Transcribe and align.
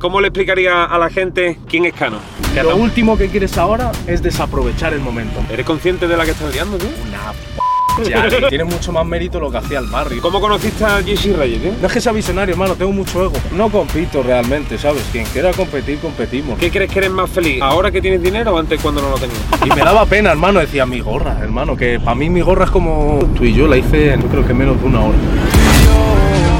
¿cómo 0.00 0.20
le 0.20 0.28
explicaría 0.28 0.84
a 0.84 0.98
la 0.98 1.10
gente 1.10 1.58
quién 1.68 1.84
es 1.84 1.92
Cano? 1.92 2.18
¿Qué 2.54 2.62
Lo 2.62 2.74
último 2.76 3.16
que 3.16 3.28
quieres 3.28 3.56
ahora 3.58 3.92
es 4.06 4.22
desaprovechar 4.22 4.92
el 4.94 5.00
momento. 5.00 5.40
¿Eres 5.50 5.66
consciente 5.66 6.08
de 6.08 6.16
la 6.16 6.24
que 6.24 6.32
estás 6.32 6.52
liando, 6.52 6.78
tío? 6.78 6.88
Una 7.06 7.32
p 7.32 7.60
ya, 8.08 8.48
tiene 8.48 8.64
mucho 8.64 8.92
más 8.92 9.04
mérito 9.04 9.38
lo 9.38 9.50
que 9.50 9.58
hacía 9.58 9.78
el 9.78 9.86
barrio. 9.86 10.22
¿Cómo 10.22 10.40
conociste 10.40 10.84
a 10.84 11.02
Jesse 11.02 11.36
Reyes, 11.36 11.60
tío? 11.60 11.72
No 11.78 11.86
es 11.86 11.92
que 11.92 12.00
sea 12.00 12.12
visionario, 12.12 12.54
hermano, 12.54 12.74
tengo 12.74 12.92
mucho 12.92 13.24
ego. 13.24 13.34
No 13.54 13.68
compito 13.68 14.22
realmente, 14.22 14.78
¿sabes? 14.78 15.02
Quien 15.12 15.26
quiera 15.26 15.52
competir, 15.52 15.98
competimos. 15.98 16.58
¿Qué 16.58 16.70
crees 16.70 16.90
que 16.90 17.00
eres 17.00 17.10
más 17.10 17.28
feliz? 17.28 17.60
¿Ahora 17.60 17.90
que 17.90 18.00
tienes 18.00 18.22
dinero 18.22 18.54
o 18.54 18.58
antes 18.58 18.80
cuando 18.80 19.02
no 19.02 19.10
lo 19.10 19.16
tenías? 19.16 19.38
Y 19.66 19.68
me 19.68 19.82
daba 19.82 20.06
pena, 20.06 20.30
hermano, 20.30 20.60
decía 20.60 20.86
mi 20.86 21.00
gorra, 21.00 21.38
hermano, 21.42 21.76
que 21.76 22.00
para 22.00 22.14
mí 22.14 22.30
mi 22.30 22.40
gorra 22.40 22.64
es 22.64 22.70
como 22.70 23.18
tú 23.36 23.44
y 23.44 23.52
yo, 23.52 23.66
la 23.66 23.76
hice 23.76 24.14
en, 24.14 24.22
yo 24.22 24.28
creo 24.28 24.46
que 24.46 24.54
menos 24.54 24.80
de 24.80 24.86
una 24.86 25.00
hora. 25.00 25.18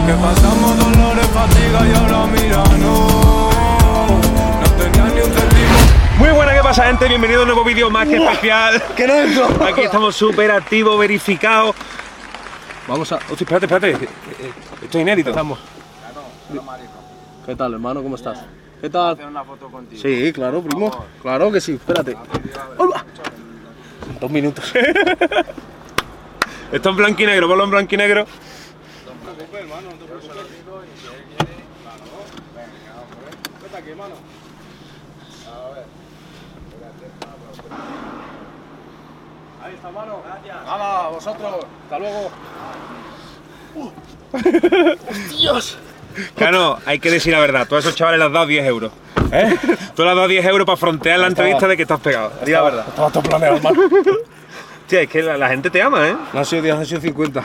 Que 0.07 0.13
pasamos 0.13 0.77
dolores, 0.77 1.27
fatiga 1.27 1.89
y 1.89 1.97
ahora 1.97 2.27
mira, 2.27 2.65
no. 2.79 3.20
Pasa, 6.71 6.87
gente? 6.87 7.09
Bienvenido 7.09 7.41
a 7.41 7.43
un 7.43 7.49
nuevo 7.49 7.65
vídeo 7.65 7.91
más 7.91 8.07
que 8.07 8.15
especial. 8.15 8.81
¿Qué 8.97 9.05
no 9.05 9.15
es? 9.15 9.37
Aquí 9.61 9.81
estamos 9.81 10.15
súper 10.15 10.53
activos, 10.53 10.97
verificados. 11.01 11.75
Vamos 12.87 13.11
a... 13.11 13.17
Hostia, 13.17 13.39
espérate, 13.41 13.67
espérate. 13.67 13.91
Eh, 14.05 14.09
eh, 14.39 14.53
Esto 14.83 14.99
es 14.99 15.03
inédito. 15.03 15.31
Estamos. 15.31 15.59
¿Qué 17.45 17.57
tal, 17.57 17.73
hermano? 17.73 18.05
¿Cómo 18.05 18.15
estás? 18.15 18.45
¿Qué 18.81 18.89
tal? 18.89 19.19
una 19.21 19.43
foto 19.43 19.69
contigo. 19.69 20.01
Sí, 20.01 20.33
claro, 20.33 20.63
primo. 20.63 21.07
Claro 21.21 21.51
que 21.51 21.61
sí, 21.61 21.73
espérate. 21.73 22.17
Hola. 22.79 23.05
Dos 24.21 24.31
minutos. 24.31 24.73
Esto 26.71 26.91
en 26.91 26.97
blanco 26.97 27.21
y 27.21 27.27
negro, 27.27 27.49
ponlo 27.49 27.65
en 27.65 27.71
blanco 27.71 27.95
y 27.97 27.99
negro. 27.99 28.27
Ahí 28.27 28.29
está, 29.43 30.10
mano. 39.91 40.23
Gracias. 40.27 40.57
Hala, 40.67 41.09
vosotros. 41.13 41.55
Hasta 41.85 41.99
luego. 41.99 42.31
Dios. 45.39 45.79
Claro, 46.37 46.79
hay 46.87 46.99
que 46.99 47.11
decir 47.11 47.33
la 47.33 47.39
verdad. 47.41 47.67
Tú 47.69 47.77
a 47.77 47.79
esos 47.79 47.95
chavales 47.95 48.19
les 48.19 48.27
has 48.27 48.33
dado 48.33 48.47
10 48.47 48.67
euros. 48.67 48.93
¿Eh? 49.33 49.57
Tú 49.95 50.03
le 50.03 50.11
has 50.11 50.17
dado 50.17 50.29
10 50.29 50.45
euros 50.47 50.67
para 50.67 50.77
frontear 50.77 51.19
la 51.21 51.29
Estaba- 51.29 51.47
entrevista 51.49 51.69
de 51.69 51.77
que 51.77 51.83
estás 51.83 52.01
pegado. 52.01 52.33
Di 52.45 52.51
la 52.53 52.63
verdad. 52.63 52.85
Estaba 52.89 53.11
todo 53.11 53.23
planeado, 53.23 53.57
hermano. 53.57 53.81
Tía, 54.89 55.03
es 55.03 55.09
que 55.09 55.23
la, 55.23 55.37
la 55.37 55.49
gente 55.49 55.71
te 55.71 55.81
ama, 55.81 56.09
¿eh? 56.09 56.17
No 56.33 56.41
han 56.41 56.45
sido 56.45 56.63
10, 56.63 56.75
han 56.75 56.87
sido 56.87 57.01
50. 57.01 57.45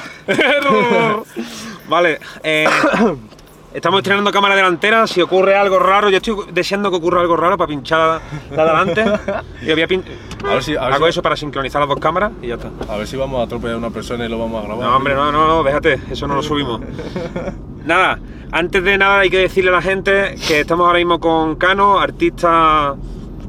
vale, 1.88 2.19
eh, 2.41 2.67
estamos 3.76 4.00
estrenando 4.00 4.31
cámara 4.31 4.56
delantera. 4.56 5.06
Si 5.08 5.22
ocurre 5.22 5.56
algo 5.56 5.78
raro, 5.80 6.09
yo 6.09 6.18
estoy 6.18 6.36
deseando 6.52 6.90
que 6.90 6.98
ocurra 6.98 7.22
algo 7.22 7.36
raro 7.36 7.58
para 7.58 7.68
pinchar 7.68 8.22
la, 8.52 8.56
la 8.56 8.66
delante. 8.66 9.04
Y 9.62 9.72
voy 9.72 9.81
a 9.81 9.88
pin- 9.88 10.04
A 10.45 10.54
ver 10.54 10.64
si- 10.64 10.76
a 10.76 10.86
ver 10.86 10.94
Hago 10.94 11.06
si- 11.06 11.09
eso 11.09 11.22
para 11.22 11.36
sincronizar 11.36 11.80
las 11.81 11.90
dos 11.90 12.00
cámaras 12.00 12.31
y 12.42 12.48
ya 12.48 12.56
está. 12.56 12.70
A 12.90 12.98
ver 12.98 13.06
si 13.08 13.18
vamos 13.18 13.40
a 13.40 13.44
atropellar 13.44 13.76
a 13.76 13.78
una 13.80 13.90
persona 13.92 14.26
y 14.26 14.30
lo 14.30 14.40
vamos 14.40 14.64
a 14.64 14.68
grabar. 14.68 14.86
No, 14.90 14.96
hombre, 14.96 15.14
no, 15.16 15.31
no, 15.31 15.48
no, 15.48 15.64
déjate, 15.64 16.00
eso 16.12 16.28
no 16.28 16.36
lo 16.36 16.44
subimos. 16.44 16.81
Nada, 17.86 18.20
antes 18.52 18.84
de 18.84 18.98
nada 18.98 19.20
hay 19.20 19.30
que 19.30 19.38
decirle 19.38 19.70
a 19.70 19.73
la 19.73 19.81
gente 19.81 20.36
que 20.48 20.62
estamos 20.62 20.88
ahora 20.88 20.98
mismo 20.98 21.20
con 21.20 21.56
Cano, 21.56 22.00
artista 22.00 22.96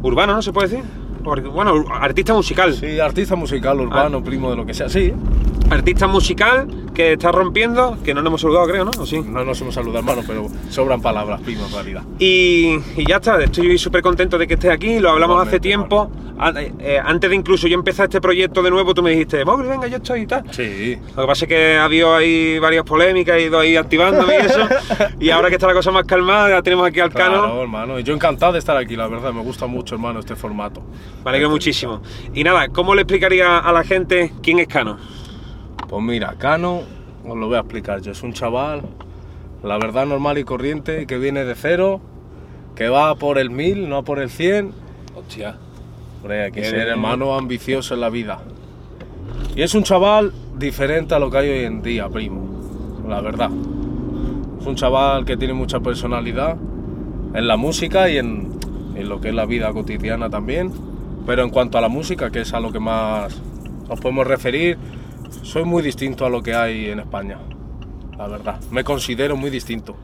urbano, 0.02 0.34
¿no 0.34 0.42
se 0.42 0.52
puede 0.52 0.68
decir? 0.68 0.84
Bueno, 1.26 1.84
artista 1.90 2.32
musical. 2.32 2.72
Sí, 2.74 3.00
artista 3.00 3.34
musical, 3.36 3.80
urbano, 3.80 4.22
primo 4.22 4.50
de 4.50 4.56
lo 4.56 4.64
que 4.64 4.72
sea. 4.74 4.88
Sí. 4.88 5.12
Artista 5.70 6.06
musical 6.06 6.68
que 6.94 7.14
está 7.14 7.32
rompiendo, 7.32 7.98
que 8.04 8.14
no 8.14 8.22
nos 8.22 8.30
hemos 8.30 8.40
saludado, 8.40 8.66
creo, 8.68 8.84
¿no? 8.84 8.92
¿O 9.00 9.04
sí? 9.04 9.20
No 9.20 9.44
nos 9.44 9.60
hemos 9.60 9.74
saludado, 9.74 9.98
hermano, 9.98 10.22
pero 10.26 10.46
sobran 10.70 11.02
palabras, 11.02 11.40
primo, 11.42 11.66
en 11.66 11.72
realidad. 11.72 12.02
Y, 12.20 12.76
y 12.96 13.04
ya 13.06 13.16
está, 13.16 13.42
estoy 13.42 13.76
súper 13.76 14.00
contento 14.02 14.38
de 14.38 14.46
que 14.46 14.54
estés 14.54 14.70
aquí, 14.70 15.00
lo 15.00 15.10
hablamos 15.10 15.44
hace 15.46 15.58
tiempo. 15.58 16.08
An- 16.38 16.54
eh, 16.58 17.00
antes 17.02 17.30
de 17.30 17.34
incluso 17.36 17.66
yo 17.66 17.74
empezar 17.74 18.04
este 18.04 18.20
proyecto 18.20 18.62
de 18.62 18.70
nuevo, 18.70 18.94
tú 18.94 19.02
me 19.02 19.10
dijiste, 19.10 19.44
Mauri, 19.44 19.66
venga, 19.68 19.86
yo 19.88 19.96
estoy 19.96 20.20
y 20.20 20.26
tal. 20.26 20.44
Sí. 20.52 20.96
Lo 21.16 21.22
que 21.22 21.26
pasa 21.26 21.44
es 21.46 21.48
que 21.48 21.76
ha 21.78 21.84
habido 21.84 22.14
ahí 22.14 22.58
varias 22.60 22.84
polémicas, 22.84 23.36
he 23.36 23.46
ido 23.46 23.58
ahí 23.58 23.74
activándome 23.76 24.34
y 24.34 24.46
eso. 24.46 24.60
y 25.20 25.30
ahora 25.30 25.48
que 25.48 25.54
está 25.56 25.66
la 25.66 25.74
cosa 25.74 25.90
más 25.90 26.04
calmada, 26.04 26.50
ya 26.50 26.62
tenemos 26.62 26.86
aquí 26.86 27.00
al 27.00 27.10
Claro, 27.10 27.40
Cano. 27.42 27.62
hermano. 27.62 27.98
Y 27.98 28.02
yo 28.04 28.14
encantado 28.14 28.52
de 28.52 28.58
estar 28.60 28.76
aquí, 28.76 28.94
la 28.96 29.08
verdad. 29.08 29.32
Me 29.32 29.42
gusta 29.42 29.66
mucho, 29.66 29.94
hermano, 29.96 30.20
este 30.20 30.36
formato. 30.36 30.82
Me 31.24 31.30
alegro 31.30 31.50
muchísimo. 31.50 32.00
Y 32.34 32.44
nada, 32.44 32.68
¿cómo 32.68 32.94
le 32.94 33.02
explicaría 33.02 33.58
a 33.58 33.72
la 33.72 33.82
gente 33.82 34.32
quién 34.42 34.58
es 34.58 34.68
Cano? 34.68 34.96
Pues 35.88 36.02
mira, 36.02 36.34
Cano, 36.38 36.82
os 37.26 37.36
lo 37.36 37.46
voy 37.46 37.56
a 37.56 37.60
explicar 37.60 38.00
yo. 38.00 38.12
Es 38.12 38.22
un 38.22 38.32
chaval, 38.32 38.82
la 39.62 39.78
verdad, 39.78 40.06
normal 40.06 40.38
y 40.38 40.44
corriente, 40.44 41.06
que 41.06 41.18
viene 41.18 41.44
de 41.44 41.54
cero, 41.54 42.00
que 42.74 42.88
va 42.88 43.14
por 43.16 43.38
el 43.38 43.50
mil, 43.50 43.88
no 43.88 44.04
por 44.04 44.20
el 44.20 44.30
cien. 44.30 44.72
Hostia. 45.14 45.56
Hombre, 46.20 46.44
hay 46.44 46.52
que 46.52 46.64
ser 46.64 46.74
bien. 46.74 46.88
hermano 46.88 47.34
ambicioso 47.36 47.94
en 47.94 48.00
la 48.00 48.08
vida. 48.08 48.40
Y 49.54 49.62
es 49.62 49.74
un 49.74 49.82
chaval 49.82 50.32
diferente 50.56 51.14
a 51.14 51.18
lo 51.18 51.30
que 51.30 51.38
hay 51.38 51.48
hoy 51.48 51.64
en 51.64 51.82
día, 51.82 52.08
primo. 52.08 53.02
La 53.08 53.20
verdad. 53.20 53.50
Es 54.60 54.66
un 54.66 54.74
chaval 54.74 55.24
que 55.24 55.36
tiene 55.36 55.54
mucha 55.54 55.80
personalidad 55.80 56.56
en 57.34 57.46
la 57.46 57.56
música 57.56 58.08
y 58.10 58.18
en, 58.18 58.58
en 58.94 59.08
lo 59.08 59.20
que 59.20 59.28
es 59.28 59.34
la 59.34 59.46
vida 59.46 59.72
cotidiana 59.72 60.28
también. 60.28 60.72
Pero 61.26 61.42
en 61.42 61.50
cuanto 61.50 61.76
a 61.76 61.80
la 61.80 61.88
música, 61.88 62.30
que 62.30 62.40
es 62.42 62.52
a 62.54 62.60
lo 62.60 62.70
que 62.72 62.78
más 62.80 63.40
nos 63.88 64.00
podemos 64.00 64.26
referir, 64.26 64.78
soy 65.42 65.64
muy 65.64 65.82
distinto 65.82 66.24
a 66.24 66.30
lo 66.30 66.42
que 66.42 66.54
hay 66.54 66.90
en 66.90 67.00
España. 67.00 67.38
La 68.16 68.28
verdad. 68.28 68.60
Me 68.70 68.84
considero 68.84 69.36
muy 69.36 69.50
distinto. 69.50 69.96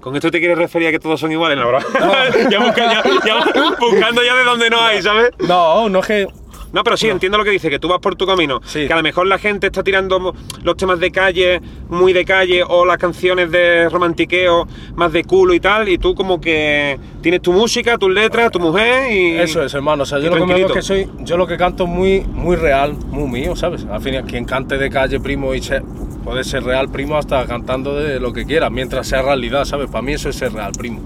¿Con 0.00 0.14
esto 0.14 0.30
te 0.30 0.38
quieres 0.38 0.56
referir 0.56 0.88
a 0.88 0.90
que 0.92 1.00
todos 1.00 1.18
son 1.18 1.32
iguales? 1.32 1.58
No, 1.58 1.70
ya, 2.50 2.60
busca- 2.60 2.92
ya- 2.92 3.02
ya 3.26 3.76
buscando 3.80 4.22
ya 4.22 4.36
de 4.36 4.44
donde 4.44 4.70
no 4.70 4.80
hay, 4.80 5.02
¿sabes? 5.02 5.30
No, 5.48 5.88
no 5.88 5.98
es 5.98 6.06
que 6.06 6.28
No, 6.76 6.84
pero 6.84 6.98
sí, 6.98 7.08
entiendo 7.08 7.38
lo 7.38 7.44
que 7.44 7.50
dice, 7.52 7.70
que 7.70 7.78
tú 7.78 7.88
vas 7.88 8.00
por 8.00 8.16
tu 8.16 8.26
camino. 8.26 8.60
Sí. 8.62 8.86
Que 8.86 8.92
a 8.92 8.96
lo 8.96 9.02
mejor 9.02 9.26
la 9.26 9.38
gente 9.38 9.68
está 9.68 9.82
tirando 9.82 10.34
los 10.62 10.76
temas 10.76 11.00
de 11.00 11.10
calle, 11.10 11.62
muy 11.88 12.12
de 12.12 12.22
calle, 12.26 12.62
o 12.68 12.84
las 12.84 12.98
canciones 12.98 13.50
de 13.50 13.88
romantiqueo, 13.88 14.68
más 14.94 15.10
de 15.10 15.24
culo 15.24 15.54
y 15.54 15.60
tal, 15.60 15.88
y 15.88 15.96
tú 15.96 16.14
como 16.14 16.38
que 16.38 16.98
tienes 17.22 17.40
tu 17.40 17.54
música, 17.54 17.96
tus 17.96 18.10
letras, 18.12 18.50
tu 18.50 18.60
mujer 18.60 19.10
y... 19.10 19.36
Eso 19.38 19.62
es, 19.62 19.72
hermano. 19.72 20.02
O 20.02 20.06
sea, 20.06 20.18
y 20.18 20.24
yo 20.24 20.28
lo 20.28 20.36
que 20.36 20.44
me 20.44 20.54
veo 20.54 20.66
es 20.66 20.72
tranquilito. 20.72 20.74
que 20.74 21.14
soy, 21.16 21.24
yo 21.24 21.38
lo 21.38 21.46
que 21.46 21.56
canto 21.56 21.84
es 21.84 21.88
muy, 21.88 22.20
muy 22.20 22.56
real, 22.56 22.92
muy 23.08 23.26
mío, 23.26 23.56
¿sabes? 23.56 23.86
Al 23.90 24.02
final, 24.02 24.24
quien 24.24 24.44
cante 24.44 24.76
de 24.76 24.90
calle, 24.90 25.18
primo, 25.18 25.54
y 25.54 25.62
se- 25.62 25.80
puede 26.24 26.44
ser 26.44 26.62
real, 26.62 26.90
primo, 26.90 27.16
hasta 27.16 27.46
cantando 27.46 27.94
de 27.96 28.20
lo 28.20 28.34
que 28.34 28.44
quiera, 28.44 28.68
mientras 28.68 29.06
sea 29.06 29.22
realidad, 29.22 29.64
¿sabes? 29.64 29.88
Para 29.90 30.02
mí 30.02 30.12
eso 30.12 30.28
es 30.28 30.36
ser 30.36 30.52
real, 30.52 30.72
primo. 30.76 31.00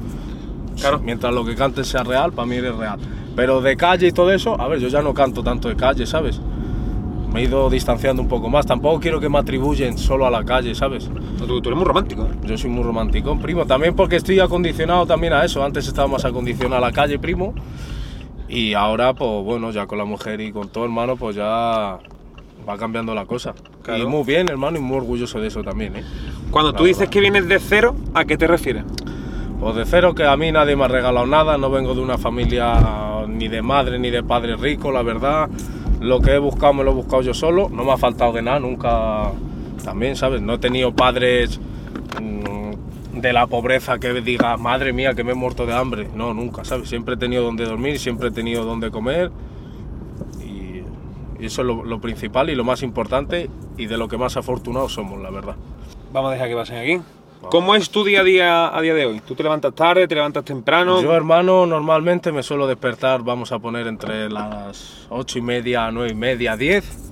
Claro. 0.81 0.99
Mientras 0.99 1.33
lo 1.33 1.45
que 1.45 1.55
cantes 1.55 1.87
sea 1.87 2.03
real, 2.03 2.33
para 2.33 2.47
mí 2.47 2.57
eres 2.57 2.75
real. 2.75 2.99
Pero 3.37 3.61
de 3.61 3.77
calle 3.77 4.09
y 4.09 4.13
todo 4.13 4.33
eso, 4.33 4.61
a 4.61 4.69
ver, 4.69 4.81
yo 4.81 4.89
ya 4.89 5.03
no 5.03 5.15
canto 5.15 5.43
tanto 5.43 5.69
de 5.69 5.77
calle, 5.77 6.07
¿sabes? 6.07 6.41
Me 7.33 7.41
he 7.41 7.45
ido 7.45 7.71
distanciando 7.71 8.21
un 8.21 8.29
poco 8.29 8.49
más. 8.49 8.67
Tampoco 8.67 8.99
quiero 9.01 9.21
que 9.21 9.29
me 9.29 9.39
atribuyen 9.39 9.97
solo 9.97 10.27
a 10.27 10.31
la 10.31 10.45
calle, 10.45 10.75
¿sabes? 10.75 11.09
Tú, 11.39 11.61
tú 11.61 11.69
eres 11.69 11.77
muy 11.77 11.87
romántico. 11.87 12.25
¿eh? 12.25 12.37
Yo 12.45 12.59
soy 12.59 12.71
muy 12.71 12.83
romántico, 12.83 13.39
primo. 13.39 13.67
También 13.67 13.95
porque 13.95 14.17
estoy 14.17 14.41
acondicionado 14.41 15.07
también 15.07 15.33
a 15.33 15.45
eso. 15.45 15.63
Antes 15.65 15.87
estaba 15.87 16.09
más 16.09 16.25
acondicionado 16.25 16.85
a 16.85 16.89
la 16.89 16.93
calle, 16.93 17.21
primo. 17.21 17.55
Y 18.49 18.75
ahora, 18.75 19.15
pues 19.15 19.45
bueno, 19.45 19.71
ya 19.71 19.87
con 19.87 19.99
la 19.99 20.05
mujer 20.05 20.41
y 20.41 20.51
con 20.51 20.69
todo, 20.71 20.85
hermano, 20.85 21.15
pues 21.17 21.37
ya 21.37 21.45
va 22.69 22.77
cambiando 22.79 23.15
la 23.15 23.25
cosa. 23.27 23.55
Claro. 23.83 24.03
Y 24.03 24.07
muy 24.07 24.25
bien, 24.25 24.49
hermano, 24.49 24.79
y 24.79 24.81
muy 24.81 24.97
orgulloso 24.97 25.41
de 25.41 25.47
eso 25.47 25.63
también, 25.63 25.97
¿eh? 25.97 26.05
Cuando 26.51 26.73
tú 26.73 26.83
La 26.83 26.89
dices 26.89 27.01
verdad. 27.03 27.13
que 27.13 27.21
vienes 27.21 27.49
de 27.49 27.59
cero, 27.61 27.95
¿a 28.13 28.25
qué 28.25 28.37
te 28.37 28.49
refieres? 28.49 28.83
Pues 29.61 29.77
de 29.77 29.85
cero 29.85 30.15
que 30.15 30.25
a 30.25 30.35
mí 30.39 30.51
nadie 30.51 30.75
me 30.75 30.85
ha 30.85 30.89
regalado 30.89 31.27
nada, 31.27 31.59
no 31.59 31.71
vengo 31.71 31.95
de 31.95 32.01
una 32.01 32.17
familia 32.17 33.27
ni 33.29 33.47
de 33.49 33.61
madre 33.61 33.99
ni 33.99 34.11
de 34.11 34.23
padre 34.23 34.57
rico, 34.57 34.91
la 34.91 35.03
verdad. 35.03 35.51
Lo 36.01 36.19
que 36.21 36.33
he 36.33 36.39
buscado 36.39 36.73
me 36.73 36.83
lo 36.83 36.93
he 36.93 36.95
buscado 36.95 37.21
yo 37.21 37.35
solo, 37.35 37.69
no 37.69 37.85
me 37.85 37.93
ha 37.93 37.99
faltado 37.99 38.33
de 38.33 38.41
nada, 38.41 38.59
nunca 38.59 39.33
también, 39.85 40.17
¿sabes? 40.17 40.41
No 40.41 40.55
he 40.55 40.59
tenido 40.59 40.95
padres 40.95 41.61
mm, 42.23 43.21
de 43.21 43.33
la 43.35 43.47
pobreza 43.49 43.99
que 43.99 44.15
diga, 44.23 44.57
madre 44.57 44.95
mía, 44.95 45.13
que 45.13 45.25
me 45.25 45.33
he 45.33 45.35
muerto 45.35 45.67
de 45.67 45.75
hambre. 45.75 46.09
No, 46.15 46.33
nunca, 46.33 46.65
¿sabes? 46.65 46.89
Siempre 46.89 47.17
he 47.17 47.19
tenido 47.19 47.43
donde 47.43 47.67
dormir, 47.67 47.99
siempre 47.99 48.29
he 48.29 48.33
tenido 48.33 48.65
donde 48.65 48.91
comer. 48.91 49.31
Y, 50.43 51.45
eso 51.45 51.61
es 51.61 51.67
lo, 51.67 51.85
lo 51.85 52.01
principal 52.01 52.49
y 52.49 52.55
lo 52.55 52.65
más 52.65 52.83
importante 52.83 53.51
y 53.77 53.85
de 53.85 53.99
lo 53.99 54.09
que 54.09 54.17
más 54.17 54.39
afortunados 54.39 54.95
somos, 54.95 55.21
la 55.21 55.31
verdad. 55.31 55.57
Vamos 56.15 56.31
a 56.31 56.33
dejar 56.33 56.49
que 56.49 56.55
pasen 56.55 56.79
aquí. 56.79 57.20
¿Cómo 57.49 57.75
es 57.75 57.91
tu 57.91 58.05
día 58.05 58.21
a 58.21 58.25
día 58.25 58.77
a 58.77 58.81
día 58.81 58.95
de 58.95 59.07
hoy? 59.07 59.21
¿Tú 59.27 59.35
te 59.35 59.43
levantas 59.43 59.75
tarde, 59.75 60.07
te 60.07 60.15
levantas 60.15 60.45
temprano? 60.45 61.01
Yo, 61.01 61.15
hermano, 61.15 61.67
normalmente 61.67 62.33
me 62.33 62.43
suelo 62.43 62.67
despertar, 62.67 63.23
vamos 63.23 63.51
a 63.53 63.59
poner 63.59 63.87
entre 63.87 64.29
las 64.29 65.07
8 65.09 65.39
y 65.39 65.43
media, 65.43 65.91
9 65.91 66.11
y 66.11 66.15
media, 66.15 66.57
10. 66.57 67.11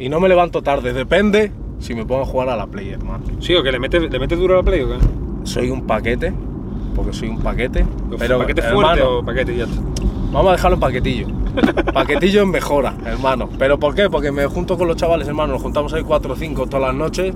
Y 0.00 0.08
no 0.08 0.20
me 0.20 0.28
levanto 0.28 0.62
tarde, 0.62 0.92
depende 0.92 1.50
si 1.80 1.94
me 1.94 2.04
pongo 2.04 2.22
a 2.22 2.26
jugar 2.26 2.50
a 2.50 2.56
la 2.56 2.66
Play, 2.66 2.90
hermano. 2.90 3.24
Sí, 3.40 3.54
o 3.54 3.62
que 3.62 3.72
le 3.72 3.78
metes, 3.78 4.02
le 4.02 4.18
metes 4.18 4.38
duro 4.38 4.54
a 4.54 4.56
la 4.58 4.62
play 4.62 4.82
o 4.82 4.88
qué? 4.88 4.96
Soy 5.44 5.70
un 5.70 5.86
paquete, 5.86 6.32
porque 6.94 7.12
soy 7.12 7.28
un 7.28 7.40
paquete. 7.40 7.86
Pero, 8.18 8.38
¿Paquete 8.38 8.60
hermano, 8.60 8.80
fuerte 8.80 9.02
o 9.02 9.24
paquete 9.24 9.56
ya 9.56 9.64
está? 9.64 9.80
Vamos 10.30 10.50
a 10.50 10.52
dejarlo 10.52 10.74
en 10.74 10.80
paquetillo. 10.80 11.26
paquetillo 11.94 12.42
en 12.42 12.50
mejora, 12.50 12.94
hermano. 13.04 13.48
¿Pero 13.58 13.78
por 13.78 13.94
qué? 13.94 14.10
Porque 14.10 14.30
me 14.30 14.46
junto 14.46 14.76
con 14.76 14.88
los 14.88 14.96
chavales, 14.96 15.26
hermano. 15.26 15.54
Nos 15.54 15.62
juntamos 15.62 15.92
ahí 15.94 16.02
4 16.02 16.32
o 16.32 16.36
5 16.36 16.66
todas 16.66 16.88
las 16.88 16.94
noches. 16.94 17.34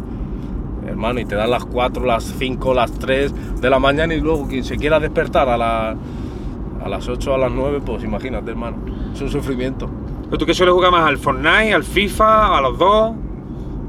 Hermano, 1.02 1.18
y 1.18 1.24
te 1.24 1.34
dan 1.34 1.50
las 1.50 1.64
4, 1.64 2.06
las 2.06 2.22
5, 2.38 2.74
las 2.74 2.92
3 2.92 3.60
de 3.60 3.68
la 3.70 3.80
mañana 3.80 4.14
y 4.14 4.20
luego 4.20 4.46
quien 4.46 4.62
se 4.62 4.76
quiera 4.76 5.00
despertar 5.00 5.48
a, 5.48 5.56
la- 5.56 5.96
a 6.84 6.88
las 6.88 7.08
8 7.08 7.34
a 7.34 7.38
las 7.38 7.50
9, 7.50 7.80
pues 7.84 8.04
imagínate, 8.04 8.52
hermano. 8.52 8.76
Es 9.12 9.20
un 9.20 9.28
sufrimiento. 9.28 9.90
¿Pero 10.26 10.38
tú 10.38 10.46
qué 10.46 10.54
sueles 10.54 10.72
jugar 10.72 10.92
más? 10.92 11.08
¿Al 11.08 11.18
Fortnite, 11.18 11.74
al 11.74 11.82
FIFA, 11.82 12.56
a 12.56 12.60
los 12.60 12.78
dos? 12.78 13.14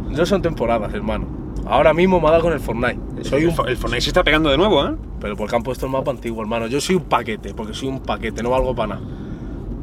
No 0.09 0.25
son 0.25 0.41
temporadas, 0.41 0.91
hermano. 0.91 1.27
Ahora 1.67 1.93
mismo 1.93 2.19
me 2.19 2.29
ha 2.29 2.31
dado 2.31 2.43
con 2.45 2.53
el 2.53 2.59
Fortnite. 2.59 2.99
Soy 3.23 3.43
el, 3.43 3.49
un 3.49 3.67
el 3.69 3.77
Fortnite 3.77 4.01
se 4.01 4.09
está 4.09 4.23
pegando 4.23 4.49
de 4.49 4.57
nuevo, 4.57 4.83
¿eh? 4.83 4.95
Pero 5.21 5.35
porque 5.37 5.55
han 5.55 5.61
puesto 5.61 5.85
el 5.85 5.91
mapa 5.91 6.09
antiguo, 6.09 6.41
hermano. 6.41 6.65
Yo 6.65 6.81
soy 6.81 6.95
un 6.95 7.03
paquete, 7.03 7.53
porque 7.53 7.75
soy 7.75 7.89
un 7.89 7.99
paquete, 7.99 8.41
no 8.41 8.49
valgo 8.49 8.73
para 8.73 8.95
nada. 8.95 9.01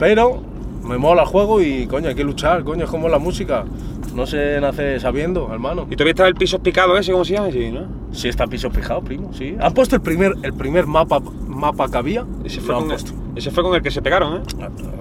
Pero 0.00 0.42
me 0.82 0.98
mola 0.98 1.22
el 1.22 1.28
juego 1.28 1.60
y, 1.60 1.86
coño, 1.86 2.08
hay 2.08 2.14
que 2.14 2.24
luchar, 2.24 2.64
coño, 2.64 2.84
es 2.84 2.90
como 2.90 3.08
la 3.08 3.18
música. 3.18 3.64
No 4.14 4.26
se 4.26 4.60
nace 4.60 4.98
sabiendo, 4.98 5.48
hermano. 5.52 5.86
¿Y 5.88 5.94
todavía 5.94 6.10
está 6.10 6.26
el 6.26 6.34
piso 6.34 6.58
picado 6.58 6.96
ese, 6.98 7.12
cómo 7.12 7.24
se 7.24 7.34
llama? 7.34 7.50
Sí, 7.52 7.70
¿no? 7.70 7.86
Sí 8.12 8.28
está 8.28 8.46
piso 8.46 8.70
fijado, 8.70 9.02
primo, 9.02 9.32
sí. 9.32 9.56
Han 9.60 9.72
puesto 9.72 9.94
el 9.94 10.02
primer, 10.02 10.34
el 10.42 10.52
primer 10.52 10.86
mapa, 10.86 11.20
mapa 11.46 11.88
que 11.88 11.96
había. 11.96 12.26
Ese 12.44 12.60
fue, 12.60 12.74
con, 12.74 12.88
puesto. 12.88 13.12
ese 13.36 13.50
fue 13.50 13.62
con 13.62 13.74
el 13.74 13.82
que 13.82 13.90
se 13.90 14.02
pegaron, 14.02 14.38
¿eh? 14.38 14.42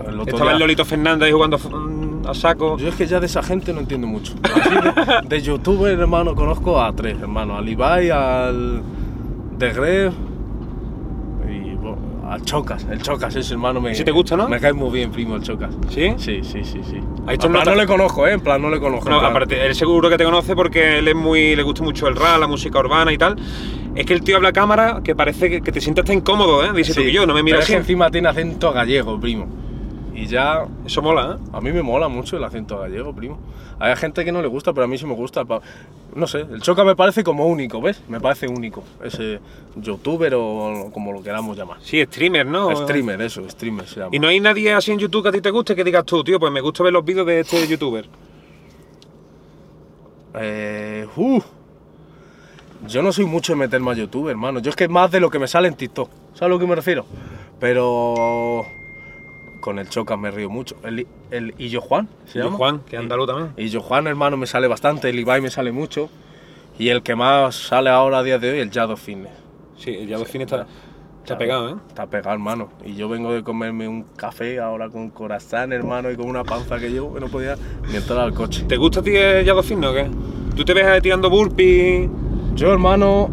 El 0.08 0.20
otro 0.20 0.36
Estaba 0.36 0.52
el 0.52 0.60
Lolito 0.60 0.86
Fernández 0.86 1.26
ahí 1.28 1.32
jugando 1.32 1.58
mm, 1.58 2.28
a 2.28 2.34
saco. 2.36 2.78
Yo 2.78 2.90
es 2.90 2.96
que 2.96 3.08
ya 3.08 3.20
de 3.20 3.26
esa 3.26 3.42
gente 3.42 3.74
no 3.74 3.80
entiendo 3.80 4.06
mucho. 4.06 4.34
Así 4.44 4.70
de, 4.70 5.28
de 5.28 5.42
youtuber, 5.42 5.98
hermano, 6.00 6.36
conozco 6.36 6.80
a 6.80 6.94
tres, 6.94 7.18
hermano. 7.20 7.58
Al 7.58 7.68
Ibai, 7.68 8.12
al 8.12 8.84
de 9.58 9.74
bueno, 9.74 10.29
al 12.30 12.44
Chocas. 12.44 12.86
El 12.90 13.02
Chocas 13.02 13.36
ese 13.36 13.54
hermano 13.54 13.82
me... 13.82 13.92
¿Ese 13.92 14.04
te 14.04 14.12
gusta, 14.12 14.38
no? 14.38 14.48
Me 14.48 14.60
cae 14.60 14.74
muy 14.74 14.92
bien, 14.92 15.12
primo, 15.12 15.36
el 15.36 15.42
Chocas. 15.42 15.76
¿Sí? 15.90 16.14
Sí, 16.18 16.42
sí, 16.44 16.64
sí, 16.64 16.80
sí. 16.84 16.98
En 17.28 17.38
plan, 17.52 17.66
no 17.66 17.76
le 17.76 17.88
conozco, 17.88 18.28
¿eh? 18.28 18.34
En 18.34 18.42
plan, 18.42 18.62
no 18.62 18.70
le 18.70 18.80
conozco. 18.80 19.10
No, 19.10 19.20
aparte, 19.20 19.66
él 19.66 19.76
seguro 19.76 20.10
que 20.10 20.18
te 20.18 20.24
conoce 20.24 20.56
porque 20.56 21.00
él 21.00 21.08
es 21.08 21.16
muy. 21.16 21.56
le 21.56 21.64
gusta 21.64 21.84
mucho 21.84 22.08
el 22.08 22.16
rap, 22.16 22.40
la 22.40 22.48
música 22.48 22.80
urbana 22.80 23.12
y 23.12 23.18
tal. 23.18 23.36
Es 23.96 24.06
que 24.06 24.14
el 24.14 24.22
tío 24.22 24.38
habla 24.38 24.50
a 24.50 24.54
cámara 24.54 25.02
que 25.04 25.16
parece 25.16 25.62
que, 25.62 25.72
te 25.72 25.82
sientas 25.82 26.04
hasta 26.04 26.14
incómodo, 26.14 26.64
¿eh? 26.64 26.70
Dice 26.74 26.94
tú 26.94 27.02
Sí, 27.02 27.08
que 27.08 27.12
yo, 27.12 27.26
no 27.26 27.34
me 27.34 27.44
miras 27.44 27.62
es 27.62 27.68
que 27.68 27.76
encima 27.76 28.10
tiene 28.12 28.30
acento 28.30 28.72
gallego, 28.72 29.20
primo. 29.20 29.48
Y 30.14 30.26
ya 30.28 30.66
Eso 30.86 31.02
mola, 31.02 31.38
¿eh? 31.38 31.50
A 31.54 31.62
mí 31.62 31.72
me 31.72 31.82
mola 31.82 32.08
mucho 32.08 32.38
el 32.38 32.44
acento 32.44 32.80
gallego, 32.80 33.14
primo. 33.14 33.40
Hay 33.80 33.96
gente 33.96 34.26
que 34.26 34.32
no 34.32 34.42
le 34.42 34.48
gusta, 34.48 34.74
pero 34.74 34.86
a 34.86 34.88
mí 34.88 34.98
sí 34.98 35.06
me 35.06 35.14
gusta. 35.14 35.44
No 36.16 36.28
sé, 36.28 36.40
el 36.42 36.62
Choca 36.62 36.84
me 36.84 36.96
parece 36.96 37.24
como 37.24 37.46
único, 37.48 37.80
¿ves? 37.82 38.02
Me 38.10 38.20
parece 38.20 38.48
único. 38.48 38.84
Ese 39.04 39.40
youtuber 39.76 40.34
o 40.36 40.90
como 40.92 41.14
lo 41.14 41.24
queramos 41.24 41.58
llamar. 41.58 41.78
Sí, 41.82 42.04
streamer, 42.04 42.46
¿no? 42.46 42.76
Streamer, 42.76 43.22
eso, 43.22 43.48
streamer 43.50 43.88
se 43.88 44.00
llama. 44.02 44.10
Y 44.16 44.20
no 44.20 44.28
hay 44.28 44.40
nadie 44.40 44.74
así 44.74 44.92
en 44.92 45.00
YouTube 45.00 45.24
que 45.24 45.30
a 45.30 45.32
ti 45.32 45.42
te 45.42 45.52
guste 45.52 45.76
que 45.76 45.84
digas 45.84 46.04
tú, 46.06 46.24
tío, 46.24 46.40
pues 46.40 46.52
me 46.52 46.62
gusta 46.62 46.84
ver 46.84 46.94
los 46.94 47.06
vídeos 47.06 47.26
de 47.26 47.40
este 47.42 47.68
youtuber. 47.68 48.06
Eh, 50.36 51.08
uh, 51.16 51.42
yo 52.88 53.02
no 53.02 53.12
soy 53.12 53.26
mucho 53.26 53.54
de 53.54 53.60
meterme 53.60 53.92
a 53.92 53.94
YouTube, 53.94 54.30
hermano. 54.30 54.60
Yo 54.60 54.70
es 54.70 54.76
que 54.76 54.88
más 54.88 55.12
de 55.12 55.20
lo 55.20 55.30
que 55.30 55.40
me 55.40 55.48
sale 55.48 55.68
en 55.68 55.76
TikTok. 55.76 56.10
¿Sabes 56.34 56.42
a 56.42 56.48
lo 56.48 56.60
que 56.60 56.68
me 56.68 56.76
refiero? 56.76 57.06
Pero 57.60 58.66
con 59.70 59.78
el 59.78 59.88
Choca 59.88 60.18
me 60.18 60.32
río 60.32 60.50
mucho. 60.50 60.78
El, 60.84 61.06
el 61.30 61.54
Illo 61.60 61.80
Juan, 61.80 62.10
¿se 62.26 62.40
Y 62.40 62.42
llama? 62.42 62.58
Juan, 62.58 62.80
que 62.90 62.98
andaluz 62.98 63.28
también. 63.28 63.70
Yo 63.70 63.82
Juan, 63.82 64.08
hermano, 64.08 64.36
me 64.36 64.48
sale 64.48 64.68
bastante, 64.68 65.10
el 65.10 65.20
Ibai 65.20 65.42
me 65.42 65.52
sale 65.52 65.72
mucho. 65.72 66.10
Y 66.80 66.90
el 66.90 67.04
que 67.04 67.14
más 67.16 67.54
sale 67.54 67.92
ahora 67.92 68.18
a 68.18 68.24
día 68.24 68.40
de 68.40 68.50
hoy, 68.52 68.60
el 68.62 68.72
Jado 68.72 68.98
Fitness. 68.98 69.32
Sí, 69.78 69.92
el 69.92 70.08
Yado 70.08 70.26
Fin 70.26 70.42
está, 70.42 70.62
está 70.62 70.68
Claro, 71.24 71.40
pegado, 71.40 71.70
¿eh? 71.70 71.76
Está 71.88 72.08
pegado, 72.08 72.32
hermano. 72.34 72.70
Y 72.84 72.96
yo 72.96 73.08
vengo 73.10 73.32
de 73.32 73.44
comerme 73.44 73.88
un 73.88 74.06
café 74.16 74.60
ahora 74.60 74.90
con 74.90 75.12
corazón, 75.12 75.72
hermano, 75.72 76.10
y 76.10 76.16
con 76.16 76.28
una 76.28 76.44
panza 76.44 76.80
que 76.80 76.90
llevo 76.90 77.14
que 77.14 77.20
no 77.20 77.28
podía 77.28 77.56
ni 77.92 77.96
entrar 77.98 78.22
al 78.22 78.34
coche. 78.34 78.64
¿Te 78.68 78.76
gusta 78.76 79.02
a 79.02 79.04
ti 79.04 79.16
el 79.16 79.46
Yado 79.46 79.62
Fin, 79.62 79.86
o 79.86 79.94
qué? 79.94 80.10
¿Tú 80.56 80.66
te 80.66 80.74
ves 80.74 81.00
tirando 81.04 81.30
burpees? 81.30 82.10
Yo, 82.56 82.72
hermano. 82.74 83.30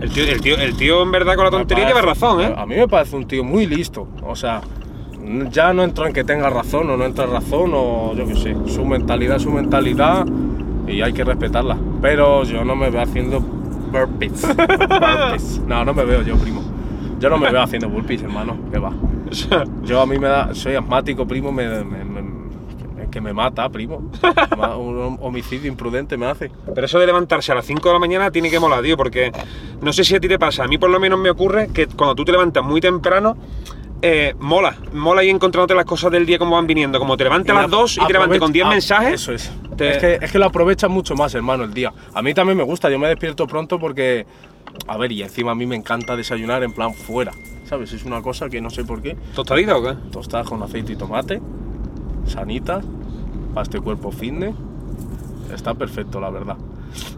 El 0.00 0.10
tío, 0.10 0.24
el 0.24 0.40
tío, 0.40 0.56
el 0.56 0.76
tío 0.76 1.02
en 1.02 1.12
verdad 1.12 1.36
con 1.36 1.44
la 1.44 1.50
tontería 1.52 1.84
parece- 1.84 2.00
lleva 2.00 2.12
razón, 2.14 2.40
¿eh? 2.40 2.54
A 2.56 2.64
mí 2.66 2.74
me 2.74 2.88
parece 2.88 3.14
un 3.14 3.28
tío 3.28 3.44
muy 3.44 3.66
listo. 3.66 4.08
O 4.24 4.34
sea, 4.34 4.62
ya 5.50 5.72
no 5.72 5.82
entro 5.84 6.06
en 6.06 6.12
que 6.12 6.24
tenga 6.24 6.50
razón 6.50 6.88
o 6.90 6.96
no 6.96 7.04
entra 7.04 7.26
razón 7.26 7.70
o 7.74 8.14
yo 8.14 8.26
qué 8.26 8.34
sé. 8.36 8.56
Su 8.66 8.84
mentalidad 8.84 9.36
es 9.36 9.42
su 9.42 9.50
mentalidad 9.50 10.26
y 10.86 11.02
hay 11.02 11.12
que 11.12 11.24
respetarla. 11.24 11.76
Pero 12.02 12.44
yo 12.44 12.64
no 12.64 12.74
me 12.76 12.90
veo 12.90 13.02
haciendo 13.02 13.40
burpees. 13.40 14.46
Burpees. 14.56 15.60
No, 15.66 15.84
no 15.84 15.94
me 15.94 16.04
veo 16.04 16.22
yo, 16.22 16.36
primo. 16.36 16.62
Yo 17.18 17.28
no 17.28 17.38
me 17.38 17.50
veo 17.50 17.62
haciendo 17.62 17.88
burpees, 17.88 18.22
hermano. 18.22 18.56
Que 18.72 18.78
va. 18.78 18.92
Yo 19.84 20.00
a 20.00 20.06
mí 20.06 20.18
me 20.18 20.28
da, 20.28 20.54
soy 20.54 20.74
asmático, 20.74 21.26
primo, 21.26 21.52
me, 21.52 21.68
me- 21.84 22.04
me- 22.04 22.30
que 23.10 23.20
me 23.20 23.32
mata, 23.32 23.68
primo. 23.68 24.08
Un 24.78 25.18
homicidio 25.20 25.68
imprudente 25.68 26.16
me 26.16 26.26
hace. 26.26 26.50
Pero 26.74 26.86
eso 26.86 26.98
de 27.00 27.06
levantarse 27.06 27.50
a 27.50 27.56
las 27.56 27.66
5 27.66 27.88
de 27.88 27.92
la 27.94 27.98
mañana 27.98 28.30
tiene 28.30 28.50
que 28.50 28.60
molar, 28.60 28.82
tío, 28.84 28.96
porque 28.96 29.32
no 29.82 29.92
sé 29.92 30.04
si 30.04 30.14
a 30.14 30.20
ti 30.20 30.28
te 30.28 30.38
pasa, 30.38 30.62
a 30.62 30.68
mí 30.68 30.78
por 30.78 30.90
lo 30.90 31.00
menos 31.00 31.18
me 31.18 31.28
ocurre 31.28 31.68
que 31.74 31.88
cuando 31.88 32.14
tú 32.14 32.24
te 32.24 32.30
levantas 32.30 32.62
muy 32.64 32.80
temprano, 32.80 33.36
eh, 34.02 34.34
mola, 34.38 34.76
mola 34.92 35.22
ir 35.24 35.30
encontrándote 35.30 35.74
las 35.74 35.84
cosas 35.84 36.10
del 36.10 36.24
día 36.26 36.38
como 36.38 36.56
van 36.56 36.66
viniendo, 36.66 36.98
como 36.98 37.16
te 37.16 37.24
levantes 37.24 37.54
a 37.54 37.62
las 37.62 37.70
2 37.70 37.98
y 37.98 38.06
te 38.06 38.12
levantes 38.12 38.38
con 38.38 38.52
10 38.52 38.64
Aprovecha- 38.64 38.96
ah, 38.96 39.00
mensajes. 39.00 39.14
Eso 39.20 39.32
es. 39.32 39.52
te- 39.76 39.90
Es, 39.90 39.98
que, 39.98 40.18
es 40.24 40.32
que 40.32 40.38
lo 40.38 40.46
aprovechas 40.46 40.90
mucho 40.90 41.14
más, 41.14 41.34
hermano, 41.34 41.64
el 41.64 41.74
día. 41.74 41.92
A 42.14 42.22
mí 42.22 42.32
también 42.34 42.56
me 42.56 42.64
gusta, 42.64 42.88
yo 42.90 42.98
me 42.98 43.08
despierto 43.08 43.46
pronto 43.46 43.78
porque. 43.78 44.26
A 44.86 44.96
ver, 44.96 45.12
y 45.12 45.22
encima 45.22 45.52
a 45.52 45.54
mí 45.54 45.66
me 45.66 45.76
encanta 45.76 46.16
desayunar 46.16 46.62
en 46.62 46.72
plan 46.72 46.94
fuera. 46.94 47.32
¿Sabes? 47.68 47.92
Es 47.92 48.04
una 48.04 48.20
cosa 48.22 48.48
que 48.48 48.60
no 48.60 48.70
sé 48.70 48.84
por 48.84 49.00
qué. 49.02 49.16
¿Tostadita 49.34 49.76
o 49.76 49.82
qué? 49.82 49.94
Tostadas 50.10 50.48
con 50.48 50.62
aceite 50.62 50.92
y 50.92 50.96
tomate, 50.96 51.40
sanitas, 52.26 52.84
para 53.54 53.62
este 53.64 53.80
cuerpo 53.80 54.10
fitness. 54.10 54.54
Está 55.54 55.74
perfecto, 55.74 56.20
la 56.20 56.30
verdad. 56.30 56.56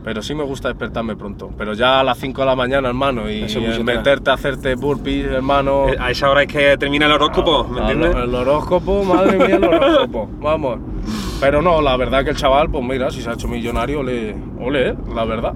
Pero 0.05 0.23
sí 0.23 0.35
me 0.35 0.43
gusta 0.45 0.69
despertarme 0.69 1.17
pronto. 1.17 1.51
Pero 1.57 1.75
ya 1.75 2.01
a 2.01 2.05
las 2.05 2.19
5 2.19 2.41
de 2.43 2.47
la 2.47 2.57
mañana, 2.57 2.89
hermano, 2.89 3.31
y 3.31 3.43
Eso 3.45 3.61
meterte 3.85 4.31
a 4.31 4.35
hacerte 4.35 4.75
burpees, 4.75 5.27
hermano. 5.31 5.89
Eh, 5.89 5.97
A 6.01 6.11
esa 6.11 6.31
hora 6.31 6.43
es 6.43 6.49
que 6.53 6.77
termina 6.77 7.07
el 7.07 7.13
horóscopo, 7.13 7.65
¿me 7.65 7.81
Ah, 7.81 7.91
entiendes? 7.91 8.15
El 8.23 8.35
horóscopo, 8.35 9.05
madre 9.05 9.39
mía, 9.39 9.57
el 9.57 9.65
horóscopo. 9.65 10.29
Vamos. 10.41 10.79
Pero 11.41 11.61
no, 11.63 11.81
la 11.81 11.97
verdad 11.97 12.25
que 12.25 12.31
el 12.31 12.37
chaval, 12.37 12.71
pues 12.71 12.85
mira, 12.85 13.11
si 13.11 13.21
se 13.23 13.31
ha 13.31 13.33
hecho 13.35 13.49
millonario, 13.49 14.01
ole, 14.01 14.37
ole, 14.61 14.89
eh, 14.91 14.95
la 15.15 15.25
verdad. 15.25 15.55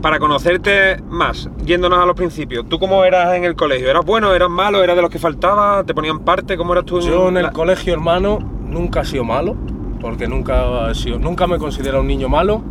Para 0.00 0.18
conocerte 0.20 1.02
más, 1.08 1.50
yéndonos 1.64 1.98
a 1.98 2.06
los 2.06 2.14
principios, 2.14 2.68
¿tú 2.68 2.78
cómo 2.78 3.04
eras 3.04 3.34
en 3.34 3.44
el 3.44 3.56
colegio? 3.56 3.90
¿Eras 3.90 4.04
bueno, 4.06 4.32
eras 4.32 4.48
malo, 4.48 4.82
eras 4.82 4.94
de 4.94 5.02
los 5.02 5.10
que 5.10 5.18
faltaba? 5.18 5.82
¿Te 5.84 5.92
ponían 5.92 6.20
parte? 6.20 6.56
¿Cómo 6.56 6.72
eras 6.72 6.84
tú? 6.84 7.00
Yo 7.00 7.28
en 7.28 7.36
el 7.38 7.42
la- 7.44 7.50
colegio, 7.52 7.92
hermano, 7.94 8.38
nunca 8.64 9.00
he 9.00 9.04
sido 9.04 9.24
malo, 9.24 9.56
porque 10.00 10.28
nunca 10.28 10.88
he 10.90 10.94
sido, 10.94 11.18
nunca 11.18 11.48
me 11.48 11.56
he 11.56 11.58
considerado 11.58 12.00
un 12.02 12.06
niño 12.06 12.28
malo. 12.28 12.62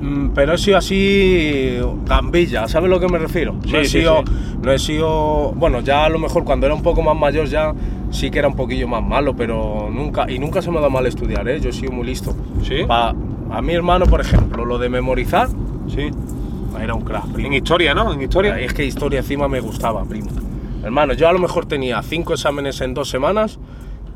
Mm, 0.00 0.28
Pero 0.34 0.54
he 0.54 0.58
sido 0.58 0.76
así 0.78 1.78
gambilla, 2.06 2.68
¿sabes 2.68 2.86
a 2.88 2.90
lo 2.90 3.00
que 3.00 3.08
me 3.08 3.18
refiero? 3.18 3.52
No 3.54 3.62
Sí, 3.68 3.76
he 3.76 3.84
sí, 3.84 3.98
sido, 4.00 4.22
sí. 4.26 4.32
no 4.62 4.72
he 4.72 4.78
sido, 4.78 5.52
bueno, 5.56 5.80
ya 5.80 6.04
a 6.04 6.08
lo 6.08 6.18
mejor 6.18 6.44
cuando 6.44 6.66
era 6.66 6.74
un 6.74 6.82
poco 6.82 7.02
más 7.02 7.16
mayor 7.16 7.46
ya 7.46 7.72
sí 8.10 8.30
que 8.30 8.38
era 8.38 8.48
un 8.48 8.56
poquillo 8.56 8.86
más 8.88 9.02
malo, 9.02 9.34
pero 9.34 9.88
nunca 9.92 10.30
y 10.30 10.38
nunca 10.38 10.62
se 10.62 10.70
me 10.70 10.76
ha 10.78 10.80
dado 10.80 10.90
mal 10.90 11.06
estudiar, 11.06 11.48
¿eh? 11.48 11.60
Yo 11.60 11.70
he 11.70 11.72
sido 11.72 11.92
muy 11.92 12.06
listo. 12.06 12.34
¿Sí? 12.62 12.84
Pa- 12.86 13.14
a 13.50 13.62
mi 13.62 13.72
hermano, 13.74 14.06
por 14.06 14.20
ejemplo, 14.20 14.64
lo 14.64 14.78
de 14.78 14.88
memorizar 14.88 15.48
Sí. 15.88 16.10
era 16.80 16.94
un 16.94 17.02
crack, 17.02 17.26
primo. 17.28 17.48
En 17.48 17.54
historia, 17.54 17.94
¿no? 17.94 18.12
En 18.12 18.20
historia. 18.22 18.58
Es 18.58 18.72
que 18.74 18.84
historia 18.84 19.20
encima 19.20 19.46
me 19.48 19.60
gustaba, 19.60 20.04
primo. 20.04 20.28
Hermano, 20.82 21.12
yo 21.14 21.28
a 21.28 21.32
lo 21.32 21.38
mejor 21.38 21.66
tenía 21.66 22.02
cinco 22.02 22.34
exámenes 22.34 22.80
en 22.80 22.94
dos 22.94 23.08
semanas 23.08 23.58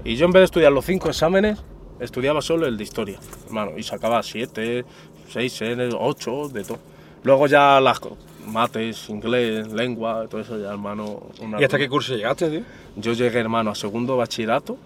y 0.05 0.17
yo 0.17 0.27
en 0.27 0.33
vez 0.33 0.41
de 0.41 0.45
estudiar 0.47 0.73
los 0.73 0.85
cinco 0.85 1.09
exámenes, 1.09 1.63
estudiaba 2.01 2.41
solo 2.43 2.67
el 2.67 2.77
de 2.77 2.85
historia, 2.85 3.19
hermano, 3.47 3.73
y 3.77 3.83
sacaba 3.83 4.23
siete, 4.23 4.85
seis, 5.29 5.61
eh, 5.63 5.89
ocho, 5.99 6.49
de 6.49 6.65
todo. 6.65 6.79
Luego 7.25 7.47
ya 7.47 7.81
las 7.81 8.01
mates, 8.47 9.09
inglés, 9.11 9.73
lengua, 9.73 10.27
todo 10.29 10.41
eso 10.41 10.59
ya, 10.59 10.71
hermano. 10.71 11.23
una 11.41 11.61
¿Y 11.61 11.65
hasta 11.65 11.77
qué 11.79 11.89
curso 11.89 12.15
llegaste, 12.17 12.49
tío? 12.49 12.63
Yo 12.97 13.13
llegué, 13.13 13.39
hermano, 13.41 13.71
a 13.71 13.75
segundo 13.75 14.17
bachillerato. 14.17 14.77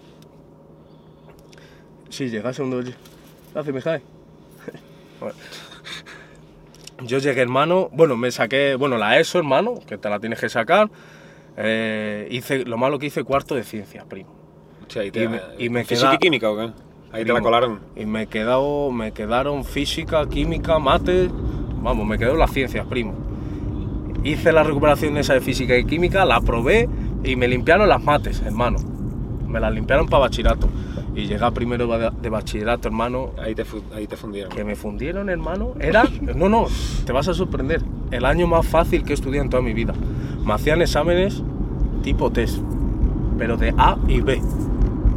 Sí, 2.09 2.29
llegué 2.29 2.47
a 2.47 2.53
segundo 2.53 2.77
bachillerato. 2.77 4.03
Bueno. 5.19 5.35
Yo 7.05 7.17
llegué, 7.19 7.41
hermano, 7.41 7.89
bueno, 7.91 8.15
me 8.17 8.31
saqué, 8.31 8.75
bueno, 8.75 8.97
la 8.97 9.19
ESO, 9.19 9.37
hermano, 9.39 9.79
que 9.87 9.97
te 9.97 10.09
la 10.09 10.19
tienes 10.19 10.39
que 10.39 10.49
sacar. 10.49 10.89
Eh, 11.57 12.27
hice, 12.31 12.65
lo 12.65 12.77
malo 12.77 12.97
que 12.99 13.07
hice 13.07 13.23
cuarto 13.23 13.55
de 13.55 13.63
ciencias, 13.63 14.05
primo. 14.05 14.29
Ahí 14.97 15.11
te, 15.11 15.23
Y 15.23 15.27
me- 15.27 15.41
y 15.57 15.69
me 15.69 15.83
¿Física 15.85 16.09
queda- 16.09 16.15
y 16.15 16.17
química 16.19 16.49
o 16.51 16.57
qué? 16.57 16.71
Ahí 17.13 17.23
te 17.23 17.31
la 17.31 17.41
colaron. 17.41 17.79
Y 17.95 18.07
me, 18.07 18.23
he 18.23 18.27
quedado, 18.27 18.91
me 18.91 19.11
quedaron 19.11 19.63
física, 19.63 20.27
química, 20.27 20.79
mate, 20.79 21.29
vamos, 21.81 22.07
me 22.07 22.17
quedó 22.17 22.35
las 22.35 22.51
ciencias, 22.51 22.87
primo. 22.87 23.13
Hice 24.23 24.51
la 24.51 24.63
recuperación 24.63 25.15
esa 25.17 25.35
de 25.35 25.41
física 25.41 25.77
y 25.77 25.85
química, 25.85 26.25
la 26.25 26.41
probé 26.41 26.89
y 27.23 27.35
me 27.35 27.47
limpiaron 27.47 27.87
las 27.87 28.03
mates, 28.03 28.41
hermano. 28.41 28.79
Me 29.47 29.59
las 29.59 29.71
limpiaron 29.71 30.07
para 30.07 30.21
bachillerato. 30.21 30.67
Y 31.15 31.27
llegué 31.27 31.45
a 31.45 31.51
primero 31.51 31.87
de 31.87 32.29
bachillerato, 32.29 32.87
hermano, 32.87 33.33
Ahí 33.37 33.53
te, 33.53 33.63
ahí 33.93 34.07
te 34.07 34.17
fundieron. 34.17 34.51
que 34.51 34.63
me 34.63 34.75
fundieron, 34.75 35.29
hermano. 35.29 35.73
Era, 35.79 36.05
no, 36.35 36.49
no, 36.49 36.65
te 37.05 37.11
vas 37.11 37.27
a 37.27 37.35
sorprender. 37.35 37.83
El 38.09 38.25
año 38.25 38.47
más 38.47 38.65
fácil 38.65 39.03
que 39.03 39.11
he 39.11 39.13
estudiado 39.13 39.43
en 39.43 39.51
toda 39.51 39.61
mi 39.61 39.73
vida. 39.73 39.93
Me 40.43 40.53
hacían 40.53 40.81
exámenes 40.81 41.43
tipo 42.01 42.31
test, 42.31 42.57
pero 43.37 43.55
de 43.57 43.71
A 43.77 43.97
y 44.07 44.21
B. 44.21 44.41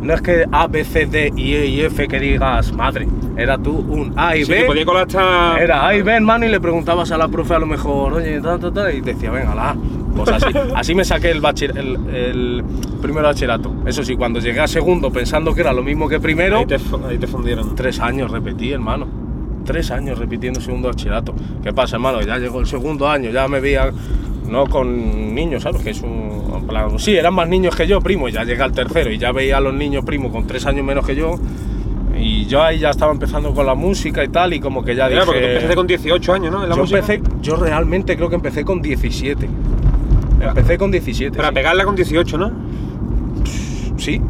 no 0.01 0.15
es 0.15 0.21
que 0.23 0.45
A, 0.53 0.67
B, 0.67 0.85
C, 0.85 1.07
D, 1.07 1.33
I, 1.37 1.55
E 1.55 1.67
y 1.67 1.81
F 1.83 2.07
que 2.09 2.19
digas 2.21 2.73
madre. 2.73 3.07
Era 3.37 3.59
tú 3.59 3.73
un 3.77 4.13
A 4.17 4.37
y 4.37 4.45
Sí, 4.45 4.53
B. 4.53 4.59
que 4.61 4.65
podía 4.65 4.85
colar 4.85 5.07
hasta. 5.07 5.59
Era 5.59 5.87
A 5.87 5.95
y 5.97 6.03
B, 6.03 6.13
hermano, 6.13 6.45
y 6.47 6.49
le 6.49 6.61
preguntabas 6.61 7.11
a 7.13 7.19
la 7.19 7.29
profe 7.29 7.55
a 7.55 7.59
lo 7.59 7.67
mejor, 7.67 8.15
oye, 8.15 8.41
ta, 8.41 8.59
ta, 8.59 8.73
ta, 8.73 8.93
y 8.93 9.01
decía, 9.01 9.31
venga, 9.31 9.55
la 9.55 9.71
A. 9.71 9.77
Pues 10.17 10.31
así, 10.31 10.47
así 10.75 10.95
me 10.95 11.05
saqué 11.05 11.31
el, 11.31 11.43
bachiller- 11.43 11.77
el, 11.77 12.15
el 12.15 12.65
primer 13.03 13.25
bachillerato. 13.25 13.73
Eso 13.87 14.03
sí, 14.03 14.17
cuando 14.17 14.41
llegué 14.41 14.61
a 14.61 14.67
segundo 14.67 15.11
pensando 15.13 15.55
que 15.55 15.61
era 15.61 15.73
lo 15.73 15.83
mismo 15.83 16.09
que 16.09 16.19
primero, 16.21 16.59
Ahí 16.59 16.67
te, 16.67 16.77
ahí 17.09 17.19
te 17.19 17.27
fundieron. 17.27 17.75
tres 17.75 18.01
años 18.01 18.31
repetí, 18.31 18.73
hermano. 18.73 19.07
Tres 19.67 19.91
años 19.91 20.17
repitiendo 20.19 20.61
segundo 20.61 20.89
bachillerato. 20.89 21.35
¿Qué 21.63 21.73
pasa, 21.73 21.97
hermano? 21.97 22.23
Ya 22.23 22.39
llegó 22.39 22.61
el 22.61 22.67
segundo 22.67 23.09
año, 23.09 23.31
ya 23.31 23.49
me 23.49 23.59
veía, 23.61 23.91
no 24.49 24.67
con 24.67 25.35
niños, 25.35 25.63
¿sabes? 25.63 25.83
Que 25.83 25.91
es 25.91 26.03
un. 26.03 26.65
plan, 26.69 26.99
sí, 26.99 27.17
eran 27.17 27.35
más 27.35 27.49
niños 27.49 27.75
que 27.77 27.87
yo, 27.87 28.01
primo, 28.01 28.29
y 28.29 28.33
ya 28.33 28.45
llega 28.45 28.65
el 28.65 28.73
tercero 28.73 29.11
y 29.11 29.19
ya 29.19 29.33
veía 29.33 29.59
a 29.59 29.61
los 29.61 29.75
niños 29.75 30.05
primos 30.05 30.33
con 30.33 30.47
tres 30.47 30.67
años 30.67 30.85
menos 30.85 31.07
que 31.07 31.15
yo. 31.15 31.35
Y 32.19 32.47
yo 32.47 32.63
ahí 32.63 32.79
ya 32.79 32.91
estaba 32.91 33.13
empezando 33.13 33.53
con 33.53 33.67
la 33.67 33.75
música 33.75 34.25
y 34.25 34.29
tal, 34.29 34.55
y 34.55 34.61
como 34.61 34.83
que 34.83 34.95
ya 34.97 35.07
Mira, 35.09 35.21
dije. 35.21 35.27
porque 35.27 35.41
tú 35.41 35.47
empezaste 35.49 35.77
con 35.77 35.87
18 35.87 36.33
años, 36.33 36.53
¿no? 36.53 36.63
En 36.63 36.71
la 36.71 36.75
yo 36.75 36.81
música. 36.83 36.99
empecé, 37.01 37.23
yo 37.43 37.57
realmente 37.57 38.17
creo 38.17 38.29
que 38.31 38.37
empecé 38.37 38.65
con 38.65 38.81
17. 38.81 39.49
Empecé 40.41 40.79
con 40.79 40.91
17. 40.91 41.37
Para 41.37 41.49
sí. 41.49 41.55
pegarla 41.55 41.85
con 41.85 41.95
18, 41.97 42.39
¿no? 42.39 42.53
Sí. 43.97 44.21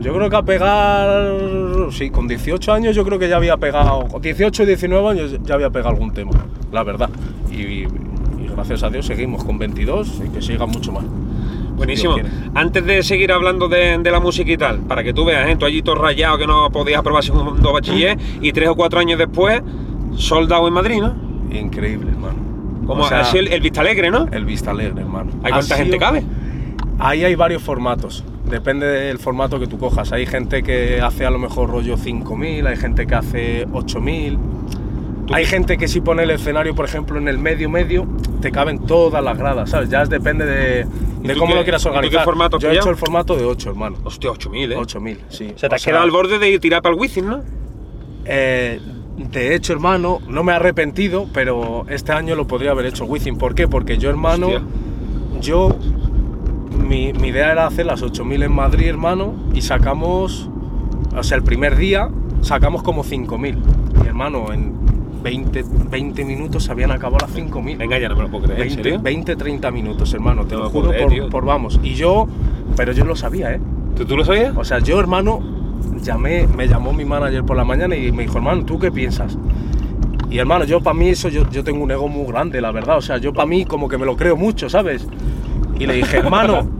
Yo 0.00 0.14
creo 0.14 0.30
que 0.30 0.36
a 0.36 0.42
pegar. 0.42 1.34
Sí, 1.90 2.10
con 2.10 2.26
18 2.26 2.72
años 2.72 2.96
yo 2.96 3.04
creo 3.04 3.18
que 3.18 3.28
ya 3.28 3.36
había 3.36 3.56
pegado. 3.58 4.06
Con 4.08 4.22
18 4.22 4.62
y 4.62 4.66
19 4.66 5.08
años 5.08 5.36
ya 5.44 5.54
había 5.54 5.70
pegado 5.70 5.90
algún 5.90 6.12
tema, 6.12 6.30
la 6.72 6.82
verdad. 6.82 7.10
Y 7.50 7.84
gracias 8.60 8.82
a 8.82 8.90
Dios 8.90 9.06
seguimos 9.06 9.42
con 9.42 9.58
22 9.58 10.20
y 10.26 10.28
que 10.28 10.42
siga 10.42 10.66
mucho 10.66 10.92
más. 10.92 11.04
Buenísimo. 11.76 12.16
Si. 12.16 12.22
Antes 12.54 12.84
de 12.84 13.02
seguir 13.02 13.32
hablando 13.32 13.68
de, 13.68 13.96
de 13.96 14.10
la 14.10 14.20
música 14.20 14.52
y 14.52 14.56
tal, 14.58 14.80
para 14.80 15.02
que 15.02 15.14
tú 15.14 15.24
veas, 15.24 15.48
¿eh? 15.48 15.56
tú 15.56 15.64
allí 15.64 15.80
todo 15.80 15.94
rayado 15.94 16.36
que 16.36 16.46
no 16.46 16.70
podías 16.70 17.00
aprobar 17.00 17.24
segundo 17.24 17.72
bachiller 17.72 18.18
y 18.42 18.52
tres 18.52 18.68
o 18.68 18.74
cuatro 18.74 19.00
años 19.00 19.18
después, 19.18 19.62
soldado 20.16 20.68
en 20.68 20.74
Madrid, 20.74 21.00
¿no? 21.00 21.14
Increíble, 21.50 22.10
hermano. 22.10 22.34
Como 22.86 23.04
O 23.04 23.08
sea, 23.08 23.20
así 23.20 23.38
el, 23.38 23.48
el 23.48 23.62
Vista 23.62 23.80
Alegre, 23.80 24.10
¿no? 24.10 24.26
el 24.30 24.44
Vista 24.44 24.72
Alegre, 24.72 25.00
hermano. 25.00 25.30
¿Hay 25.42 25.52
Ha 25.52 25.56
cuánta 25.56 25.76
gente 25.76 25.98
cabe? 25.98 26.22
Ahí 26.98 27.24
hay 27.24 27.34
varios 27.34 27.62
formatos. 27.62 28.24
Depende 28.44 28.86
del 28.86 29.18
formato 29.18 29.58
que 29.58 29.66
tú 29.66 29.78
cojas. 29.78 30.12
Hay 30.12 30.26
gente 30.26 30.62
que 30.62 31.00
hace 31.00 31.24
a 31.24 31.30
lo 31.30 31.38
mejor 31.38 31.70
rollo 31.70 31.96
5.000, 31.96 32.66
hay 32.66 32.76
gente 32.76 33.06
que 33.06 33.14
hace 33.14 33.66
8.000. 33.68 34.38
Hay 35.32 35.44
gente 35.46 35.78
que 35.78 35.86
si 35.88 36.00
pone 36.00 36.24
el 36.24 36.30
escenario, 36.30 36.74
por 36.74 36.84
ejemplo, 36.84 37.18
en 37.18 37.28
el 37.28 37.38
medio 37.38 37.68
medio, 37.70 38.06
te 38.40 38.50
caben 38.50 38.80
todas 38.86 39.22
las 39.22 39.38
gradas, 39.38 39.70
¿sabes? 39.70 39.88
Ya 39.88 40.04
depende 40.04 40.44
de, 40.44 40.86
¿Y 41.22 41.28
de 41.28 41.36
cómo 41.36 41.52
qué- 41.52 41.58
lo 41.58 41.62
quieras 41.62 41.82
y 41.82 41.84
tú 41.84 41.90
qué 41.92 41.96
organizar. 41.98 42.24
formato 42.24 42.58
Yo 42.58 42.70
he 42.70 42.76
hecho 42.76 42.90
el 42.90 42.96
formato 42.96 43.36
de 43.36 43.44
8, 43.44 43.70
hermano. 43.70 43.96
Hostia, 44.04 44.30
8.000, 44.30 44.72
¿eh? 44.72 44.76
8.000, 44.76 45.18
sí. 45.28 45.52
O 45.54 45.58
sea, 45.58 45.68
te 45.68 45.74
has 45.76 45.84
quedado 45.84 46.02
al 46.02 46.10
borde 46.10 46.38
de 46.38 46.58
tirar 46.58 46.82
para 46.82 46.94
el 46.94 47.00
Wizzing, 47.00 47.26
¿no? 47.26 47.42
eh, 48.24 48.80
de 49.18 49.54
hecho, 49.54 49.72
hermano, 49.74 50.18
no 50.28 50.42
me 50.42 50.52
he 50.52 50.56
arrepentido, 50.56 51.26
pero 51.34 51.84
este 51.88 52.12
año 52.12 52.34
lo 52.36 52.46
podría 52.46 52.70
haber 52.70 52.86
hecho 52.86 53.04
Wizzing. 53.04 53.36
¿Por 53.36 53.54
qué? 53.54 53.68
Porque 53.68 53.98
yo, 53.98 54.08
hermano, 54.10 54.46
Hostia. 54.46 54.62
yo. 55.40 55.76
Mi, 56.88 57.12
mi 57.12 57.28
idea 57.28 57.52
era 57.52 57.66
hacer 57.66 57.86
las 57.86 58.02
8000 58.02 58.42
en 58.42 58.52
Madrid, 58.52 58.86
hermano, 58.88 59.34
y 59.54 59.60
sacamos. 59.60 60.48
O 61.14 61.22
sea, 61.22 61.36
el 61.36 61.42
primer 61.44 61.76
día 61.76 62.08
sacamos 62.40 62.82
como 62.82 63.04
5000. 63.04 63.58
Y, 64.02 64.06
hermano, 64.06 64.52
en 64.52 64.72
20, 65.22 65.64
20 65.90 66.24
minutos 66.24 66.64
se 66.64 66.72
habían 66.72 66.90
acabado 66.90 67.18
las 67.26 67.30
5000. 67.32 67.78
Venga, 67.78 67.98
ya 67.98 68.08
no 68.08 68.16
me 68.16 68.22
lo 68.22 68.30
puedo 68.30 68.44
creer, 68.44 68.60
¿en 68.60 68.66
20, 68.68 68.82
serio? 68.82 69.00
20, 69.02 69.36
30 69.36 69.70
minutos, 69.70 70.14
hermano, 70.14 70.46
te 70.46 70.54
No 70.54 70.62
lo 70.62 70.70
juro 70.70 70.90
creer, 70.90 71.22
por, 71.22 71.30
por 71.30 71.44
vamos. 71.44 71.80
Y 71.82 71.94
yo. 71.94 72.26
Pero 72.76 72.92
yo 72.92 73.04
lo 73.04 73.16
sabía, 73.16 73.52
¿eh? 73.52 73.60
¿Tú, 73.96 74.04
tú 74.04 74.16
lo 74.16 74.24
sabías? 74.24 74.56
O 74.56 74.64
sea, 74.64 74.78
yo, 74.78 75.00
hermano, 75.00 75.40
llamé, 76.02 76.46
me 76.46 76.68
llamó 76.68 76.92
mi 76.92 77.04
manager 77.04 77.44
por 77.44 77.56
la 77.56 77.64
mañana 77.64 77.96
y 77.96 78.12
me 78.12 78.22
dijo, 78.22 78.38
hermano, 78.38 78.64
¿tú 78.64 78.78
qué 78.78 78.90
piensas? 78.90 79.36
Y 80.30 80.38
hermano, 80.38 80.64
yo 80.64 80.80
para 80.80 80.94
mí 80.94 81.08
eso, 81.08 81.28
yo, 81.28 81.48
yo 81.50 81.64
tengo 81.64 81.82
un 81.82 81.90
ego 81.90 82.08
muy 82.08 82.26
grande, 82.26 82.60
la 82.60 82.70
verdad. 82.70 82.98
O 82.98 83.02
sea, 83.02 83.18
yo 83.18 83.32
para 83.32 83.46
mí 83.46 83.64
como 83.64 83.88
que 83.88 83.98
me 83.98 84.06
lo 84.06 84.16
creo 84.16 84.36
mucho, 84.36 84.70
¿sabes? 84.70 85.06
Y 85.78 85.86
le 85.86 85.94
dije, 85.94 86.18
hermano, 86.18 86.70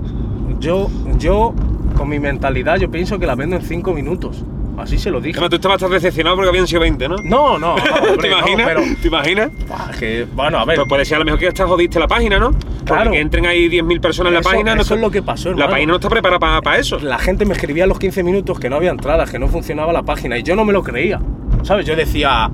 yo, 0.60 0.88
yo 1.18 1.54
con 1.96 2.08
mi 2.08 2.18
mentalidad, 2.18 2.78
yo 2.78 2.90
pienso 2.90 3.18
que 3.18 3.26
la 3.26 3.36
vendo 3.36 3.56
en 3.56 3.62
5 3.62 3.92
minutos. 3.94 4.44
Así 4.78 4.98
se 4.98 5.10
lo 5.10 5.20
dije. 5.20 5.32
Además, 5.38 5.50
tú 5.50 5.56
estabas 5.56 5.80
tan 5.80 5.90
decepcionado 5.90 6.36
porque 6.36 6.50
habían 6.50 6.66
sido 6.66 6.82
20, 6.82 7.08
¿no? 7.08 7.16
No, 7.24 7.58
no, 7.58 7.76
no, 7.76 7.82
hombre, 8.10 8.16
¿Te 8.20 8.28
no, 8.28 8.38
imaginas? 8.38 8.66
pero, 8.66 8.80
¿Te 9.00 9.08
imaginas? 9.08 9.50
Que, 9.98 10.26
bueno, 10.34 10.58
a 10.58 10.64
ver, 10.64 10.76
Pues 10.76 10.88
puede 10.88 11.04
ser 11.04 11.16
a 11.16 11.18
lo 11.20 11.24
mejor 11.24 11.40
que 11.40 11.48
hasta 11.48 11.66
jodiste 11.66 11.98
la 11.98 12.06
página, 12.06 12.38
¿no? 12.38 12.50
Porque 12.52 12.84
Claro. 12.84 13.10
que 13.10 13.20
entren 13.20 13.46
ahí 13.46 13.68
10.000 13.68 14.00
personas 14.00 14.30
en 14.30 14.34
la 14.34 14.40
Eso- 14.40 14.50
página. 14.50 14.74
no 14.74 14.82
eso 14.82 14.82
está- 14.82 14.94
es 14.96 15.00
lo 15.00 15.10
que 15.10 15.22
pasó, 15.22 15.52
La 15.54 15.68
página 15.68 15.90
no 15.92 15.96
está 15.96 16.08
preparada 16.10 16.60
para 16.60 16.78
eso. 16.78 16.98
la 17.00 17.18
gente 17.18 17.44
me 17.46 17.54
escribía 17.54 17.84
a 17.84 17.86
los 17.86 17.98
15 17.98 18.22
minutos 18.22 18.60
que 18.60 18.68
no 18.70 18.76
había 18.76 18.90
entradas, 18.90 19.30
que 19.30 19.38
no 19.38 19.48
funcionaba 19.48 19.92
la 19.92 20.02
página 20.02 20.36
y 20.38 20.42
yo 20.42 20.54
no 20.54 20.64
me 20.64 20.72
lo 20.72 20.82
creía. 20.82 21.20
¿Sabes? 21.62 21.86
Yo 21.86 21.96
decía, 21.96 22.50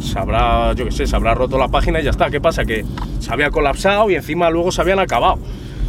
se 0.00 0.18
habrá, 0.18 0.72
yo 0.72 0.86
qué 0.86 0.90
sé, 0.92 1.06
se 1.06 1.14
habrá 1.14 1.34
roto 1.34 1.56
la 1.58 1.68
página 1.68 2.00
y 2.00 2.04
ya 2.04 2.10
está. 2.10 2.30
¿Qué 2.30 2.40
pasa? 2.40 2.64
Que 2.64 2.84
se 3.20 3.32
había 3.32 3.50
colapsado 3.50 4.10
y 4.10 4.16
encima 4.16 4.50
luego 4.50 4.72
se 4.72 4.80
habían 4.80 4.98
acabado. 4.98 5.38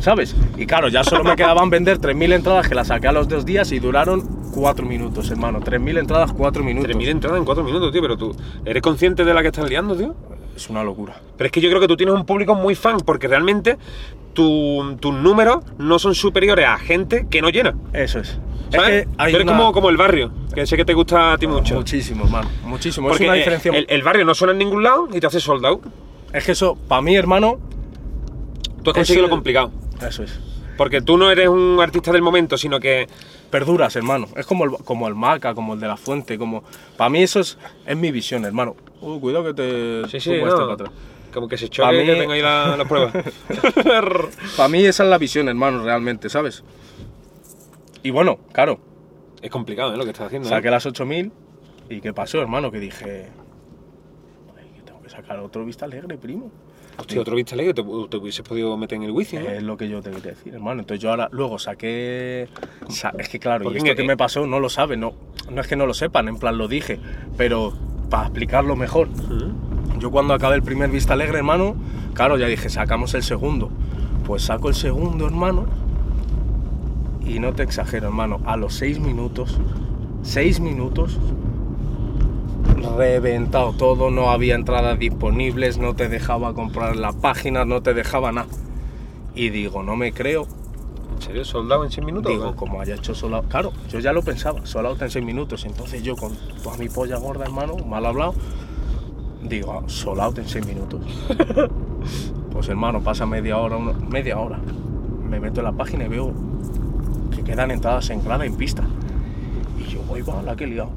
¿Sabes? 0.01 0.35
Y 0.57 0.65
claro, 0.67 0.89
ya 0.89 1.03
solo 1.03 1.23
me 1.23 1.35
quedaban 1.35 1.69
vender 1.71 1.97
3.000 1.97 2.33
entradas 2.33 2.67
que 2.69 2.75
las 2.75 2.87
saqué 2.89 3.07
a 3.07 3.11
los 3.11 3.27
dos 3.27 3.45
días 3.45 3.71
y 3.71 3.79
duraron 3.79 4.44
4 4.55 4.85
minutos, 4.85 5.29
hermano. 5.29 5.59
3.000 5.59 5.99
entradas, 5.99 6.31
4 6.33 6.63
minutos. 6.63 6.89
3.000 6.91 7.07
entradas 7.09 7.37
en 7.39 7.45
4 7.45 7.63
minutos, 7.63 7.91
tío, 7.91 8.01
pero 8.01 8.17
tú 8.17 8.35
eres 8.63 8.81
consciente 8.81 9.23
de 9.25 9.33
la 9.33 9.41
que 9.41 9.47
estás 9.49 9.69
liando, 9.69 9.95
tío. 9.95 10.15
Es 10.55 10.69
una 10.69 10.83
locura. 10.83 11.19
Pero 11.37 11.45
es 11.45 11.51
que 11.51 11.59
yo 11.61 11.69
creo 11.69 11.81
que 11.81 11.87
tú 11.87 11.97
tienes 11.97 12.15
un 12.15 12.25
público 12.25 12.55
muy 12.55 12.75
fan, 12.75 12.97
porque 13.05 13.27
realmente 13.27 13.77
tu- 14.33 14.95
tus 14.99 15.13
números 15.13 15.63
no 15.77 15.99
son 15.99 16.15
superiores 16.15 16.65
a 16.65 16.77
gente 16.77 17.27
que 17.29 17.41
no 17.41 17.49
llena. 17.49 17.75
Eso 17.93 18.19
es. 18.19 18.39
¿Sabes? 18.71 18.89
Es 19.01 19.05
que 19.05 19.09
hay 19.17 19.31
Tú 19.31 19.37
eres 19.37 19.47
una- 19.47 19.57
como, 19.57 19.71
como 19.73 19.89
el 19.89 19.97
barrio, 19.97 20.31
que 20.53 20.65
sé 20.65 20.75
que 20.77 20.85
te 20.85 20.93
gusta 20.93 21.33
a 21.33 21.37
ti 21.37 21.45
mucho. 21.47 21.75
Muchísimo, 21.75 22.23
hermano. 22.25 22.49
Muchísimo. 22.63 23.07
Porque 23.09 23.23
es 23.25 23.29
una 23.29 23.35
diferencia. 23.37 23.71
el, 23.73 23.85
el 23.89 24.01
barrio 24.03 24.25
no 24.25 24.33
suena 24.33 24.53
en 24.53 24.59
ningún 24.59 24.81
lado 24.83 25.07
y 25.13 25.19
te 25.19 25.27
hace 25.27 25.39
sold 25.39 25.65
out. 25.65 25.81
Es 26.33 26.45
que 26.45 26.53
eso, 26.53 26.75
para 26.87 27.01
mí, 27.01 27.15
hermano, 27.15 27.59
Tú 28.83 28.91
has 28.91 28.97
Es 28.97 28.99
conseguido 29.01 29.25
el- 29.25 29.29
lo 29.31 29.35
complicado. 29.35 29.71
eso 30.07 30.21
es. 30.23 30.39
Porque 30.77 31.01
tú 31.01 31.17
no 31.17 31.31
eres 31.31 31.47
un 31.47 31.79
artista 31.81 32.11
del 32.11 32.21
momento, 32.21 32.55
sino 32.57 32.79
que 32.79 33.07
perduras, 33.59 33.95
hermano. 33.95 34.27
Es 34.35 34.45
como 34.45 34.65
el, 34.65 34.71
como 34.83 35.07
el 35.07 35.15
Maca, 35.15 35.53
como 35.55 35.75
el 35.75 35.79
de 35.79 35.87
la 35.87 35.95
Fuente, 35.95 36.37
como... 36.37 36.61
Para 36.97 37.09
mí 37.09 37.23
eso 37.23 37.39
es, 37.39 37.57
es 37.85 37.95
mi 37.95 38.11
visión, 38.11 38.43
hermano. 38.43 38.75
Uh, 38.99 39.17
cuidado 39.17 39.45
que 39.45 39.53
te 39.53 40.09
Sí, 40.09 40.19
sí, 40.19 40.29
pongo 40.31 40.45
no. 40.47 40.51
este 40.51 40.61
para 40.61 40.73
atrás. 40.73 40.91
Como 41.33 41.47
que 41.47 41.57
se 41.57 41.69
choque 41.69 41.97
mí- 41.99 42.05
que 42.05 42.15
tenga 42.15 42.33
ahí 42.33 42.41
la, 42.41 42.75
la 42.75 42.83
prueba. 42.89 43.13
Para 44.57 44.67
mí 44.69 44.83
esa 44.83 45.03
es 45.03 45.09
la 45.09 45.17
visión, 45.17 45.47
hermano, 45.47 45.83
realmente, 45.85 46.27
¿sabes? 46.29 46.63
Y 48.03 48.09
bueno, 48.11 48.39
claro, 48.51 48.77
es 49.41 49.49
complicado, 49.49 49.93
¿eh? 49.93 49.97
Lo 49.97 50.03
que 50.03 50.11
estás 50.11 50.27
haciendo. 50.27 50.49
¿eh? 50.49 50.51
saqué 50.51 50.69
las 50.69 50.85
8000 50.85 51.31
y 51.89 52.01
¿qué 52.01 52.11
pasó, 52.13 52.41
hermano? 52.41 52.71
Que 52.71 52.79
dije... 52.81 53.29
"Ay, 54.57 54.69
que 54.75 54.81
tengo 54.81 55.01
que 55.01 55.09
sacar 55.09 55.39
otro 55.39 55.63
Vista 55.63 55.85
Alegre, 55.85 56.17
primo. 56.17 56.51
Hostia, 56.97 57.19
otro 57.21 57.35
vista 57.35 57.55
alegre, 57.55 57.73
te, 57.73 57.83
te 57.83 58.17
hubieses 58.17 58.41
podido 58.47 58.75
meter 58.77 58.95
en 58.97 59.03
el 59.03 59.11
wifi, 59.11 59.37
¿no? 59.37 59.49
Es 59.49 59.61
lo 59.63 59.75
que 59.77 59.89
yo 59.89 60.01
te 60.01 60.11
quería 60.11 60.31
decir, 60.31 60.53
hermano. 60.53 60.81
Entonces 60.81 61.01
yo 61.01 61.09
ahora 61.09 61.27
luego 61.31 61.59
saqué... 61.59 62.47
sa- 62.89 63.13
Es 63.17 63.29
que 63.29 63.39
claro, 63.39 63.63
y 63.65 63.67
esto 63.77 63.95
que 63.95 64.03
me 64.07 64.17
pasó 64.17 64.47
no 64.47 64.59
lo 64.59 64.69
saben, 64.69 64.99
no, 65.01 65.13
no 65.51 65.61
es 65.61 65.67
que 65.67 65.75
no 65.75 65.85
lo 65.85 65.93
sepan, 65.93 66.27
en 66.27 66.37
plan 66.37 66.57
lo 66.57 66.67
dije, 66.67 66.99
pero 67.37 67.73
para 68.09 68.23
explicarlo 68.23 68.75
mejor. 68.75 69.09
Yo 69.99 70.11
cuando 70.11 70.33
acabé 70.33 70.55
el 70.55 70.63
primer 70.63 70.89
Vista 70.89 71.13
Alegre, 71.13 71.37
hermano, 71.37 71.75
claro, 72.13 72.37
ya 72.37 72.47
dije, 72.47 72.69
sacamos 72.69 73.13
el 73.13 73.23
segundo. 73.23 73.69
Pues 74.25 74.43
saco 74.43 74.69
el 74.69 74.75
segundo, 74.75 75.25
hermano, 75.25 75.65
y 77.25 77.39
no 77.39 77.53
te 77.53 77.63
exagero, 77.63 78.07
hermano, 78.07 78.39
a 78.45 78.55
los 78.57 78.73
seis 78.75 78.99
minutos, 78.99 79.57
seis 80.21 80.59
minutos, 80.59 81.17
reventado 82.97 83.73
todo, 83.73 84.11
no 84.11 84.29
había 84.29 84.55
entradas 84.55 84.99
disponibles, 84.99 85.77
no 85.77 85.95
te 85.95 86.09
dejaba 86.09 86.53
comprar 86.53 86.95
la 86.95 87.11
página, 87.13 87.65
no 87.65 87.81
te 87.81 87.93
dejaba 87.93 88.31
nada. 88.31 88.47
Y 89.33 89.49
digo, 89.49 89.83
no 89.83 89.95
me 89.95 90.11
creo, 90.13 90.47
¿En 91.15 91.21
serio? 91.21 91.45
¿Soldado 91.45 91.85
en 91.85 91.91
100 91.91 92.05
minutos? 92.05 92.29
Digo, 92.31 92.55
como 92.57 92.81
haya 92.81 92.95
hecho 92.95 93.15
solo 93.15 93.41
Claro, 93.43 93.71
yo 93.89 93.99
ya 93.99 94.11
lo 94.11 94.21
pensaba, 94.21 94.65
solo 94.65 94.95
en 94.99 95.09
6 95.09 95.23
minutos. 95.23 95.65
Entonces 95.65 96.03
yo 96.03 96.15
con 96.17 96.33
toda 96.61 96.77
mi 96.77 96.89
polla 96.89 97.17
gorda, 97.17 97.45
hermano, 97.45 97.77
mal 97.77 98.05
hablado, 98.05 98.35
digo, 99.41 99.83
solo 99.87 100.23
out 100.23 100.37
en 100.39 100.47
6 100.49 100.65
minutos. 100.67 101.01
pues 102.51 102.67
hermano, 102.67 103.01
pasa 103.01 103.25
media 103.25 103.57
hora, 103.57 103.77
una- 103.77 103.93
media 103.93 104.37
hora. 104.39 104.59
Me 105.29 105.39
meto 105.39 105.61
en 105.61 105.65
la 105.65 105.71
página 105.71 106.05
y 106.05 106.09
veo 106.09 106.33
que 107.33 107.43
quedan 107.43 107.71
entradas 107.71 108.09
en 108.09 108.23
grada 108.23 108.45
en 108.45 108.55
pista. 108.55 108.83
Y 109.79 109.89
yo, 109.89 110.01
voy, 110.03 110.21
va, 110.21 110.41
la 110.41 110.55
que 110.55 110.65
he 110.65 110.67
liado. 110.67 110.89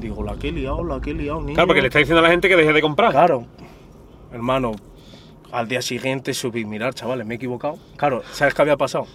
Digo, 0.00 0.22
la 0.22 0.34
que 0.36 0.48
he 0.48 0.52
liado, 0.52 0.84
la 0.84 1.00
que 1.00 1.10
he 1.10 1.14
liado, 1.14 1.40
niño. 1.40 1.54
Claro, 1.54 1.66
porque 1.68 1.80
le 1.82 1.88
está 1.88 1.98
diciendo 1.98 2.20
a 2.20 2.22
la 2.22 2.30
gente 2.30 2.48
que 2.48 2.56
deje 2.56 2.72
de 2.72 2.80
comprar. 2.82 3.10
Claro, 3.12 3.46
hermano, 4.32 4.72
al 5.52 5.68
día 5.68 5.80
siguiente 5.82 6.34
subí, 6.34 6.64
mirar, 6.64 6.94
chavales, 6.94 7.26
me 7.26 7.34
he 7.34 7.36
equivocado. 7.36 7.78
Claro, 7.96 8.22
¿sabes 8.32 8.54
qué 8.54 8.62
había 8.62 8.76
pasado? 8.76 9.06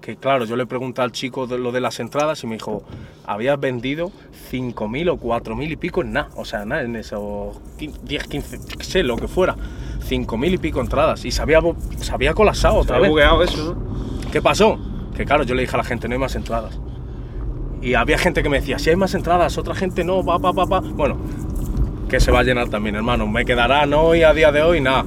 Que 0.00 0.16
claro, 0.16 0.44
yo 0.44 0.54
le 0.54 0.66
pregunté 0.66 1.00
al 1.00 1.10
chico 1.10 1.46
de 1.46 1.58
lo 1.58 1.72
de 1.72 1.80
las 1.80 1.98
entradas 1.98 2.44
y 2.44 2.46
me 2.46 2.56
dijo, 2.56 2.84
habías 3.26 3.58
vendido 3.58 4.12
5.000 4.52 5.10
o 5.10 5.16
4.000 5.18 5.72
y 5.72 5.76
pico 5.76 6.02
en 6.02 6.12
nada, 6.12 6.28
o 6.36 6.44
sea, 6.44 6.64
nada, 6.64 6.82
en 6.82 6.94
esos 6.96 7.58
15, 7.78 8.00
10, 8.04 8.24
15, 8.28 8.58
qué 8.78 8.84
sé, 8.84 9.02
lo 9.02 9.16
que 9.16 9.26
fuera. 9.26 9.56
5.000 10.08 10.52
y 10.52 10.58
pico 10.58 10.80
entradas 10.80 11.24
y 11.24 11.32
se 11.32 11.42
había, 11.42 11.60
se 11.98 12.12
había 12.12 12.34
colapsado 12.34 12.74
Se 12.74 12.80
otra 12.82 12.96
ha 12.98 13.00
vez. 13.00 13.08
bugueado 13.10 13.42
eso, 13.42 13.74
¿no? 13.74 14.30
¿Qué 14.30 14.40
pasó? 14.40 14.78
Que 15.16 15.24
claro, 15.24 15.42
yo 15.42 15.54
le 15.56 15.62
dije 15.62 15.74
a 15.74 15.78
la 15.78 15.84
gente, 15.84 16.06
no 16.06 16.14
hay 16.14 16.20
más 16.20 16.36
entradas. 16.36 16.78
Y 17.82 17.94
había 17.94 18.18
gente 18.18 18.42
que 18.42 18.48
me 18.48 18.60
decía, 18.60 18.78
si 18.78 18.90
hay 18.90 18.96
más 18.96 19.14
entradas, 19.14 19.58
otra 19.58 19.74
gente 19.74 20.04
no, 20.04 20.24
va, 20.24 20.38
va, 20.38 20.52
va, 20.52 20.64
va. 20.64 20.80
Bueno, 20.80 21.16
que 22.08 22.20
se 22.20 22.30
va 22.30 22.40
a 22.40 22.42
llenar 22.42 22.68
también, 22.68 22.96
hermano. 22.96 23.26
Me 23.26 23.44
quedarán 23.44 23.92
hoy, 23.94 24.22
a 24.22 24.32
día 24.32 24.52
de 24.52 24.62
hoy, 24.62 24.80
nada. 24.80 25.04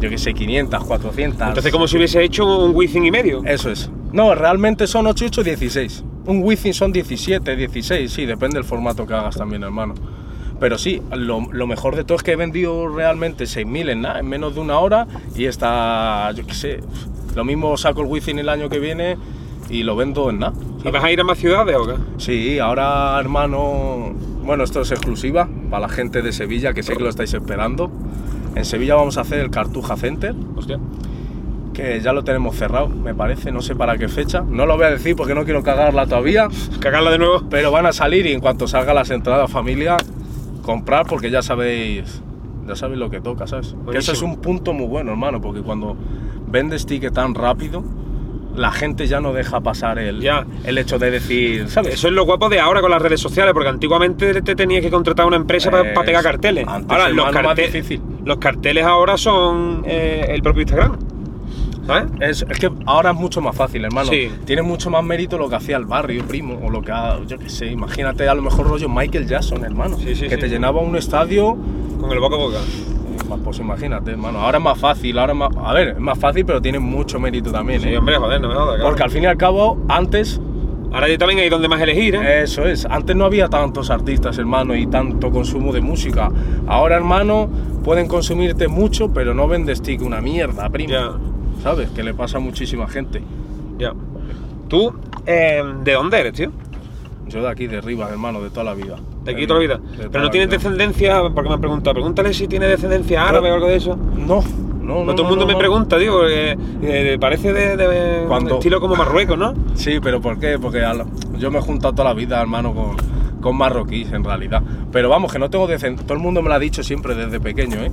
Yo 0.00 0.10
que 0.10 0.18
sé, 0.18 0.34
500, 0.34 0.84
400. 0.84 1.48
Entonces, 1.48 1.72
como 1.72 1.86
si 1.86 1.96
hubiese 1.96 2.22
hecho 2.22 2.64
un 2.64 2.74
Wizzing 2.74 3.04
y 3.04 3.10
medio. 3.10 3.42
Eso 3.44 3.70
es. 3.70 3.90
No, 4.12 4.34
realmente 4.34 4.86
son 4.86 5.06
8, 5.06 5.26
8, 5.26 5.42
16. 5.42 6.04
Un 6.26 6.42
Wizzing 6.42 6.74
son 6.74 6.92
17, 6.92 7.56
16, 7.56 8.12
sí, 8.12 8.26
depende 8.26 8.54
del 8.54 8.64
formato 8.64 9.06
que 9.06 9.14
hagas 9.14 9.36
también, 9.36 9.62
hermano. 9.62 9.94
Pero 10.60 10.78
sí, 10.78 11.02
lo, 11.10 11.40
lo 11.50 11.66
mejor 11.66 11.96
de 11.96 12.04
todo 12.04 12.16
es 12.16 12.22
que 12.22 12.32
he 12.32 12.36
vendido 12.36 12.88
realmente 12.88 13.44
6.000 13.44 13.90
en 13.90 14.02
nada, 14.02 14.20
en 14.20 14.28
menos 14.28 14.54
de 14.54 14.60
una 14.60 14.78
hora 14.78 15.08
y 15.34 15.46
está, 15.46 16.30
yo 16.32 16.46
qué 16.46 16.54
sé, 16.54 16.80
lo 17.34 17.44
mismo 17.44 17.76
saco 17.76 18.02
el 18.02 18.06
Wizzing 18.06 18.38
el 18.38 18.48
año 18.48 18.68
que 18.68 18.78
viene 18.78 19.16
y 19.68 19.82
lo 19.82 19.96
vendo 19.96 20.30
en 20.30 20.38
nada. 20.38 20.52
¿Y 20.84 20.90
vas 20.90 21.04
a 21.04 21.12
ir 21.12 21.20
a 21.20 21.24
más 21.24 21.38
ciudades 21.38 21.76
o 21.76 21.86
qué? 21.86 21.94
Sí, 22.18 22.58
ahora 22.58 23.18
hermano, 23.20 24.12
bueno, 24.44 24.64
esto 24.64 24.80
es 24.80 24.90
exclusiva 24.90 25.48
para 25.70 25.82
la 25.86 25.88
gente 25.88 26.22
de 26.22 26.32
Sevilla, 26.32 26.72
que 26.74 26.82
sé 26.82 26.96
que 26.96 27.02
lo 27.02 27.08
estáis 27.08 27.32
esperando. 27.34 27.90
En 28.54 28.64
Sevilla 28.64 28.96
vamos 28.96 29.16
a 29.16 29.22
hacer 29.22 29.38
el 29.40 29.50
Cartuja 29.50 29.96
Center, 29.96 30.34
Hostia. 30.56 30.78
que 31.72 32.00
ya 32.00 32.12
lo 32.12 32.24
tenemos 32.24 32.56
cerrado, 32.56 32.88
me 32.88 33.14
parece, 33.14 33.52
no 33.52 33.62
sé 33.62 33.74
para 33.76 33.96
qué 33.96 34.08
fecha. 34.08 34.40
No 34.46 34.66
lo 34.66 34.76
voy 34.76 34.86
a 34.86 34.90
decir 34.90 35.14
porque 35.16 35.34
no 35.34 35.44
quiero 35.44 35.62
cagarla 35.62 36.06
todavía, 36.06 36.48
Cagarla 36.80 37.10
de 37.12 37.18
nuevo. 37.18 37.44
pero 37.48 37.70
van 37.70 37.86
a 37.86 37.92
salir 37.92 38.26
y 38.26 38.32
en 38.32 38.40
cuanto 38.40 38.66
salgan 38.66 38.96
las 38.96 39.10
entradas 39.10 39.50
familia, 39.50 39.96
comprar 40.62 41.06
porque 41.06 41.30
ya 41.30 41.42
sabéis, 41.42 42.20
ya 42.66 42.74
sabéis 42.76 42.98
lo 42.98 43.08
que 43.08 43.20
toca, 43.20 43.46
¿sabes? 43.46 43.68
Que 43.68 43.76
Buenísimo. 43.76 44.14
es 44.16 44.22
un 44.22 44.36
punto 44.40 44.72
muy 44.72 44.86
bueno, 44.86 45.12
hermano, 45.12 45.40
porque 45.40 45.62
cuando 45.62 45.96
vendes 46.48 46.84
ticket 46.86 47.14
tan 47.14 47.34
rápido, 47.34 47.82
la 48.56 48.70
gente 48.72 49.06
ya 49.06 49.20
no 49.20 49.32
deja 49.32 49.60
pasar 49.60 49.98
el, 49.98 50.20
Ya. 50.20 50.44
el 50.64 50.76
hecho 50.78 50.98
de 50.98 51.10
decir, 51.10 51.68
¿sabes? 51.68 51.94
Eso 51.94 52.08
es 52.08 52.14
lo 52.14 52.24
guapo 52.24 52.48
de 52.48 52.60
ahora 52.60 52.80
con 52.80 52.90
las 52.90 53.00
redes 53.00 53.20
sociales, 53.20 53.54
porque 53.54 53.68
antiguamente 53.70 54.42
te 54.42 54.54
tenías 54.54 54.82
que 54.82 54.90
contratar 54.90 55.26
una 55.26 55.36
empresa 55.36 55.70
para 55.70 55.90
Eh, 55.90 55.94
pegar 56.04 56.22
carteles. 56.22 56.66
antes, 56.68 56.90
ahora, 56.90 57.08
los, 57.08 57.26
hermano, 57.28 57.48
más 57.48 57.56
carte- 57.58 57.66
difícil. 57.72 58.02
los 58.24 58.36
carteles 58.38 58.84
ahora 58.84 59.16
son 59.16 59.82
eh, 59.86 60.26
el 60.28 60.42
propio 60.42 60.62
Instagram. 60.62 60.98
¿Sabes? 61.86 62.04
Es, 62.20 62.46
es 62.48 62.58
que 62.60 62.70
ahora 62.86 63.10
es 63.10 63.16
mucho 63.16 63.40
más 63.40 63.56
fácil, 63.56 63.84
hermano. 63.84 64.08
Sí. 64.08 64.30
Tiene 64.44 64.62
mucho 64.62 64.88
más 64.88 65.02
mérito 65.02 65.36
lo 65.36 65.48
que 65.48 65.56
hacía 65.56 65.76
el 65.76 65.84
barrio, 65.84 66.22
primo, 66.28 66.60
o 66.62 66.70
lo 66.70 66.80
que 66.80 66.92
ha, 66.92 67.18
yo 67.26 67.38
qué 67.38 67.48
sé, 67.48 67.66
imagínate 67.66 68.28
a 68.28 68.34
lo 68.34 68.42
mejor 68.42 68.68
rollo 68.68 68.88
Michael 68.88 69.26
Jackson, 69.26 69.64
hermano, 69.64 69.96
Sí, 69.98 70.14
sí, 70.14 70.28
que 70.28 70.36
te 70.36 70.48
llenaba 70.48 70.80
un 70.80 70.94
estadio, 70.96 71.56
Con 71.98 72.12
el 72.12 72.20
boca 72.20 72.36
a 72.36 72.38
boca. 72.38 72.58
Pues 73.38 73.58
imagínate, 73.58 74.10
hermano, 74.12 74.40
ahora 74.40 74.58
es 74.58 74.64
más 74.64 74.78
fácil, 74.78 75.18
ahora 75.18 75.32
es 75.32 75.38
más, 75.38 75.50
a 75.56 75.72
ver, 75.72 75.88
es 75.88 75.98
más 75.98 76.18
fácil, 76.18 76.44
pero 76.44 76.60
tiene 76.60 76.78
mucho 76.78 77.18
mérito 77.20 77.50
también, 77.52 77.80
Sí, 77.80 77.88
¿eh? 77.88 77.98
hombre, 77.98 78.16
joder, 78.16 78.40
no 78.40 78.48
me 78.48 78.54
jodas. 78.54 78.74
claro. 78.76 78.84
Porque 78.90 79.02
al 79.02 79.10
fin 79.10 79.22
y 79.24 79.26
al 79.26 79.36
cabo, 79.36 79.78
antes, 79.88 80.40
Ahora 80.94 81.08
ya 81.08 81.16
también 81.16 81.40
hay 81.40 81.48
donde 81.48 81.68
más 81.68 81.80
elegir, 81.80 82.16
¿eh? 82.16 82.42
eso 82.42 82.66
es, 82.66 82.84
antes 82.84 83.16
no 83.16 83.24
había 83.24 83.48
tantos 83.48 83.88
artistas, 83.88 84.36
hermano, 84.36 84.74
y 84.76 84.86
tanto 84.86 85.30
consumo 85.30 85.72
de 85.72 85.80
música. 85.80 86.28
Ahora, 86.66 86.96
hermano, 86.96 87.48
pueden 87.82 88.06
consumirte 88.06 88.68
mucho, 88.68 89.10
pero 89.10 89.32
no 89.32 89.48
vendes 89.48 89.80
ticket 89.80 90.06
una 90.06 90.20
mierda, 90.20 90.68
primo. 90.68 90.90
Ya. 90.92 91.12
¿Sabes? 91.62 91.88
Que 91.92 92.02
le 92.02 92.12
pasa 92.12 92.36
a 92.36 92.40
muchísima 92.42 92.86
gente. 92.88 93.22
Ya. 93.78 93.94
¿Tú, 94.68 94.92
eh, 95.24 95.62
de 95.82 95.92
dónde 95.94 96.20
eres, 96.20 96.34
tío? 96.34 96.50
Yo 97.32 97.42
de 97.42 97.48
aquí, 97.48 97.66
de 97.66 97.78
arriba, 97.78 98.08
hermano, 98.10 98.42
de 98.42 98.50
toda 98.50 98.64
la 98.64 98.74
vida. 98.74 98.96
De 99.24 99.32
aquí 99.32 99.46
toda 99.46 99.60
la 99.60 99.66
vida. 99.66 99.78
De 99.78 100.10
Pero 100.10 100.24
no 100.24 100.30
vida. 100.30 100.46
descendencia, 100.46 101.22
porque 101.34 101.48
me 101.48 101.54
han 101.54 101.60
preguntado, 101.60 101.94
pregúntale 101.94 102.34
si 102.34 102.46
tiene 102.46 102.66
descendencia 102.66 103.26
árabe 103.26 103.50
o 103.50 103.54
algo 103.54 103.68
de 103.68 103.76
eso. 103.76 103.96
No, 103.96 104.42
no, 104.82 105.04
no. 105.04 105.14
todo 105.14 105.22
el 105.22 105.28
mundo 105.28 105.44
no, 105.44 105.46
me 105.46 105.52
no. 105.54 105.58
pregunta, 105.58 105.96
digo, 105.96 106.18
porque 106.18 106.58
eh, 106.82 107.16
parece 107.18 107.52
de, 107.54 108.26
estilo 108.50 108.80
como 108.80 108.96
Marruecos, 108.96 109.38
¿no? 109.38 109.54
Sí, 109.74 109.98
pero 110.02 110.20
¿por 110.20 110.38
qué? 110.38 110.58
Porque 110.58 110.84
al- 110.84 111.06
yo 111.38 111.50
me 111.50 111.58
he 111.58 111.62
juntado 111.62 111.94
toda 111.94 112.10
la 112.10 112.14
vida, 112.14 112.38
hermano, 112.40 112.74
con, 112.74 112.96
con 113.40 113.56
marroquíes, 113.56 114.12
en 114.12 114.24
realidad. 114.24 114.62
Pero 114.92 115.08
vamos, 115.08 115.32
que 115.32 115.38
no 115.38 115.48
tengo 115.48 115.66
descendencia. 115.66 116.06
Todo 116.06 116.18
el 116.18 116.22
mundo 116.22 116.42
me 116.42 116.50
lo 116.50 116.54
ha 116.56 116.58
dicho 116.58 116.82
siempre 116.82 117.14
desde 117.14 117.40
pequeño, 117.40 117.76
¿eh? 117.82 117.90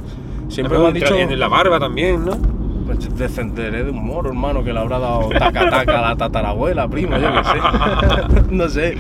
Siempre 0.49 0.77
me 0.77 0.87
han 0.87 0.93
dicho. 0.93 1.15
En 1.15 1.39
la 1.39 1.47
barba 1.47 1.79
también, 1.79 2.25
¿no? 2.25 2.58
Pues 2.95 3.15
descenderé 3.17 3.83
de 3.83 3.91
un 3.91 4.03
moro, 4.03 4.29
hermano, 4.29 4.63
que 4.63 4.73
le 4.73 4.79
habrá 4.79 4.97
dado 4.97 5.29
taca 5.29 5.69
taca 5.69 5.99
a 5.99 6.09
la 6.09 6.15
tatarabuela, 6.15 6.87
primo, 6.87 7.17
yo 7.17 7.27
qué 7.33 7.43
sé. 7.43 8.41
no 8.51 8.67
sé. 8.67 8.97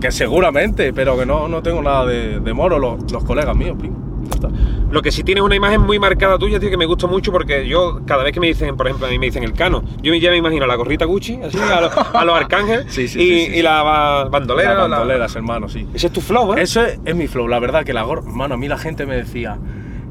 Que 0.00 0.10
seguramente, 0.10 0.92
pero 0.92 1.16
que 1.16 1.24
no, 1.24 1.46
no 1.48 1.62
tengo 1.62 1.80
nada 1.80 2.04
de, 2.06 2.40
de 2.40 2.52
moro, 2.52 2.78
los, 2.80 3.10
los 3.12 3.22
colegas 3.24 3.54
míos, 3.56 3.76
primo. 3.78 3.96
Ya 4.24 4.30
está. 4.30 4.48
Lo 4.90 5.02
que 5.02 5.12
sí 5.12 5.22
tienes 5.22 5.44
una 5.44 5.54
imagen 5.54 5.82
muy 5.82 5.98
marcada 6.00 6.36
tuya, 6.38 6.58
tío, 6.58 6.68
que 6.70 6.76
me 6.76 6.86
gusta 6.86 7.06
mucho 7.06 7.30
porque 7.30 7.68
yo, 7.68 8.00
cada 8.06 8.24
vez 8.24 8.32
que 8.32 8.40
me 8.40 8.48
dicen, 8.48 8.76
por 8.76 8.86
ejemplo, 8.88 9.06
a 9.06 9.10
mí 9.10 9.18
me 9.20 9.26
dicen 9.26 9.44
el 9.44 9.52
cano, 9.52 9.84
yo 10.02 10.12
ya 10.14 10.30
me 10.30 10.36
imagino 10.36 10.66
la 10.66 10.74
gorrita 10.74 11.04
Gucci, 11.04 11.38
así, 11.42 11.58
a, 11.58 11.80
los- 11.80 12.34
arcángeles, 12.34 12.86
Sí, 12.92 13.06
sí, 13.06 13.20
y, 13.20 13.46
sí, 13.54 13.62
la 13.62 13.82
ba- 13.84 14.24
bandolera. 14.24 14.70
Las 14.74 14.88
la- 14.90 14.96
bandoleras, 14.98 15.36
hermano, 15.36 15.68
sí. 15.68 15.86
Ese 15.94 16.08
es 16.08 16.12
tu 16.12 16.20
flow, 16.20 16.54
¿eh? 16.54 16.62
Eso 16.62 16.82
es, 16.84 16.98
es 17.04 17.14
mi 17.14 17.28
flow, 17.28 17.46
la 17.46 17.60
verdad, 17.60 17.84
que 17.84 17.92
la 17.92 18.02
gorra. 18.02 18.22
Mano, 18.22 18.54
a 18.54 18.56
mí 18.58 18.66
la 18.66 18.78
gente 18.78 19.06
me 19.06 19.14
decía, 19.16 19.58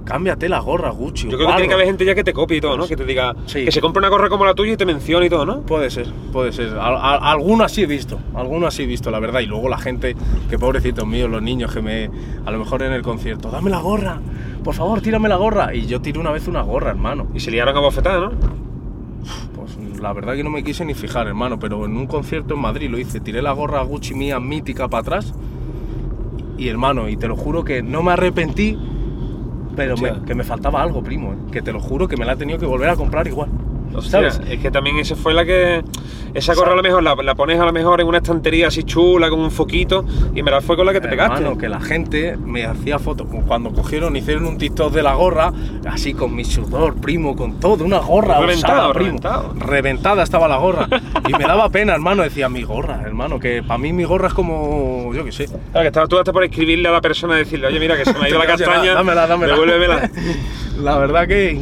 cámbiate 0.08 0.48
la 0.48 0.60
gorra, 0.60 0.90
Gucci. 0.92 1.28
Yo 1.30 1.38
creo 1.38 1.50
que 1.50 1.54
tiene 1.56 1.68
que 1.68 1.74
haber 1.74 1.86
gente 1.88 2.06
ya 2.06 2.16
que 2.16 2.24
te 2.24 2.32
copie 2.32 2.58
y 2.58 2.62
todo, 2.62 2.78
¿no? 2.78 2.88
Que 2.88 2.96
te 2.96 3.04
diga, 3.04 3.36
Sí. 3.46 3.66
que 3.66 3.72
se 3.74 3.82
compre 3.82 4.00
una 4.00 4.08
gorra 4.08 4.30
como 4.30 4.46
la 4.46 4.54
tuya 4.56 4.74
y 4.74 4.78
te 4.78 4.86
mencione 4.86 5.26
y 5.26 5.30
todo, 5.30 5.46
¿no? 5.46 5.62
Puede 5.62 5.90
ser, 5.90 6.08
puede 6.32 6.54
ser. 6.54 6.70
Al- 6.80 6.96
al- 6.96 7.20
alguno 7.22 7.66
así 7.66 7.84
he 7.84 7.86
visto, 7.88 8.18
alguno 8.34 8.68
así 8.68 8.84
he 8.84 8.86
visto, 8.86 9.12
la 9.12 9.20
verdad. 9.20 9.42
Y 9.42 9.46
luego 9.48 9.68
la 9.68 9.78
gente, 9.78 10.16
que 10.50 10.58
pobrecitos 10.58 11.06
míos, 11.06 11.30
los 11.30 11.42
niños 11.42 11.74
que 11.74 11.82
me. 11.82 12.10
A 12.46 12.52
lo 12.52 12.58
mejor 12.60 12.84
en 12.84 12.94
el 12.94 13.02
concierto, 13.02 13.50
dame 13.52 13.70
la 13.70 13.80
gorra, 13.80 14.22
por 14.64 14.74
favor, 14.74 15.02
tírame 15.02 15.28
la 15.28 15.36
gorra. 15.36 15.76
Y 15.76 15.86
yo 15.88 16.00
tiré 16.02 16.20
una 16.20 16.32
vez 16.32 16.48
una 16.48 16.62
gorra, 16.62 16.92
hermano. 16.92 17.28
Y 17.34 17.42
se 17.42 17.52
liaron 17.52 17.76
a 17.76 17.80
bofetada, 17.82 18.20
¿no? 18.20 18.32
Pues 19.56 19.78
la 20.02 20.14
verdad 20.14 20.36
que 20.36 20.44
no 20.44 20.50
me 20.50 20.64
quise 20.64 20.86
ni 20.86 20.94
fijar, 20.94 21.28
hermano, 21.28 21.60
pero 21.60 21.84
en 21.86 21.98
un 21.98 22.08
concierto 22.08 22.54
en 22.54 22.62
Madrid 22.62 22.90
lo 22.90 22.98
hice. 22.98 23.20
Tiré 23.20 23.42
la 23.42 23.52
gorra 23.52 23.82
Gucci 23.84 24.14
mía 24.14 24.40
mítica 24.40 24.88
para 24.88 25.02
atrás. 25.02 25.34
Y 26.58 26.70
hermano, 26.70 27.08
y 27.10 27.18
te 27.18 27.28
lo 27.28 27.36
juro 27.36 27.64
que 27.64 27.84
no 27.84 28.02
me 28.02 28.14
arrepentí, 28.14 28.78
pero 29.78 29.96
me- 29.96 30.26
que 30.26 30.36
me 30.36 30.44
faltaba 30.44 30.82
algo, 30.82 31.02
primo. 31.02 31.32
eh, 31.34 31.38
Que 31.52 31.62
te 31.62 31.72
lo 31.72 31.80
juro 31.80 32.08
que 32.10 32.18
me 32.18 32.26
la 32.26 32.34
he 32.34 32.36
tenido 32.36 32.60
que 32.60 32.66
volver 32.66 32.90
a 32.90 32.96
comprar 32.98 33.26
igual. 33.28 33.50
Hostia, 33.94 34.12
¿Sabes? 34.32 34.42
Es 34.50 34.60
que 34.60 34.72
también 34.72 34.98
esa 35.00 35.16
fue 35.16 35.34
la 35.34 35.46
que. 35.46 35.84
Esa 36.34 36.54
gorra 36.54 36.74
a 36.74 36.76
lo 36.76 36.84
mejor 36.84 37.02
la, 37.02 37.16
la 37.16 37.36
pones 37.36 37.60
a 37.60 37.66
lo 37.66 37.74
mejor 37.74 38.00
en 38.00 38.08
una 38.08 38.18
estantería 38.18 38.68
así 38.68 38.84
chula, 38.84 39.30
con 39.30 39.40
un 39.40 39.50
foquito, 39.50 40.06
y 40.36 40.40
en 40.40 40.46
verdad 40.46 40.62
fue 40.62 40.76
con 40.76 40.86
la 40.86 40.94
que 40.94 41.02
te 41.02 41.08
pegaste. 41.08 41.38
Hermano, 41.38 41.58
que 41.58 41.68
la 41.68 41.80
gente 41.80 42.38
me 42.38 42.66
hacía 42.66 43.00
fotos. 43.00 43.28
Cuando 43.48 43.72
cogieron, 43.72 44.16
hicieron 44.16 44.46
un 44.46 44.58
TikTok 44.58 44.94
de 44.94 45.02
la 45.02 45.16
gorra, 45.16 45.52
así 45.90 46.14
con 46.14 46.36
mi 46.36 46.44
sudor, 46.44 46.96
primo, 46.96 47.36
con 47.36 47.60
todo, 47.60 47.84
una 47.84 48.00
gorra 48.00 48.38
primo. 48.38 48.94
reventado. 48.94 49.54
Reventada 49.56 50.24
estaba 50.24 50.48
la 50.48 50.58
gorra. 50.58 50.88
Y 51.28 51.34
me 51.34 51.44
daba 51.44 51.70
pena, 51.70 51.94
hermano, 51.94 52.24
decía 52.24 52.48
mi 52.48 52.64
gorra, 52.64 53.02
hermano, 53.04 53.38
que 53.40 53.62
para 53.62 53.78
mí 53.78 53.92
mi 53.92 54.06
gorra 54.06 54.30
es 54.30 54.34
como, 54.34 55.12
yo 55.14 55.26
qué 55.26 55.32
sé. 55.34 55.46
Claro, 55.46 55.82
que 55.82 55.88
estabas 55.88 56.08
tú 56.08 56.18
hasta 56.18 56.32
por 56.32 56.44
escribirle 56.44 56.88
a 56.88 56.92
la 56.92 57.02
persona 57.02 57.36
y 57.36 57.40
decirle, 57.40 57.68
oye, 57.68 57.80
mira, 57.80 57.98
que 57.98 58.06
se 58.06 58.14
me 58.14 58.26
ha 58.26 58.30
ido 58.30 58.40
la 58.40 58.46
castaña, 58.48 58.94
dámela, 58.94 59.28
dámela. 59.28 59.54
devuélvemela. 59.54 60.10
La 60.78 60.96
verdad 61.00 61.28
que 61.28 61.54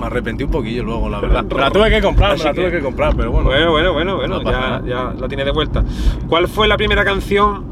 me 0.00 0.06
arrepentí 0.06 0.42
un 0.44 0.50
poquillo 0.50 0.82
luego, 0.82 1.08
la 1.08 1.20
verdad. 1.20 1.44
La 1.56 1.70
tuve 1.70 1.90
que 1.90 2.00
comprar, 2.00 2.32
Así 2.32 2.44
la 2.44 2.52
tuve 2.54 2.70
que- 2.70 2.78
que 2.78 2.80
comprar, 2.82 3.14
pero 3.14 3.30
bueno. 3.30 3.48
Bueno, 3.50 3.70
bueno, 3.70 3.92
bueno, 3.92 4.16
bueno, 4.16 4.42
No 4.42 4.50
ya, 4.50 4.82
ya 4.86 5.14
la 5.18 5.28
tienes 5.28 5.46
de 5.46 5.52
vuelta. 5.52 5.84
¿Cuál 6.28 6.48
fue 6.48 6.66
la 6.66 6.76
primera 6.76 7.04
canción 7.04 7.68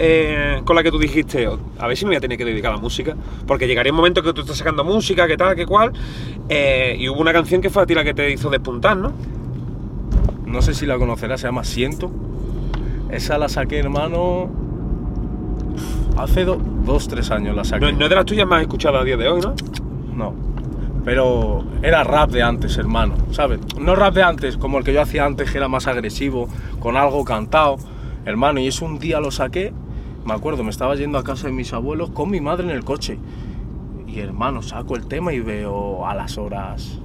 eh, 0.00 0.60
con 0.64 0.76
la 0.76 0.82
que 0.84 0.92
tú 0.92 0.98
dijiste, 0.98 1.48
"Oh, 1.48 1.58
a 1.78 1.88
ver 1.88 1.96
si 1.96 2.04
me 2.04 2.10
voy 2.10 2.16
a 2.16 2.20
tener 2.20 2.38
que 2.38 2.44
dedicar 2.44 2.70
a 2.72 2.76
la 2.76 2.80
música? 2.80 3.16
Porque 3.48 3.66
llegaría 3.66 3.90
un 3.92 3.96
momento 3.96 4.22
que 4.22 4.32
tú 4.32 4.42
estás 4.42 4.56
sacando 4.58 4.84
música, 4.84 5.26
que 5.26 5.36
tal, 5.36 5.56
que 5.56 5.66
cual, 5.66 5.92
eh, 6.48 6.94
y 6.98 7.08
hubo 7.08 7.20
una 7.20 7.32
canción 7.32 7.60
que 7.60 7.68
fue 7.68 7.82
a 7.82 7.86
ti 7.86 7.94
la 7.94 8.04
que 8.04 8.14
te 8.14 8.30
hizo 8.30 8.48
despuntar, 8.48 8.96
¿no? 8.96 9.12
No 10.46 10.62
sé 10.62 10.72
si 10.74 10.86
la 10.86 10.98
conocerás, 10.98 11.40
se 11.40 11.48
llama 11.48 11.64
Siento. 11.64 12.10
Esa 13.10 13.38
la 13.38 13.48
saqué, 13.48 13.78
hermano. 13.80 14.48
Hace 16.16 16.44
do- 16.44 16.60
dos, 16.84 17.08
tres 17.08 17.30
años 17.30 17.54
la 17.56 17.64
saqué. 17.64 17.86
No, 17.92 17.98
no 17.98 18.04
es 18.04 18.08
de 18.10 18.14
las 18.16 18.24
tuyas 18.24 18.46
más 18.46 18.60
escuchadas 18.62 19.02
a 19.02 19.04
día 19.04 19.16
de 19.16 19.28
hoy, 19.28 19.40
¿no? 19.40 19.54
No. 20.16 20.32
Pero 21.08 21.64
era 21.80 22.04
rap 22.04 22.30
de 22.32 22.42
antes, 22.42 22.76
hermano, 22.76 23.14
¿sabes? 23.30 23.60
No 23.80 23.96
rap 23.96 24.12
de 24.12 24.22
antes, 24.22 24.58
como 24.58 24.76
el 24.76 24.84
que 24.84 24.92
yo 24.92 25.00
hacía 25.00 25.24
antes, 25.24 25.50
que 25.50 25.56
era 25.56 25.66
más 25.66 25.86
agresivo, 25.86 26.50
con 26.80 26.98
algo 26.98 27.24
cantado, 27.24 27.78
hermano. 28.26 28.60
Y 28.60 28.66
eso 28.66 28.84
un 28.84 28.98
día 28.98 29.18
lo 29.18 29.30
saqué, 29.30 29.72
me 30.26 30.34
acuerdo, 30.34 30.64
me 30.64 30.68
estaba 30.68 30.94
yendo 30.96 31.16
a 31.16 31.24
casa 31.24 31.46
de 31.46 31.54
mis 31.54 31.72
abuelos 31.72 32.10
con 32.10 32.28
mi 32.28 32.42
madre 32.42 32.64
en 32.64 32.70
el 32.72 32.84
coche. 32.84 33.18
Y 34.06 34.20
hermano, 34.20 34.60
saco 34.60 34.96
el 34.96 35.06
tema 35.06 35.32
y 35.32 35.40
veo 35.40 36.06
a 36.06 36.14
las 36.14 36.36
horas, 36.36 37.00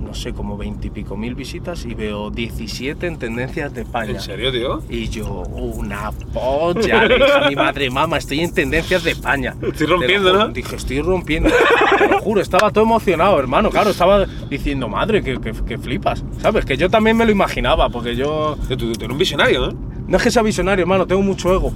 no 0.00 0.14
sé, 0.14 0.32
como 0.32 0.56
veintipico 0.56 1.16
mil 1.16 1.34
visitas 1.34 1.84
y 1.84 1.94
veo 1.94 2.30
17 2.30 3.06
en 3.06 3.18
tendencias 3.18 3.72
de 3.74 3.82
España. 3.82 4.12
¿En 4.12 4.20
serio, 4.20 4.50
tío? 4.50 4.82
Y 4.88 5.08
yo, 5.08 5.26
una 5.50 6.10
polla, 6.32 7.04
le 7.04 7.16
dije 7.16 7.32
a 7.32 7.48
mi 7.48 7.56
madre, 7.56 7.90
mamá, 7.90 8.18
estoy 8.18 8.40
en 8.40 8.52
tendencias 8.52 9.04
de 9.04 9.12
España. 9.12 9.54
Estoy 9.62 9.86
rompiendo, 9.86 10.32
¿no? 10.32 10.48
Dije, 10.48 10.76
estoy 10.76 11.00
rompiendo. 11.02 11.50
Te 11.98 12.08
lo 12.08 12.18
juro, 12.20 12.40
estaba 12.40 12.70
todo 12.70 12.84
emocionado, 12.84 13.38
hermano. 13.38 13.70
Claro, 13.70 13.90
estaba 13.90 14.24
diciendo, 14.48 14.88
madre, 14.88 15.22
que, 15.22 15.38
que- 15.40 15.52
que 15.52 15.78
flipas. 15.78 16.24
¿Sabes? 16.40 16.64
Que 16.64 16.76
yo 16.76 16.88
también 16.90 17.16
me 17.16 17.24
lo 17.24 17.30
imaginaba, 17.32 17.88
porque 17.90 18.16
yo. 18.16 18.56
Tú, 18.68 18.76
tú- 18.76 18.92
tú 18.92 19.04
eres 19.04 19.10
un 19.12 19.18
visionario, 19.18 19.66
¿no? 19.68 19.78
No 20.08 20.16
es 20.16 20.22
que 20.22 20.30
sea 20.30 20.42
visionario, 20.42 20.82
hermano, 20.82 21.06
tengo 21.06 21.22
mucho 21.22 21.52
ego. 21.54 21.72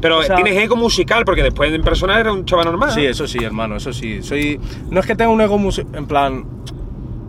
Pero 0.00 0.18
O 0.18 0.22
sea- 0.22 0.34
tienes 0.36 0.56
ego 0.56 0.76
musical, 0.76 1.24
porque 1.24 1.42
después 1.42 1.72
en 1.72 1.82
persona 1.82 2.18
era 2.18 2.32
un 2.32 2.44
chaval 2.44 2.66
normal. 2.66 2.90
Sí, 2.92 3.04
eso 3.04 3.26
sí, 3.28 3.38
hermano, 3.42 3.76
eso 3.76 3.92
sí. 3.92 4.22
Soy. 4.22 4.58
No 4.90 5.00
es 5.00 5.06
que 5.06 5.14
tenga 5.14 5.30
un 5.30 5.40
ego 5.40 5.56
mus- 5.58 5.78
en 5.92 6.06
plan. 6.06 6.44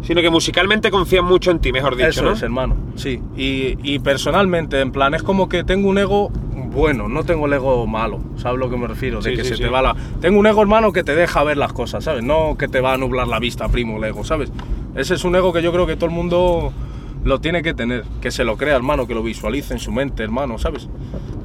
Sino 0.01 0.21
que 0.21 0.29
musicalmente 0.29 0.89
confían 0.89 1.25
mucho 1.25 1.51
en 1.51 1.59
ti, 1.59 1.71
mejor 1.71 1.95
dicho, 1.95 2.09
Eso 2.09 2.23
¿no? 2.23 2.31
es, 2.33 2.41
hermano, 2.41 2.75
sí. 2.95 3.21
Y, 3.37 3.77
y 3.83 3.99
personalmente, 3.99 4.79
en 4.81 4.91
plan, 4.91 5.13
es 5.13 5.21
como 5.23 5.47
que 5.47 5.63
tengo 5.63 5.87
un 5.89 5.97
ego 5.97 6.31
bueno, 6.73 7.09
no 7.09 7.25
tengo 7.25 7.47
el 7.47 7.53
ego 7.53 7.85
malo, 7.85 8.21
¿sabes 8.37 8.57
lo 8.57 8.69
que 8.69 8.77
me 8.77 8.87
refiero? 8.87 9.21
De 9.21 9.31
Sí, 9.31 9.35
que 9.35 9.43
sí, 9.43 9.49
se 9.49 9.55
sí. 9.57 9.63
te 9.63 9.67
va 9.69 9.81
la... 9.81 9.93
Tengo 10.21 10.39
un 10.39 10.47
ego, 10.47 10.61
hermano, 10.61 10.93
que 10.93 11.03
te 11.03 11.13
deja 11.15 11.43
ver 11.43 11.57
las 11.57 11.73
cosas, 11.73 12.03
¿sabes? 12.05 12.23
No 12.23 12.55
que 12.57 12.69
te 12.69 12.79
va 12.79 12.93
a 12.93 12.97
nublar 12.97 13.27
la 13.27 13.39
vista, 13.39 13.67
primo, 13.67 13.97
el 13.97 14.05
ego, 14.05 14.23
¿sabes? 14.23 14.51
Ese 14.95 15.15
es 15.15 15.23
un 15.25 15.35
ego 15.35 15.51
que 15.51 15.61
yo 15.61 15.73
creo 15.73 15.85
que 15.85 15.95
todo 15.97 16.05
el 16.05 16.15
mundo 16.15 16.71
lo 17.25 17.39
tiene 17.41 17.61
que 17.61 17.73
tener, 17.73 18.05
que 18.21 18.31
se 18.31 18.45
lo 18.45 18.55
crea, 18.55 18.75
hermano, 18.77 19.05
que 19.05 19.13
lo 19.13 19.21
visualice 19.21 19.73
en 19.73 19.79
su 19.79 19.91
mente, 19.91 20.23
hermano, 20.23 20.57
¿sabes? 20.59 20.87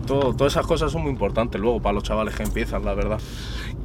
Todo, 0.06 0.32
todas 0.34 0.52
esas 0.52 0.64
cosas 0.66 0.92
son 0.92 1.02
muy 1.02 1.10
importantes 1.10 1.60
luego 1.60 1.82
para 1.82 1.94
los 1.94 2.04
chavales 2.04 2.34
que 2.36 2.44
empiezan, 2.44 2.84
la 2.84 2.94
verdad. 2.94 3.18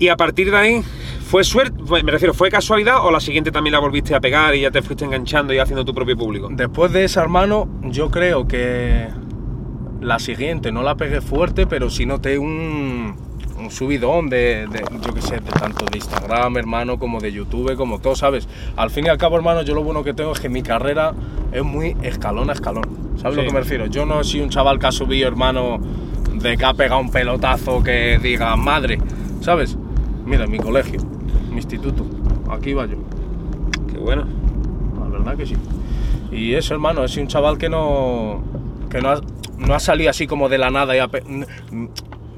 Y 0.02 0.08
a 0.10 0.18
partir 0.18 0.50
de 0.50 0.58
ahí, 0.58 0.82
¿fue 1.28 1.44
suerte? 1.44 1.80
Me 2.04 2.12
refiero, 2.12 2.34
¿fue 2.34 2.50
casualidad 2.50 3.06
o 3.06 3.12
la 3.12 3.20
siguiente 3.20 3.52
también 3.52 3.74
la 3.74 3.80
volviste 3.80 4.16
a 4.16 4.20
pegar 4.20 4.56
y 4.56 4.62
ya 4.62 4.72
te 4.72 4.82
fuiste 4.82 5.06
enganchando 5.06 5.54
y 5.54 5.60
haciendo 5.60 5.86
tu 5.86 5.94
propio 5.94 6.18
público? 6.18 6.50
Después 6.52 6.92
de 6.92 7.04
esa, 7.04 7.22
hermano, 7.22 7.70
yo 7.84 8.10
creo 8.10 8.48
que 8.48 9.08
la 10.02 10.18
siguiente 10.18 10.72
no 10.72 10.82
la 10.82 10.96
pegué 10.96 11.22
fuerte, 11.22 11.68
pero 11.68 11.92
sí 11.92 12.08
noté 12.08 12.40
un, 12.40 13.16
un 13.60 13.70
subidón 13.70 14.28
de, 14.28 14.66
de, 14.72 14.84
yo 15.06 15.14
qué 15.14 15.22
sé, 15.22 15.36
de 15.36 15.52
tanto 15.52 15.86
de 15.86 16.00
Instagram, 16.00 16.58
hermano, 16.58 16.98
como 16.98 17.20
de 17.20 17.32
YouTube, 17.32 17.76
como 17.76 18.00
todo, 18.00 18.16
¿sabes? 18.16 18.48
Al 18.78 18.90
fin 18.90 19.06
y 19.06 19.10
al 19.10 19.20
cabo, 19.20 19.36
hermano, 19.36 19.62
yo 19.62 19.76
lo 19.76 19.84
bueno 19.84 20.04
que 20.04 20.16
tengo 20.16 20.32
es 20.32 20.40
que 20.40 20.50
mi 20.50 20.64
carrera 20.64 21.14
es 21.52 21.64
muy 21.64 21.96
escalón 22.02 22.50
a 22.50 22.54
escalón. 22.54 22.86
¿Sabes 23.22 23.36
Sí. 23.36 23.42
lo 23.42 23.48
que 23.48 23.54
me 23.54 23.60
refiero? 23.60 23.86
Yo 23.86 24.08
no 24.08 24.24
soy 24.24 24.42
un 24.42 24.50
chaval 24.50 24.80
que 24.80 24.88
ha 24.88 24.92
subido, 24.92 25.28
hermano, 25.28 25.78
de 26.34 26.58
que 26.58 26.66
ha 26.66 26.74
pegado 26.74 27.00
un 27.02 27.12
pelotazo 27.12 27.84
que 27.84 28.18
diga 28.18 28.56
madre, 28.56 28.98
¿sabes? 29.42 29.78
Mira, 30.32 30.48
mi 30.48 30.60
colegio, 30.60 31.02
mi 31.50 31.58
instituto, 31.58 32.06
aquí 32.50 32.72
va 32.72 32.86
yo. 32.86 32.96
Qué 33.92 33.98
bueno. 33.98 34.26
La 34.98 35.10
verdad 35.10 35.36
que 35.36 35.46
sí. 35.46 35.56
Y 36.32 36.54
eso, 36.54 36.74
hermano, 36.74 37.04
es 37.04 37.18
un 37.18 37.28
chaval 37.28 37.58
que 37.58 37.68
no. 37.68 38.42
que 38.90 39.02
no 39.02 39.10
ha, 39.10 39.22
no 39.58 39.76
ha 39.76 39.80
salido 39.82 40.10
así 40.10 40.28
como 40.28 40.48
de 40.48 40.58
la 40.58 40.70
nada 40.70 40.96
y 40.96 41.00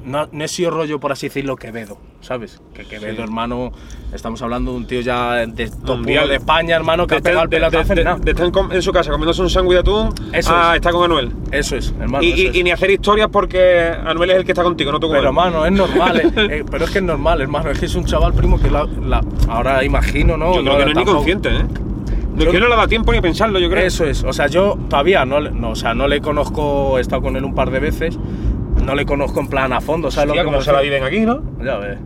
no, 0.06 0.28
no 0.32 0.44
he 0.44 0.48
sido 0.48 0.72
rollo, 0.72 1.00
por 1.00 1.12
así 1.12 1.28
decirlo, 1.28 1.56
Quevedo, 1.56 1.98
¿sabes? 2.22 2.62
Que 2.74 2.84
Quevedo, 2.86 3.16
Sí. 3.18 3.22
hermano, 3.22 3.72
estamos 4.14 4.42
hablando 4.42 4.72
de 4.72 4.78
un 4.78 4.88
tío 4.88 5.02
ya 5.02 5.46
de 5.48 5.70
top 5.86 6.02
de 6.06 6.36
España, 6.36 6.76
hermano, 6.76 7.08
que 7.08 7.16
De, 7.16 7.20
ha 7.20 7.22
pegado 7.24 7.44
el 7.44 7.50
de- 7.50 7.56
de- 7.58 7.62
pelotazo 7.62 7.88
de- 7.96 8.04
de 8.26 8.32
estar 8.32 8.72
en, 8.76 8.82
su 8.82 8.92
casa 8.92 9.12
comiéndose 9.12 9.42
un 9.42 9.50
sándwich 9.50 9.74
de 9.76 9.80
atún, 9.80 10.10
Eso 10.34 10.52
ah, 10.54 10.72
es. 10.72 10.76
está 10.78 10.92
con 10.92 11.04
Anuel. 11.06 11.32
Eso 11.52 11.76
es, 11.76 11.94
hermano. 12.00 12.24
y, 12.24 12.32
eso 12.32 12.42
y- 12.42 12.46
es. 12.48 12.56
y 12.56 12.64
ni 12.64 12.72
hacer 12.72 12.92
historias 12.92 13.30
porque 13.32 13.92
Anuel 14.06 14.32
es 14.32 14.38
el 14.38 14.46
que 14.46 14.52
está 14.52 14.64
contigo, 14.64 14.92
no 14.92 15.00
tú 15.00 15.08
con 15.08 15.16
Pero 15.18 15.28
hermano, 15.30 15.66
es 15.66 15.72
normal, 15.72 16.18
eh, 16.20 16.32
eh, 16.60 16.66
pero 16.70 16.86
es 16.86 16.92
que 16.92 17.00
es 17.00 17.04
normal, 17.04 17.42
hermano, 17.42 17.70
es 17.72 17.80
que 17.80 17.86
es 17.86 17.96
un 17.96 18.06
chaval 18.06 18.34
primo 18.34 18.60
que 18.60 18.70
la, 18.70 18.86
la- 19.06 19.24
ahora 19.48 19.84
imagino, 19.84 20.38
¿no? 20.38 20.56
Yo 20.56 20.62
creo 20.64 20.78
que 20.78 20.86
no 20.86 20.92
es 20.92 20.98
ni 20.98 21.06
consciente, 21.06 21.50
¿eh? 21.50 21.64
No, 22.36 22.46
Yo- 22.46 22.52
que 22.52 22.60
no 22.60 22.68
le 22.68 22.76
da 22.76 22.88
tiempo 22.88 23.12
ni 23.12 23.20
a 23.20 23.22
pensarlo, 23.22 23.60
yo 23.60 23.70
creo. 23.70 23.86
Eso 23.86 24.06
es, 24.06 24.24
o 24.24 24.34
sea, 24.34 24.48
yo 24.48 24.76
todavía 24.90 25.24
no, 25.24 25.40
no, 25.40 25.70
o 25.70 25.76
sea, 25.76 25.94
no 25.94 26.08
le 26.08 26.20
conozco, 26.20 26.98
he 26.98 27.02
estado 27.02 27.22
con 27.22 27.36
él 27.36 27.44
un 27.46 27.54
par 27.54 27.70
de 27.70 27.80
veces, 27.80 28.18
no 28.84 28.96
le 28.96 29.06
conozco 29.06 29.40
en 29.40 29.48
plan 29.48 29.74
a 29.74 29.82
fondo, 29.82 30.12
¿sabes 30.12 30.30
Hostia, 30.30 30.44
lo 30.44 30.46
que 30.46 30.52
cómo 30.52 30.58
me 30.60 30.64
se 30.64 30.72
la 30.72 30.82
viven 30.82 31.04
aquí, 31.04 31.22
¿no? 31.22 31.42
Ya 31.64 31.78
ves. 31.78 31.98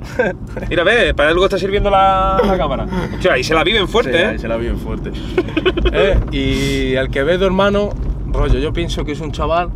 Mira, 0.70 0.82
ve, 0.84 1.12
para 1.14 1.28
algo 1.30 1.44
está 1.44 1.58
sirviendo 1.58 1.90
la, 1.90 2.40
la 2.44 2.56
cámara. 2.56 2.86
Hostia, 3.14 3.34
ahí 3.34 3.44
se 3.44 3.54
la 3.54 3.62
viven 3.64 3.86
fuerte, 3.88 4.12
Sí, 4.12 4.18
¿eh? 4.18 4.26
ahí 4.26 4.38
se 4.38 4.48
la 4.48 4.56
vi 4.56 4.64
bien 4.66 4.78
fuerte. 4.78 5.10
Eh, 5.92 6.18
Y 6.30 6.94
el 6.94 7.08
Quevedo, 7.10 7.44
hermano, 7.46 7.90
rollo, 8.30 8.58
yo 8.60 8.72
pienso 8.72 9.04
que 9.04 9.12
es 9.12 9.20
un 9.20 9.32
chaval 9.32 9.70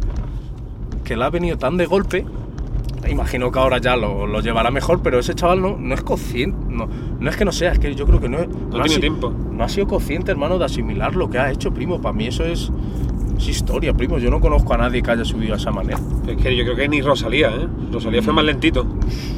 que 1.03 1.17
le 1.17 1.25
ha 1.25 1.31
venido 1.31 1.59
tan 1.59 1.77
de 1.77 1.87
golpe. 1.87 2.25
Imagino 3.09 3.51
que 3.53 3.59
ahora 3.59 3.79
ya 3.79 3.97
lo, 3.97 4.27
lo 4.27 4.41
llevará 4.41 4.71
mejor, 4.71 5.03
pero 5.03 5.19
ese 5.19 5.35
chaval 5.35 5.61
no, 5.61 5.77
no 5.79 5.95
es 5.95 6.03
consciente. 6.03 6.57
No, 6.71 6.89
no 7.21 7.29
es 7.31 7.37
que 7.37 7.45
no 7.45 7.53
sea, 7.53 7.73
es 7.73 7.79
que 7.79 7.95
yo 7.95 8.07
creo 8.07 8.21
que 8.21 8.29
no, 8.31 8.39
no, 8.39 8.45
ha 8.45 8.71
tiene 8.85 8.89
sido- 8.89 9.01
tiempo. 9.01 9.31
no 9.51 9.63
ha 9.65 9.69
sido 9.69 9.87
consciente, 9.87 10.31
hermano, 10.31 10.59
de 10.59 10.65
asimilar 10.65 11.15
lo 11.15 11.29
que 11.29 11.39
ha 11.39 11.51
hecho, 11.51 11.73
primo. 11.75 12.01
Para 12.01 12.15
mí 12.15 12.27
eso 12.29 12.45
es, 12.45 12.71
es 13.37 13.49
historia, 13.49 13.93
primo. 13.95 14.19
Yo 14.19 14.31
no 14.31 14.41
conozco 14.41 14.75
a 14.75 14.79
nadie 14.79 15.03
que 15.03 15.11
haya 15.11 15.25
subido 15.25 15.53
de 15.55 15.61
esa 15.61 15.71
manera. 15.71 15.99
Es 16.27 16.37
que 16.37 16.57
yo 16.57 16.65
creo 16.65 16.77
que 16.77 16.89
ni 16.89 17.01
Rosalía, 17.03 17.49
¿eh? 17.51 17.67
Rosalía 17.93 18.23
fue 18.23 18.33
más 18.33 18.45
lentito. 18.45 18.87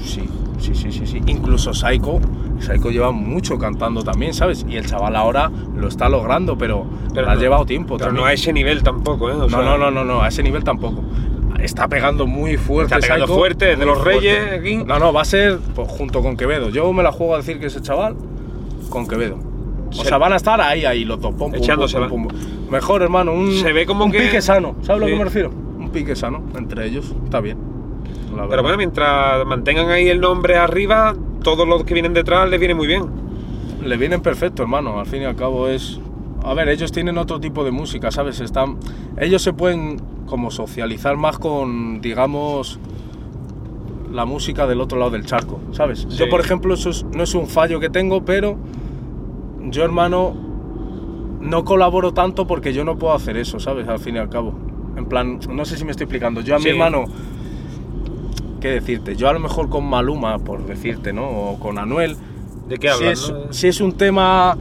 Sí, 0.04 0.22
sí, 0.59 0.74
sí, 0.74 0.92
sí, 0.92 1.06
sí. 1.06 1.22
Incluso 1.26 1.72
Saiko, 1.74 2.20
Saiko 2.61 2.90
lleva 2.90 3.11
mucho 3.12 3.59
cantando 3.59 4.02
también, 4.02 4.35
¿sabes? 4.35 4.64
Y 4.68 4.76
el 4.76 4.87
chaval 4.87 5.16
ahora 5.16 5.50
lo 5.76 5.88
está 5.88 6.09
logrando, 6.09 6.56
pero, 6.59 6.87
Pero 7.14 7.28
ha 7.30 7.35
no- 7.35 7.40
llevado 7.40 7.66
tiempo 7.66 7.96
Pero 7.96 8.06
también. 8.09 8.22
no 8.24 8.28
a 8.28 8.32
ese 8.32 8.52
nivel 8.52 8.82
tampoco, 8.82 9.30
¿eh? 9.30 9.35
O 9.35 9.38
no, 9.38 9.48
sea, 9.48 9.62
no, 9.62 9.78
no, 9.78 9.90
no, 9.90 10.04
no, 10.04 10.22
a 10.22 10.28
ese 10.28 10.42
nivel 10.42 10.62
tampoco. 10.64 11.02
Está 11.61 11.88
pegando 11.88 12.26
muy 12.26 12.56
fuerte. 12.59 12.94
Está 12.94 13.06
pegando 13.06 13.26
fuerte, 13.35 13.76
de 13.76 13.87
los 13.87 14.02
reyes 14.04 14.38
aquí. 14.61 14.76
No, 14.76 14.98
no, 14.98 15.12
va 15.12 15.22
a 15.22 15.24
ser 15.24 15.59
pues, 15.74 15.88
junto 15.88 16.22
con 16.22 16.37
Quevedo. 16.37 16.68
Yo 16.68 16.92
me 16.92 17.02
la 17.02 17.12
juego 17.12 17.35
a 17.35 17.38
decir 17.38 17.59
que 17.59 17.66
ese 17.66 17.80
chaval 17.80 18.14
con 18.90 19.09
Quevedo. 19.09 19.38
O 19.88 19.92
Se- 19.92 20.05
sea, 20.09 20.18
van 20.18 20.33
a 20.33 20.37
estar 20.37 20.61
ahí, 20.61 20.85
ahí 20.85 21.05
los 21.05 21.20
dos. 21.20 21.35
pum, 21.35 21.51
pum, 21.53 21.55
Echándosela. 21.55 22.09
pum. 22.09 22.27
Mejor, 22.70 23.03
hermano, 23.03 23.33
un, 23.33 23.53
Se 23.53 23.72
ve 23.72 23.87
como 23.87 24.05
un 24.05 24.12
que- 24.12 24.20
pique 24.20 24.42
sano. 24.42 24.77
¿Sabes 24.83 25.01
lo 25.01 25.07
Sí. 25.07 25.12
que 25.12 25.18
me 25.18 25.25
refiero? 25.25 25.51
Un 25.79 25.90
pique 25.90 26.16
sano 26.16 26.42
entre 26.57 26.87
ellos. 26.87 27.14
Está 27.25 27.40
bien. 27.40 27.59
Pero 28.51 28.62
bueno, 28.62 28.77
mientras 28.77 29.46
mantengan 29.46 29.88
ahí 29.90 30.09
el 30.09 30.20
nombre 30.20 30.57
arriba, 30.57 31.14
todos 31.42 31.66
los 31.66 31.85
que 31.85 31.94
vienen 31.94 32.12
detrás 32.12 32.49
les 32.51 32.59
viene 32.59 32.75
muy 32.75 32.87
bien. 32.87 33.05
Le 33.83 33.96
vienen 33.96 34.20
perfecto, 34.20 34.62
hermano. 34.62 34.99
Al 34.99 35.07
fin 35.07 35.22
y 35.22 35.25
al 35.25 35.37
cabo 35.37 35.68
es. 35.68 36.01
A 36.44 36.53
ver, 36.53 36.68
ellos 36.68 36.92
tienen 36.92 37.16
otro 37.18 37.40
tipo 37.40 37.64
de 37.64 37.70
música, 37.70 38.11
¿sabes? 38.11 38.40
Están. 38.40 38.77
Ellos 39.18 39.40
se 39.42 39.53
pueden 39.53 40.01
como 40.27 40.51
socializar 40.51 41.16
más 41.16 41.38
con, 41.38 42.01
digamos, 42.01 42.79
la 44.12 44.25
música 44.25 44.66
del 44.66 44.81
otro 44.81 44.99
lado 44.99 45.12
del 45.12 45.25
charco, 45.25 45.61
¿sabes? 45.72 46.07
Sí. 46.09 46.16
Yo, 46.18 46.29
por 46.29 46.40
ejemplo, 46.40 46.75
eso 46.75 46.90
es- 46.90 47.05
no 47.14 47.22
es 47.22 47.35
un 47.35 47.46
fallo 47.46 47.81
que 47.81 47.88
tengo, 47.90 48.25
pero 48.25 48.57
yo, 49.70 49.85
hermano, 49.85 50.35
no 51.40 51.64
colaboro 51.64 52.12
tanto 52.12 52.46
porque 52.46 52.72
yo 52.72 52.85
no 52.85 52.96
puedo 52.96 53.14
hacer 53.14 53.37
eso, 53.37 53.59
¿sabes? 53.61 53.87
Al 53.88 53.98
fin 53.98 54.16
y 54.16 54.18
al 54.18 54.29
cabo. 54.29 54.55
En 54.96 55.07
plan, 55.07 55.38
no 55.50 55.64
sé 55.64 55.76
si 55.76 55.85
me 55.85 55.90
estoy 55.90 56.05
explicando. 56.05 56.40
Yo 56.40 56.57
a 56.57 56.59
Sí. 56.59 56.64
mi 56.64 56.70
hermano, 56.70 57.05
¿qué 58.61 58.68
decirte? 58.68 59.16
Yo 59.16 59.29
a 59.29 59.33
lo 59.33 59.40
mejor 59.40 59.68
con 59.68 59.85
Maluma, 59.88 60.38
por 60.38 60.64
decirte, 60.66 61.12
¿no? 61.12 61.29
O 61.29 61.59
con 61.59 61.79
Anuel, 61.79 62.16
¿De 62.68 62.79
qué 62.79 62.88
si 62.88 62.94
hablan? 62.94 63.12
es, 63.12 63.31
no? 63.31 63.52
si 63.52 63.68
es 63.68 63.81
un 63.81 63.92
tema 63.92 64.57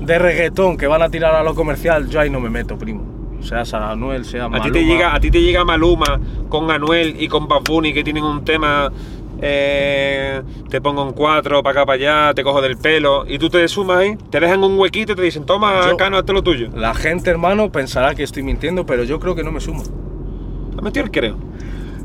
de 0.00 0.18
reggaetón 0.18 0.76
que 0.76 0.86
van 0.86 1.02
a 1.02 1.08
tirar 1.10 1.34
a 1.34 1.42
lo 1.42 1.54
comercial, 1.54 2.08
yo 2.08 2.20
ahí 2.20 2.30
no 2.30 2.40
me 2.40 2.50
meto, 2.50 2.76
primo. 2.78 3.02
Sea 3.40 3.62
Anuel, 3.90 4.24
sea 4.26 4.44
A 4.44 4.48
Maluma. 4.50 4.66
ti, 4.66 4.72
te 4.78 4.84
llega, 4.84 5.14
a 5.14 5.20
ti 5.20 5.30
te 5.30 5.40
llega 5.42 5.64
Maluma 5.64 6.20
con 6.50 6.70
Anuel 6.70 7.16
y 7.18 7.26
con 7.28 7.48
Bad 7.48 7.62
Bunny 7.64 7.92
que 7.94 8.04
tienen 8.04 8.22
un 8.22 8.44
tema. 8.44 8.90
Eh, 9.42 10.42
te 10.68 10.80
pongo 10.80 11.02
en 11.06 11.12
cuatro, 11.12 11.62
para 11.62 11.80
acá, 11.82 11.86
para 11.86 11.96
allá, 12.28 12.34
te 12.34 12.42
cojo 12.42 12.60
del 12.60 12.76
pelo 12.76 13.24
y 13.26 13.38
tú 13.38 13.48
te 13.50 13.66
sumas 13.68 13.98
ahí, 13.98 14.16
te 14.30 14.38
dejan 14.40 14.62
un 14.62 14.78
huequito 14.78 15.12
y 15.12 15.16
te 15.16 15.22
dicen, 15.22 15.44
toma, 15.44 15.88
Yo- 15.88 15.96
Cano, 15.96 16.18
hazte 16.18 16.32
lo 16.32 16.42
tuyo. 16.42 16.68
La 16.74 16.94
gente, 16.94 17.30
hermano, 17.30 17.70
pensará 17.72 18.14
que 18.14 18.22
estoy 18.22 18.42
mintiendo, 18.42 18.84
pero 18.86 19.04
yo 19.04 19.18
creo 19.20 19.34
que 19.34 19.42
no 19.42 19.52
me 19.52 19.60
sumo. 19.60 19.82
¿Has 20.76 20.82
metido 20.82 21.04
el 21.04 21.10
creo? 21.10 21.36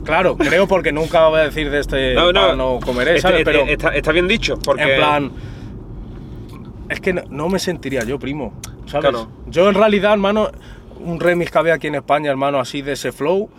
Claro, 0.04 0.38
creo 0.38 0.68
porque 0.68 0.92
nunca 0.92 1.28
voy 1.28 1.40
a 1.40 1.44
decir 1.44 1.70
de 1.72 1.80
este 1.80 2.14
No, 2.14 2.32
no, 2.32 2.48
"Pa, 2.48 2.56
no 2.56 2.80
comeré, 2.84 3.12
este- 3.12 3.22
¿sabes? 3.22 3.40
este- 3.40 3.52
Pero 3.52 3.66
está, 3.66 3.90
está 3.96 4.12
bien 4.12 4.28
dicho, 4.28 4.58
porque. 4.64 4.84
en 4.84 4.98
plan, 4.98 5.32
es 6.90 7.00
que 7.00 7.14
no, 7.14 7.24
no 7.30 7.50
me 7.50 7.58
sentiría 7.60 8.04
yo, 8.04 8.20
primo, 8.20 8.54
¿sabes? 8.86 9.10
Claro. 9.10 9.28
Yo 9.48 9.68
en 9.68 9.74
realidad, 9.76 10.14
hermano, 10.14 10.50
un 11.04 11.20
remix 11.20 11.52
que 11.52 11.58
había 11.58 11.74
aquí 11.74 11.88
en 11.88 11.96
España, 11.96 12.30
hermano, 12.30 12.60
así 12.60 12.82
de 12.84 12.92
ese 12.94 13.12
flow, 13.12 13.50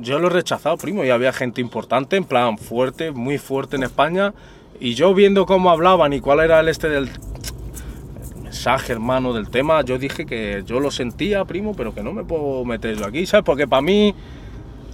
yo 0.00 0.18
lo 0.18 0.28
he 0.28 0.30
rechazado, 0.30 0.76
primo, 0.76 1.04
y 1.04 1.10
había 1.10 1.32
gente 1.32 1.60
importante, 1.60 2.16
en 2.16 2.24
plan 2.24 2.58
fuerte, 2.58 3.10
muy 3.10 3.38
fuerte 3.38 3.76
en 3.76 3.82
España, 3.82 4.34
y 4.80 4.94
yo 4.94 5.14
viendo 5.14 5.46
cómo 5.46 5.70
hablaban 5.70 6.12
y 6.12 6.20
cuál 6.20 6.40
era 6.40 6.60
el 6.60 6.68
este 6.68 6.88
del 6.88 7.08
el 7.08 8.42
mensaje, 8.42 8.92
hermano, 8.92 9.32
del 9.32 9.50
tema, 9.50 9.82
yo 9.82 9.98
dije 9.98 10.24
que 10.24 10.62
yo 10.64 10.80
lo 10.80 10.90
sentía, 10.90 11.44
primo, 11.44 11.74
pero 11.76 11.94
que 11.94 12.02
no 12.02 12.12
me 12.12 12.24
puedo 12.24 12.64
meter 12.64 12.96
yo 12.96 13.06
aquí, 13.06 13.26
¿sabes? 13.26 13.44
Porque 13.44 13.66
para 13.68 13.82
mí 13.82 14.14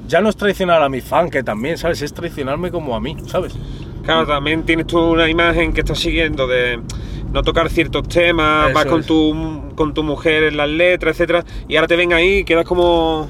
ya 0.06 0.20
no 0.20 0.28
es 0.28 0.36
traicionar 0.36 0.82
a 0.82 0.88
mi 0.88 1.00
fan, 1.00 1.30
que 1.30 1.42
también, 1.42 1.78
¿sabes? 1.78 2.02
Es 2.02 2.12
traicionarme 2.12 2.70
como 2.70 2.94
a 2.94 3.00
mí, 3.00 3.16
¿sabes? 3.26 3.54
Claro, 4.04 4.26
también 4.26 4.64
tienes 4.64 4.86
tú 4.86 4.98
una 4.98 5.28
imagen 5.30 5.72
que 5.72 5.80
estás 5.80 5.98
siguiendo 5.98 6.46
de 6.46 6.78
no 7.32 7.42
tocar 7.42 7.70
ciertos 7.70 8.06
temas, 8.08 8.66
Eso 8.66 8.74
vas 8.74 8.86
con 8.86 9.00
es. 9.00 9.06
tu, 9.06 9.72
con 9.74 9.94
tu 9.94 10.02
mujer 10.02 10.44
en 10.44 10.56
las 10.56 10.68
letras, 10.68 11.14
etcétera, 11.14 11.44
y 11.68 11.76
ahora 11.76 11.88
te 11.88 11.96
ven 11.96 12.12
ahí 12.12 12.38
y 12.38 12.44
quedas 12.44 12.64
como. 12.66 13.26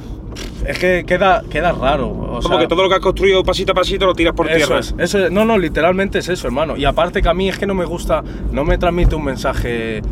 Es 0.66 0.78
que 0.78 1.04
queda, 1.06 1.42
queda 1.50 1.72
raro. 1.72 2.08
o 2.08 2.40
como 2.40 2.42
sea, 2.42 2.58
que 2.58 2.66
todo 2.66 2.82
lo 2.82 2.88
que 2.88 2.96
has 2.96 3.00
construido 3.00 3.42
pasito 3.44 3.72
a 3.72 3.74
pasito 3.74 4.06
lo 4.06 4.14
tiras 4.14 4.34
por 4.34 4.48
eso 4.48 4.56
tierra. 4.56 4.78
es, 4.80 4.94
eso 4.98 5.26
es. 5.26 5.32
No, 5.32 5.44
no, 5.44 5.58
literalmente 5.58 6.18
es 6.18 6.28
eso, 6.28 6.46
hermano. 6.46 6.76
Y 6.76 6.84
aparte 6.84 7.22
que 7.22 7.28
a 7.28 7.34
mí 7.34 7.48
es 7.48 7.58
que 7.58 7.66
no 7.66 7.74
me 7.74 7.84
gusta, 7.84 8.22
no 8.52 8.64
me 8.64 8.78
transmite 8.78 9.14
un 9.14 9.24
mensaje, 9.24 10.02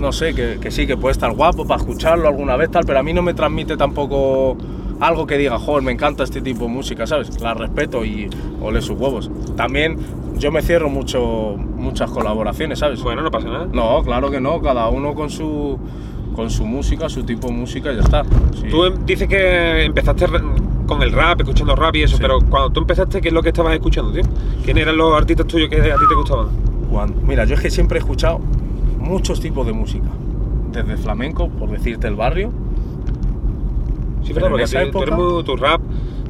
no 0.00 0.12
sé, 0.12 0.34
que, 0.34 0.58
que 0.60 0.70
sí, 0.70 0.86
que 0.86 0.96
puede 0.96 1.12
estar 1.12 1.32
guapo 1.32 1.66
para 1.66 1.80
escucharlo 1.80 2.28
alguna 2.28 2.56
vez, 2.56 2.70
tal, 2.70 2.84
pero 2.86 2.98
a 2.98 3.02
mí 3.02 3.12
no 3.12 3.22
me 3.22 3.34
transmite 3.34 3.76
tampoco 3.76 4.56
algo 5.00 5.26
que 5.26 5.38
diga, 5.38 5.58
joder, 5.58 5.82
me 5.82 5.92
encanta 5.92 6.24
este 6.24 6.40
tipo 6.40 6.64
de 6.64 6.68
música, 6.68 7.06
¿sabes? 7.06 7.40
La 7.40 7.54
respeto 7.54 8.04
y 8.04 8.28
ole 8.60 8.82
sus 8.82 8.98
huevos. 8.98 9.30
También 9.56 9.98
yo 10.36 10.52
me 10.52 10.62
cierro 10.62 10.88
mucho, 10.88 11.56
muchas 11.56 12.10
colaboraciones, 12.10 12.78
¿sabes? 12.78 13.02
Bueno, 13.02 13.22
no 13.22 13.30
pasa 13.30 13.48
nada. 13.48 13.68
No, 13.72 14.02
claro 14.02 14.30
que 14.30 14.40
no, 14.40 14.60
cada 14.60 14.88
uno 14.88 15.14
con 15.14 15.30
su, 15.30 15.78
con 16.34 16.50
su 16.50 16.64
música, 16.64 17.08
su 17.08 17.22
tipo 17.24 17.48
de 17.48 17.54
música 17.54 17.92
y 17.92 17.96
ya 17.96 18.02
está. 18.02 18.24
Sí. 18.54 18.68
Tú 18.70 18.84
em- 18.84 19.04
dices 19.06 19.28
que 19.28 19.84
empezaste 19.84 20.26
con 20.86 21.02
el 21.02 21.12
rap, 21.12 21.40
escuchando 21.40 21.74
rap 21.76 21.94
y 21.96 22.02
eso, 22.02 22.16
Sí. 22.16 22.22
pero 22.22 22.38
cuando 22.48 22.70
tú 22.70 22.80
empezaste, 22.80 23.20
¿qué 23.20 23.28
es 23.28 23.34
lo 23.34 23.42
que 23.42 23.48
estabas 23.50 23.74
escuchando, 23.74 24.12
tío? 24.12 24.22
¿Quién 24.64 24.78
eran 24.78 24.96
los 24.96 25.12
artistas 25.14 25.46
tuyos 25.46 25.68
que 25.68 25.76
a 25.80 25.96
ti 25.96 26.04
te 26.08 26.14
gustaban? 26.14 26.48
Cuando- 26.90 27.20
mira, 27.22 27.44
yo 27.44 27.54
es 27.54 27.60
que 27.60 27.70
siempre 27.70 27.98
he 27.98 28.00
escuchado 28.00 28.40
muchos 28.98 29.40
tipos 29.40 29.66
de 29.66 29.72
música. 29.72 30.06
Desde 30.72 30.96
flamenco, 30.96 31.48
por 31.48 31.70
decirte 31.70 32.06
el 32.08 32.14
barrio. 32.14 32.50
Sí, 34.22 34.32
Pero 34.34 34.34
verdad, 34.34 34.46
en 34.46 34.50
porque 34.52 34.64
esa 34.64 34.82
época- 34.82 35.16
muy- 35.16 35.44
tu 35.44 35.56
rap. 35.56 35.80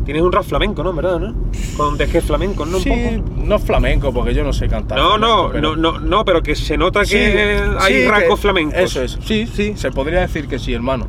Tienes 0.05 0.23
un 0.23 0.33
rap 0.33 0.45
flamenco, 0.45 0.83
¿no? 0.83 0.93
¿Verdad, 0.93 1.21
no? 1.21 1.35
Con 1.77 1.97
dejes 1.97 2.25
flamenco, 2.25 2.65
¿no? 2.67 2.79
Un 2.79 2.83
sí, 2.83 2.91
poco. 2.91 3.31
no 3.45 3.59
flamenco, 3.59 4.13
porque 4.13 4.35
yo 4.35 4.43
no 4.43 4.53
sé 4.53 4.67
cantar. 4.69 4.99
No, 4.99 5.19
no, 5.19 5.51
flamenco, 5.51 5.53
pero- 5.53 5.77
no, 5.77 5.93
no, 5.93 6.01
no, 6.01 6.25
pero 6.25 6.43
que 6.43 6.55
se 6.57 6.77
nota 6.77 7.01
que 7.01 7.07
Sí, 7.07 7.77
hay 7.79 8.03
sí, 8.03 8.09
rasgos 8.09 8.41
flamencos. 8.41 8.79
Eso 8.81 9.03
es, 9.03 9.19
sí, 9.25 9.47
sí, 9.47 9.73
se 9.77 9.91
podría 9.91 10.21
decir 10.21 10.49
que 10.49 10.59
sí, 10.59 10.73
hermano. 10.73 11.07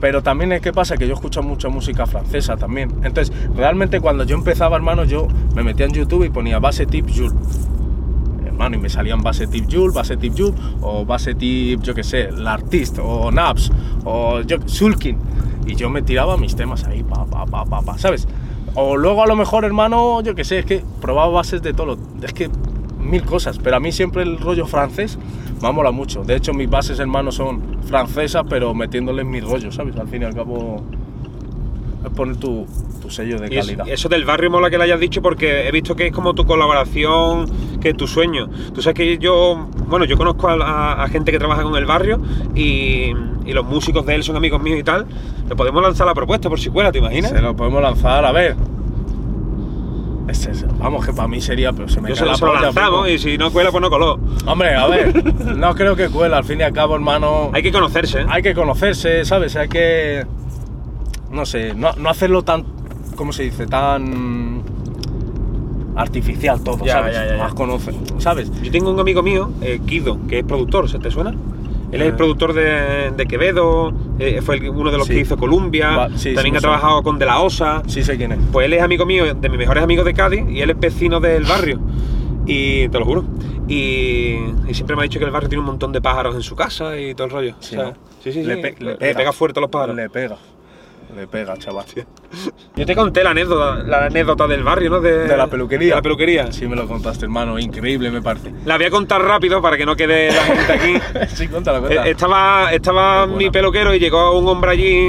Pero 0.00 0.22
también 0.22 0.52
es 0.52 0.60
que 0.60 0.72
pasa 0.72 0.96
que 0.98 1.06
yo 1.08 1.14
escucho 1.14 1.42
mucha 1.42 1.68
música 1.68 2.04
francesa 2.06 2.56
también. 2.56 2.90
Entonces, 3.04 3.32
realmente 3.56 4.00
cuando 4.00 4.24
yo 4.24 4.36
empezaba, 4.36 4.76
hermano, 4.76 5.04
yo 5.04 5.28
me 5.54 5.62
metía 5.62 5.86
en 5.86 5.92
YouTube 5.92 6.24
y 6.24 6.28
ponía 6.30 6.58
base 6.58 6.84
tip 6.84 7.06
Jules. 7.08 7.32
Hermano, 8.44 8.76
y 8.76 8.78
me 8.78 8.88
salían 8.88 9.22
base 9.22 9.46
tip 9.46 9.64
Jules, 9.70 9.94
base 9.94 10.16
tip 10.16 10.34
Jules, 10.36 10.54
o 10.82 11.04
base 11.06 11.34
tip, 11.34 11.80
yo 11.82 11.94
qué 11.94 12.02
sé, 12.04 12.30
L'Artiste, 12.32 13.00
o 13.02 13.30
Naps, 13.30 13.70
o 14.04 14.42
yo, 14.42 14.58
Sulkin. 14.66 15.16
Y 15.66 15.76
yo 15.76 15.88
me 15.90 16.02
tiraba 16.02 16.36
mis 16.36 16.56
temas 16.56 16.84
ahí, 16.84 17.02
pa, 17.02 17.24
pa, 17.26 17.46
pa, 17.46 17.64
pa, 17.64 17.80
pa, 17.82 17.98
¿sabes? 17.98 18.26
O 18.74 18.96
luego 18.96 19.22
a 19.22 19.26
lo 19.26 19.36
mejor, 19.36 19.64
hermano, 19.64 20.20
yo 20.22 20.34
qué 20.34 20.44
sé, 20.44 20.58
es 20.60 20.66
que 20.66 20.82
probaba 21.00 21.28
bases 21.32 21.62
de 21.62 21.72
todo. 21.72 21.96
Es 22.22 22.32
que 22.32 22.50
mil 23.00 23.22
cosas, 23.22 23.58
pero 23.62 23.76
a 23.76 23.80
mí 23.80 23.92
siempre 23.92 24.22
el 24.22 24.38
rollo 24.38 24.66
francés 24.66 25.18
me 25.62 25.72
mola 25.72 25.90
mucho. 25.90 26.24
De 26.24 26.36
hecho, 26.36 26.52
mis 26.52 26.68
bases, 26.68 26.98
hermano, 26.98 27.30
son 27.32 27.78
francesas, 27.86 28.42
pero 28.48 28.74
metiéndole 28.74 29.24
mi 29.24 29.40
rollo, 29.40 29.70
¿sabes? 29.72 29.96
Al 29.96 30.08
fin 30.08 30.22
y 30.22 30.24
al 30.24 30.34
cabo, 30.34 30.82
es 32.04 32.10
poner 32.10 32.36
tu, 32.36 32.66
tu 33.00 33.08
sello 33.10 33.38
de 33.38 33.46
Y 33.46 33.56
calidad. 33.58 33.88
eso 33.88 34.08
del 34.08 34.24
barrio 34.24 34.50
mola 34.50 34.68
que 34.68 34.76
lo 34.76 34.82
hayas 34.84 35.00
dicho 35.00 35.22
porque 35.22 35.66
he 35.68 35.70
visto 35.72 35.94
que 35.96 36.08
es 36.08 36.12
como 36.12 36.34
tu 36.34 36.44
colaboración, 36.44 37.46
que 37.80 37.90
es 37.90 37.96
tu 37.96 38.06
sueño. 38.06 38.48
Tú 38.74 38.82
sabes 38.82 38.96
que 38.96 39.18
yo, 39.18 39.68
bueno, 39.88 40.04
yo 40.04 40.16
conozco 40.18 40.48
a, 40.48 40.54
a- 40.54 41.04
a 41.04 41.08
gente 41.08 41.30
que 41.32 41.38
trabaja 41.38 41.62
con 41.62 41.76
el 41.76 41.86
barrio 41.86 42.20
y, 42.54 43.12
y 43.46 43.52
los 43.52 43.64
músicos 43.64 44.04
de 44.06 44.16
él 44.16 44.22
son 44.22 44.36
amigos 44.36 44.60
míos 44.62 44.78
y 44.80 44.82
tal. 44.82 45.06
Le 45.48 45.54
podemos 45.56 45.82
lanzar 45.82 46.06
la 46.06 46.14
propuesta 46.14 46.48
por 46.48 46.58
si 46.58 46.70
cuela, 46.70 46.90
¿te 46.90 46.98
imaginas? 46.98 47.30
Se 47.30 47.40
lo 47.40 47.54
podemos 47.54 47.82
lanzar, 47.82 48.24
a 48.24 48.32
ver. 48.32 48.56
Ese 50.28 50.52
es- 50.52 50.66
vamos, 50.78 51.04
que 51.04 51.12
para 51.12 51.28
mí 51.28 51.40
sería, 51.40 51.72
pero 51.72 51.86
se 51.88 52.00
me 52.00 52.08
Yo 52.08 52.16
se, 52.16 52.24
la 52.24 52.60
lanzamos 52.60 53.08
y 53.10 53.18
si 53.18 53.36
no 53.36 53.52
cuela, 53.52 53.70
pues 53.70 53.82
no 53.82 53.90
coló. 53.90 54.18
Hombre, 54.46 54.74
a 54.74 54.86
ver, 54.86 55.34
no 55.56 55.74
creo 55.74 55.94
que 55.96 56.08
cuela, 56.08 56.38
al 56.38 56.44
fin 56.44 56.60
y 56.60 56.62
al 56.62 56.72
cabo, 56.72 56.94
hermano. 56.94 57.50
Hay 57.52 57.62
que 57.62 57.70
conocerse. 57.72 58.22
¿eh? 58.22 58.26
hay 58.28 58.42
que 58.42 58.54
conocerse, 58.54 59.24
¿sabes? 59.26 59.54
Hay 59.56 59.68
que. 59.68 60.24
No 61.30 61.44
sé, 61.44 61.74
no, 61.74 61.92
no 61.96 62.08
hacerlo 62.08 62.42
tan. 62.42 62.64
¿Cómo 63.16 63.32
se 63.32 63.42
dice? 63.44 63.66
Tan. 63.66 64.62
artificial 65.96 66.60
todo, 66.64 66.84
Ya, 66.84 66.94
¿sabes? 66.94 67.14
ya, 67.14 67.26
ya. 67.26 67.36
Más 67.36 67.54
conoce, 67.54 67.92
¿sabes? 68.18 68.50
Yo 68.62 68.70
tengo 68.72 68.90
un 68.90 68.98
amigo 68.98 69.22
mío, 69.22 69.50
eh, 69.60 69.80
Kido, 69.86 70.18
que 70.26 70.40
es 70.40 70.44
productor, 70.44 70.88
¿se 70.88 70.98
te 70.98 71.10
suena? 71.10 71.34
Él 71.94 72.00
es 72.02 72.08
el 72.08 72.14
Eh. 72.14 72.16
productor 72.16 72.52
de, 72.52 73.12
de 73.16 73.26
Quevedo, 73.26 73.92
eh, 74.18 74.40
fue 74.42 74.56
el- 74.56 74.68
uno 74.70 74.90
de 74.90 74.98
los 74.98 75.06
Sí. 75.06 75.14
que 75.14 75.20
hizo 75.20 75.36
Columbia, 75.36 75.96
Va, 75.96 76.08
sí, 76.10 76.30
sí, 76.30 76.34
también 76.34 76.56
ha 76.56 76.60
trabajado 76.60 77.02
con 77.02 77.18
De 77.18 77.26
La 77.26 77.40
Osa. 77.40 77.82
Sí 77.86 78.02
sé 78.02 78.16
quién 78.16 78.32
es. 78.32 78.38
Pues 78.52 78.66
él 78.66 78.72
es 78.74 78.82
amigo 78.82 79.06
mío, 79.06 79.32
de 79.34 79.48
mis 79.48 79.58
mejores 79.58 79.82
amigos 79.84 80.04
de 80.04 80.12
Cádiz, 80.14 80.44
y 80.50 80.60
él 80.60 80.70
es 80.70 80.78
vecino 80.80 81.20
del 81.20 81.44
barrio. 81.44 81.80
Y 82.46 82.88
te 82.88 82.98
lo 82.98 83.04
juro. 83.04 83.24
Y, 83.68 84.36
y 84.68 84.74
siempre 84.74 84.94
me 84.96 85.02
ha 85.02 85.04
dicho 85.04 85.18
que 85.18 85.24
el 85.24 85.30
barrio 85.30 85.48
tiene 85.48 85.60
un 85.60 85.66
montón 85.66 85.92
de 85.92 86.00
pájaros 86.02 86.34
en 86.34 86.42
su 86.42 86.54
casa 86.54 86.98
y 86.98 87.14
todo 87.14 87.26
el 87.28 87.32
rollo. 87.32 87.54
Sí, 87.60 87.76
O 87.76 87.80
sea, 87.80 87.88
¿no? 87.90 87.94
sí, 88.22 88.32
sí, 88.32 88.42
sí. 88.42 88.44
Le, 88.44 88.56
pe- 88.58 88.74
Le, 88.78 88.96
pega 89.14 89.32
fuerte 89.32 89.60
a 89.60 89.62
los 89.62 89.70
pájaros. 89.70 89.96
Le 89.96 90.10
pega. 90.10 90.36
Le 91.14 91.26
pega, 91.28 91.56
chaval. 91.56 91.84
Yo 92.74 92.84
te 92.84 92.96
conté 92.96 93.22
la 93.22 93.30
anécdota, 93.30 93.82
la 93.84 94.06
anécdota 94.06 94.48
del 94.48 94.64
barrio, 94.64 94.90
¿no? 94.90 95.00
De, 95.00 95.28
De 95.28 95.36
la 95.36 95.46
peluquería. 95.46 95.90
De 95.90 95.94
la 95.96 96.02
peluquería. 96.02 96.50
Sí, 96.50 96.66
me 96.66 96.74
lo 96.74 96.88
contaste, 96.88 97.24
hermano. 97.26 97.58
Increíble, 97.58 98.10
me 98.10 98.20
parece. 98.20 98.52
La 98.64 98.76
voy 98.76 98.86
a 98.86 98.90
contar 98.90 99.22
rápido 99.22 99.62
para 99.62 99.76
que 99.76 99.86
no 99.86 99.94
quede 99.94 100.32
la 100.32 100.42
gente 100.42 100.72
aquí. 100.72 100.94
sí, 101.34 101.46
cuéntala, 101.48 101.78
Eh, 101.78 101.80
cuéntala. 101.82 102.08
Estaba, 102.08 102.72
estaba 102.72 103.26
Muy 103.26 103.44
mi 103.44 103.50
peluquero 103.50 103.94
y 103.94 104.00
llegó 104.00 104.36
un 104.38 104.48
hombre 104.48 104.72
allí 104.72 105.08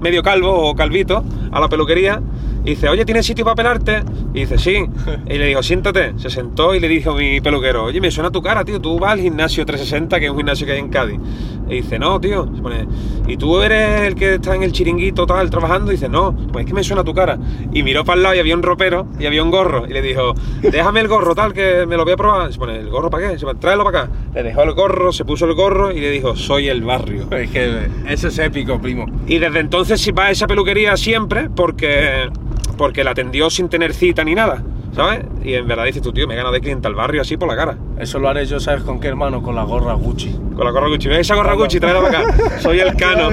medio 0.00 0.22
calvo 0.22 0.70
o 0.70 0.74
calvito 0.74 1.24
a 1.52 1.60
la 1.60 1.68
peluquería 1.68 2.20
y 2.64 2.70
dice, 2.70 2.88
oye, 2.88 3.04
¿tienes 3.04 3.26
sitio 3.26 3.44
para 3.44 3.54
pelarte? 3.56 4.02
Y 4.32 4.40
dice, 4.40 4.58
sí. 4.58 4.84
Y 5.28 5.38
le 5.38 5.46
dijo, 5.46 5.62
siéntate. 5.62 6.14
Se 6.18 6.30
sentó 6.30 6.74
y 6.74 6.80
le 6.80 6.88
dijo 6.88 7.12
a 7.12 7.14
mi 7.16 7.40
peluquero, 7.40 7.84
oye, 7.84 8.00
me 8.00 8.10
suena 8.10 8.30
tu 8.30 8.42
cara, 8.42 8.64
tío, 8.64 8.80
tú 8.80 8.98
vas 8.98 9.12
al 9.12 9.20
gimnasio 9.20 9.64
360, 9.64 10.18
que 10.18 10.24
es 10.26 10.30
un 10.32 10.38
gimnasio 10.38 10.66
que 10.66 10.72
hay 10.72 10.78
en 10.80 10.88
Cádiz. 10.88 11.20
Y 11.68 11.76
dice, 11.76 11.98
no, 11.98 12.20
tío. 12.20 12.48
Se 12.54 12.62
pone, 12.62 12.86
¿y 13.26 13.36
tú 13.36 13.60
eres 13.60 14.02
el 14.02 14.14
que 14.14 14.34
está 14.34 14.54
en 14.54 14.62
el 14.62 14.72
chiringuito 14.72 15.26
tal, 15.26 15.50
trabajando? 15.50 15.92
Y 15.92 15.96
dice, 15.96 16.08
no, 16.08 16.34
pues 16.52 16.64
es 16.64 16.68
que 16.68 16.74
me 16.74 16.84
suena 16.84 17.04
tu 17.04 17.14
cara. 17.14 17.38
Y 17.72 17.82
miró 17.82 18.04
para 18.04 18.16
el 18.16 18.22
lado 18.22 18.34
y 18.34 18.38
había 18.38 18.54
un 18.54 18.62
ropero 18.62 19.06
y 19.18 19.26
había 19.26 19.42
un 19.42 19.50
gorro. 19.50 19.86
Y 19.86 19.92
le 19.92 20.02
dijo, 20.02 20.34
déjame 20.62 21.00
el 21.00 21.08
gorro 21.08 21.34
tal, 21.34 21.52
que 21.52 21.86
me 21.86 21.96
lo 21.96 22.04
voy 22.04 22.14
a 22.14 22.16
probar. 22.16 22.52
Se 22.52 22.58
pone, 22.58 22.78
¿el 22.78 22.90
gorro 22.90 23.10
para 23.10 23.30
qué? 23.30 23.38
Se 23.38 23.44
pone, 23.44 23.58
tráelo 23.58 23.84
para 23.84 24.02
acá. 24.02 24.12
Le 24.34 24.42
dejó 24.42 24.62
el 24.62 24.72
gorro, 24.72 25.12
se 25.12 25.24
puso 25.24 25.46
el 25.46 25.54
gorro 25.54 25.92
y 25.92 26.00
le 26.00 26.10
dijo, 26.10 26.36
soy 26.36 26.68
el 26.68 26.82
barrio. 26.82 27.28
Es 27.44 27.50
que 27.50 27.88
eso 28.08 28.28
es 28.28 28.38
épico, 28.38 28.80
primo. 28.80 29.06
Y 29.26 29.38
desde 29.38 29.60
entonces 29.60 30.10
va 30.16 30.26
a 30.26 30.30
esa 30.30 30.46
peluquería 30.46 30.96
siempre 30.96 31.50
porque, 31.50 32.30
porque 32.76 33.04
la 33.04 33.12
atendió 33.12 33.50
sin 33.50 33.68
tener 33.68 33.94
cita 33.94 34.24
ni 34.24 34.34
nada, 34.34 34.62
¿sabes? 34.94 35.24
Y 35.42 35.54
en 35.54 35.66
verdad 35.66 35.84
dices 35.84 36.02
tú, 36.02 36.12
tío, 36.12 36.26
me 36.26 36.36
gana 36.36 36.50
de 36.50 36.60
cliente 36.60 36.86
al 36.88 36.94
barrio 36.94 37.22
así 37.22 37.36
por 37.36 37.48
la 37.48 37.56
cara. 37.56 37.76
Eso 37.98 38.18
lo 38.18 38.28
haré 38.28 38.46
yo, 38.46 38.60
¿sabes 38.60 38.82
con 38.82 39.00
qué, 39.00 39.08
hermano? 39.08 39.42
Con 39.42 39.54
la 39.54 39.64
gorra 39.64 39.94
Gucci. 39.94 40.32
Con 40.54 40.64
la 40.64 40.70
gorra 40.70 40.88
Gucci. 40.88 41.08
¿Ves 41.08 41.20
esa 41.20 41.34
gorra 41.34 41.54
Gucci? 41.54 41.80
Tráela 41.80 42.00
para 42.00 42.20
acá. 42.20 42.58
Soy 42.60 42.80
el 42.80 42.94
cano. 42.96 43.30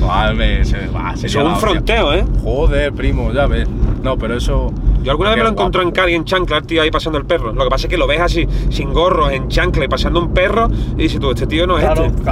Vale, 0.00 0.64
se, 0.64 0.86
va, 0.88 1.16
sería 1.16 1.44
un 1.44 1.56
fronteo, 1.56 2.14
¿eh? 2.14 2.24
Joder, 2.42 2.92
primo, 2.92 3.32
ya 3.32 3.46
ves. 3.46 3.68
No, 4.02 4.16
pero 4.16 4.36
eso. 4.36 4.72
Yo 5.02 5.10
alguna 5.10 5.30
vez 5.30 5.38
me 5.38 5.44
lo 5.44 5.50
encontré 5.50 5.82
en. 5.82 5.90
Cali 5.90 6.14
en 6.14 6.24
chancla, 6.24 6.58
el 6.58 6.66
tío 6.66 6.82
ahí 6.82 6.90
pasando 6.90 7.18
el 7.18 7.24
perro. 7.24 7.52
Lo 7.52 7.64
que 7.64 7.70
pasa 7.70 7.86
es 7.86 7.90
que 7.90 7.96
lo 7.98 8.06
ves 8.06 8.20
así, 8.20 8.46
sin 8.70 8.92
gorro, 8.92 9.30
en 9.30 9.48
chancla 9.48 9.84
y 9.84 9.88
pasando 9.88 10.20
un 10.20 10.32
perro, 10.32 10.68
y 10.96 11.02
dices 11.02 11.18
tú, 11.18 11.30
este 11.30 11.46
tío 11.46 11.66
no 11.66 11.78
es 11.78 11.84
Claro, 11.84 12.04
este. 12.04 12.22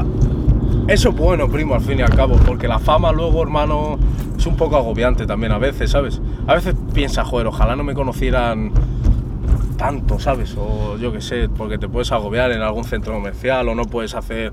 Eso 0.88 1.08
es 1.08 1.16
bueno, 1.16 1.48
primo, 1.48 1.74
al 1.74 1.80
fin 1.80 1.98
y 1.98 2.02
al 2.02 2.14
cabo, 2.14 2.36
porque 2.46 2.68
la 2.68 2.78
fama 2.78 3.10
luego, 3.10 3.42
hermano, 3.42 3.98
es 4.38 4.46
un 4.46 4.56
poco 4.56 4.76
agobiante 4.76 5.26
también 5.26 5.50
a 5.52 5.58
veces, 5.58 5.90
¿sabes? 5.90 6.20
A 6.46 6.54
veces 6.54 6.74
piensa, 6.94 7.24
joder, 7.24 7.48
ojalá 7.48 7.74
no 7.74 7.82
me 7.82 7.94
conocieran 7.94 8.70
tanto, 9.76 10.18
¿sabes? 10.20 10.54
O 10.56 10.96
yo 10.96 11.12
qué 11.12 11.20
sé, 11.20 11.48
porque 11.48 11.76
te 11.78 11.88
puedes 11.88 12.12
agobiar 12.12 12.52
en 12.52 12.62
algún 12.62 12.84
centro 12.84 13.14
comercial 13.14 13.68
o 13.68 13.74
no 13.74 13.84
puedes 13.84 14.14
hacer 14.14 14.52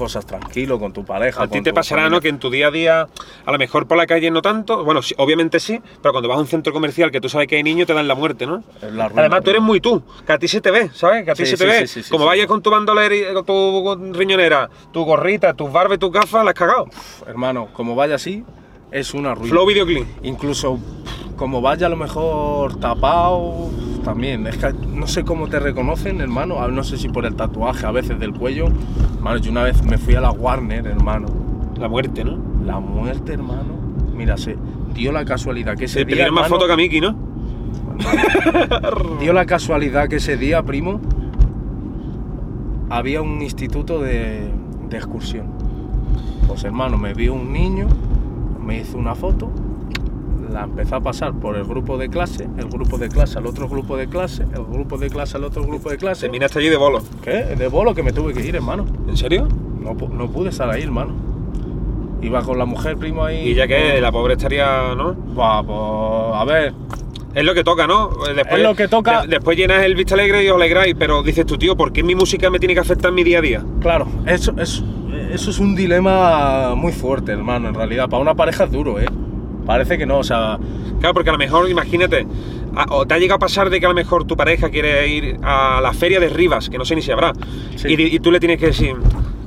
cosas 0.00 0.24
tranquilo 0.24 0.78
con 0.78 0.94
tu 0.94 1.04
pareja. 1.04 1.42
A 1.42 1.46
ti 1.46 1.60
te 1.60 1.74
pasará, 1.74 2.04
familia. 2.04 2.16
¿no? 2.16 2.22
Que 2.22 2.28
en 2.30 2.38
tu 2.38 2.48
día 2.48 2.68
a 2.68 2.70
día, 2.70 3.06
a 3.44 3.52
lo 3.52 3.58
mejor 3.58 3.86
por 3.86 3.98
la 3.98 4.06
calle 4.06 4.30
no 4.30 4.40
tanto, 4.40 4.82
bueno, 4.82 5.02
sí, 5.02 5.14
obviamente 5.18 5.60
sí, 5.60 5.78
pero 6.00 6.12
cuando 6.12 6.26
vas 6.26 6.38
a 6.38 6.40
un 6.40 6.46
centro 6.46 6.72
comercial 6.72 7.10
que 7.10 7.20
tú 7.20 7.28
sabes 7.28 7.48
que 7.48 7.56
hay 7.56 7.62
niños, 7.62 7.86
te 7.86 7.92
dan 7.92 8.08
la 8.08 8.14
muerte, 8.14 8.46
¿no? 8.46 8.64
Es 8.80 8.90
la 8.94 9.08
ruina, 9.08 9.20
Además, 9.20 9.42
tú 9.44 9.50
eres 9.50 9.60
muy 9.60 9.78
tú, 9.78 10.02
que 10.26 10.32
a 10.32 10.38
ti 10.38 10.48
se 10.48 10.62
te 10.62 10.70
ve, 10.70 10.88
¿sabes? 10.94 11.22
Que 11.26 11.32
a 11.32 11.34
ti 11.34 11.44
Sí, 11.44 11.54
se 11.54 11.62
te 11.62 11.86
sí, 11.86 12.00
ve. 12.00 12.06
Como 12.08 12.24
vayas 12.24 12.46
con 12.46 12.62
tu 12.62 12.70
bandolera 12.70 13.42
tu 13.44 14.12
riñonera, 14.14 14.70
tu 14.90 15.04
gorrita, 15.04 15.52
tus 15.52 15.70
barbas 15.70 15.96
y 15.96 15.98
tus 15.98 16.10
gafas, 16.10 16.44
la 16.44 16.52
has 16.52 16.56
cagado. 16.56 16.86
Hermano, 17.26 17.68
como 17.74 17.94
vaya 17.94 18.14
así, 18.14 18.42
es 18.92 19.14
una 19.14 19.34
ruina. 19.34 19.50
Flow 19.50 19.66
videoclip. 19.66 20.04
Incluso 20.22 20.78
como 21.36 21.60
vaya 21.62 21.86
a 21.86 21.90
lo 21.90 21.96
mejor 21.96 22.76
tapado, 22.76 23.70
también. 24.04 24.46
Es 24.46 24.56
que 24.58 24.72
no 24.72 25.06
sé 25.06 25.24
cómo 25.24 25.48
te 25.48 25.58
reconocen, 25.58 26.20
hermano. 26.20 26.56
Ah, 26.60 26.68
No 26.68 26.84
sé 26.84 26.96
si 26.98 27.08
por 27.08 27.24
el 27.26 27.34
tatuaje 27.34 27.86
a 27.86 27.90
veces 27.90 28.18
del 28.18 28.32
cuello. 28.34 28.66
Hermano, 29.16 29.38
yo 29.38 29.50
una 29.50 29.62
vez 29.62 29.82
me 29.84 29.96
fui 29.98 30.14
a 30.14 30.20
la 30.20 30.30
Warner, 30.30 30.86
hermano. 30.86 31.26
La 31.78 31.88
muerte, 31.88 32.24
¿no? 32.24 32.38
La 32.64 32.78
muerte, 32.80 33.32
hermano. 33.32 33.74
Mira, 34.14 34.36
se 34.36 34.56
dio 34.94 35.12
la 35.12 35.24
casualidad 35.24 35.76
que 35.78 35.86
ese 35.86 36.00
Se 36.00 36.04
día. 36.04 36.06
pidieron 36.14 36.34
más 36.34 36.44
hermano, 36.44 36.54
fotos 36.60 36.66
que 36.68 36.72
a 36.74 36.76
Miki, 36.76 37.00
¿no? 37.00 37.16
Dio 39.20 39.32
la 39.32 39.44
casualidad 39.46 40.08
que 40.08 40.16
ese 40.16 40.36
día, 40.36 40.62
primo, 40.62 41.00
había 42.90 43.22
un 43.22 43.40
instituto 43.42 44.00
de, 44.00 44.50
de 44.88 44.96
excursión. 44.96 45.46
Pues 46.48 46.64
hermano, 46.64 46.96
me 46.98 47.14
vio 47.14 47.34
un 47.34 47.52
niño, 47.52 47.86
me 48.64 48.78
hizo 48.78 48.98
una 48.98 49.14
foto, 49.14 49.50
la 50.52 50.64
empezó 50.64 50.96
a 50.96 51.00
pasar 51.00 51.32
por 51.34 51.56
el 51.56 51.64
grupo 51.64 51.96
de 51.96 52.08
clase, 52.08 52.48
el 52.58 52.66
grupo 52.68 52.98
de 52.98 53.08
clase 53.08 53.38
al 53.38 53.46
otro 53.46 53.68
grupo 53.68 53.96
de 53.96 54.08
clase, 54.08 54.42
el 54.42 54.64
grupo 54.64 54.98
de 54.98 55.08
clase 55.10 55.36
al 55.36 55.44
otro 55.44 55.62
grupo 55.64 55.90
de 55.90 55.96
clase. 55.96 56.22
Terminaste 56.22 56.58
allí 56.58 56.68
de 56.68 56.76
bolo. 56.76 57.00
¿Qué? 57.22 57.30
De 57.56 57.68
bolo 57.68 57.94
que 57.94 58.02
me 58.02 58.12
tuve 58.12 58.32
que 58.34 58.40
ir, 58.46 58.56
hermano. 58.56 58.84
¿En 59.08 59.16
serio? 59.16 59.46
No, 59.80 59.94
no 59.94 60.30
pude 60.30 60.50
estar 60.50 60.68
ahí, 60.70 60.82
hermano. 60.82 61.12
Iba 62.22 62.42
con 62.42 62.58
la 62.58 62.66
mujer, 62.66 62.96
primo, 62.98 63.24
ahí. 63.24 63.48
Y 63.50 63.54
ya 63.54 63.66
que 63.66 64.00
la 64.00 64.12
pobre 64.12 64.34
estaría, 64.34 64.94
¿no? 64.94 65.14
Buah, 65.14 65.62
pues, 65.62 66.40
a 66.40 66.44
ver, 66.44 66.74
Es 67.32 67.44
lo 67.44 67.54
que 67.54 67.62
toca, 67.62 67.86
¿no? 67.86 68.08
Después, 68.34 68.56
Es 68.60 68.62
lo 68.62 68.74
que 68.74 68.88
toca. 68.88 69.22
de- 69.22 69.28
después 69.28 69.56
llenas 69.56 69.84
el 69.84 69.94
Vista 69.94 70.14
Alegre 70.14 70.42
y 70.44 70.48
os 70.48 70.56
alegráis, 70.56 70.96
pero 70.98 71.22
dices 71.22 71.46
tú, 71.46 71.56
tío, 71.56 71.76
¿por 71.76 71.92
qué 71.92 72.02
mi 72.02 72.16
música 72.16 72.50
me 72.50 72.58
tiene 72.58 72.74
que 72.74 72.80
afectar 72.80 73.10
en 73.10 73.14
mi 73.14 73.22
día 73.22 73.38
a 73.38 73.40
día? 73.40 73.64
Claro, 73.80 74.08
eso, 74.26 74.52
eso, 74.58 74.82
eso 75.32 75.50
es 75.50 75.58
un 75.58 75.74
dilema 75.74 76.74
muy 76.74 76.92
fuerte, 76.92 77.32
hermano, 77.32 77.68
en 77.68 77.74
realidad. 77.74 78.08
Para 78.08 78.22
una 78.22 78.34
pareja 78.34 78.64
es 78.64 78.72
duro, 78.72 78.98
¿eh? 79.00 79.06
Parece 79.66 79.98
que 79.98 80.06
no, 80.06 80.18
o 80.18 80.24
sea... 80.24 80.58
Claro, 81.00 81.14
porque 81.14 81.30
a 81.30 81.32
lo 81.32 81.38
mejor, 81.38 81.68
imagínate, 81.70 82.26
o 82.90 83.06
te 83.06 83.14
ha 83.14 83.18
llegado 83.18 83.36
a 83.36 83.38
pasar 83.38 83.70
de 83.70 83.80
que 83.80 83.86
a 83.86 83.88
lo 83.88 83.94
mejor 83.94 84.24
tu 84.26 84.36
pareja 84.36 84.68
quiere 84.68 85.08
ir 85.08 85.38
a 85.42 85.80
la 85.80 85.94
feria 85.94 86.20
de 86.20 86.28
Rivas, 86.28 86.68
que 86.68 86.76
no 86.76 86.84
sé 86.84 86.94
ni 86.94 87.00
si 87.02 87.10
habrá, 87.10 87.32
Sí. 87.76 87.88
y, 87.88 88.02
y 88.16 88.18
tú 88.20 88.30
le 88.30 88.38
tienes 88.38 88.58
que 88.58 88.66
decir, 88.66 88.96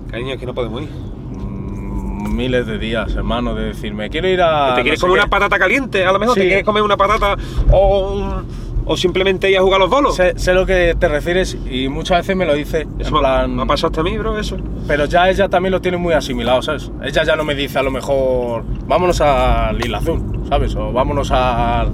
cariño, 0.09 0.33
es 0.33 0.39
que 0.39 0.45
no 0.47 0.53
podemos 0.55 0.81
ir. 0.81 0.89
mm, 0.89 2.35
miles 2.35 2.65
de 2.65 2.79
días, 2.79 3.13
hermano, 3.15 3.53
de 3.53 3.65
decirme, 3.65 4.09
quiero 4.09 4.27
ir 4.29 4.41
a... 4.41 4.73
¿Te 4.75 4.81
quieres 4.81 4.99
no 4.99 5.07
sé 5.07 5.11
comer 5.11 5.19
qué". 5.19 5.25
una 5.25 5.29
patata 5.29 5.59
caliente? 5.59 6.05
A 6.05 6.11
lo 6.11 6.17
mejor 6.19 6.33
te 6.35 6.41
quieres 6.47 6.63
comer 6.63 6.81
una 6.81 6.97
patata 6.97 7.35
o 7.71 8.13
un, 8.13 8.45
¿O 8.85 8.97
simplemente 8.97 9.47
ella 9.47 9.61
juega 9.61 9.77
a 9.77 9.79
los 9.79 9.89
bolos? 9.89 10.15
Sé, 10.15 10.33
sé 10.37 10.53
lo 10.53 10.65
que 10.65 10.95
te 10.99 11.07
refieres 11.07 11.57
y 11.69 11.87
muchas 11.87 12.17
veces 12.19 12.35
me 12.35 12.45
lo 12.45 12.53
dice 12.53 12.81
Eso 12.99 13.07
en 13.09 13.13
me- 13.13 13.19
plan... 13.19 13.55
me 13.55 13.61
ha 13.63 13.65
pasado 13.65 13.87
hasta 13.87 14.01
a 14.01 14.03
mí, 14.03 14.17
bro, 14.17 14.37
eso. 14.37 14.57
Pero 14.87 15.05
ya 15.05 15.29
ella 15.29 15.47
también 15.47 15.71
lo 15.71 15.81
tiene 15.81 15.97
muy 15.97 16.13
asimilado, 16.13 16.61
¿sabes? 16.61 16.91
Ella 17.03 17.23
ya 17.23 17.35
no 17.35 17.43
me 17.45 17.55
dice 17.55 17.79
a 17.79 17.83
lo 17.83 17.91
mejor, 17.91 18.63
vámonos 18.87 19.21
al 19.21 19.79
Isla 19.79 19.99
Azul, 19.99 20.21
¿sabes? 20.49 20.75
O 20.75 20.91
vámonos 20.91 21.31
al 21.31 21.91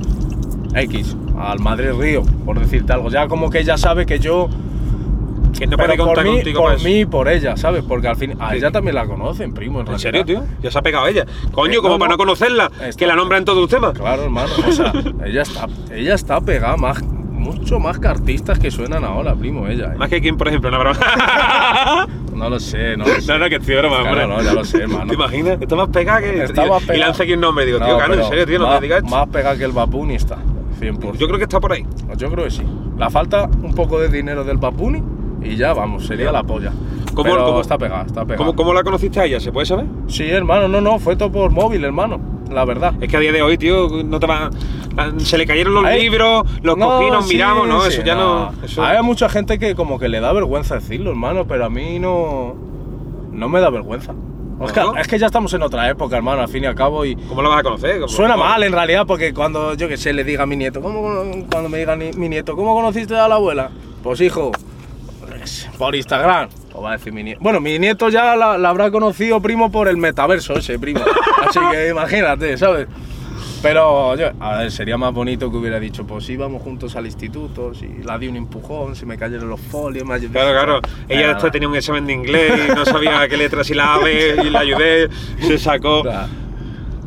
X, 0.76 1.16
al 1.40 1.60
Madrid 1.60 1.92
Río, 1.92 2.24
por 2.46 2.60
decirte 2.60 2.92
algo. 2.94 3.10
Ya 3.10 3.28
como 3.28 3.50
que 3.50 3.60
ella 3.60 3.78
sabe 3.78 4.06
que 4.06 4.20
yo... 4.20 4.50
Que 5.58 5.68
no 5.68 5.78
puede 5.78 5.98
por 5.98 6.06
contar 6.08 6.26
mí, 6.26 6.32
contigo 6.36 6.62
por 6.62 6.82
mí 6.84 7.00
y 7.02 7.06
por 7.06 7.28
ella, 7.28 7.58
¿sabes? 7.58 7.84
Porque 7.88 8.08
al 8.08 8.16
fin... 8.16 8.36
A 8.40 8.56
ella 8.56 8.72
también 8.72 8.96
la 8.96 9.06
conocen, 9.06 9.54
primo, 9.54 9.82
en, 9.82 9.88
¿En 9.88 10.00
serio, 10.00 10.24
tío? 10.26 10.44
Ya 10.62 10.72
se 10.72 10.78
ha 10.78 10.82
pegado 10.82 11.08
ella. 11.08 11.26
Coño, 11.52 11.74
Eh, 11.74 11.82
como 11.82 11.96
no, 11.96 12.00
para 12.00 12.10
no. 12.10 12.14
no 12.14 12.18
conocerla, 12.18 12.72
Está- 12.82 12.92
que 12.98 13.08
la 13.08 13.16
nombra 13.16 13.38
en 13.38 13.46
todos 13.46 13.60
los 13.60 13.70
temas. 13.70 13.94
Claro, 13.94 14.24
hermano. 14.24 14.50
O 14.68 14.72
sea, 14.72 14.94
ella 15.26 15.42
está, 15.42 15.68
ella 15.94 16.14
está 16.16 16.40
pegada 16.42 16.78
más, 16.78 17.02
mucho 17.04 17.80
más 17.80 18.00
que 18.00 18.08
artistas 18.08 18.60
que 18.60 18.70
suenan 18.72 19.04
ahora, 19.04 19.36
primo, 19.36 19.68
ella. 19.68 19.94
¿eh? 19.94 19.98
Más 19.98 20.10
que 20.10 20.22
quien, 20.22 20.38
por 20.38 20.48
ejemplo, 20.48 20.70
una 20.70 20.78
broma. 20.78 21.00
No 22.40 22.50
lo 22.50 22.58
sé, 22.58 22.96
no 22.96 23.06
lo 23.06 23.20
sé. 23.20 23.28
no, 23.34 23.38
no, 23.38 23.50
que 23.50 23.56
estoy 23.56 23.76
broma, 23.76 24.00
Claro, 24.00 24.12
hombre. 24.24 24.28
no, 24.38 24.42
ya 24.42 24.54
lo 24.54 24.64
sé, 24.64 24.84
hermano. 24.84 25.08
¿Te 25.08 25.14
imaginas? 25.16 25.58
Está 25.60 25.76
más 25.76 25.90
pegada 25.90 26.22
que. 26.22 26.44
Está 26.44 26.66
y, 26.66 26.70
más 26.70 26.84
y 26.84 26.86
pegada. 26.86 27.06
lanza 27.08 27.24
aquí 27.24 27.34
un 27.34 27.42
nombre. 27.42 27.66
Digo, 27.66 27.80
tío, 27.80 27.88
No, 27.90 27.98
Cano, 27.98 28.14
en 28.14 28.20
pero 28.20 28.30
serio, 28.30 28.46
tío, 28.46 28.60
no 28.60 28.70
me 28.70 28.80
digas. 28.80 29.04
Más 29.04 29.28
pegada 29.28 29.58
que 29.58 29.66
el 29.66 29.74
Babuni 29.74 30.16
está, 30.16 30.38
100%. 30.80 31.18
Yo 31.18 31.28
creo 31.28 31.38
que 31.38 31.44
está 31.44 31.60
por 31.60 31.74
ahí. 31.74 31.86
Yo 32.16 32.32
creo 32.32 32.46
que 32.46 32.52
sí. 32.52 32.62
La 32.98 33.10
falta 33.10 33.50
un 33.62 33.76
poco 33.76 34.00
de 34.00 34.08
dinero 34.08 34.46
del 34.46 34.56
Babuni 34.58 35.04
y 35.44 35.56
ya, 35.56 35.74
vamos, 35.74 36.06
sería 36.06 36.32
la 36.32 36.44
polla. 36.44 36.72
¿Cómo- 37.14 37.24
Pero 37.24 37.46
cómo- 37.46 37.62
está 37.62 37.78
pegada, 37.78 38.04
está 38.04 38.22
pegada. 38.24 38.38
¿Cómo, 38.38 38.56
¿Cómo 38.56 38.74
la 38.74 38.84
conociste 38.84 39.20
a 39.20 39.26
ella? 39.26 39.40
¿Se 39.40 39.52
puede 39.52 39.66
saber? 39.66 39.86
Sí, 40.08 40.24
hermano, 40.30 40.68
no, 40.68 40.80
no, 40.82 41.00
fue 41.00 41.16
todo 41.16 41.32
por 41.32 41.52
móvil, 41.52 41.84
hermano, 41.84 42.20
la 42.52 42.66
verdad. 42.66 42.94
Es 43.02 43.10
que 43.10 43.18
a 43.18 43.20
día 43.20 43.32
de 43.32 43.42
hoy, 43.42 43.58
tío, 43.58 43.88
no 44.06 44.20
te 44.20 44.28
va. 44.28 44.50
Se 45.18 45.38
le 45.38 45.46
cayeron 45.46 45.74
los 45.74 45.84
libros, 45.94 46.44
los 46.62 46.78
No, 46.78 46.90
cogí, 46.90 47.10
nos 47.10 47.28
sí, 47.28 47.34
miramos, 47.36 47.68
no, 47.68 47.82
sí, 47.84 47.88
eso 47.94 48.02
ya 48.04 48.16
no. 48.16 48.52
eso- 48.64 48.84
Hay 48.84 49.02
mucha 49.04 49.30
gente 49.30 49.58
que 49.60 49.74
como 49.76 49.98
que 49.98 50.10
le 50.10 50.20
da 50.20 50.32
vergüenza 50.34 50.76
decirlo, 50.76 51.10
hermano, 51.12 51.46
pero 51.48 51.66
a 51.66 51.70
mí 51.70 52.00
no. 52.00 52.56
No 53.32 53.48
me 53.50 53.60
da 53.62 53.70
vergüenza. 53.70 54.14
Es 54.66 54.74
que, 54.74 54.80
¿No? 54.82 54.98
es 54.98 55.08
que 55.08 55.18
ya 55.18 55.28
estamos 55.28 55.54
en 55.54 55.62
otra 55.62 55.90
época, 55.90 56.18
hermano, 56.18 56.42
al 56.42 56.50
fin 56.50 56.64
y 56.64 56.68
al 56.68 56.76
cabo, 56.76 57.06
y 57.06 57.16
¿Cómo 57.16 57.42
lo 57.42 57.50
vas 57.50 57.60
a 57.60 57.64
conocer? 57.64 57.96
¿Cómo- 57.96 58.10
suena 58.10 58.34
cómo? 58.34 58.44
mal 58.46 58.62
en 58.64 58.74
realidad, 58.74 59.06
porque 59.08 59.34
cuando 59.34 59.74
yo 59.76 59.88
que 59.88 59.96
sé 59.96 60.12
le 60.12 60.26
diga 60.26 60.44
a 60.44 60.46
mi 60.46 60.58
nieto, 60.58 60.82
¿cómo, 60.82 61.02
cuando 61.50 61.70
me 61.70 61.78
diga 61.78 61.96
ni- 61.96 62.12
mi 62.12 62.28
nieto, 62.28 62.58
¿cómo 62.58 62.76
conociste 62.76 63.16
a 63.18 63.30
la 63.30 63.36
abuela? 63.36 63.70
Pues 64.04 64.20
hijo, 64.20 64.52
por 65.78 65.96
Instagram. 65.96 66.50
O 66.74 66.82
va 66.82 66.90
a 66.90 66.98
decir 66.98 67.12
mi 67.14 67.24
nieto. 67.24 67.40
Bueno, 67.42 67.60
mi 67.60 67.78
nieto 67.80 68.10
ya 68.10 68.36
la, 68.36 68.58
la 68.58 68.70
habrá 68.70 68.92
conocido, 68.92 69.42
primo, 69.42 69.72
por 69.72 69.88
el 69.88 69.98
metaverso 69.98 70.54
ese, 70.54 70.78
primo. 70.80 71.02
Así 71.48 71.60
que 71.72 71.88
imagínate, 71.92 72.58
¿sabes? 72.58 72.88
Pero, 73.62 74.16
yo, 74.16 74.28
a 74.40 74.58
ver, 74.60 74.72
sería 74.72 74.98
más 74.98 75.14
bonito 75.14 75.52
que 75.52 75.58
hubiera 75.58 75.82
dicho, 75.82 76.08
pues 76.08 76.30
íbamos 76.30 76.62
juntos 76.62 76.96
al 76.96 77.06
instituto, 77.06 77.74
si 77.74 77.88
la 78.04 78.18
di 78.18 78.30
un 78.30 78.38
empujón, 78.38 78.96
si 78.96 79.06
me 79.06 79.18
cayeron 79.18 79.50
los 79.50 79.60
folios, 79.60 80.06
me 80.08 80.14
ayudó. 80.14 80.32
Claro, 80.32 80.52
claro. 80.52 80.82
Ella 81.10 81.22
Nada. 81.22 81.34
después 81.34 81.52
tenía 81.52 81.68
un 81.68 81.76
examen 81.76 82.06
de 82.06 82.14
inglés 82.14 82.54
y 82.70 82.74
no 82.74 82.86
sabía 82.86 83.28
qué 83.28 83.36
letras 83.36 83.70
y 83.70 83.74
la 83.74 83.96
ave 83.96 84.36
y 84.46 84.50
la 84.50 84.60
ayudé, 84.60 85.10
se 85.42 85.58
sacó. 85.58 86.04
Claro. 86.04 86.28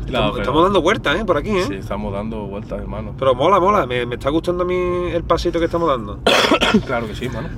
Estamos, 0.05 0.31
pero- 0.33 0.41
estamos 0.43 0.63
dando 0.63 0.81
vueltas, 0.83 1.19
¿eh? 1.19 1.25
Por 1.25 1.37
aquí, 1.37 1.49
¿eh? 1.57 1.63
Sí, 1.67 1.73
estamos 1.73 2.13
dando 2.13 2.45
vueltas, 2.45 2.79
hermano. 2.79 3.15
Pero 3.17 3.33
mola, 3.33 3.59
mola. 3.59 3.87
Me, 3.87 4.05
me 4.05 4.13
está 4.15 4.29
gustando 4.29 4.61
a 4.63 4.67
mí 4.67 4.75
el 5.11 5.23
pasito 5.23 5.57
que 5.57 5.65
estamos 5.65 5.87
dando. 5.89 6.19
Claro 6.85 7.07
que 7.07 7.15
sí, 7.15 7.25
hermano. 7.25 7.49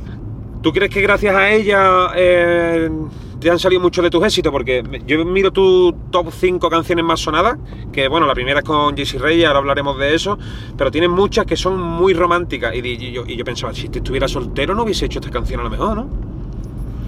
¿Tú 0.65 0.73
crees 0.73 0.89
que 0.89 0.99
gracias 0.99 1.36
a 1.36 1.51
ella 1.51 2.08
eh, 2.15 2.89
te 3.39 3.51
han 3.51 3.60
salido 3.60 3.80
muchos 3.80 4.04
de 4.04 4.10
tus 4.10 4.25
éxitos? 4.25 4.51
Porque 4.51 4.82
yo 5.06 5.23
miro 5.23 5.54
tu 5.54 5.95
top 6.10 6.32
5 6.32 6.71
canciones 6.71 7.06
más 7.06 7.19
sonadas, 7.19 7.60
que 7.93 8.08
bueno, 8.08 8.25
la 8.25 8.34
primera 8.34 8.62
es 8.62 8.65
con 8.65 8.97
Jesse 8.97 9.21
Reyes, 9.21 9.45
ahora 9.45 9.60
hablaremos 9.60 9.95
de 9.99 10.15
eso, 10.15 10.39
pero 10.75 10.89
tienes 10.89 11.12
muchas 11.12 11.45
que 11.45 11.56
son 11.56 11.80
muy 11.80 12.15
románticas. 12.15 12.73
Y, 12.73 13.12
yo, 13.12 13.25
y 13.28 13.36
yo 13.36 13.45
pensaba, 13.45 13.75
si 13.75 13.89
te 13.89 13.99
estuviera 13.99 14.28
soltero 14.28 14.73
no 14.73 14.82
hubiese 14.82 15.06
hecho 15.06 15.19
esta 15.19 15.30
canción 15.30 15.60
a 15.60 15.65
lo 15.65 15.69
mejor, 15.69 15.97
¿no? 15.97 16.10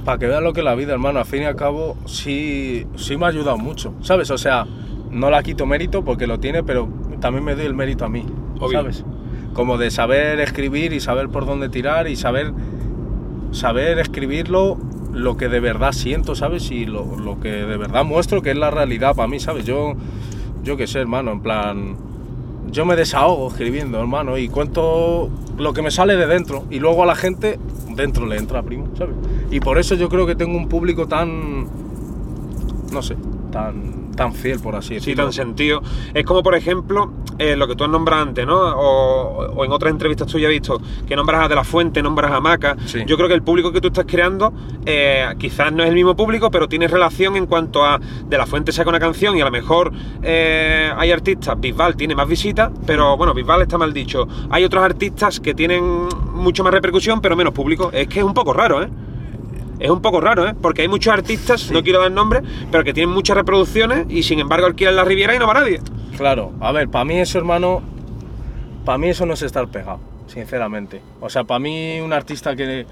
Para 0.05 0.19
que 0.19 0.27
veas 0.27 0.43
lo 0.43 0.53
que 0.53 0.59
es 0.59 0.63
la 0.63 0.75
vida, 0.75 0.93
hermano, 0.93 1.17
al 1.17 1.25
fin 1.25 1.41
y 1.41 1.45
al 1.45 1.55
cabo, 1.55 1.97
sí, 2.05 2.85
sí 2.95 3.17
me 3.17 3.25
ha 3.25 3.29
ayudado 3.29 3.57
mucho, 3.57 3.95
¿sabes? 4.03 4.29
O 4.29 4.37
sea, 4.37 4.67
no 5.09 5.31
la 5.31 5.41
quito 5.41 5.65
mérito 5.65 6.05
porque 6.05 6.27
lo 6.27 6.39
tiene, 6.39 6.61
pero 6.61 6.87
también 7.19 7.43
me 7.43 7.55
doy 7.55 7.65
el 7.65 7.73
mérito 7.73 8.05
a 8.05 8.09
mí, 8.09 8.23
Obvio. 8.59 8.81
¿sabes? 8.81 9.03
Como 9.53 9.79
de 9.79 9.89
saber 9.89 10.39
escribir 10.41 10.93
y 10.93 10.99
saber 10.99 11.29
por 11.29 11.47
dónde 11.47 11.69
tirar 11.69 12.07
y 12.07 12.15
saber, 12.15 12.53
saber 13.51 13.99
escribirlo 13.99 14.77
lo 15.13 15.37
que 15.37 15.49
de 15.49 15.59
verdad 15.59 15.91
siento, 15.91 16.35
¿sabes? 16.35 16.69
Y 16.71 16.85
lo, 16.85 17.17
lo 17.17 17.39
que 17.39 17.49
de 17.49 17.77
verdad 17.77 18.05
muestro 18.05 18.41
que 18.41 18.51
es 18.51 18.57
la 18.57 18.71
realidad 18.71 19.15
para 19.15 19.27
mí, 19.27 19.39
¿sabes? 19.39 19.65
Yo, 19.65 19.93
yo 20.63 20.77
qué 20.77 20.87
sé, 20.87 20.99
hermano, 20.99 21.31
en 21.31 21.41
plan, 21.41 21.97
yo 22.71 22.85
me 22.85 22.95
desahogo 22.95 23.47
escribiendo, 23.47 23.99
hermano, 23.99 24.37
y 24.37 24.49
cuento 24.49 25.29
lo 25.57 25.73
que 25.73 25.81
me 25.81 25.91
sale 25.91 26.15
de 26.15 26.27
dentro. 26.27 26.65
Y 26.69 26.79
luego 26.79 27.03
a 27.03 27.05
la 27.05 27.15
gente, 27.15 27.59
dentro 27.95 28.25
le 28.25 28.37
entra, 28.37 28.61
primo, 28.63 28.87
¿sabes? 28.97 29.15
Y 29.49 29.59
por 29.59 29.77
eso 29.79 29.95
yo 29.95 30.09
creo 30.09 30.27
que 30.27 30.35
tengo 30.35 30.57
un 30.57 30.67
público 30.67 31.07
tan, 31.07 31.67
no 32.91 33.01
sé, 33.01 33.15
tan, 33.51 33.96
tan 34.17 34.33
fiel, 34.33 34.59
por 34.59 34.75
así 34.75 34.89
Sí, 34.89 34.93
decirlo. 34.95 35.23
tan 35.23 35.31
sentido. 35.33 35.81
Es 36.13 36.25
como, 36.25 36.43
por 36.43 36.55
ejemplo, 36.55 37.13
eh, 37.39 37.55
lo 37.55 37.67
que 37.67 37.75
tú 37.77 37.85
has 37.85 37.89
nombrado 37.89 38.23
antes, 38.23 38.45
¿no? 38.45 38.57
O, 38.57 39.45
o 39.55 39.63
en 39.63 39.71
otras 39.71 39.91
entrevistas 39.91 40.27
tú 40.27 40.39
ya 40.39 40.47
he 40.47 40.51
visto 40.51 40.81
que 41.07 41.15
nombras 41.15 41.45
a 41.45 41.47
De 41.47 41.55
La 41.55 41.63
Fuente, 41.63 42.03
nombras 42.03 42.31
a 42.33 42.41
Maca. 42.41 42.75
Sí. 42.85 43.03
Yo 43.07 43.15
creo 43.15 43.29
que 43.29 43.35
el 43.35 43.43
público 43.43 43.71
que 43.71 43.79
tú 43.79 43.87
estás 43.87 44.05
creando 44.05 44.51
eh, 44.85 45.27
quizás 45.39 45.71
no 45.71 45.83
es 45.83 45.89
el 45.89 45.95
mismo 45.95 46.15
público, 46.17 46.51
pero 46.51 46.67
tiene 46.67 46.87
relación 46.89 47.37
en 47.37 47.45
cuanto 47.45 47.85
a 47.85 47.99
De 48.27 48.37
La 48.37 48.45
Fuente 48.45 48.71
saca 48.73 48.89
una 48.89 48.99
canción 48.99 49.37
y 49.37 49.41
a 49.41 49.45
lo 49.45 49.51
mejor 49.51 49.93
eh, 50.23 50.91
hay 50.97 51.11
artistas, 51.11 51.57
Bisbal 51.59 51.95
tiene 51.95 52.15
más 52.15 52.27
visitas, 52.27 52.71
pero 52.85 53.15
bueno, 53.15 53.33
Bisbal 53.33 53.61
está 53.61 53.77
mal 53.77 53.93
dicho. 53.93 54.27
Hay 54.49 54.63
otros 54.63 54.83
artistas 54.83 55.39
que 55.39 55.53
tienen 55.53 56.07
mucho 56.33 56.63
más 56.63 56.73
repercusión, 56.73 57.21
pero 57.21 57.35
menos 57.35 57.53
público. 57.53 57.91
Es 57.93 58.07
que 58.07 58.19
es 58.19 58.25
un 58.25 58.33
poco 58.33 58.51
raro, 58.51 58.81
¿eh? 58.81 58.89
Es 59.79 59.89
un 59.89 60.01
poco 60.01 60.19
raro, 60.19 60.47
¿eh? 60.47 60.55
Porque 60.59 60.81
hay 60.81 60.87
muchos 60.87 61.13
artistas, 61.13 61.71
no 61.71 61.83
quiero 61.83 62.01
dar 62.01 62.11
nombres, 62.11 62.43
pero 62.71 62.83
que 62.83 62.93
tienen 62.93 63.13
muchas 63.13 63.37
reproducciones 63.37 64.07
y 64.09 64.23
sin 64.23 64.39
embargo 64.39 64.65
alquilan 64.65 64.95
la 64.95 65.03
Riviera 65.03 65.35
y 65.35 65.39
no 65.39 65.47
va 65.47 65.53
nadie. 65.53 65.81
Claro, 66.17 66.53
a 66.59 66.71
ver, 66.71 66.89
para 66.89 67.05
mí 67.05 67.19
eso, 67.19 67.37
hermano, 67.37 67.81
para 68.85 68.97
mí 68.97 69.09
eso 69.09 69.25
no 69.27 69.35
es 69.35 69.41
estar 69.43 69.67
pegado, 69.67 69.99
sinceramente. 70.25 71.01
O 71.21 71.29
sea, 71.29 71.43
para 71.43 71.59
mí 71.59 71.99
un 71.99 72.11
artista 72.11 72.55
que, 72.55 72.87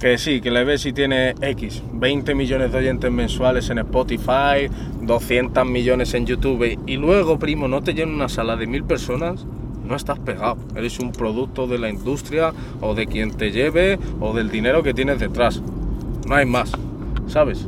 que 0.00 0.18
sí, 0.18 0.40
que 0.40 0.50
le 0.50 0.64
ves 0.64 0.84
y 0.86 0.92
tiene 0.92 1.34
X, 1.40 1.84
20 1.92 2.34
millones 2.34 2.72
de 2.72 2.78
oyentes 2.78 3.12
mensuales 3.12 3.70
en 3.70 3.78
Spotify, 3.78 4.68
200 5.02 5.64
millones 5.66 6.14
en 6.14 6.26
YouTube, 6.26 6.78
y 6.84 6.96
luego, 6.96 7.38
primo, 7.38 7.68
no 7.68 7.80
te 7.80 7.94
llena 7.94 8.12
una 8.12 8.28
sala 8.28 8.56
de 8.56 8.66
mil 8.66 8.82
personas, 8.82 9.46
no 9.84 9.94
estás 9.94 10.18
pegado. 10.18 10.56
Eres 10.74 10.98
un 10.98 11.12
producto 11.12 11.68
de 11.68 11.78
la 11.78 11.90
industria 11.90 12.52
o 12.80 12.94
de 12.94 13.06
quien 13.06 13.36
te 13.36 13.52
lleve 13.52 13.98
o 14.18 14.32
del 14.32 14.50
dinero 14.50 14.82
que 14.82 14.94
tienes 14.94 15.20
detrás. 15.20 15.62
No 16.26 16.34
hay 16.36 16.46
más, 16.46 16.72
¿sabes? 17.26 17.66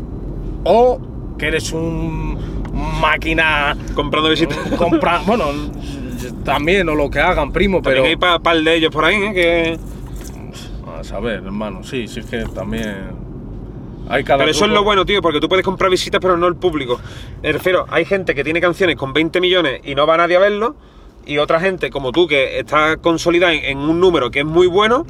O 0.64 1.00
que 1.38 1.48
eres 1.48 1.72
un 1.72 2.38
máquina 3.00 3.76
Comprando 3.94 4.30
visitas. 4.30 4.56
comprar, 4.78 5.24
bueno, 5.26 5.46
también 6.44 6.88
o 6.88 6.94
lo 6.94 7.10
que 7.10 7.20
hagan, 7.20 7.52
primo, 7.52 7.82
pero 7.82 7.96
También 7.96 8.10
hay 8.12 8.16
pa- 8.16 8.38
par 8.38 8.56
de 8.60 8.74
ellos 8.74 8.90
por 8.92 9.04
ahí, 9.04 9.16
¿eh? 9.16 9.32
Que... 9.34 9.78
a 10.98 11.04
saber, 11.04 11.42
hermano, 11.44 11.82
sí, 11.84 12.08
sí 12.08 12.20
es 12.20 12.26
que 12.26 12.44
también 12.44 12.96
hay 14.08 14.24
cada 14.24 14.38
Pero 14.38 14.50
eso 14.50 14.64
es 14.64 14.70
lo 14.70 14.82
bueno, 14.84 15.04
tío, 15.04 15.20
porque 15.20 15.40
tú 15.40 15.48
puedes 15.48 15.64
comprar 15.64 15.90
visitas, 15.90 16.20
pero 16.20 16.36
no 16.36 16.46
el 16.46 16.56
público. 16.56 16.98
Me 17.42 17.52
refiero, 17.52 17.86
hay 17.90 18.04
gente 18.04 18.34
que 18.34 18.44
tiene 18.44 18.60
canciones 18.60 18.96
con 18.96 19.12
20 19.12 19.40
millones 19.40 19.80
y 19.84 19.94
no 19.94 20.06
va 20.06 20.16
nadie 20.16 20.36
a 20.36 20.40
verlo, 20.40 20.76
y 21.26 21.38
otra 21.38 21.60
gente 21.60 21.90
como 21.90 22.12
tú 22.12 22.26
que 22.26 22.58
está 22.58 22.96
consolidada 22.98 23.52
en, 23.52 23.64
en 23.64 23.78
un 23.78 23.98
número 24.00 24.30
que 24.30 24.40
es 24.40 24.46
muy 24.46 24.66
bueno, 24.68 25.04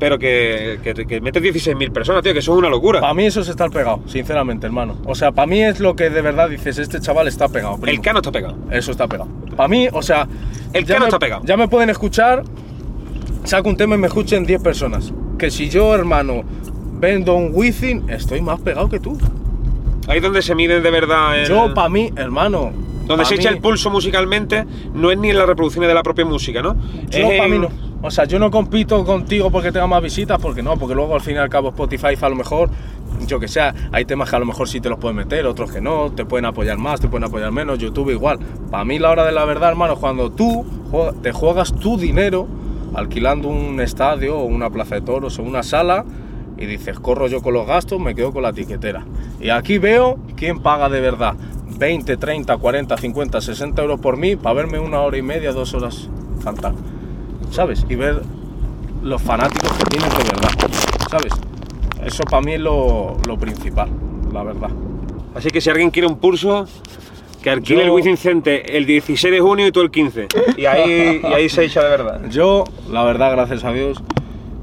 pero 0.00 0.18
que, 0.18 0.80
que, 0.82 0.94
que 1.06 1.20
metes 1.20 1.40
16.000 1.42 1.92
personas, 1.92 2.22
tío, 2.24 2.32
que 2.32 2.40
eso 2.40 2.52
es 2.52 2.58
una 2.58 2.68
locura. 2.68 3.00
Para 3.00 3.14
mí 3.14 3.26
eso 3.26 3.42
es 3.42 3.48
estar 3.48 3.70
pegado, 3.70 4.00
sinceramente, 4.06 4.66
hermano. 4.66 4.96
O 5.04 5.14
sea, 5.14 5.30
para 5.30 5.46
mí 5.46 5.62
es 5.62 5.78
lo 5.78 5.94
que 5.94 6.10
de 6.10 6.22
verdad 6.22 6.48
dices, 6.48 6.78
este 6.78 6.98
chaval 7.00 7.28
está 7.28 7.46
pegado. 7.48 7.76
primo. 7.78 7.94
El 7.96 8.00
cano 8.02 8.18
está 8.18 8.32
pegado. 8.32 8.56
Eso 8.72 8.90
está 8.90 9.06
pegado. 9.06 9.28
Para 9.54 9.68
mí, 9.68 9.86
o 9.92 10.02
sea, 10.02 10.26
El 10.72 10.84
Cano 10.86 11.00
me- 11.00 11.06
está 11.06 11.18
pegado. 11.20 11.42
Ya 11.44 11.56
me 11.56 11.68
pueden 11.68 11.90
escuchar, 11.90 12.42
saco 13.44 13.68
un 13.68 13.76
tema 13.76 13.94
y 13.94 13.98
me 13.98 14.06
escuchen 14.08 14.44
10 14.44 14.62
personas. 14.62 15.12
Que 15.38 15.50
si 15.50 15.68
yo, 15.68 15.94
hermano, 15.94 16.42
vendo 16.94 17.34
un 17.34 17.50
Wizzing, 17.52 18.08
estoy 18.10 18.40
más 18.40 18.58
pegado 18.60 18.88
que 18.88 19.00
tú. 19.00 19.18
Ahí 20.08 20.16
es 20.16 20.22
donde 20.22 20.42
se 20.42 20.54
mide 20.54 20.80
de 20.80 20.90
verdad 20.90 21.38
el... 21.38 21.46
Yo, 21.46 21.72
para 21.74 21.88
mí, 21.88 22.10
hermano. 22.16 22.72
Donde 23.10 23.24
se 23.24 23.34
echa 23.34 23.48
el 23.50 23.58
pulso 23.58 23.90
musicalmente 23.90 24.64
no 24.94 25.10
es 25.10 25.18
ni 25.18 25.30
en 25.30 25.38
las 25.38 25.46
reproducciones 25.46 25.88
de 25.88 25.94
la 25.94 26.02
propia 26.02 26.24
música, 26.24 26.62
¿no? 26.62 26.76
Yo 27.10 27.18
Es 27.18 27.38
para 27.38 27.48
mí 27.48 27.56
en- 27.56 27.62
no. 27.62 27.68
O 28.02 28.10
sea, 28.10 28.24
yo 28.24 28.38
no 28.38 28.50
compito 28.50 29.04
contigo 29.04 29.50
porque 29.50 29.72
tenga 29.72 29.86
más 29.86 30.02
visitas, 30.02 30.38
porque 30.40 30.62
no, 30.62 30.76
porque 30.78 30.94
luego 30.94 31.14
al 31.14 31.20
fin 31.20 31.34
y 31.34 31.38
al 31.38 31.50
cabo 31.50 31.68
Spotify 31.68 32.14
a 32.18 32.28
lo 32.30 32.34
mejor, 32.36 32.70
yo 33.26 33.38
que 33.38 33.46
sé, 33.46 33.60
hay 33.92 34.06
temas 34.06 34.30
que 34.30 34.36
a 34.36 34.38
lo 34.38 34.46
mejor 34.46 34.68
sí 34.68 34.80
te 34.80 34.88
los 34.88 34.98
pueden 34.98 35.16
meter, 35.18 35.44
otros 35.46 35.70
que 35.70 35.82
no, 35.82 36.10
te 36.10 36.24
pueden 36.24 36.46
apoyar 36.46 36.78
más, 36.78 36.98
te 37.00 37.08
pueden 37.08 37.24
apoyar 37.24 37.52
menos, 37.52 37.78
YouTube 37.78 38.10
igual. 38.10 38.38
Para 38.70 38.86
mí 38.86 38.98
la 38.98 39.10
hora 39.10 39.26
de 39.26 39.32
la 39.32 39.44
verdad, 39.44 39.68
hermano, 39.70 39.96
cuando 39.96 40.30
tú 40.30 40.64
te 41.22 41.32
juegas 41.32 41.74
tu 41.74 41.98
dinero 41.98 42.48
alquilando 42.94 43.48
un 43.48 43.78
estadio 43.80 44.38
o 44.38 44.44
una 44.44 44.70
plaza 44.70 44.94
de 44.94 45.02
toros 45.02 45.38
o 45.38 45.42
una 45.42 45.62
sala 45.62 46.04
y 46.56 46.64
dices, 46.66 46.98
corro 47.00 47.26
yo 47.28 47.42
con 47.42 47.52
los 47.52 47.66
gastos, 47.66 48.00
me 48.00 48.14
quedo 48.14 48.32
con 48.32 48.42
la 48.42 48.52
tiquetera. 48.54 49.04
Y 49.40 49.50
aquí 49.50 49.76
veo 49.78 50.18
quién 50.36 50.60
paga 50.60 50.88
de 50.88 51.00
verdad 51.00 51.34
20, 51.80 52.16
30, 52.18 52.56
40, 52.58 52.96
50, 52.96 53.40
60 53.40 53.82
euros 53.82 53.98
por 54.00 54.16
mí 54.18 54.36
para 54.36 54.54
verme 54.54 54.78
una 54.78 55.00
hora 55.00 55.16
y 55.16 55.22
media, 55.22 55.52
dos 55.52 55.72
horas 55.74 56.08
cantar. 56.44 56.74
¿sabes? 57.50 57.84
Y 57.88 57.94
ver 57.96 58.22
los 59.02 59.20
fanáticos 59.22 59.72
que 59.72 59.84
tienes 59.86 60.10
de 60.16 60.24
verdad, 60.24 60.50
¿sabes? 61.10 61.32
Eso 62.04 62.22
para 62.24 62.42
mí 62.42 62.52
es 62.52 62.60
lo, 62.60 63.16
lo 63.26 63.36
principal, 63.38 63.88
la 64.32 64.42
verdad. 64.42 64.68
Así 65.34 65.48
que 65.50 65.60
si 65.60 65.70
alguien 65.70 65.90
quiere 65.90 66.06
un 66.06 66.18
pulso, 66.18 66.66
que 67.42 67.50
alquile 67.50 67.80
Yo- 67.80 67.84
el 67.86 67.90
Wizzing 67.92 68.16
Center 68.18 68.62
el 68.68 68.84
16 68.86 69.32
de 69.32 69.40
junio 69.40 69.66
y 69.66 69.72
tú 69.72 69.80
el 69.80 69.90
15. 69.90 70.28
Y 70.58 70.66
ahí, 70.66 71.20
y 71.22 71.26
ahí 71.26 71.48
se 71.48 71.64
echa 71.64 71.82
de 71.82 71.88
verdad. 71.90 72.20
Yo, 72.30 72.64
la 72.90 73.02
verdad, 73.04 73.32
gracias 73.32 73.64
a 73.64 73.72
Dios, 73.72 74.02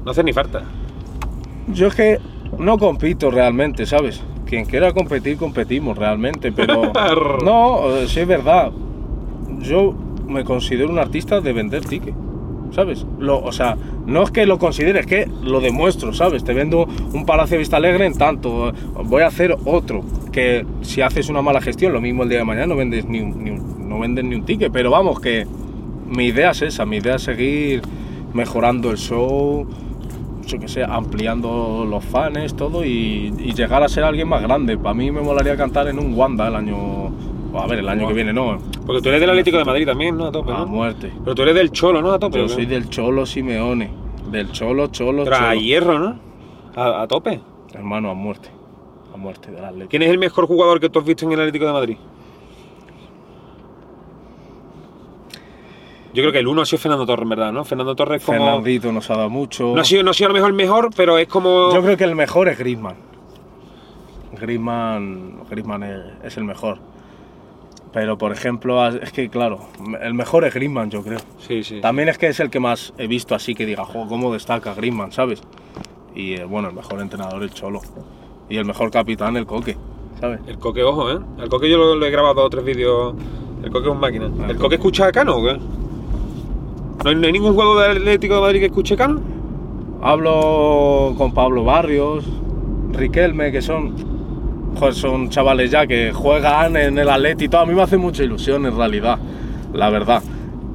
No 0.04 0.12
hace 0.12 0.22
ni 0.22 0.32
falta. 0.32 0.62
yo 1.66 1.88
es 1.88 1.94
que 1.96 2.18
no 2.58 2.78
compito 2.78 3.30
realmente, 3.30 3.84
¿sabes? 3.86 4.20
Quien 4.48 4.64
quiera 4.64 4.92
competir, 4.92 5.36
competimos 5.36 5.98
realmente, 5.98 6.50
pero 6.52 6.92
no, 7.44 8.06
sí 8.06 8.20
es 8.20 8.26
verdad. 8.26 8.70
Yo 9.60 9.94
me 10.26 10.44
considero 10.44 10.88
un 10.90 10.98
artista 10.98 11.40
de 11.40 11.52
vender 11.52 11.84
tickets, 11.84 12.16
¿sabes? 12.70 13.04
Lo, 13.18 13.42
o 13.42 13.52
sea, 13.52 13.76
no 14.06 14.22
es 14.22 14.30
que 14.30 14.46
lo 14.46 14.58
considere, 14.58 15.00
es 15.00 15.06
que 15.06 15.28
lo 15.42 15.60
demuestro, 15.60 16.12
¿sabes? 16.14 16.44
Te 16.44 16.54
vendo 16.54 16.86
un 17.12 17.26
Palacio 17.26 17.54
de 17.54 17.58
Vista 17.58 17.76
Alegre 17.76 18.06
en 18.06 18.16
tanto, 18.16 18.72
voy 19.04 19.22
a 19.22 19.26
hacer 19.26 19.56
otro, 19.64 20.02
que 20.32 20.64
si 20.82 21.02
haces 21.02 21.28
una 21.28 21.42
mala 21.42 21.60
gestión, 21.60 21.92
lo 21.92 22.00
mismo 22.00 22.22
el 22.22 22.28
día 22.28 22.38
de 22.38 22.44
mañana 22.44 22.66
no 22.68 22.76
vendes 22.76 23.04
ni 23.06 23.20
un, 23.20 23.42
ni 23.44 23.50
un- 23.50 23.88
no 23.88 23.98
vendes 23.98 24.24
ni 24.24 24.34
un 24.34 24.44
ticket, 24.44 24.70
pero 24.72 24.90
vamos, 24.90 25.18
que 25.20 25.46
mi 26.10 26.26
idea 26.26 26.50
es 26.50 26.62
esa, 26.62 26.84
mi 26.86 26.98
idea 26.98 27.16
es 27.16 27.22
seguir 27.22 27.82
mejorando 28.34 28.90
el 28.90 28.98
show, 28.98 29.66
yo 30.48 30.58
que 30.58 30.66
sé, 30.68 30.82
ampliando 30.82 31.86
los 31.88 32.04
fans, 32.04 32.56
todo 32.56 32.84
y, 32.84 33.32
y 33.38 33.52
llegar 33.54 33.82
a 33.82 33.88
ser 33.88 34.04
alguien 34.04 34.28
más 34.28 34.42
grande. 34.42 34.76
Para 34.76 34.94
mí 34.94 35.10
me 35.10 35.20
molaría 35.20 35.56
cantar 35.56 35.86
en 35.88 35.98
un 35.98 36.14
Wanda 36.14 36.48
el 36.48 36.56
año. 36.56 37.12
A 37.54 37.66
ver, 37.66 37.78
el 37.78 37.88
año 37.88 38.06
que 38.08 38.14
viene 38.14 38.32
no, 38.32 38.58
Porque 38.84 39.00
tú 39.00 39.08
eres 39.08 39.20
del 39.20 39.30
Atlético 39.30 39.58
de 39.58 39.64
Madrid 39.64 39.86
también, 39.86 40.16
¿no? 40.16 40.26
A 40.26 40.32
tope, 40.32 40.52
a 40.52 40.64
muerte. 40.64 41.12
Pero 41.22 41.34
tú 41.34 41.42
eres 41.42 41.54
del 41.54 41.70
Cholo, 41.70 42.02
¿no? 42.02 42.12
A 42.12 42.18
tope. 42.18 42.38
Yo 42.38 42.48
soy 42.48 42.66
del 42.66 42.88
Cholo 42.88 43.24
Simeone, 43.24 43.90
del 44.30 44.50
Cholo, 44.52 44.88
Cholo, 44.88 45.24
Pero 45.24 45.36
a 45.36 45.54
hierro, 45.54 45.98
¿no? 45.98 46.18
A, 46.76 47.02
a 47.02 47.08
tope. 47.08 47.40
Hermano, 47.72 48.10
a 48.10 48.14
muerte. 48.14 48.50
A 49.14 49.16
muerte 49.16 49.50
del 49.50 49.64
Atlético. 49.64 49.90
¿Quién 49.90 50.02
es 50.02 50.10
el 50.10 50.18
mejor 50.18 50.46
jugador 50.46 50.80
que 50.80 50.88
tú 50.88 50.98
has 50.98 51.04
visto 51.04 51.24
en 51.24 51.32
el 51.32 51.40
Atlético 51.40 51.66
de 51.66 51.72
Madrid? 51.72 51.96
Yo 56.14 56.22
creo 56.22 56.32
que 56.32 56.38
el 56.38 56.46
uno 56.46 56.62
ha 56.62 56.66
sido 56.66 56.78
Fernando 56.78 57.04
Torres, 57.04 57.22
en 57.22 57.28
verdad, 57.28 57.52
¿no? 57.52 57.64
Fernando 57.64 57.94
Torres 57.94 58.24
como... 58.24 58.38
Fernandito 58.38 58.92
nos 58.92 59.10
ha 59.10 59.16
dado 59.16 59.30
mucho. 59.30 59.74
No 59.74 59.80
ha, 59.80 59.84
sido, 59.84 60.02
no 60.02 60.10
ha 60.10 60.14
sido 60.14 60.28
a 60.28 60.30
lo 60.30 60.34
mejor 60.34 60.50
el 60.50 60.56
mejor, 60.56 60.90
pero 60.96 61.18
es 61.18 61.28
como... 61.28 61.72
Yo 61.74 61.82
creo 61.82 61.96
que 61.96 62.04
el 62.04 62.14
mejor 62.14 62.48
es 62.48 62.58
Griezmann. 62.58 62.96
Griezmann, 64.40 65.44
Griezmann 65.50 65.82
es, 65.82 66.00
es 66.24 66.36
el 66.36 66.44
mejor. 66.44 66.78
Pero 67.92 68.18
por 68.18 68.32
ejemplo, 68.32 68.86
es 68.86 69.12
que 69.12 69.28
claro, 69.28 69.60
el 70.00 70.14
mejor 70.14 70.44
es 70.44 70.54
Griezmann, 70.54 70.90
yo 70.90 71.02
creo. 71.02 71.18
Sí, 71.38 71.62
sí. 71.62 71.80
También 71.80 72.08
es 72.08 72.18
que 72.18 72.28
es 72.28 72.40
el 72.40 72.50
que 72.50 72.60
más 72.60 72.92
he 72.98 73.06
visto 73.06 73.34
así 73.34 73.54
que 73.54 73.66
diga, 73.66 73.84
jo, 73.84 74.06
cómo 74.08 74.32
destaca 74.32 74.74
Griezmann, 74.74 75.12
¿sabes? 75.12 75.42
Y 76.14 76.34
eh, 76.34 76.44
bueno, 76.44 76.68
el 76.68 76.74
mejor 76.74 77.00
entrenador 77.00 77.42
el 77.42 77.50
Cholo. 77.50 77.80
Y 78.48 78.56
el 78.56 78.64
mejor 78.64 78.90
capitán 78.90 79.36
el 79.36 79.46
Coque, 79.46 79.76
¿sabes? 80.20 80.40
El 80.46 80.58
Coque, 80.58 80.82
ojo, 80.82 81.10
¿eh? 81.10 81.18
El 81.38 81.48
Coque 81.48 81.68
yo 81.68 81.76
lo, 81.76 81.96
lo 81.96 82.06
he 82.06 82.10
grabado 82.10 82.34
dos 82.34 82.46
o 82.46 82.50
tres 82.50 82.64
vídeos. 82.64 83.14
El 83.62 83.70
Coque 83.70 83.88
es 83.88 83.92
un 83.92 84.00
máquina. 84.00 84.30
¿El 84.48 84.56
Coque 84.56 84.76
escucha 84.76 85.06
a 85.06 85.12
Cano 85.12 85.36
o 85.36 85.44
qué? 85.44 85.58
¿No 87.04 87.10
hay, 87.10 87.16
no 87.16 87.26
hay 87.26 87.32
ningún 87.32 87.52
jugador 87.52 87.80
del 87.88 87.98
Atlético 87.98 88.34
de 88.36 88.40
Madrid 88.40 88.60
que 88.60 88.66
escuche 88.66 88.96
Cano? 88.96 89.20
Hablo 90.02 91.14
con 91.16 91.32
Pablo 91.32 91.64
Barrios, 91.64 92.24
Riquelme, 92.92 93.50
que 93.52 93.62
son, 93.62 93.94
joder, 94.76 94.94
son 94.94 95.28
chavales 95.28 95.70
ya 95.70 95.86
que 95.86 96.12
juegan 96.12 96.76
en 96.76 96.98
el 96.98 97.08
Atleti 97.08 97.44
y 97.46 97.48
todo. 97.48 97.62
A 97.62 97.66
mí 97.66 97.74
me 97.74 97.82
hace 97.82 97.96
mucha 97.96 98.22
ilusión 98.22 98.66
en 98.66 98.76
realidad, 98.76 99.18
la 99.72 99.90
verdad. 99.90 100.22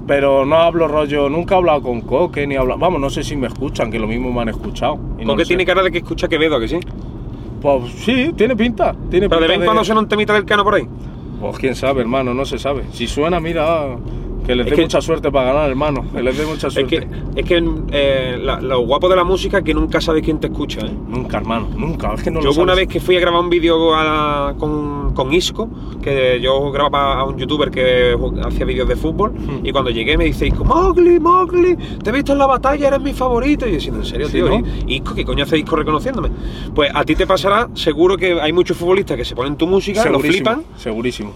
Pero 0.06 0.46
no 0.46 0.58
hablo 0.58 0.88
rollo, 0.90 1.30
nunca 1.30 1.56
he 1.56 1.58
hablado 1.58 1.82
con 1.82 2.02
Coque, 2.02 2.46
ni 2.46 2.56
he 2.56 2.58
hablado, 2.58 2.80
vamos, 2.80 3.00
no 3.00 3.10
sé 3.10 3.24
si 3.24 3.38
me 3.38 3.48
escuchan, 3.48 3.90
que 3.90 4.00
lo 4.00 4.08
mismo 4.08 4.32
me 4.34 4.42
han 4.42 4.50
escuchado. 4.50 5.00
y 5.18 5.24
no 5.24 5.34
Coque 5.34 5.46
sé. 5.46 5.50
tiene 5.50 5.66
cara 5.66 5.82
de 5.82 5.92
que 5.92 6.00
escucha 6.00 6.28
Quevedo, 6.28 6.58
¿a 6.58 6.60
que 6.60 6.68
sí? 6.68 6.80
Pues 7.62 7.94
sí, 7.94 8.32
tiene 8.36 8.56
pinta, 8.58 8.94
tiene 9.10 9.30
Pero 9.30 9.40
de 9.42 9.48
pinta 9.48 9.48
vez 9.48 9.60
en 9.60 9.66
cuando 9.66 9.84
suena 9.86 10.02
un 10.02 10.08
temita 10.10 10.34
del 10.34 10.44
Cano 10.44 10.66
por 10.66 10.76
ahí. 10.76 10.86
Pues 11.40 11.58
quién 11.58 11.76
sabe, 11.76 12.02
hermano, 12.02 12.34
no 12.34 12.44
se 12.44 12.58
sabe. 12.60 12.84
Si 12.92 13.08
suena, 13.08 13.40
mira, 13.40 13.96
que 14.46 14.56
les 14.56 14.68
Es 14.68 14.76
dé 14.76 14.82
mucha 14.84 15.02
suerte 15.02 15.32
para 15.32 15.54
ganar, 15.54 15.70
hermano. 15.70 16.06
Que 16.14 16.22
les 16.22 16.38
dé 16.38 16.46
mucha 16.46 16.68
Es 16.68 16.74
suerte. 16.74 17.08
que, 17.36 17.40
es 17.40 17.46
que 17.46 17.64
eh, 17.92 18.38
la- 18.42 18.60
lo 18.62 18.82
guapo 18.82 19.08
de 19.10 19.16
la 19.16 19.24
música 19.24 19.60
es 19.60 19.64
que 19.64 19.74
nunca 19.74 20.02
sabes 20.02 20.22
quién 20.24 20.40
te 20.40 20.48
escucha, 20.48 20.82
¿eh? 20.86 20.92
Nunca, 21.08 21.38
hermano, 21.38 21.70
nunca. 21.78 22.14
Es 22.14 22.24
que 22.24 22.32
no 22.32 22.40
yo 22.42 22.48
lo 22.48 22.52
hubo 22.54 22.62
una 22.64 22.74
sabes. 22.74 22.88
vez 22.88 22.94
que 22.94 23.00
fui 23.00 23.16
a 23.16 23.20
grabar 23.22 23.40
un 23.42 23.50
vídeo 23.50 23.78
con, 24.58 25.14
con 25.14 25.34
Isco, 25.34 25.70
que 26.02 26.40
yo 26.42 26.72
grababa 26.72 27.20
a 27.20 27.24
un 27.24 27.38
youtuber 27.38 27.72
que 27.72 28.16
hacía 28.44 28.66
vídeos 28.66 28.88
de 28.88 28.96
fútbol, 28.96 29.32
Hmm. 29.34 29.66
y 29.66 29.72
cuando 29.72 29.90
llegué 29.92 30.18
me 30.18 30.26
dice 30.26 30.48
Isco, 30.48 30.64
Mowgli, 30.66 31.20
Mowgli, 31.20 31.76
te 32.04 32.10
he 32.10 32.14
visto 32.14 32.34
en 32.34 32.40
la 32.40 32.48
batalla, 32.48 32.88
eres 32.88 33.02
mi 33.02 33.14
favorito. 33.14 33.66
Y 33.66 33.70
yo 33.70 33.76
diciendo, 33.76 34.00
¿en 34.02 34.06
serio, 34.06 34.28
Sí, 34.28 34.34
tío? 34.34 34.50
¿no? 34.50 34.64
Y, 34.88 34.96
Isco, 34.96 35.16
¿qué 35.16 35.24
coño 35.26 35.44
hace 35.44 35.58
Isco 35.58 35.76
reconociéndome? 35.76 36.30
Pues 36.76 36.92
a 36.94 37.04
ti 37.06 37.16
te 37.16 37.26
pasará, 37.28 37.70
seguro 37.74 38.18
que 38.18 38.40
hay 38.42 38.52
muchos 38.54 38.76
futbolistas 38.78 39.18
que 39.18 39.26
se 39.26 39.36
ponen 39.36 39.56
tu 39.56 39.68
música, 39.68 40.00
lo 40.06 40.20
Segurísimo, 40.20 40.52
flipan, 40.52 40.64
Segurísimo. 40.78 41.32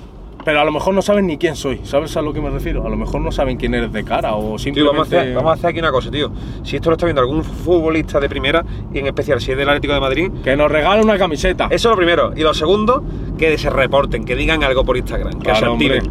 Pero 0.48 0.62
a 0.62 0.64
lo 0.64 0.72
mejor 0.72 0.94
no 0.94 1.02
saben 1.02 1.28
ni 1.28 1.38
quién 1.38 1.58
soy, 1.58 1.82
¿sabes 1.84 2.16
a 2.16 2.22
lo 2.22 2.32
que 2.32 2.40
me 2.40 2.50
refiero? 2.50 2.88
A 2.88 2.90
lo 2.90 2.96
mejor 2.96 3.20
no 3.20 3.34
saben 3.34 3.58
quién 3.58 3.74
eres 3.74 3.92
de 3.92 4.06
cara 4.06 4.34
o 4.34 4.52
Tío, 4.52 4.60
simplemente... 4.60 4.96
vamos 4.98 5.14
a, 5.14 5.20
hacer, 5.20 5.34
vamos 5.36 5.50
a 5.50 5.54
hacer 5.56 5.70
aquí 5.72 5.80
una 5.80 5.92
cosa, 5.92 6.10
tío. 6.10 6.32
Si 6.64 6.78
esto 6.78 6.90
lo 6.90 6.94
está 6.96 7.06
viendo 7.06 7.20
algún 7.20 7.44
futbolista 7.44 8.18
de 8.22 8.30
primera, 8.30 8.64
y 8.94 9.00
en 9.00 9.08
especial 9.08 9.42
si 9.42 9.52
es 9.52 9.58
del 9.58 9.68
Atlético 9.68 9.94
de 9.96 10.00
Madrid, 10.00 10.32
Que 10.46 10.56
nos 10.56 10.72
regale 10.72 11.04
una 11.04 11.18
camiseta. 11.18 11.66
eso 11.70 11.90
es 11.90 11.92
lo 11.92 11.98
primero. 11.98 12.32
Y 12.34 12.44
lo 12.44 12.54
segundo, 12.54 13.04
que 13.38 13.58
se 13.58 13.70
reporten, 13.70 14.24
que 14.24 14.38
digan 14.38 14.64
algo 14.64 14.86
por 14.86 14.96
Instagram, 14.96 15.34
que 15.34 15.54
se 15.54 15.60
Claro, 15.60 15.74
activen. 15.74 16.04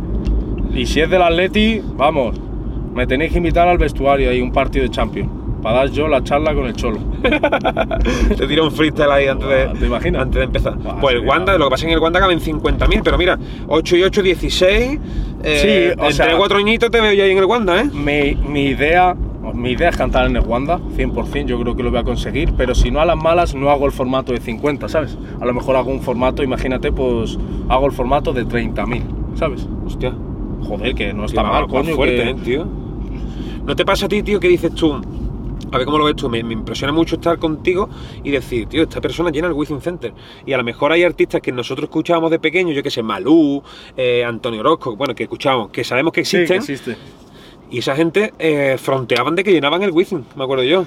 Y 0.75 0.85
si 0.85 1.01
es 1.01 1.09
del 1.09 1.23
Atleti, 1.23 1.81
vamos, 1.97 2.39
me 2.93 3.07
tenéis 3.07 3.33
que 3.33 3.39
invitar 3.39 3.67
al 3.69 3.79
vestuario 3.79 4.29
ahí, 4.29 4.43
un 4.43 4.53
partido 4.53 4.83
de 4.83 4.91
Champions. 4.91 5.31
Para 5.67 5.79
dar 5.79 5.91
yo 5.91 6.07
la 6.07 6.23
charla 6.23 6.55
con 6.55 6.67
el 6.67 6.75
Cholo. 6.75 7.01
Te 8.39 8.47
tira 8.47 8.63
un 8.63 8.71
freestyle 8.71 9.11
ahí 9.11 9.27
antes 9.27 9.49
de, 9.49 9.67
¿Te 9.81 9.87
imaginas? 9.87 10.23
antes 10.23 10.39
de 10.39 10.45
empezar. 10.45 10.77
Buah, 10.79 11.01
pues 11.01 11.17
el 11.17 11.27
Wanda, 11.27 11.59
lo 11.59 11.65
que 11.65 11.71
pasa 11.71 11.81
es 11.81 11.87
que 11.87 11.91
en 11.91 11.95
el 11.99 12.03
Wanda 12.05 12.21
caben 12.21 12.39
50.000, 12.39 13.01
pero 13.03 13.19
mira, 13.19 13.37
8 13.67 13.97
y 13.97 14.03
8, 14.05 14.23
16. 14.23 15.01
Eh, 15.43 15.93
Sí, 15.97 16.01
o 16.01 16.07
entre 16.07 16.13
sea- 16.13 16.37
cuatro 16.37 16.59
añitos 16.59 16.89
te 16.93 17.01
veo 17.01 17.13
ya 17.15 17.25
ahí 17.25 17.33
en 17.33 17.39
el 17.39 17.47
Wanda, 17.47 17.81
¿eh? 17.83 17.91
Mi, 17.93 18.37
mi 18.49 18.67
idea, 18.67 19.17
mi 19.55 19.73
idea 19.73 19.89
es 19.89 19.97
cantar 19.97 20.27
en 20.27 20.37
el 20.37 20.43
Wanda, 20.47 20.79
100%, 20.97 21.47
yo 21.47 21.59
creo 21.61 21.75
que 21.75 21.83
lo 21.83 21.91
voy 21.91 21.99
a 21.99 22.05
conseguir, 22.05 22.53
pero 22.57 22.73
si 22.77 22.93
no 22.93 23.01
a 23.01 23.05
las 23.05 23.17
malas 23.17 23.57
no 23.57 23.69
hago 23.69 23.87
el 23.87 23.93
formato 23.93 24.31
de 24.33 24.39
50, 24.41 24.89
¿sabes? 24.89 25.19
A 25.41 25.47
lo 25.47 25.53
mejor 25.53 25.75
hago 25.75 25.91
un 25.91 26.01
formato, 26.01 26.45
imagínate, 26.45 26.93
pues 26.93 27.37
hago 27.69 27.87
el 27.87 27.93
formato 27.93 28.33
de 28.33 28.47
30.000, 28.47 29.03
¿sabes? 29.35 29.67
Hostia. 29.85 30.15
Joder, 30.63 30.95
que 30.95 31.13
no 31.13 31.25
está 31.25 31.43
mal, 31.43 31.67
coño. 31.67 31.97
fuerte, 31.97 32.17
que- 32.23 32.31
¿eh, 32.31 32.35
tío? 32.45 32.67
¿No 33.67 33.75
te 33.75 33.85
pasa 33.85 34.07
a 34.07 34.09
ti, 34.09 34.23
tío, 34.23 34.39
que 34.39 34.47
dices 34.47 34.73
tú? 34.73 35.01
A 35.73 35.79
ver 35.79 35.85
cómo 35.85 35.99
lo 35.99 36.05
ves 36.05 36.17
tú. 36.17 36.29
Me, 36.29 36.43
me 36.43 36.53
impresiona 36.55 36.93
mucho 36.93 37.17
estar 37.17 37.39
contigo 37.39 37.89
y 38.23 38.31
decir, 38.31 38.67
tío, 38.69 38.83
esta 38.85 39.01
persona 39.01 39.31
llena 39.31 39.49
el 39.49 39.53
Wizzing 39.53 39.81
Center. 39.81 40.13
Y 40.47 40.53
a 40.53 40.57
lo 40.57 40.65
mejor 40.65 40.93
hay 40.93 41.03
artistas 41.03 41.41
que 41.41 41.51
nosotros 41.53 41.85
escuchábamos 41.85 42.31
de 42.31 42.39
pequeños, 42.39 42.75
yo 42.77 42.83
que 42.83 42.91
sé, 42.91 43.03
Malú, 43.03 43.63
eh, 43.97 44.25
Antonio 44.25 44.61
Orozco, 44.61 44.97
bueno, 44.97 45.15
que 45.15 45.25
escuchábamos, 45.25 45.71
que 45.71 45.83
sabemos 45.85 46.13
que 46.13 46.25
Sí, 46.25 46.37
que 46.39 46.43
existen. 46.55 46.95
existe. 46.95 46.97
Y 47.71 47.79
esa 47.79 47.97
gente 47.97 48.33
eh, 48.39 48.77
fronteaban 48.79 49.35
de 49.35 49.43
que 49.43 49.53
llenaban 49.53 49.83
el 49.83 49.91
Wizzing, 49.91 50.25
me 50.37 50.45
acuerdo 50.45 50.63
yo. 50.65 50.85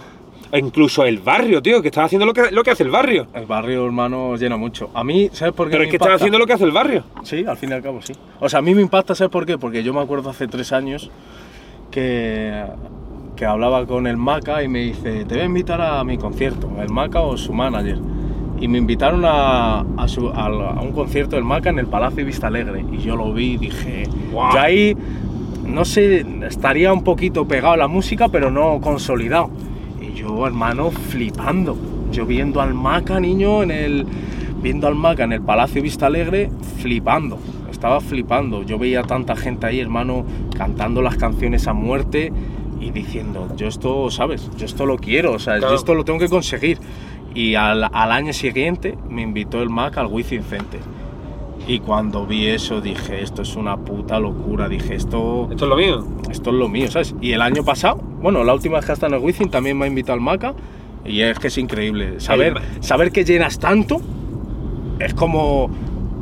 E 0.51 0.57
incluso 0.57 1.03
el 1.05 1.19
barrio, 1.19 1.61
tío, 1.61 1.79
que 1.81 1.89
estaba 1.89 2.05
haciendo 2.07 2.25
lo 2.25 2.33
que, 2.33 2.49
lo 2.49 2.63
que 2.63 2.71
hace 2.71 2.81
el 2.83 2.89
barrio. 2.89 3.27
El 3.35 3.45
barrio, 3.45 3.85
hermano, 3.85 4.35
llena 4.35 4.57
mucho. 4.57 4.89
A 4.95 5.03
mí, 5.03 5.29
¿sabes 5.31 5.53
por 5.53 5.67
qué 5.67 5.71
Pero 5.73 5.81
me 5.81 5.85
es 5.85 5.89
que 5.91 5.95
impacta? 5.97 6.05
estaba 6.05 6.15
haciendo 6.15 6.39
lo 6.39 6.47
que 6.47 6.53
hace 6.53 6.63
el 6.63 6.71
barrio. 6.71 7.03
Sí, 7.23 7.45
al 7.45 7.55
fin 7.57 7.69
y 7.69 7.73
al 7.73 7.83
cabo, 7.83 8.01
sí. 8.01 8.13
O 8.39 8.49
sea, 8.49 8.57
a 8.59 8.61
mí 8.63 8.73
me 8.73 8.81
impacta, 8.81 9.13
¿sabes 9.13 9.29
por 9.31 9.45
qué? 9.45 9.57
Porque 9.59 9.83
yo 9.83 9.93
me 9.93 9.99
acuerdo 9.99 10.29
hace 10.31 10.47
tres 10.47 10.71
años 10.71 11.11
que, 11.91 12.63
que 13.39 13.45
hablaba 13.45 13.85
con 13.85 14.05
el 14.05 14.17
Maca 14.17 14.61
y 14.63 14.67
me 14.67 14.79
dice, 14.79 15.23
te 15.23 15.35
voy 15.35 15.43
a 15.43 15.45
invitar 15.45 15.79
a 15.79 16.03
mi 16.03 16.17
concierto, 16.17 16.69
el 16.77 16.89
Maca 16.89 17.21
o 17.21 17.37
su 17.37 17.53
manager. 17.53 17.97
Y 18.59 18.67
me 18.67 18.77
invitaron 18.79 19.23
a, 19.23 19.79
a, 19.95 20.07
su- 20.09 20.27
a- 20.27 20.47
a 20.47 20.81
un 20.81 20.91
concierto 20.91 21.37
del 21.37 21.45
Maca 21.45 21.69
en 21.69 21.79
el 21.79 21.87
Palacio 21.87 22.25
Vista 22.25 22.47
Alegre. 22.47 22.83
Y 22.91 22.97
yo 22.97 23.15
lo 23.15 23.31
vi 23.31 23.53
y 23.53 23.57
dije, 23.57 24.03
Guau. 24.33 24.51
yo 24.53 24.59
ahí, 24.59 24.97
no 25.65 25.85
sé, 25.85 26.25
estaría 26.45 26.91
un 26.91 27.05
poquito 27.05 27.47
pegado 27.47 27.75
a 27.75 27.77
la 27.77 27.87
música, 27.87 28.27
pero 28.27 28.51
no 28.51 28.81
consolidado. 28.81 29.49
Y 30.01 30.17
yo, 30.19 30.45
hermano, 30.45 30.91
flipando. 30.91 31.77
Yo 32.11 32.25
viendo 32.25 32.59
al 32.59 32.73
Maca, 32.73 33.21
niño, 33.21 33.63
en 33.63 33.71
el. 33.71 34.05
Viendo 34.61 34.87
al 34.87 34.95
Maca 34.95 35.23
en 35.23 35.31
el 35.31 35.41
Palacio 35.41 35.81
Vista 35.81 36.07
Alegre, 36.07 36.49
flipando. 36.81 37.37
Estaba 37.71 38.01
flipando. 38.01 38.63
Yo 38.63 38.77
veía 38.77 39.03
tanta 39.03 39.37
gente 39.37 39.65
ahí, 39.65 39.79
hermano, 39.79 40.25
cantando 40.57 41.01
las 41.01 41.15
canciones 41.15 41.65
a 41.69 41.71
muerte 41.73 42.33
y 42.79 42.91
diciendo, 42.91 43.47
yo 43.57 43.67
esto, 43.67 44.09
¿sabes? 44.11 44.49
Yo 44.57 44.65
esto 44.65 44.85
lo 44.85 44.97
quiero, 44.97 45.33
o 45.33 45.39
sea, 45.39 45.57
Claro. 45.57 45.73
yo 45.73 45.75
esto 45.77 45.93
lo 45.95 46.03
tengo 46.05 46.19
que 46.19 46.29
conseguir. 46.29 46.79
Y 47.35 47.55
al, 47.55 47.83
al 47.83 48.11
año 48.11 48.33
siguiente 48.33 48.97
me 49.09 49.21
invitó 49.21 49.61
el 49.61 49.69
Mac 49.69 49.97
al 49.97 50.07
Wizzing 50.07 50.43
Center. 50.43 50.79
Y 51.67 51.79
cuando 51.79 52.25
vi 52.25 52.47
eso 52.47 52.81
dije, 52.81 53.21
esto 53.21 53.43
es 53.43 53.55
una 53.55 53.77
puta 53.77 54.19
locura. 54.19 54.67
Dije, 54.67 54.95
esto, 54.95 55.47
Esto 55.51 55.65
es 55.65 55.69
lo 55.69 55.75
mío. 55.77 56.03
esto 56.31 56.49
es 56.49 56.55
lo 56.55 56.67
mío, 56.67 56.89
¿sabes? 56.89 57.13
Y 57.21 57.33
el 57.33 57.41
año 57.43 57.63
pasado, 57.63 57.97
bueno, 58.21 58.43
la 58.43 58.53
última 58.55 58.79
vez 58.79 58.85
que 58.99 59.05
en 59.05 59.13
el 59.13 59.19
Wizzing 59.19 59.49
también 59.51 59.77
me 59.77 59.85
ha 59.85 59.87
invitado 59.87 60.13
al 60.13 60.21
Maca 60.21 60.55
y 61.05 61.21
es 61.21 61.37
que 61.37 61.47
es 61.47 61.57
increíble. 61.59 62.19
Saber, 62.19 62.55
Ma- 62.55 62.61
saber 62.79 63.11
que 63.11 63.23
llenas 63.23 63.59
tanto 63.59 64.01
es 64.97 65.13
como, 65.13 65.69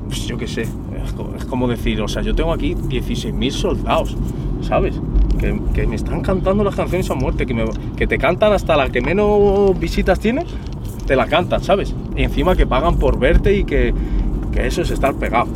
pues, 0.07 0.27
yo 0.27 0.37
qué 0.37 0.47
sé, 0.47 0.63
es 0.63 1.13
co- 1.15 1.33
es 1.37 1.45
como 1.45 1.67
decir, 1.69 2.01
o 2.01 2.07
sea, 2.09 2.21
yo 2.23 2.35
tengo 2.35 2.51
aquí 2.51 2.75
16.000 2.75 3.51
soldados, 3.51 4.17
¿sabes? 4.61 4.99
que, 5.37 5.87
me 5.87 5.95
están 5.95 6.21
cantando 6.21 6.63
las 6.63 6.75
canciones 6.75 7.09
a 7.11 7.15
muerte, 7.15 7.45
que, 7.45 7.53
me- 7.53 7.65
que 7.95 8.07
te 8.07 8.17
cantan 8.17 8.53
hasta 8.53 8.75
la 8.75 8.89
que 8.89 9.01
menos 9.01 9.77
visitas 9.79 10.19
tiene, 10.19 10.45
te 11.05 11.15
la 11.15 11.27
cantan, 11.27 11.63
¿sabes? 11.63 11.95
Y 12.15 12.23
encima 12.23 12.55
que 12.55 12.65
pagan 12.65 12.97
por 12.97 13.19
verte 13.19 13.55
y 13.55 13.63
que, 13.63 13.93
eso 14.55 14.81
es 14.81 14.89
estar 14.91 15.13
pegado. 15.13 15.47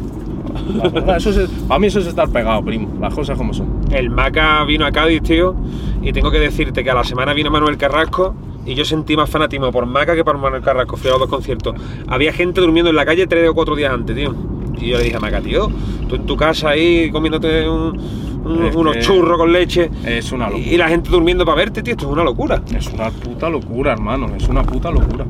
Eso 1.18 1.30
es, 1.32 1.49
para 1.68 1.80
mí 1.80 1.88
eso 1.88 1.99
es 1.99 2.08
estar 2.08 2.30
pegado, 2.30 2.64
primo, 2.64 2.88
las 2.99 3.14
cosas 3.14 3.38
como 3.38 3.54
son. 3.54 3.68
El 3.91 4.10
Maca 4.12 4.64
vino 4.66 4.86
a 4.86 4.91
Cádiz, 4.91 5.24
tío, 5.24 5.56
y 6.02 6.12
tengo 6.14 6.30
que 6.30 6.39
decirte 6.39 6.84
que 6.84 6.91
a 6.91 6.93
la 6.93 7.04
semana 7.04 7.34
vino 7.34 7.49
Manuel 7.49 7.78
Carrasco 7.78 8.36
y 8.66 8.76
yo 8.76 8.86
sentí 8.86 9.16
más 9.18 9.30
fanatismo 9.30 9.72
por 9.72 9.86
Maca 9.88 10.14
que 10.16 10.24
por 10.24 10.38
Manuel 10.38 10.62
Carrasco. 10.62 10.97
Fui 10.97 11.08
a 11.10 11.14
los 11.14 11.22
dos 11.22 11.30
conciertos. 11.30 11.76
Había 12.08 12.32
gente 12.32 12.62
durmiendo 12.62 12.89
en 12.91 12.95
la 12.95 13.06
calle 13.06 13.26
tres 13.26 13.49
o 13.49 13.56
cuatro 13.56 13.76
días 13.76 13.91
antes, 13.91 14.16
tío. 14.16 14.36
Y 14.82 14.88
yo 14.90 14.98
le 14.98 15.04
dije 15.06 15.16
a 15.16 15.20
Maca, 15.20 15.42
tío, 15.42 15.70
tú 16.08 16.16
en 16.16 16.26
tu 16.26 16.36
casa 16.36 16.70
ahí 16.70 17.10
comiéndote 17.12 17.70
un- 17.70 18.00
un- 18.44 18.66
Es 18.66 18.76
unos 18.76 18.98
churros 19.00 19.38
con 19.38 19.52
leche 19.54 19.90
Es 20.04 20.32
una 20.32 20.50
locura. 20.50 20.66
y 20.68 20.76
la 20.78 20.90
gente 20.90 21.10
durmiendo 21.12 21.46
para 21.46 21.58
verte, 21.58 21.84
tío, 21.84 21.92
esto 21.94 22.08
es 22.08 22.12
una 22.12 22.24
locura. 22.24 22.62
Es 22.76 22.88
una 22.88 23.12
puta 23.12 23.50
locura, 23.50 23.94
hermano, 23.94 24.28
es 24.36 24.48
una 24.48 24.64
puta 24.64 24.90
locura, 24.92 25.26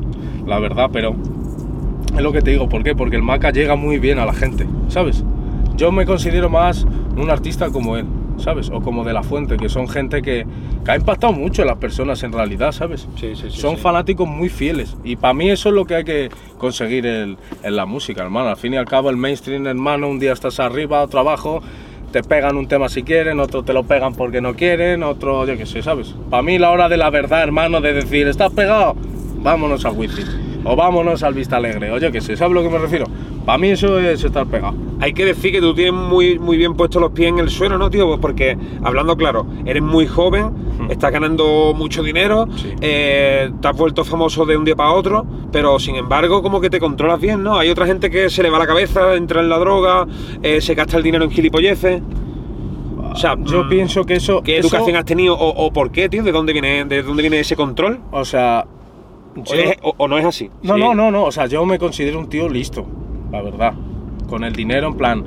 la 0.47 0.59
verdad, 0.59 0.89
pero 0.93 1.15
es 2.15 2.21
lo 2.21 2.31
que 2.31 2.41
te 2.41 2.51
digo, 2.51 2.69
¿por 2.69 2.83
qué? 2.83 2.95
Porque 2.95 3.17
el 3.17 3.23
Maca 3.23 3.51
llega 3.51 3.75
muy 3.75 3.99
bien 3.99 4.17
a 4.19 4.25
la 4.25 4.33
gente, 4.33 4.65
¿sabes? 4.87 5.23
Yo 5.75 5.91
me 5.91 6.05
considero 6.05 6.49
más 6.49 6.85
un 7.17 7.29
artista 7.29 7.69
como 7.69 7.97
él, 7.97 8.05
¿sabes? 8.41 8.69
O 8.69 8.81
como 8.81 9.03
de 9.03 9.13
La 9.13 9.23
Fuente, 9.23 9.57
que 9.57 9.69
son 9.69 9.87
gente 9.87 10.21
que, 10.21 10.45
que 10.83 10.91
ha 10.91 10.95
impactado 10.95 11.33
mucho 11.33 11.61
en 11.61 11.67
las 11.69 11.77
personas 11.77 12.21
en 12.23 12.31
realidad, 12.33 12.71
¿sabes? 12.71 13.07
Sí, 13.15 13.35
sí, 13.35 13.49
sí. 13.49 13.59
son 13.61 13.77
fanáticos 13.77 14.27
muy 14.27 14.49
fieles 14.49 14.95
y 15.03 15.15
para 15.15 15.33
mí 15.33 15.49
eso 15.49 15.69
es 15.69 15.75
lo 15.75 15.85
que 15.85 15.95
hay 15.95 16.03
que 16.03 16.29
conseguir 16.57 17.05
el- 17.05 17.37
en 17.63 17.75
la 17.75 17.85
música, 17.85 18.21
hermano. 18.23 18.49
Al 18.49 18.57
fin 18.57 18.73
y 18.73 18.77
al 18.77 18.85
cabo 18.85 19.09
el 19.09 19.17
mainstream, 19.17 19.65
hermano, 19.67 20.07
un 20.09 20.19
día 20.19 20.33
estás 20.33 20.59
arriba, 20.59 21.01
otro 21.03 21.19
abajo, 21.19 21.61
te 22.11 22.23
pegan 22.23 22.57
un 22.57 22.67
tema 22.67 22.89
si 22.89 23.03
quieren, 23.03 23.39
otro 23.39 23.63
te 23.63 23.71
lo 23.73 23.83
pegan 23.83 24.13
porque 24.15 24.41
no 24.41 24.53
quieren, 24.55 25.01
otro 25.03 25.45
yo 25.45 25.55
qué 25.57 25.65
sé, 25.65 25.81
¿sabes? 25.81 26.13
Para 26.29 26.43
mí 26.43 26.57
la 26.59 26.71
hora 26.71 26.89
de 26.89 26.97
la 26.97 27.09
verdad, 27.09 27.41
hermano, 27.43 27.79
de 27.79 27.93
decir, 27.93 28.27
¿estás 28.27 28.51
pegado? 28.51 28.95
Vámonos 29.37 29.85
al 29.85 29.93
wifi 29.97 30.23
o 30.63 30.75
vámonos 30.75 31.23
al 31.23 31.33
Vista 31.33 31.57
Alegre, 31.57 31.89
o 31.91 31.97
yo 31.97 32.11
qué 32.11 32.21
sé, 32.21 32.35
¿sabes 32.37 32.51
a 32.51 32.61
lo 32.61 32.63
que 32.63 32.69
me 32.69 32.77
refiero? 32.79 33.05
Para 33.45 33.57
mí 33.57 33.69
eso 33.69 33.97
es 33.99 34.23
estar 34.23 34.45
pegado. 34.45 34.75
Hay 34.99 35.13
que 35.13 35.25
decir 35.25 35.51
que 35.51 35.59
tú 35.61 35.73
tienes 35.73 35.93
muy, 35.93 36.37
muy 36.37 36.57
bien 36.57 36.75
puestos 36.75 37.01
los 37.01 37.11
pies 37.11 37.29
en 37.29 37.39
el 37.39 37.49
suelo, 37.49 37.77
¿no, 37.79 37.89
tío? 37.89 38.05
Pues 38.07 38.19
porque, 38.19 38.55
hablando 38.83 39.17
claro, 39.17 39.47
eres 39.65 39.81
muy 39.81 40.05
joven, 40.05 40.51
estás 40.89 41.11
ganando 41.11 41.73
mucho 41.75 42.03
dinero, 42.03 42.47
Sí. 42.55 42.71
eh, 42.81 43.49
te 43.59 43.67
has 43.67 43.75
vuelto 43.75 44.05
famoso 44.05 44.45
de 44.45 44.55
un 44.57 44.63
día 44.63 44.75
para 44.75 44.91
otro, 44.91 45.25
pero 45.51 45.79
sin 45.79 45.95
embargo, 45.95 46.43
como 46.43 46.61
que 46.61 46.69
te 46.69 46.79
controlas 46.79 47.19
bien, 47.19 47.41
¿no? 47.43 47.57
Hay 47.57 47.69
otra 47.69 47.87
gente 47.87 48.11
que 48.11 48.29
se 48.29 48.43
le 48.43 48.51
va 48.51 48.59
la 48.59 48.67
cabeza, 48.67 49.15
entra 49.15 49.41
en 49.41 49.49
la 49.49 49.57
droga, 49.57 50.05
eh, 50.43 50.61
se 50.61 50.75
gasta 50.75 50.97
el 50.97 51.03
dinero 51.03 51.23
en 51.23 51.31
gilipolleces. 51.31 51.99
O 53.11 53.15
sea, 53.15 53.35
Yo 53.43 53.63
mm, 53.63 53.69
pienso 53.69 54.05
que 54.05 54.13
eso... 54.15 54.41
¿Qué 54.43 54.59
eso- 54.59 54.67
educación 54.67 54.95
has 54.97 55.05
tenido 55.05 55.33
o, 55.35 55.65
o 55.65 55.73
por 55.73 55.91
qué, 55.91 56.07
tío? 56.09 56.23
¿De 56.23 56.31
dónde 56.31 56.53
viene, 56.53 56.85
de 56.85 57.01
dónde 57.03 57.23
viene 57.23 57.39
ese 57.39 57.55
control? 57.55 57.99
O 58.11 58.23
sea... 58.23 58.65
¿O, 59.35 59.43
yo- 59.43 59.55
es- 59.55 59.77
o- 59.81 59.95
o 59.97 60.07
no 60.07 60.17
es 60.19 60.25
así? 60.25 60.49
No, 60.61 60.75
Sí. 60.75 60.79
no, 60.79 60.93
no, 60.93 61.09
no. 61.11 61.23
O 61.23 61.31
sea, 61.31 61.47
yo 61.47 61.65
me 61.65 61.77
considero 61.79 62.19
un 62.19 62.29
tío 62.29 62.47
listo, 62.47 62.85
la 63.31 63.41
verdad. 63.41 63.73
Con 64.27 64.43
el 64.43 64.53
dinero, 64.53 64.87
en 64.87 64.95
plan. 64.95 65.23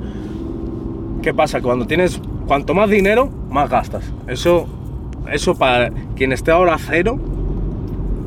¿Qué 1.21 1.33
pasa? 1.33 1.61
Cuando 1.61 1.85
tienes. 1.85 2.21
Cuanto 2.47 2.73
más 2.73 2.89
dinero, 2.89 3.29
más 3.49 3.69
gastas. 3.69 4.11
Eso. 4.27 4.67
Eso 5.31 5.55
para 5.55 5.89
quien 6.15 6.31
esté 6.31 6.51
ahora 6.51 6.77
cero. 6.77 7.17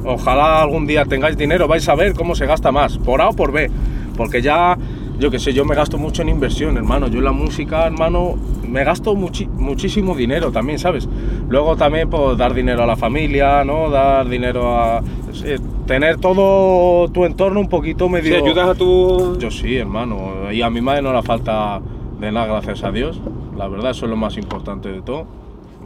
Ojalá 0.05 0.63
algún 0.63 0.87
día 0.87 1.05
tengáis 1.05 1.37
dinero, 1.37 1.69
vais 1.69 1.89
a 1.89 1.95
ver 1.95 2.15
cómo 2.15 2.35
se 2.35 2.47
gasta 2.47 2.73
más, 2.73 2.99
por 2.99 3.21
A 3.21 3.29
o 3.29 3.33
por 3.35 3.53
B. 3.53 3.71
Porque 4.17 4.41
ya, 4.41 4.77
yo 5.19 5.31
qué 5.31 5.39
sé, 5.39 5.53
yo 5.53 5.65
me 5.65 5.75
gasto 5.75 5.99
mucho 5.99 6.23
en 6.23 6.29
inversión, 6.29 6.77
hermano. 6.77 7.09
Yo 7.09 7.19
en 7.19 7.25
la 7.25 7.33
música, 7.33 7.87
hermano, 7.87 8.37
me 8.69 8.85
gasto 8.85 9.15
muchísimo 9.15 10.15
dinero 10.15 10.53
también, 10.53 10.79
¿sabes? 10.79 11.09
Luego 11.49 11.77
también, 11.77 12.09
pues, 12.09 12.37
dar 12.37 12.55
dinero 12.55 12.83
a 12.83 12.87
la 12.87 12.97
familia, 12.97 13.65
¿no? 13.65 13.91
Dar 13.91 14.29
dinero 14.29 14.77
a... 14.77 15.03
sí, 15.33 15.55
tener 15.87 16.19
todo 16.19 17.09
tu 17.09 17.25
entorno 17.25 17.61
un 17.61 17.69
poquito 17.69 18.09
medio... 18.09 18.37
ayudas 18.37 18.69
a 18.69 18.75
tu... 18.75 19.39
Yo 19.39 19.51
sí, 19.51 19.77
hermano. 19.77 20.53
Y 20.53 20.63
a 20.63 20.71
mi 20.71 20.81
madre 20.81 21.03
no 21.03 21.13
le 21.13 21.23
falta 21.23 21.81
de 22.21 22.31
nada, 22.33 22.47
gracias 22.47 22.85
a 22.85 22.93
Dios. 22.93 23.21
La 23.57 23.67
verdad, 23.69 23.91
eso 23.91 24.07
es 24.07 24.11
lo 24.11 24.17
más 24.17 24.37
importante 24.37 24.91
de 24.91 25.03
todo. 25.03 25.27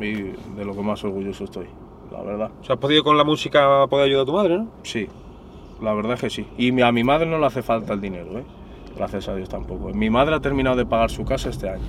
Y 0.00 0.12
de 0.12 0.64
lo 0.64 0.74
que 0.74 0.82
más 0.82 1.04
orgulloso 1.04 1.44
estoy, 1.44 1.66
la 2.10 2.22
verdad. 2.22 2.50
O 2.60 2.64
sea, 2.64 2.74
has 2.74 2.80
podido 2.80 3.04
con 3.04 3.16
la 3.16 3.24
música 3.24 3.86
poder 3.88 4.06
ayudar 4.06 4.22
a 4.22 4.26
tu 4.26 4.32
madre, 4.32 4.58
¿no? 4.58 4.68
Sí, 4.82 5.06
la 5.80 5.92
verdad 5.92 6.14
es 6.14 6.20
que 6.20 6.30
sí. 6.30 6.46
Y 6.56 6.80
a 6.80 6.90
mi 6.90 7.04
madre 7.04 7.26
no 7.26 7.38
le 7.38 7.46
hace 7.46 7.62
falta 7.62 7.92
el 7.92 8.00
dinero, 8.00 8.38
¿eh? 8.38 8.44
Gracias 8.96 9.28
a 9.28 9.34
Dios 9.36 9.48
tampoco. 9.48 9.90
Mi 9.94 10.10
madre 10.10 10.34
ha 10.34 10.40
terminado 10.40 10.76
de 10.76 10.86
pagar 10.86 11.10
su 11.10 11.24
casa 11.24 11.50
este 11.50 11.68
año. 11.68 11.84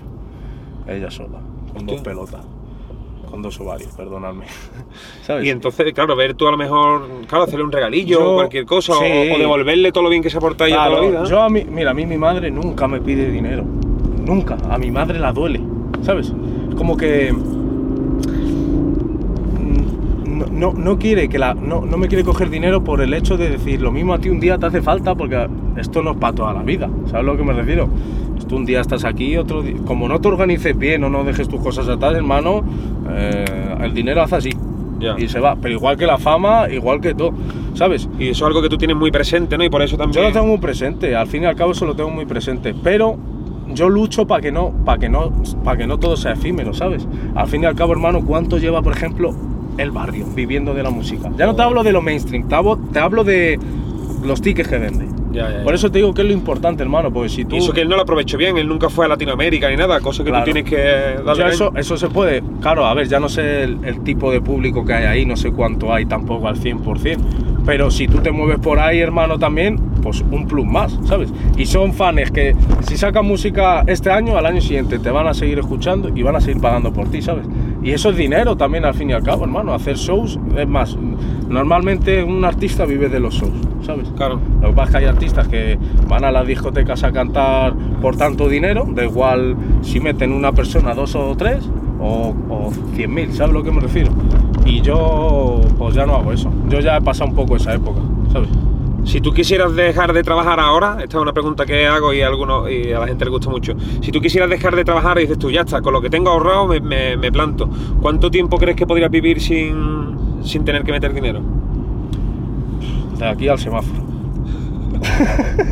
Ella 0.88 1.12
sola, 1.12 1.40
con 1.74 1.86
dos 1.86 2.02
pelotas. 2.02 2.42
Con 3.30 3.42
dos 3.42 3.60
ovarios, 3.62 3.92
perdonadme. 3.96 4.46
¿Sabes? 5.24 5.46
Y 5.46 5.50
entonces, 5.50 5.92
claro, 5.94 6.16
ver 6.16 6.36
tú 6.36 6.48
a 6.48 6.52
lo 6.52 6.58
mejor, 6.58 7.08
claro, 7.28 7.46
hacerle 7.46 7.64
un 7.66 7.72
regalillo 7.72 8.20
Yo- 8.20 8.32
o 8.32 8.36
cualquier 8.36 8.66
cosa, 8.66 8.94
o- 8.94 9.00
sí. 9.00 9.32
o, 9.34 9.40
devolverle 9.40 9.92
todo 9.92 10.04
lo 10.04 10.10
bien 10.12 10.22
que 10.22 10.30
se 10.30 10.38
ha 10.38 10.40
portado 10.40 10.70
Claro, 10.70 10.92
toda 10.98 11.02
la 11.04 11.10
vida. 11.10 11.24
yo 11.26 11.42
a 11.42 11.50
mí, 11.50 11.66
mira, 11.68 11.92
a 11.92 11.94
mí 11.96 12.06
mi 12.06 12.18
madre 12.18 12.52
nunca 12.52 12.88
me 12.88 13.02
pide 13.02 13.32
dinero. 13.32 13.64
Nunca. 14.24 14.56
A 14.70 14.78
mi 14.78 14.92
madre 14.92 15.18
la 15.20 15.34
duele. 15.34 15.60
¿Sabes? 16.04 16.32
Es 16.70 16.76
como 16.76 16.96
que. 16.96 17.34
mm, 17.34 17.44
No, 20.40 20.46
no, 20.52 20.74
no 20.74 20.98
quiere 21.00 21.30
que 21.30 21.40
la. 21.40 21.54
No, 21.54 21.82
no 21.86 21.98
me 21.98 22.08
quiere 22.08 22.24
coger 22.24 22.50
dinero 22.50 22.84
por 22.84 23.02
el 23.02 23.14
hecho 23.14 23.38
de 23.38 23.50
decir 23.50 23.82
lo 23.82 23.92
mismo 23.92 24.14
a 24.14 24.20
ti 24.20 24.30
un 24.30 24.40
día 24.40 24.58
te 24.58 24.66
hace 24.68 24.82
falta 24.82 25.16
porque 25.16 25.48
esto 25.78 26.02
no 26.02 26.12
es 26.12 26.18
para 26.18 26.34
toda 26.36 26.54
la 26.54 26.64
vida. 26.64 26.90
¿Sabes 27.06 27.14
a 27.16 27.22
lo 27.24 27.38
que 27.38 27.44
me 27.44 27.54
refiero? 27.54 27.88
Un 28.54 28.66
día 28.66 28.82
estás 28.82 29.04
aquí, 29.04 29.36
otro 29.36 29.62
día. 29.62 29.76
Como 29.86 30.08
no 30.08 30.22
te 30.22 30.28
organices 30.28 30.78
bien 30.78 31.04
o 31.04 31.10
no 31.10 31.24
dejes 31.24 31.48
tus 31.48 31.62
cosas 31.62 31.90
atrás, 31.90 32.14
hermano, 32.14 32.64
eh, 33.10 33.46
el 33.82 33.94
dinero 33.94 34.22
hace 34.22 34.36
así. 34.36 34.50
Ya. 35.00 35.16
Y 35.18 35.28
se 35.28 35.40
va. 35.40 35.56
Pero 35.56 35.74
igual 35.74 35.98
que 35.98 36.06
la 36.06 36.18
fama, 36.18 36.70
igual 36.70 37.02
que 37.02 37.14
todo. 37.14 37.34
¿Sabes? 37.74 38.08
Y 38.20 38.30
eso 38.30 38.46
es 38.46 38.48
algo 38.48 38.62
que 38.62 38.70
tú 38.70 38.78
tienes 38.78 38.96
muy 38.96 39.12
presente, 39.12 39.58
¿no? 39.58 39.64
Y 39.64 39.70
por 39.70 39.82
eso 39.82 39.98
Yo 39.98 40.04
también... 40.04 40.26
lo 40.26 40.32
tengo 40.32 40.46
muy 40.46 40.60
presente, 40.60 41.16
al 41.16 41.28
fin 41.28 41.44
y 41.44 41.46
al 41.48 41.56
cabo 41.56 41.72
eso 41.72 41.86
lo 41.86 41.96
tengo 41.96 42.12
muy 42.12 42.26
presente, 42.26 42.76
pero 42.84 43.18
yo 43.74 43.90
lucho 43.90 44.28
para 44.28 44.42
que 44.42 44.52
no, 44.52 44.72
para 44.86 45.00
que 45.00 45.10
no, 45.10 45.32
para 45.64 45.78
que 45.78 45.88
no 45.88 45.98
todo 45.98 46.16
sea 46.16 46.34
efímero, 46.34 46.74
¿sabes? 46.76 47.08
Al 47.34 47.48
fin 47.48 47.64
y 47.64 47.66
al 47.66 47.76
cabo, 47.76 47.94
hermano, 47.94 48.24
¿cuánto 48.24 48.60
lleva, 48.60 48.84
por 48.84 48.94
ejemplo, 48.94 49.34
el 49.78 49.90
barrio 49.90 50.28
viviendo 50.36 50.76
de 50.76 50.84
la 50.84 50.92
música? 50.92 51.32
Ya 51.36 51.48
no 51.48 51.56
te 51.56 51.64
hablo 51.64 51.84
de 51.84 51.92
lo 51.92 52.02
mainstream, 52.02 52.48
te 52.48 52.54
hablo, 52.54 52.78
te 52.78 53.00
hablo 53.00 53.24
de 53.24 53.60
los 54.24 54.42
tickets 54.42 54.70
que 54.70 54.78
vende. 54.78 55.23
Ya, 55.34 55.50
ya, 55.50 55.58
ya. 55.58 55.64
Por 55.64 55.74
eso 55.74 55.90
te 55.92 55.98
digo 55.98 56.14
que 56.14 56.22
es 56.22 56.28
lo 56.28 56.34
importante, 56.34 56.84
hermano, 56.84 57.12
porque 57.12 57.28
si 57.30 57.44
tú 57.46 57.56
Y 57.56 57.60
eso 57.60 57.74
que 57.74 57.82
él 57.82 57.90
no 57.90 57.96
lo 57.96 58.04
aprovechó 58.04 58.38
bien, 58.38 58.58
él 58.58 58.68
nunca 58.68 58.90
fue 58.90 59.06
a 59.06 59.10
Latinoamérica 59.10 59.70
ni 59.70 59.76
nada, 59.76 60.00
cosa 60.00 60.24
que 60.24 60.30
Claro. 60.30 60.46
tú 60.46 60.52
tienes 60.52 60.70
que 60.70 60.78
darle 60.78 61.24
Ya 61.26 61.44
caña. 61.44 61.50
eso, 61.50 61.72
eso 61.76 61.98
se 61.98 62.08
puede. 62.10 62.44
Claro, 62.62 62.86
a 62.86 62.94
ver, 62.94 63.08
ya 63.08 63.20
no 63.20 63.28
sé 63.30 63.64
el, 63.64 63.80
el 63.84 64.02
tipo 64.04 64.32
de 64.32 64.40
público 64.42 64.86
que 64.86 64.94
hay 64.94 65.06
ahí, 65.06 65.26
no 65.26 65.36
sé 65.36 65.52
cuánto 65.52 65.92
hay 65.94 66.06
tampoco 66.06 66.48
al 66.48 66.56
100%. 66.58 67.18
Pero 67.66 67.90
si 67.92 68.08
tú 68.08 68.18
te 68.20 68.30
mueves 68.32 68.60
por 68.60 68.78
ahí, 68.80 69.00
hermano, 69.00 69.40
también, 69.40 69.78
pues 70.04 70.22
un 70.30 70.46
plus 70.48 70.66
más, 70.66 71.00
¿sabes? 71.06 71.32
Y 71.58 71.66
son 71.66 71.94
fans 71.94 72.30
que 72.30 72.54
si 72.82 72.98
sacan 72.98 73.26
música 73.26 73.84
este 73.88 74.12
año, 74.12 74.38
al 74.38 74.46
año 74.46 74.60
siguiente 74.60 75.00
te 75.00 75.10
van 75.10 75.28
a 75.28 75.34
seguir 75.34 75.60
escuchando 75.60 76.10
y 76.14 76.22
van 76.24 76.36
a 76.36 76.42
seguir 76.42 76.62
pagando 76.62 76.92
por 76.92 77.08
ti, 77.10 77.22
¿sabes? 77.22 77.46
Y 77.82 77.92
eso 77.92 78.10
es 78.10 78.18
dinero 78.18 78.58
también 78.58 78.84
al 78.84 78.94
fin 78.94 79.10
y 79.10 79.14
al 79.14 79.24
cabo, 79.24 79.46
hermano. 79.46 79.74
Hacer 79.74 79.96
shows, 79.96 80.38
es 80.58 80.68
más, 80.68 80.98
normalmente 81.50 82.22
un 82.24 82.44
artista 82.44 82.86
vive 82.86 83.08
de 83.10 83.20
los 83.22 83.34
shows, 83.36 83.52
¿sabes? 83.86 84.10
Claro. 84.16 84.40
Lo 84.62 84.70
que 84.70 84.74
pasa 84.76 84.84
es 84.86 84.92
que 84.92 84.98
hay 84.98 85.06
artistas 85.06 85.48
que 85.48 85.78
van 86.08 86.24
a 86.24 86.32
las 86.32 86.48
discotecas 86.48 87.04
a 87.04 87.12
cantar 87.12 87.74
por 88.02 88.16
tanto 88.16 88.48
dinero, 88.50 88.88
da 88.94 89.04
igual 89.04 89.56
si 89.82 90.00
meten 90.00 90.32
una 90.32 90.52
persona, 90.52 90.94
dos 90.94 91.16
o 91.16 91.36
tres, 91.38 91.70
o, 92.00 92.34
o 92.50 92.72
100.000, 92.96 93.32
¿sabes 93.32 93.42
a 93.52 93.54
lo 93.54 93.64
que 93.64 93.72
me 93.72 93.80
refiero? 93.82 94.12
Y 94.66 94.82
yo, 94.82 95.62
pues 95.78 95.96
ya 95.96 96.06
no 96.06 96.16
hago 96.16 96.32
eso. 96.34 96.50
Yo 96.70 96.80
ya 96.80 96.98
he 96.98 97.02
pasado 97.02 97.30
un 97.30 97.36
poco 97.36 97.56
esa 97.56 97.74
época, 97.74 98.00
¿sabes? 98.32 98.50
Si 99.06 99.20
tú 99.20 99.34
quisieras 99.34 99.76
dejar 99.76 100.14
de 100.14 100.24
trabajar 100.24 100.62
ahora, 100.62 100.98
esta 101.04 101.18
es 101.18 101.22
una 101.22 101.34
pregunta 101.34 101.66
que 101.66 101.86
hago 101.88 102.14
y 102.14 102.22
a, 102.22 102.28
algunos, 102.28 102.72
y 102.72 102.94
a 102.94 103.00
la 103.00 103.08
gente 103.08 103.26
le 103.26 103.32
gusta 103.32 103.50
mucho. 103.50 103.74
Si 104.02 104.12
tú 104.14 104.22
quisieras 104.22 104.50
dejar 104.50 104.76
de 104.78 104.86
trabajar 104.86 105.18
y 105.18 105.22
dices 105.24 105.38
tú, 105.38 105.52
ya 105.52 105.62
está, 105.62 105.82
con 105.82 105.92
lo 105.92 106.02
que 106.02 106.10
tengo 106.10 106.30
ahorrado 106.30 106.68
me, 106.68 106.80
me- 106.80 107.18
me 107.18 107.30
planto, 107.30 107.70
¿cuánto 108.02 108.32
tiempo 108.32 108.58
crees 108.58 108.78
que 108.78 108.88
podrías 108.88 109.12
vivir 109.12 109.42
sin, 109.42 110.16
sin 110.44 110.64
tener 110.64 110.84
que 110.84 110.94
meter 110.94 111.14
dinero? 111.14 111.42
De 113.24 113.30
aquí 113.30 113.48
al 113.48 113.58
semáforo. 113.58 114.02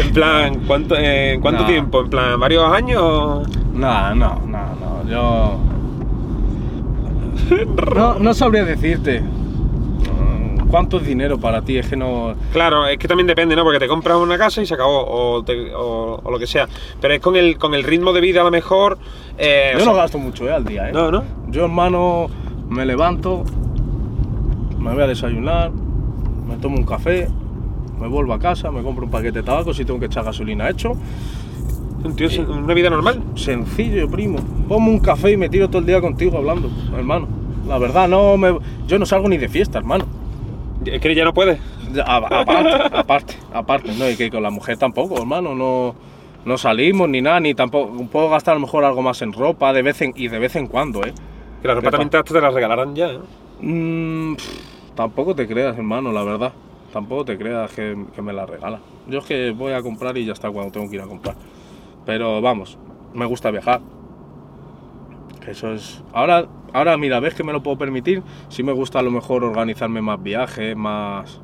En 0.00 0.12
plan, 0.12 0.60
¿cuánto, 0.66 0.94
eh, 0.96 1.32
¿en 1.34 1.40
cuánto 1.40 1.62
No. 1.62 1.66
tiempo? 1.68 2.00
¿En 2.02 2.10
plan, 2.10 2.38
varios 2.38 2.70
años? 2.72 3.48
No, 3.74 4.14
no, 4.14 4.40
no, 4.46 4.46
no, 4.46 5.08
yo... 5.08 5.58
No, 7.96 8.18
no 8.18 8.34
sabría 8.34 8.64
decirte. 8.64 9.20
Mm, 9.20 10.68
¿Cuánto 10.68 10.98
es 10.98 11.06
dinero 11.06 11.38
para 11.38 11.62
ti? 11.62 11.78
Es 11.78 11.88
que 11.88 11.96
no... 11.96 12.34
Claro, 12.52 12.86
es 12.86 12.96
que 12.98 13.08
también 13.08 13.26
depende, 13.26 13.56
¿no? 13.56 13.64
Porque 13.64 13.80
te 13.80 13.88
compras 13.88 14.18
una 14.18 14.38
casa 14.38 14.62
y 14.62 14.66
se 14.66 14.74
acabó, 14.74 15.04
o, 15.06 15.42
te- 15.42 15.74
o- 15.74 16.20
o 16.22 16.30
lo 16.30 16.38
que 16.38 16.46
sea. 16.46 16.68
Pero 17.00 17.14
es 17.14 17.20
con 17.20 17.34
el, 17.36 17.58
con 17.58 17.74
el 17.74 17.82
ritmo 17.82 18.12
de 18.12 18.20
vida 18.20 18.42
a 18.42 18.44
lo 18.44 18.50
mejor... 18.52 18.98
eh, 19.36 19.70
Yo 19.74 19.80
sea, 19.80 19.88
no 19.88 19.94
gasto 19.96 20.18
mucho 20.18 20.46
eh, 20.48 20.52
al 20.52 20.64
día, 20.64 20.90
¿eh? 20.90 20.92
No, 20.92 21.10
¿no? 21.10 21.24
Yo, 21.48 21.64
hermano, 21.64 22.28
me 22.68 22.86
levanto, 22.86 23.42
me 24.78 24.92
voy 24.94 25.02
a 25.02 25.06
desayunar, 25.08 25.72
me 26.48 26.56
tomo 26.56 26.76
un 26.76 26.84
café, 26.84 27.28
me 28.00 28.08
vuelvo 28.08 28.32
a 28.32 28.38
casa, 28.38 28.70
me 28.70 28.82
compro 28.82 29.04
un 29.04 29.10
paquete 29.10 29.38
de 29.40 29.42
tabaco 29.44 29.72
si 29.74 29.84
tengo 29.84 30.00
que 30.00 30.06
echar 30.06 30.24
gasolina 30.24 30.68
hecho 30.70 30.92
Un 32.04 32.14
tío, 32.16 32.30
sin- 32.30 32.48
una 32.48 32.74
vida 32.74 32.90
normal. 32.90 33.20
Sencillo, 33.34 34.08
primo. 34.08 34.38
Ponme 34.68 34.88
un 34.90 35.00
café 35.00 35.32
y 35.32 35.36
me 35.36 35.48
tiro 35.48 35.68
todo 35.68 35.80
el 35.80 35.86
día 35.86 36.00
contigo 36.00 36.38
hablando, 36.38 36.70
hermano. 36.96 37.26
La 37.66 37.76
verdad, 37.78 38.08
no 38.08 38.36
me, 38.36 38.56
yo 38.86 38.98
no 38.98 39.04
salgo 39.06 39.28
ni 39.28 39.36
de 39.36 39.48
fiesta, 39.48 39.78
hermano. 39.78 40.04
Es 40.86 41.00
que 41.00 41.14
ya 41.14 41.24
no 41.24 41.34
puede. 41.34 41.58
A- 42.06 42.16
Aparte, 42.16 42.96
aparte, 42.96 43.34
aparte, 43.52 43.92
no, 43.98 44.08
y 44.08 44.16
que 44.16 44.30
con 44.30 44.42
la 44.42 44.50
mujer 44.50 44.76
tampoco, 44.78 45.18
hermano, 45.18 45.54
no, 45.56 45.94
no 46.44 46.56
salimos 46.58 47.08
ni 47.08 47.20
nada, 47.20 47.40
ni 47.40 47.54
tampoco, 47.54 47.92
puedo 48.06 48.30
gastar 48.30 48.52
a 48.52 48.54
lo 48.54 48.60
mejor 48.60 48.84
algo 48.84 49.02
más 49.02 49.20
en 49.22 49.32
ropa 49.32 49.72
de 49.72 49.82
vez 49.82 50.00
en, 50.02 50.12
y 50.14 50.28
de 50.28 50.38
vez 50.38 50.54
en 50.56 50.66
cuando, 50.68 51.02
¿eh? 51.04 51.12
Que 51.62 51.66
la 51.68 51.74
ropa 51.74 51.90
también 51.90 52.10
te, 52.10 52.22
te 52.22 52.40
la 52.40 52.50
regalarán 52.50 52.94
ya, 52.94 53.08
¿eh? 53.08 53.18
Mm, 53.60 54.34
pff, 54.36 54.77
tampoco 54.98 55.32
te 55.32 55.46
creas, 55.46 55.78
hermano, 55.78 56.10
la 56.10 56.24
verdad. 56.24 56.52
Tampoco 56.92 57.24
te 57.24 57.38
creas 57.38 57.72
que, 57.72 57.96
que 58.16 58.20
me 58.20 58.32
la 58.32 58.46
regala. 58.46 58.80
Yo 59.06 59.20
es 59.20 59.24
que 59.26 59.52
voy 59.52 59.72
a 59.72 59.80
comprar 59.80 60.18
y 60.18 60.24
ya 60.24 60.32
está 60.32 60.50
cuando 60.50 60.72
tengo 60.72 60.90
que 60.90 60.96
ir 60.96 61.02
a 61.02 61.06
comprar. 61.06 61.36
Pero 62.04 62.42
vamos, 62.42 62.76
me 63.14 63.24
gusta 63.24 63.52
viajar. 63.52 63.80
Que 65.44 65.52
eso 65.52 65.72
es. 65.72 66.02
Ahora, 66.12 66.48
ahora 66.72 66.96
mira, 66.96 67.20
ves 67.20 67.34
que 67.34 67.44
me 67.44 67.52
lo 67.52 67.62
puedo 67.62 67.78
permitir. 67.78 68.24
Sí 68.48 68.64
me 68.64 68.72
gusta 68.72 68.98
a 68.98 69.02
lo 69.02 69.12
mejor 69.12 69.44
organizarme 69.44 70.02
más 70.02 70.20
viajes, 70.20 70.76
más. 70.76 71.40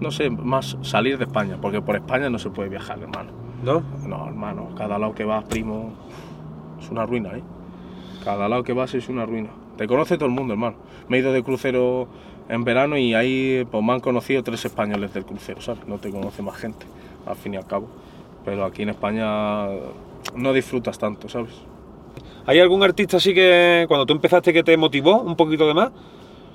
No 0.00 0.10
sé, 0.10 0.30
más 0.30 0.78
salir 0.80 1.18
de 1.18 1.24
España. 1.24 1.58
Porque 1.60 1.82
por 1.82 1.94
España 1.94 2.30
no 2.30 2.38
se 2.38 2.48
puede 2.48 2.70
viajar, 2.70 3.00
hermano. 3.00 3.32
¿No? 3.62 3.82
No, 4.06 4.26
hermano, 4.26 4.70
cada 4.78 4.98
lado 4.98 5.14
que 5.14 5.24
vas, 5.24 5.44
primo, 5.44 5.92
es 6.80 6.88
una 6.88 7.04
ruina, 7.04 7.36
¿eh? 7.36 7.42
Cada 8.24 8.48
lado 8.48 8.64
que 8.64 8.72
vas 8.72 8.94
es 8.94 9.10
una 9.10 9.26
ruina. 9.26 9.50
Te 9.76 9.86
conoce 9.86 10.16
todo 10.16 10.26
el 10.26 10.34
mundo, 10.34 10.54
hermano. 10.54 10.76
Me 11.08 11.18
he 11.18 11.20
ido 11.20 11.34
de 11.34 11.42
crucero 11.42 12.08
en 12.48 12.64
verano 12.64 12.96
y 12.96 13.14
ahí 13.14 13.66
pues, 13.70 13.82
me 13.84 13.92
han 13.92 14.00
conocido 14.00 14.42
tres 14.42 14.64
españoles 14.64 15.12
del 15.14 15.24
crucero, 15.24 15.60
¿sabes? 15.60 15.86
No 15.86 15.98
te 15.98 16.10
conoce 16.10 16.42
más 16.42 16.56
gente, 16.56 16.86
al 17.26 17.36
fin 17.36 17.54
y 17.54 17.56
al 17.56 17.66
cabo. 17.66 17.88
Pero 18.44 18.64
aquí 18.64 18.82
en 18.82 18.88
España 18.90 19.66
no 20.34 20.52
disfrutas 20.52 20.98
tanto, 20.98 21.28
¿sabes? 21.28 21.50
¿Hay 22.46 22.58
algún 22.60 22.82
artista 22.82 23.18
así 23.18 23.34
que 23.34 23.84
cuando 23.88 24.06
tú 24.06 24.14
empezaste 24.14 24.52
que 24.52 24.62
te 24.62 24.76
motivó 24.76 25.20
un 25.20 25.36
poquito 25.36 25.66
de 25.66 25.74
más? 25.74 25.90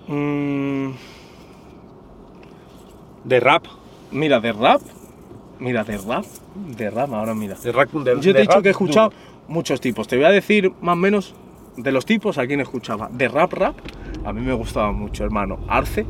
Mm, 0.08 0.90
De 3.24 3.40
rap. 3.40 3.66
mira, 4.12 4.40
de 4.40 4.52
rap, 4.52 4.82
mira, 5.60 5.84
de 5.84 5.98
rap, 5.98 6.26
de 6.56 6.90
rap, 6.90 7.14
ahora 7.14 7.34
mira. 7.36 7.56
De 7.56 7.72
rap 7.72 7.90
de, 7.92 8.16
Yo 8.16 8.20
te 8.22 8.34
de 8.34 8.40
he 8.40 8.42
dicho 8.42 8.54
rap 8.56 8.62
que 8.64 8.68
he 8.70 8.72
escuchado 8.72 9.10
duro. 9.10 9.22
muchos 9.48 9.80
tipos. 9.80 10.08
Te 10.08 10.16
voy 10.16 10.26
a 10.26 10.30
decir 10.32 10.72
más 10.82 10.94
o 10.94 10.98
menos 10.98 11.34
de 11.78 11.92
los 11.92 12.06
tipos 12.06 12.38
a 12.38 12.46
quién 12.48 12.60
escuchaba. 12.60 13.10
De 13.12 13.28
rap, 13.28 13.54
rap, 13.54 13.76
a 14.26 14.34
mí 14.34 14.42
me 14.42 14.54
gustaba 14.54 14.92
mucho, 14.92 15.24
hermano. 15.24 15.60
Arce, 15.68 16.06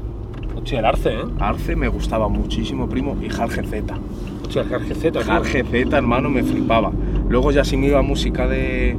Hostia, 0.55 0.79
el 0.79 0.85
Arce, 0.85 1.13
¿eh? 1.13 1.23
Arce 1.39 1.75
me 1.75 1.87
gustaba 1.87 2.29
muchísimo, 2.29 2.87
primo, 2.87 3.17
y 3.21 3.29
Jarge 3.29 3.63
Z. 3.63 3.95
Hostia, 4.43 4.61
el 4.61 4.69
Jarge 4.69 4.95
Z. 4.95 5.23
Jarge 5.23 5.63
Z, 5.63 5.97
hermano, 5.97 6.29
me 6.29 6.43
flipaba. 6.43 6.91
Luego 7.27 7.51
ya 7.51 7.63
si 7.63 7.75
me 7.75 7.87
iba 7.87 8.01
música 8.01 8.47
de, 8.47 8.95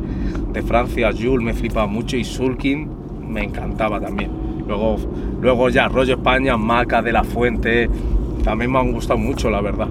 de 0.53 0.63
Francia, 0.63 1.11
Jules 1.13 1.45
me 1.45 1.55
flipaba 1.55 1.87
mucho 1.87 2.17
y 2.17 2.25
Sulkin 2.25 2.89
me 3.29 3.45
encantaba 3.45 4.01
también. 4.01 4.31
Luego, 4.67 4.97
luego 5.41 5.69
ya 5.69 5.89
rollo 5.89 6.15
España, 6.15 6.57
Maca 6.57 7.03
de 7.03 7.13
la 7.13 7.23
Fuente, 7.23 7.89
también 8.43 8.73
me 8.73 8.79
han 8.79 8.93
gustado 8.93 9.19
mucho, 9.19 9.51
la 9.51 9.61
verdad. 9.61 9.89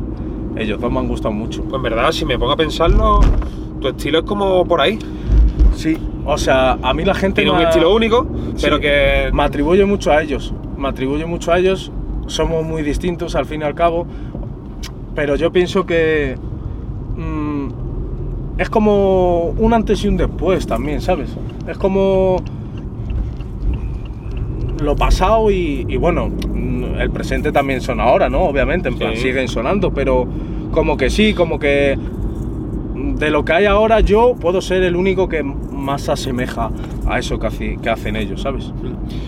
Ellos 0.55 0.79
dos 0.79 0.91
me 0.91 0.99
han 0.99 1.07
gustado 1.07 1.33
mucho. 1.33 1.63
Pues 1.63 1.75
en 1.75 1.83
verdad, 1.83 2.11
si 2.11 2.25
me 2.25 2.37
pongo 2.37 2.51
a 2.51 2.57
pensarlo, 2.57 3.21
tu 3.79 3.87
estilo 3.87 4.19
es 4.19 4.25
como 4.25 4.65
por 4.65 4.81
ahí. 4.81 4.99
Sí, 5.73 5.97
o 6.25 6.37
sea, 6.37 6.77
a 6.81 6.93
mí 6.93 7.03
la 7.03 7.13
gente 7.13 7.41
Tiene 7.41 7.55
un 7.57 7.63
ha- 7.63 7.69
estilo 7.69 7.93
único, 7.93 8.27
Sí. 8.55 8.61
pero 8.63 8.79
que. 8.79 9.29
me 9.33 9.43
atribuye 9.43 9.85
mucho 9.85 10.11
a 10.11 10.21
ellos. 10.21 10.53
Me 10.77 10.87
atribuye 10.87 11.25
mucho 11.25 11.51
a 11.51 11.59
ellos. 11.59 11.91
Somos 12.27 12.65
muy 12.65 12.83
distintos 12.83 13.35
al 13.35 13.45
fin 13.45 13.61
y 13.61 13.63
al 13.65 13.75
cabo. 13.75 14.05
Pero 15.15 15.35
yo 15.35 15.51
pienso 15.51 15.85
que 15.85 16.35
mm, 17.17 17.67
es 18.59 18.69
como 18.69 19.53
un 19.57 19.73
antes 19.73 20.03
y 20.03 20.07
un 20.07 20.17
después 20.17 20.65
también, 20.65 21.01
¿sabes? 21.01 21.35
Es 21.67 21.77
como 21.77 22.37
lo 24.81 24.95
pasado 24.95 25.49
y, 25.51 25.85
y 25.87 25.97
bueno, 25.97 26.27
mm, 26.29 26.95
el 26.99 27.09
presente 27.11 27.51
también 27.51 27.81
son 27.81 27.99
ahora, 27.99 28.29
¿no? 28.29 28.41
Obviamente, 28.43 28.89
en 28.89 28.97
plan, 28.97 29.15
Sí. 29.15 29.21
siguen 29.23 29.47
sonando, 29.47 29.91
pero 29.93 30.25
como 30.71 30.97
que 30.97 31.09
sí, 31.09 31.33
como 31.33 31.59
que 31.59 31.97
de 33.17 33.29
lo 33.29 33.45
que 33.45 33.53
hay 33.53 33.65
ahora 33.65 33.99
yo 34.01 34.35
puedo 34.39 34.61
ser 34.61 34.83
el 34.83 34.95
único 34.95 35.27
que 35.29 35.43
más 35.43 36.03
se 36.03 36.11
asemeja 36.11 36.71
a 37.07 37.19
eso 37.19 37.37
que, 37.39 37.47
hace- 37.47 37.77
que 37.81 37.89
hacen 37.89 38.15
ellos, 38.15 38.41
¿sabes? 38.41 38.71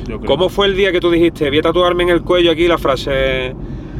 Yo 0.07 0.17
creo. 0.19 0.25
¿Cómo 0.25 0.49
fue 0.49 0.67
el 0.67 0.75
día 0.75 0.91
que 0.91 0.99
tú 0.99 1.11
dijiste, 1.11 1.49
voy 1.49 1.59
a 1.59 1.61
tatuarme 1.61 2.03
en 2.03 2.09
el 2.09 2.21
cuello 2.21 2.51
aquí 2.51 2.67
la 2.67 2.77
frase 2.77 3.53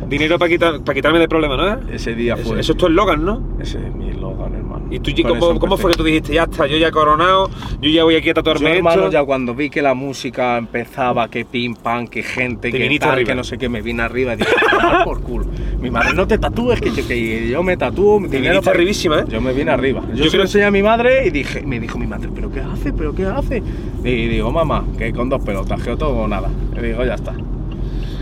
dinero 0.08 0.38
para 0.38 0.50
quitar, 0.50 0.82
para 0.84 0.94
quitarme 0.96 1.20
de 1.20 1.28
problemas, 1.28 1.58
¿no? 1.58 1.92
Ese 1.92 2.14
día 2.16 2.36
fue. 2.38 2.60
eso 2.60 2.72
es 2.74 2.78
tu 2.78 2.88
eslogan, 2.88 3.26
¿no? 3.26 3.42
Ese 3.60 3.80
es 3.80 3.96
mi 3.96 4.10
eslogan, 4.10 4.54
hermano. 4.56 4.75
¿Y 4.92 5.00
tú, 5.00 5.12
cómo, 5.28 5.60
cómo 5.60 5.78
fue 5.78 5.92
que 5.92 5.98
tú 5.98 6.04
dijiste, 6.04 6.34
ya 6.34 6.44
está, 6.44 6.68
yo 6.68 6.78
ya 6.78 6.90
he 6.90 6.92
coronado, 6.92 7.50
yo 7.82 7.90
ya 7.90 8.04
voy 8.04 8.16
aquí 8.16 8.28
a 8.30 8.34
Yo, 8.34 8.34
tatuarme 8.36 8.78
hermano, 8.78 9.02
esto? 9.06 9.12
ya 9.14 9.24
cuando 9.24 9.56
vi 9.56 9.70
que 9.72 9.82
la 9.82 9.96
música 9.96 10.58
empezaba, 10.58 11.28
que 11.28 11.44
pim 11.44 11.74
pam, 11.76 12.08
que 12.08 12.22
gente, 12.22 12.72
Te 12.72 12.78
que 12.78 13.00
tal, 13.00 13.12
arriba. 13.12 13.30
que 13.30 13.36
no 13.36 13.44
sé 13.44 13.58
qué, 13.58 13.68
me 13.68 13.82
vine 13.82 14.04
arriba 14.04 14.34
y 14.34 14.38
dije, 14.38 14.52
"A 14.68 14.70
tomar 14.80 15.04
por 15.04 15.22
culo. 15.22 15.46
Mi 15.82 15.90
madre, 15.90 16.14
no 16.14 16.28
te 16.28 16.38
tatúes, 16.38 16.80
que 16.80 16.92
yo, 16.92 17.08
que 17.08 17.50
yo 17.50 17.64
me 17.64 17.78
tatúo. 17.78 18.20
mi 18.20 18.30
Te 18.30 18.36
dinero 18.38 18.54
viniste 18.54 18.66
para-". 18.66 18.78
arribísima, 18.78 19.20
¿eh? 19.22 19.26
Yo 19.28 19.42
me 19.42 19.54
vine 19.54 19.72
arriba. 19.72 20.02
Yo, 20.10 20.16
Yo 20.16 20.24
se 20.26 20.30
creo- 20.30 20.38
lo 20.40 20.44
enseñé 20.44 20.66
a 20.66 20.72
mi 20.72 20.84
madre 20.84 21.28
y 21.28 21.32
dije, 21.32 21.62
me 21.64 21.80
dijo 21.80 21.98
mi 21.98 22.06
madre, 22.08 22.30
¿pero 22.34 22.52
qué 22.52 22.60
hace? 22.62 22.94
¿Pero 22.94 23.16
qué 23.16 23.26
hace? 23.26 23.64
Y 24.04 24.28
digo, 24.28 24.52
mamá, 24.52 24.86
que 25.00 25.12
con 25.14 25.30
dos 25.30 25.44
pelotas, 25.44 25.82
que 25.82 25.96
todo 25.98 26.10
o 26.12 26.28
nada. 26.28 26.50
Y 26.78 26.86
digo, 26.86 27.04
ya 27.04 27.16
está. 27.16 27.34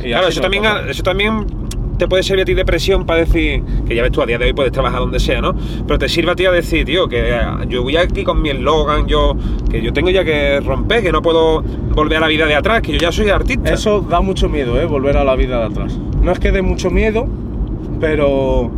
Y 0.01 0.07
Claro, 0.09 0.27
eso 0.29 0.41
también, 0.41 0.63
eso 0.89 1.03
también 1.03 1.45
te 1.97 2.07
puede 2.07 2.23
servir 2.23 2.43
a 2.43 2.45
ti 2.45 2.53
de 2.53 2.65
presión 2.65 3.05
para 3.05 3.19
decir, 3.19 3.63
que 3.87 3.95
ya 3.95 4.03
ves 4.03 4.11
tú, 4.11 4.21
a 4.21 4.25
día 4.25 4.37
de 4.37 4.45
hoy 4.45 4.53
puedes 4.53 4.71
trabajar 4.71 4.99
donde 4.99 5.19
sea, 5.19 5.41
¿no? 5.41 5.53
Pero 5.87 5.99
te 5.99 6.09
sirve 6.09 6.31
a 6.31 6.35
ti 6.35 6.45
a 6.45 6.51
decir, 6.51 6.85
tío, 6.85 7.07
que 7.07 7.29
eh, 7.29 7.41
yo 7.67 7.83
voy 7.83 7.97
aquí 7.97 8.23
con 8.23 8.41
mi 8.41 8.49
eslogan, 8.49 9.07
yo, 9.07 9.35
que 9.69 9.81
yo 9.81 9.93
tengo 9.93 10.09
ya 10.09 10.23
que 10.23 10.59
romper, 10.59 11.03
que 11.03 11.11
no 11.11 11.21
puedo 11.21 11.61
volver 11.61 12.17
a 12.17 12.21
la 12.21 12.27
vida 12.27 12.45
de 12.45 12.55
atrás, 12.55 12.81
que 12.81 12.93
yo 12.93 12.99
ya 12.99 13.11
soy 13.11 13.29
artista. 13.29 13.73
Eso 13.73 14.01
da 14.01 14.21
mucho 14.21 14.49
miedo, 14.49 14.79
¿eh? 14.79 14.85
Volver 14.85 15.17
a 15.17 15.23
la 15.23 15.35
vida 15.35 15.59
de 15.59 15.65
atrás. 15.65 15.97
No 16.21 16.31
es 16.31 16.39
que 16.39 16.51
dé 16.51 16.61
mucho 16.61 16.89
miedo, 16.89 17.27
pero 17.99 18.71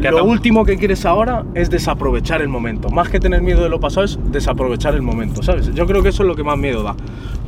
Que 0.00 0.10
lo 0.10 0.24
último 0.24 0.64
que 0.64 0.76
quieres 0.76 1.04
ahora 1.04 1.44
es 1.54 1.70
desaprovechar 1.70 2.40
el 2.40 2.48
momento. 2.48 2.88
Más 2.88 3.08
que 3.08 3.18
tener 3.18 3.42
miedo 3.42 3.62
de 3.64 3.68
lo 3.68 3.80
pasado 3.80 4.04
es 4.04 4.18
desaprovechar 4.30 4.94
el 4.94 5.02
momento, 5.02 5.42
¿sabes? 5.42 5.74
Yo 5.74 5.86
creo 5.86 6.02
que 6.02 6.10
eso 6.10 6.22
es 6.22 6.28
lo 6.28 6.36
que 6.36 6.44
más 6.44 6.56
miedo 6.56 6.84
da. 6.84 6.94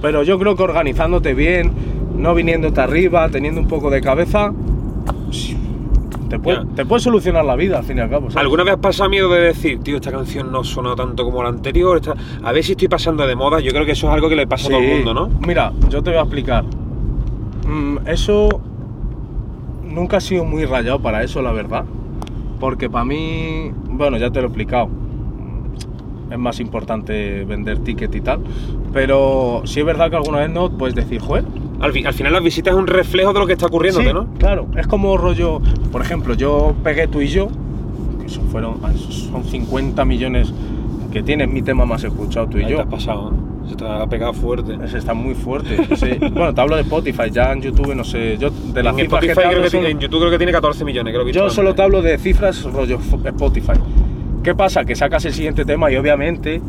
Pero 0.03 0.25
yo 0.25 0.39
creo 0.39 0.57
que 0.57 0.63
organizándote 0.65 1.35
bien, 1.35 1.73
no 2.21 2.35
viniéndote 2.35 2.81
arriba, 2.81 3.29
teniendo 3.29 3.61
un 3.61 3.69
poco 3.69 3.91
de 3.91 4.01
cabeza, 4.01 4.53
te 6.29 6.39
puede, 6.39 6.59
Ya. 6.59 6.65
te 6.77 6.87
puede 6.87 7.01
solucionar 7.01 7.45
la 7.45 7.57
vida 7.57 7.79
al 7.79 7.85
fin 7.85 7.99
y 7.99 8.01
al 8.01 8.09
cabo. 8.11 8.31
¿sabes? 8.31 8.37
¿Alguna 8.37 8.63
vez 8.65 8.77
pasado 8.77 9.11
miedo 9.11 9.29
de 9.31 9.41
decir, 9.41 9.81
tío, 9.81 9.97
esta 9.97 10.13
canción 10.13 10.53
no 10.53 10.63
sonó 10.63 10.95
tanto 10.95 11.25
como 11.25 11.43
la 11.43 11.49
anterior? 11.49 11.97
esta- 11.97 12.15
A 12.45 12.53
ver 12.53 12.63
si 12.63 12.73
estoy 12.73 12.89
pasando 12.89 13.27
de 13.27 13.35
moda. 13.35 13.59
Yo 13.61 13.73
creo 13.73 13.85
que 13.85 13.93
eso 13.93 14.07
es 14.09 14.13
algo 14.15 14.29
que 14.29 14.37
le 14.37 14.47
pasa 14.47 14.67
a 14.69 14.71
todo 14.71 14.81
el 14.81 14.87
Sí. 14.89 14.95
mundo, 14.97 15.15
¿no? 15.15 15.29
Mira, 15.47 15.73
yo 15.89 16.03
te 16.03 16.11
voy 16.11 16.19
a 16.19 16.23
explicar. 16.23 16.65
Mm, 17.67 18.07
eso 18.07 18.61
nunca 19.85 20.19
ha 20.19 20.21
sido 20.21 20.45
muy 20.45 20.65
rayado 20.67 21.01
para 21.01 21.23
eso, 21.25 21.43
la 21.43 21.51
verdad. 21.53 21.85
Porque 22.61 22.89
para 22.91 23.05
mí, 23.05 23.73
bueno, 23.91 24.17
ya 24.19 24.31
te 24.31 24.41
lo 24.41 24.47
he 24.47 24.49
explicado. 24.49 24.89
Es 26.31 26.39
más 26.39 26.61
importante 26.61 27.45
vender 27.45 27.79
ticket 27.81 28.15
y 28.15 28.21
tal. 28.21 28.41
Pero 28.93 29.63
sí 29.65 29.81
es 29.81 29.87
verdad 29.87 30.11
que 30.11 30.17
alguna 30.17 30.39
vez 30.39 30.51
no 30.51 30.71
puedes 30.71 30.95
decir, 30.95 31.21
joder. 31.21 31.45
Al, 31.81 31.93
fi- 31.93 32.05
al 32.05 32.13
final 32.15 32.33
las 32.33 32.43
visitas 32.43 32.75
es 32.75 32.79
un 32.79 32.87
reflejo 32.87 33.33
de 33.33 33.41
lo 33.41 33.47
que 33.47 33.55
está 33.55 33.67
ocurriendo, 33.67 34.01
sí, 34.01 34.09
¿no? 34.13 34.27
Claro, 34.39 34.67
es 34.77 34.87
como 34.87 35.17
rollo. 35.17 35.61
Por 35.91 36.03
ejemplo, 36.03 36.35
yo 36.35 36.75
pegué 36.85 37.09
tú 37.09 37.21
y 37.21 37.29
yo, 37.29 37.49
que 38.21 38.27
eso 38.27 38.41
fueron, 38.53 38.77
son 39.11 39.45
50 39.45 40.05
millones 40.05 40.53
que 41.13 41.23
tiene 41.23 41.47
mi 41.47 41.63
tema 41.63 41.85
más 41.87 42.05
escuchado 42.05 42.47
tú 42.49 42.59
y 42.59 42.65
Ahí 42.65 42.71
yo. 42.71 42.77
te 42.77 42.83
has 42.83 42.89
pasado, 42.89 43.31
¿no? 43.33 43.69
Se 43.69 43.77
te 43.77 43.85
ha 43.87 44.07
pegado 44.07 44.33
fuerte. 44.33 44.77
Ese 44.85 44.99
está 44.99 45.15
muy 45.15 45.35
fuerte. 45.35 45.77
ese- 45.91 46.19
bueno, 46.33 46.53
te 46.55 46.61
hablo 46.61 46.77
de 46.77 46.83
Spotify, 46.83 47.31
ya 47.33 47.53
en 47.53 47.63
YouTube 47.63 47.95
no 47.95 48.05
sé. 48.05 48.37
Yo 48.39 48.51
de 48.51 48.83
las 48.83 48.93
En 48.99 49.05
cifras 49.05 49.21
que 49.21 49.27
Spotify 49.29 49.35
te 49.35 49.41
hablo 49.47 49.51
creo 49.51 49.63
que 49.63 49.71
son- 49.71 49.81
tiene- 49.81 49.91
en 49.93 49.99
YouTube 50.01 50.19
creo 50.21 50.31
que 50.31 50.37
tiene 50.39 50.53
14 50.53 50.85
millones, 50.85 51.15
creo 51.15 51.25
que 51.27 51.33
Yo 51.33 51.51
solo 51.51 51.71
antes. 51.71 51.77
te 51.77 51.83
hablo 51.83 52.03
de 52.03 52.19
cifras 52.19 52.63
rollo 52.65 52.99
Spotify. 53.25 53.73
¿Qué 54.43 54.55
pasa? 54.55 54.85
Que 54.85 54.95
sacas 54.97 55.25
el 55.25 55.33
siguiente 55.33 55.65
tema 55.65 55.91
y 55.91 55.97
obviamente. 55.97 56.61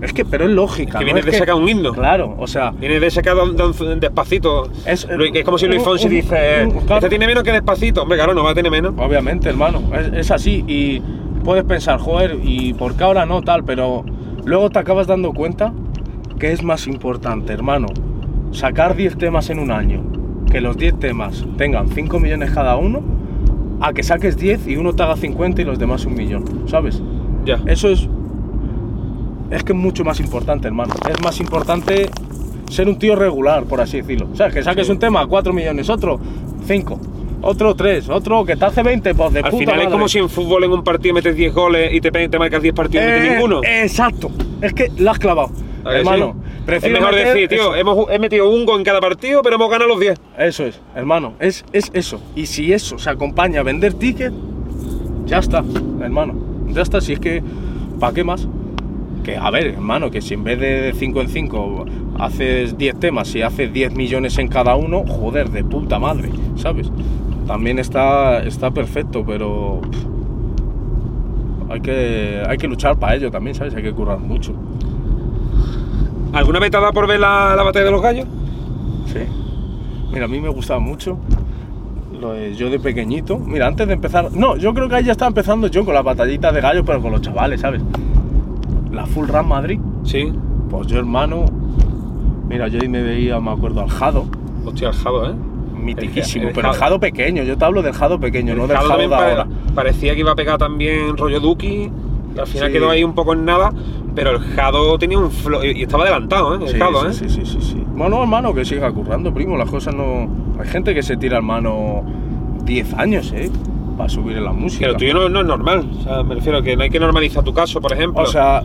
Es 0.00 0.12
que, 0.12 0.24
pero 0.24 0.44
es 0.44 0.50
lógica. 0.50 0.98
Que 0.98 1.04
¿no? 1.04 1.12
vienes 1.12 1.26
Es 1.26 1.32
de 1.32 1.38
sacar 1.38 1.54
un 1.56 1.68
himno. 1.68 1.92
Claro, 1.92 2.34
o 2.38 2.46
sea. 2.46 2.70
Viene 2.70 3.00
de 3.00 3.10
sacar 3.10 3.34
don- 3.34 3.56
don- 3.56 4.00
despacito. 4.00 4.68
Es- 4.86 5.06
es 5.34 5.44
como 5.44 5.58
si 5.58 5.66
Luis 5.66 5.82
Fonsi 5.82 6.08
dice, 6.08 6.64
un- 6.66 6.80
claro. 6.80 6.96
este 6.96 7.08
tiene 7.08 7.26
menos 7.26 7.42
que 7.42 7.52
despacito. 7.52 8.02
Hombre, 8.02 8.16
claro, 8.18 8.34
no 8.34 8.44
va 8.44 8.50
a 8.50 8.54
tener 8.54 8.70
menos. 8.70 8.94
Obviamente, 8.96 9.48
hermano, 9.48 9.82
es, 9.94 10.12
es 10.12 10.30
así 10.30 10.64
y 10.68 11.00
puedes 11.44 11.64
pensar, 11.64 11.98
joder, 11.98 12.38
¿y 12.42 12.74
por 12.74 12.94
qué 12.94 13.04
ahora 13.04 13.26
no 13.26 13.42
tal? 13.42 13.64
Pero 13.64 14.04
luego 14.44 14.70
te 14.70 14.78
acabas 14.78 15.06
dando 15.06 15.32
cuenta 15.32 15.72
que 16.38 16.52
es 16.52 16.62
más 16.62 16.86
importante, 16.86 17.52
hermano, 17.52 17.88
sacar 18.52 18.94
10 18.94 19.16
temas 19.18 19.50
en 19.50 19.58
un 19.58 19.70
año, 19.72 20.02
que 20.50 20.60
los 20.60 20.76
10 20.76 20.98
temas 21.00 21.44
tengan 21.56 21.88
5 21.88 22.20
millones 22.20 22.50
cada 22.52 22.76
uno, 22.76 23.02
a 23.80 23.92
que 23.92 24.02
saques 24.02 24.36
10 24.36 24.66
y 24.68 24.76
uno 24.76 24.92
te 24.92 25.02
haga 25.02 25.16
50 25.16 25.62
y 25.62 25.64
los 25.64 25.78
demás 25.78 26.04
un 26.06 26.14
millón, 26.14 26.44
¿sabes? 26.66 27.02
Ya. 27.44 27.58
Eso 27.66 27.88
es... 27.88 28.08
Es 29.50 29.62
que 29.64 29.72
es 29.72 29.78
mucho 29.78 30.04
más 30.04 30.20
importante, 30.20 30.68
hermano. 30.68 30.94
Es 31.08 31.22
más 31.22 31.40
importante 31.40 32.08
ser 32.70 32.88
un 32.88 32.98
tío 32.98 33.16
regular, 33.16 33.64
por 33.64 33.80
así 33.80 33.98
decirlo. 34.02 34.28
O 34.32 34.36
sea, 34.36 34.50
que 34.50 34.62
saques 34.62 34.86
Sí. 34.86 34.92
un 34.92 34.98
tema, 34.98 35.26
4 35.26 35.52
millones, 35.52 35.88
otro, 35.88 36.18
5. 36.66 37.00
Otro 37.40 37.76
tres, 37.76 38.08
otro 38.08 38.44
que 38.44 38.56
te 38.56 38.64
hace 38.64 38.82
20, 38.82 39.14
pues 39.14 39.32
de 39.32 39.38
Al 39.38 39.44
puta 39.52 39.58
final 39.60 39.74
es 39.76 39.84
madre. 39.84 39.92
como 39.92 40.08
si 40.08 40.18
en 40.18 40.28
fútbol 40.28 40.64
en 40.64 40.72
un 40.72 40.82
partido 40.82 41.14
metes 41.14 41.36
10 41.36 41.54
goles 41.54 41.94
y 41.94 42.00
te, 42.00 42.10
te 42.10 42.36
marcas 42.38 42.60
10 42.60 42.74
partidos 42.74 43.04
y 43.04 43.08
no 43.08 43.12
metes 43.14 43.28
Eh, 43.28 43.34
ninguno. 43.34 43.60
Exacto. 43.64 44.30
Es 44.60 44.72
que 44.74 44.90
lo 44.98 45.10
has 45.12 45.20
clavado. 45.20 45.50
¿A 45.84 45.90
que 45.90 45.96
Hermano, 45.98 46.34
sí? 46.34 46.50
Es 46.58 46.64
prefiero 46.66 46.98
mejor 46.98 47.14
meter 47.14 47.32
decir, 47.34 47.48
tío, 47.48 47.60
eso. 47.60 47.76
hemos, 47.76 48.10
he 48.10 48.18
metido 48.18 48.50
un 48.50 48.66
gol 48.66 48.78
en 48.80 48.84
cada 48.84 49.00
partido, 49.00 49.40
pero 49.42 49.54
hemos 49.54 49.70
ganado 49.70 49.88
los 49.88 50.00
10. 50.00 50.18
Eso 50.36 50.64
es, 50.66 50.80
hermano, 50.96 51.34
es, 51.38 51.64
es 51.72 51.90
eso. 51.94 52.20
Y 52.34 52.46
si 52.46 52.72
eso 52.72 52.98
se 52.98 53.08
acompaña 53.08 53.60
a 53.60 53.62
vender 53.62 53.94
tickets, 53.94 54.34
ya 55.24 55.38
está, 55.38 55.62
hermano. 56.02 56.34
Ya 56.70 56.82
está, 56.82 57.00
si 57.00 57.12
es 57.12 57.20
que, 57.20 57.40
¿para 58.00 58.12
qué 58.12 58.24
más? 58.24 58.48
Que, 59.22 59.36
a 59.36 59.50
ver, 59.50 59.66
hermano, 59.68 60.10
que 60.10 60.20
si 60.20 60.34
en 60.34 60.44
vez 60.44 60.58
de 60.58 60.92
5 60.94 61.20
en 61.20 61.28
5 61.28 61.84
haces 62.18 62.78
10 62.78 63.00
temas 63.00 63.34
y 63.34 63.42
haces 63.42 63.72
10 63.72 63.94
millones 63.94 64.38
en 64.38 64.48
cada 64.48 64.76
uno, 64.76 65.04
joder, 65.06 65.50
de 65.50 65.64
puta 65.64 65.98
madre, 65.98 66.30
¿sabes? 66.56 66.90
También 67.46 67.78
está, 67.78 68.42
está 68.42 68.70
perfecto, 68.70 69.24
pero 69.26 69.80
pff, 69.82 70.06
hay 71.70 71.80
que, 71.80 72.42
hay 72.46 72.56
que 72.56 72.68
luchar 72.68 72.98
para 72.98 73.16
ello 73.16 73.30
también, 73.30 73.54
¿sabes? 73.54 73.74
Hay 73.74 73.82
que 73.82 73.92
currar 73.92 74.18
mucho. 74.18 74.54
¿Alguna 76.32 76.58
vez 76.58 76.70
te 76.70 76.76
ha 76.76 76.80
dado 76.80 76.92
por 76.92 77.06
ver 77.06 77.20
la, 77.20 77.54
la 77.56 77.62
batalla 77.62 77.86
de 77.86 77.90
los 77.90 78.02
gallos? 78.02 78.26
Sí. 79.06 79.20
Mira, 80.12 80.24
a 80.26 80.28
mí 80.28 80.40
me 80.40 80.48
gustaba 80.48 80.80
mucho. 80.80 81.18
Lo 82.20 82.32
de 82.32 82.54
yo 82.54 82.70
de 82.70 82.78
pequeñito. 82.78 83.38
Mira, 83.38 83.66
antes 83.66 83.86
de 83.86 83.94
empezar. 83.94 84.32
No, 84.32 84.56
yo 84.56 84.74
creo 84.74 84.88
que 84.88 84.96
ahí 84.96 85.04
ya 85.04 85.12
estaba 85.12 85.28
empezando 85.28 85.68
yo 85.68 85.84
con 85.84 85.94
las 85.94 86.04
batallitas 86.04 86.52
de 86.52 86.60
gallos, 86.60 86.84
pero 86.86 87.00
con 87.00 87.12
los 87.12 87.20
chavales, 87.20 87.60
¿sabes? 87.60 87.82
La 88.98 89.06
Full 89.06 89.28
Run 89.28 89.48
Madrid. 89.48 89.78
Sí. 90.02 90.32
Pues 90.70 90.88
yo, 90.88 90.98
hermano. 90.98 91.44
Mira, 92.48 92.66
yo 92.68 92.80
ahí 92.80 92.88
me 92.88 93.00
veía, 93.02 93.38
me 93.38 93.52
acuerdo, 93.52 93.80
al 93.82 93.88
Jado. 93.88 94.24
Hostia, 94.64 94.88
el 94.88 94.94
Jado, 94.94 95.30
¿eh? 95.30 95.34
Mitiquísimo, 95.80 96.42
El- 96.44 96.48
el 96.48 96.54
pero 96.54 96.70
el 96.70 96.74
Jado. 96.74 96.98
Pequeño. 96.98 97.44
Yo 97.44 97.56
te 97.56 97.64
hablo 97.64 97.80
del 97.82 97.92
Jado 97.92 98.18
pequeño, 98.18 98.54
no 98.56 98.62
El 98.62 98.68
del 98.68 98.76
Jado 98.78 98.88
Jado 98.88 98.98
de 99.08 99.14
ahora. 99.14 99.44
pare- 99.44 99.50
parecía 99.74 100.14
que 100.14 100.20
iba 100.20 100.32
a 100.32 100.34
pegar 100.34 100.58
también 100.58 101.16
rollo 101.16 101.38
Duki 101.38 101.90
y 102.34 102.38
al 102.38 102.46
final 102.48 102.66
Sí. 102.68 102.72
quedó 102.72 102.90
ahí 102.90 103.04
un 103.04 103.12
poco 103.14 103.34
en 103.34 103.44
nada, 103.44 103.72
pero 104.16 104.30
el 104.32 104.40
Jado 104.40 104.98
tenía 104.98 105.18
un 105.18 105.30
flow 105.30 105.62
y 105.64 105.82
estaba 105.82 106.02
adelantado, 106.02 106.56
¿eh? 106.56 106.58
El 106.62 106.68
Sí, 106.72 106.78
Jado, 106.78 107.08
¿eh? 107.08 107.12
sí, 107.12 107.28
sí, 107.28 107.42
sí, 107.44 107.46
sí, 107.46 107.58
sí. 107.60 107.84
Bueno, 107.94 108.20
hermano, 108.20 108.52
que 108.52 108.64
siga 108.64 108.90
currando, 108.90 109.32
primo. 109.32 109.56
Las 109.56 109.70
cosas 109.70 109.94
no. 109.94 110.28
Hay 110.60 110.66
gente 110.66 110.92
que 110.94 111.02
se 111.04 111.16
tira, 111.16 111.36
hermano, 111.36 112.02
10 112.64 112.92
años, 112.94 113.32
¿eh? 113.32 113.48
Para 113.96 114.08
subir 114.08 114.36
en 114.36 114.44
la 114.44 114.52
música. 114.52 114.88
Lo 114.88 114.96
tuyo 114.96 115.14
no, 115.14 115.28
no 115.28 115.40
es 115.40 115.46
normal, 115.46 115.88
o 115.98 116.02
sea, 116.02 116.22
me 116.22 116.34
refiero 116.36 116.58
a 116.58 116.62
que 116.62 116.76
no 116.76 116.82
hay 116.82 116.90
que 116.90 117.00
normalizar 117.00 117.42
tu 117.44 117.52
caso, 117.54 117.80
por 117.80 117.92
ejemplo. 117.92 118.22
O 118.22 118.26
sea, 118.26 118.62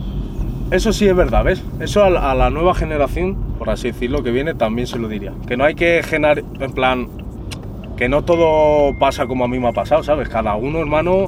eso 0.70 0.92
sí 0.92 1.06
es 1.06 1.14
verdad, 1.14 1.44
¿ves? 1.44 1.62
Eso 1.80 2.04
a 2.04 2.10
la, 2.10 2.30
a 2.30 2.34
la 2.34 2.50
nueva 2.50 2.74
generación, 2.74 3.36
por 3.58 3.70
así 3.70 3.92
decirlo, 3.92 4.22
que 4.22 4.30
viene, 4.30 4.54
también 4.54 4.86
se 4.86 4.98
lo 4.98 5.08
diría. 5.08 5.32
Que 5.46 5.56
no 5.56 5.64
hay 5.64 5.74
que 5.74 6.02
generar, 6.02 6.42
en 6.60 6.72
plan, 6.72 7.08
que 7.96 8.08
no 8.08 8.22
todo 8.22 8.96
pasa 8.98 9.26
como 9.26 9.44
a 9.44 9.48
mí 9.48 9.58
me 9.58 9.68
ha 9.68 9.72
pasado, 9.72 10.02
¿sabes? 10.02 10.28
Cada 10.28 10.56
uno, 10.56 10.80
hermano, 10.80 11.26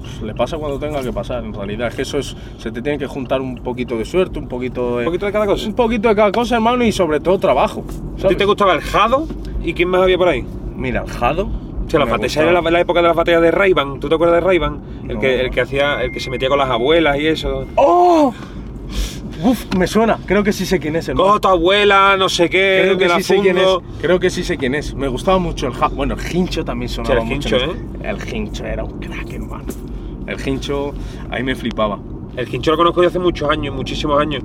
pues, 0.00 0.22
le 0.22 0.34
pasa 0.34 0.56
cuando 0.56 0.78
tenga 0.78 1.02
que 1.02 1.12
pasar. 1.12 1.44
En 1.44 1.52
realidad 1.52 1.88
es 1.88 1.94
que 1.94 2.02
eso 2.02 2.18
es, 2.18 2.36
se 2.58 2.70
te 2.70 2.80
tiene 2.80 2.98
que 2.98 3.06
juntar 3.06 3.40
un 3.40 3.56
poquito 3.56 3.96
de 3.96 4.04
suerte, 4.04 4.38
un 4.38 4.48
poquito 4.48 4.98
de... 4.98 5.00
un 5.00 5.04
poquito 5.06 5.26
de 5.26 5.32
cada 5.32 5.46
cosa. 5.46 5.66
Un 5.66 5.74
poquito 5.74 6.08
de 6.08 6.14
cada 6.14 6.32
cosa, 6.32 6.54
hermano, 6.56 6.84
y 6.84 6.92
sobre 6.92 7.20
todo 7.20 7.38
trabajo. 7.38 7.80
¿A 7.80 8.16
ti 8.16 8.22
¿sabes? 8.22 8.36
te 8.36 8.44
gustaba 8.44 8.74
el 8.74 8.80
Jado? 8.80 9.26
¿Y 9.62 9.74
quién 9.74 9.88
más 9.88 10.02
había 10.02 10.18
por 10.18 10.28
ahí? 10.28 10.44
Mira, 10.76 11.02
el 11.02 11.10
Jado... 11.10 11.48
O 11.86 11.90
sea, 11.90 11.98
la 12.00 12.06
gustaba. 12.16 12.50
era 12.50 12.60
la, 12.62 12.70
la 12.70 12.80
época 12.80 13.02
de 13.02 13.08
las 13.08 13.16
batallas 13.16 13.42
de 13.42 13.50
Rayban. 13.50 14.00
¿Tú 14.00 14.08
te 14.08 14.14
acuerdas 14.14 14.36
de 14.36 14.46
Rayban? 14.46 14.80
El, 15.08 15.14
No. 15.14 15.20
que, 15.20 15.40
el 15.40 15.50
que 15.50 15.60
hacía, 15.60 16.02
el 16.02 16.10
que 16.12 16.20
se 16.20 16.30
metía 16.30 16.48
con 16.48 16.58
las 16.58 16.70
abuelas 16.70 17.18
y 17.18 17.26
eso. 17.26 17.66
¡Oh! 17.76 18.32
Uf, 19.44 19.74
me 19.76 19.86
suena. 19.86 20.18
Creo 20.24 20.44
que 20.44 20.52
sí 20.52 20.64
sé 20.64 20.78
quién 20.78 20.94
es, 20.96 21.08
a 21.08 21.14
tu 21.14 21.48
abuela, 21.48 22.16
no 22.16 22.28
sé 22.28 22.48
qué, 22.48 22.82
Creo 22.84 22.98
que 22.98 23.08
la 23.08 23.16
sí 23.16 23.22
sé 23.24 23.40
quién 23.40 23.58
es. 23.58 23.66
Creo 24.00 24.20
que 24.20 24.30
sí 24.30 24.44
sé 24.44 24.56
quién 24.56 24.74
es. 24.74 24.94
Me 24.94 25.08
gustaba 25.08 25.38
mucho 25.38 25.66
el 25.66 25.72
ja- 25.72 25.88
Bueno, 25.88 26.14
el 26.14 26.36
hincho 26.36 26.64
también 26.64 26.88
sonaba 26.88 27.20
el 27.20 27.26
mucho. 27.26 27.56
Hincho, 27.56 27.72
¿eh? 27.72 27.76
El 28.04 28.34
hincho 28.34 28.64
era 28.64 28.84
un 28.84 29.00
crack, 29.00 29.32
hermano. 29.32 29.64
El 30.26 30.48
hincho, 30.48 30.94
ahí 31.30 31.42
me 31.42 31.54
flipaba. 31.56 31.98
El 32.36 32.46
Quincho 32.48 32.70
lo 32.70 32.76
conozco 32.78 33.02
yo 33.02 33.08
hace 33.08 33.18
muchos 33.18 33.50
años, 33.50 33.74
muchísimos 33.74 34.18
años. 34.20 34.42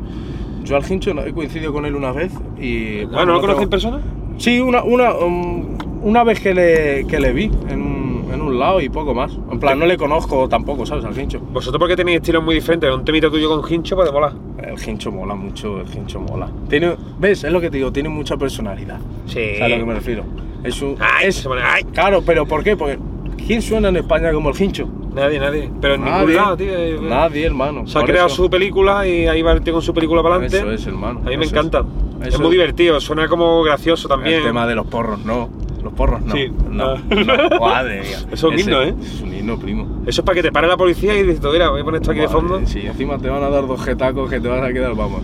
Yo 0.63 0.75
al 0.75 0.91
hincho 0.91 1.11
he 1.25 1.31
coincidido 1.31 1.71
con 1.71 1.85
él 1.85 1.95
una 1.95 2.11
vez 2.11 2.33
y. 2.59 3.01
Ah, 3.13 3.23
¿no 3.25 3.39
lo 3.39 3.61
en 3.61 3.69
persona? 3.69 4.01
Sí, 4.37 4.59
una, 4.59 4.83
una, 4.83 5.13
um, 5.13 5.76
una 6.07 6.23
vez 6.23 6.39
que 6.39 6.53
le, 6.53 7.05
que 7.07 7.19
le 7.19 7.33
vi 7.33 7.51
en 7.69 7.81
un, 7.81 8.29
en 8.33 8.41
un 8.41 8.57
lado 8.57 8.79
y 8.81 8.89
poco 8.89 9.13
más. 9.13 9.31
En 9.51 9.59
plan, 9.59 9.77
no 9.77 9.85
le 9.85 9.97
conozco 9.97 10.47
tampoco, 10.47 10.85
¿sabes? 10.85 11.03
Al 11.05 11.17
hincho. 11.19 11.39
Vosotros 11.39 11.79
porque 11.79 11.95
tenéis 11.95 12.17
estilos 12.17 12.43
muy 12.43 12.55
diferentes, 12.55 12.89
un 12.93 13.03
temita 13.03 13.29
tuyo 13.29 13.49
con 13.49 13.71
Hincho, 13.71 13.95
pues 13.95 14.11
mola. 14.11 14.33
El 14.57 14.75
hincho 14.89 15.11
mola 15.11 15.35
mucho, 15.35 15.81
el 15.81 15.87
hincho 15.95 16.19
mola. 16.19 16.49
Tiene, 16.69 16.95
¿Ves? 17.19 17.43
Es 17.43 17.51
lo 17.51 17.59
que 17.59 17.69
te 17.69 17.77
digo, 17.77 17.91
tiene 17.91 18.09
mucha 18.09 18.37
personalidad. 18.37 18.99
Sí. 19.25 19.55
¿Sabes 19.57 19.61
a 19.61 19.67
lo 19.69 19.77
que 19.77 19.85
me 19.85 19.93
refiero? 19.95 20.23
Es 20.63 20.81
un. 20.81 20.95
Ay, 20.99 21.27
es- 21.27 21.47
ay. 21.63 21.83
Claro, 21.93 22.23
pero 22.25 22.45
¿por 22.45 22.63
qué? 22.63 22.75
Porque 22.77 22.97
¿quién 23.45 23.61
suena 23.61 23.89
en 23.89 23.97
España 23.97 24.31
como 24.31 24.49
el 24.49 24.61
hincho? 24.61 24.87
Nadie, 25.13 25.39
nadie. 25.39 25.69
Pero 25.81 25.95
en 25.95 26.03
ningún 26.05 26.19
Nadie. 26.21 26.35
lado, 26.35 26.57
tío. 26.57 26.67
eh, 26.73 26.99
Nadie, 27.01 27.45
hermano. 27.45 27.85
Se 27.87 27.97
ha 27.99 28.03
creado 28.03 28.27
eso. 28.27 28.35
su 28.43 28.49
película 28.49 29.07
y 29.07 29.27
ahí 29.27 29.41
va 29.41 29.51
el 29.53 29.61
tío 29.61 29.73
con 29.73 29.81
su 29.81 29.93
película 29.93 30.21
para 30.23 30.35
adelante. 30.35 30.57
Eso 30.57 30.71
es, 30.71 30.85
hermano. 30.87 31.21
A 31.25 31.29
mí 31.29 31.37
me 31.37 31.45
encanta. 31.45 31.83
es. 32.21 32.33
Es, 32.35 32.39
muy 32.39 32.51
divertido, 32.51 32.99
suena 32.99 33.27
como 33.27 33.61
gracioso 33.63 34.07
también. 34.07 34.37
El 34.37 34.43
tema 34.43 34.65
de 34.67 34.75
los 34.75 34.85
porros, 34.87 35.19
no. 35.25 35.49
Los 35.83 35.93
porros, 35.93 36.21
no. 36.21 36.33
Sí. 36.35 36.51
No, 36.69 36.91
Ah. 36.93 36.97
no. 37.09 37.59
Madre 37.59 38.01
mía. 38.07 38.17
Eso 38.31 38.33
es 38.33 38.43
un 38.53 38.59
himno, 38.59 38.81
¿eh? 38.81 38.93
Es 39.01 39.21
un 39.21 39.33
himno, 39.33 39.57
primo. 39.59 40.01
Eso 40.07 40.21
es 40.21 40.25
para 40.25 40.35
que 40.35 40.41
te 40.43 40.51
pare 40.51 40.67
la 40.67 40.77
policía 40.77 41.15
y 41.17 41.23
dices, 41.23 41.41
mira, 41.51 41.69
voy 41.69 41.81
a 41.81 41.83
poner 41.83 42.01
esto 42.01 42.11
aquí 42.11 42.19
de 42.19 42.27
Madre, 42.27 42.39
fondo. 42.41 42.61
Sí, 42.65 42.81
encima 42.85 43.17
te 43.17 43.29
van 43.29 43.43
a 43.43 43.49
dar 43.49 43.65
dos 43.67 43.81
jetacos 43.83 44.29
que 44.29 44.39
te 44.39 44.47
vas 44.47 44.61
a 44.63 44.73
quedar, 44.73 44.95
vamos. 44.95 45.21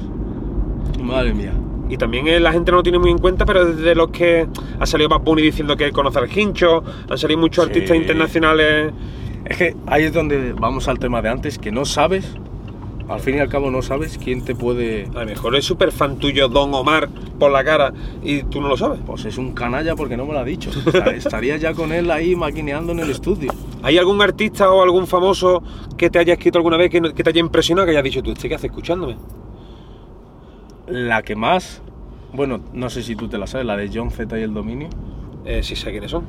Madre 1.02 1.34
mía. 1.34 1.54
Y 1.90 1.98
también 1.98 2.28
eh, 2.28 2.40
la 2.40 2.52
gente 2.54 2.72
no 2.72 2.78
lo 2.78 2.84
tiene 2.84 2.98
muy 2.98 3.12
en 3.12 3.18
cuenta, 3.18 3.46
pero 3.46 3.66
desde 3.66 3.94
los 3.94 4.10
que 4.10 4.48
ha 4.80 4.86
salido 4.86 5.10
Bad 5.10 5.22
Bunny 5.22 5.42
diciendo 5.42 5.76
que 5.76 5.86
él 5.86 5.92
conoce 5.92 6.18
al 6.20 6.30
Hincho, 6.38 6.84
han 7.10 7.18
salido 7.18 7.40
muchos 7.40 7.66
Sí. 7.66 7.70
artistas 7.72 7.98
internacionales. 7.98 8.94
Es 9.46 9.58
que 9.58 9.76
ahí 9.88 10.04
es 10.04 10.14
donde 10.14 10.54
vamos 10.54 10.88
al 10.88 10.98
tema 11.00 11.22
de 11.22 11.30
antes, 11.30 11.60
que 11.60 11.72
no 11.72 11.84
sabes, 11.84 12.36
al 13.10 13.20
fin 13.20 13.36
y 13.36 13.40
al 13.40 13.50
cabo 13.50 13.70
no 13.70 13.82
sabes 13.82 14.18
quién 14.18 14.44
te 14.44 14.56
puede... 14.56 15.08
A 15.16 15.20
lo 15.20 15.26
mejor 15.26 15.56
es 15.56 15.66
súper 15.66 15.92
fan 15.92 16.18
tuyo 16.18 16.48
Don 16.48 16.74
Omar 16.74 17.10
por 17.38 17.52
la 17.52 17.64
cara 17.64 17.94
y 18.24 18.44
tú 18.44 18.62
no 18.62 18.70
lo 18.70 18.78
sabes. 18.78 19.00
Pues 19.06 19.26
es 19.26 19.38
un 19.38 19.54
canalla 19.54 19.96
porque 19.96 20.16
no 20.16 20.26
me 20.26 20.34
lo 20.34 20.40
ha 20.40 20.44
dicho. 20.44 20.72
O 20.86 20.92
sea, 20.92 21.06
estaría 21.16 21.58
ya 21.58 21.74
con 21.74 21.92
él 21.92 22.10
ahí 22.12 22.36
maquineando 22.36 22.94
en 22.94 23.00
el 23.00 23.10
estudio. 23.10 23.52
¿Hay 23.82 23.98
algún 23.98 24.22
artista 24.22 24.72
o 24.72 24.82
algún 24.82 25.08
famoso 25.08 25.62
que 25.98 26.10
te 26.10 26.20
haya 26.20 26.34
escrito 26.34 26.58
alguna 26.58 26.78
vez 26.78 26.90
que, 26.90 27.02
te 27.02 27.30
haya 27.30 27.40
impresionado, 27.40 27.86
que 27.86 27.92
haya 27.92 28.02
dicho 28.02 28.24
tú, 28.24 28.32
¿este 28.32 28.48
qué 28.48 28.56
hace 28.56 28.68
escuchándome? 28.68 29.18
La 30.88 31.22
que 31.22 31.36
más, 31.36 31.82
bueno, 32.34 32.62
no 32.74 32.90
sé 32.90 33.04
si 33.04 33.16
tú 33.16 33.28
te 33.28 33.38
la 33.38 33.48
sabes, 33.48 33.66
la 33.66 33.76
de 33.76 33.90
John 33.94 34.12
Z 34.12 34.40
y 34.40 34.44
el 34.44 34.54
dominio. 34.54 34.90
Eh, 35.46 35.62
sí 35.64 35.76
sé 35.76 35.92
quiénes 35.92 36.12
son. 36.12 36.26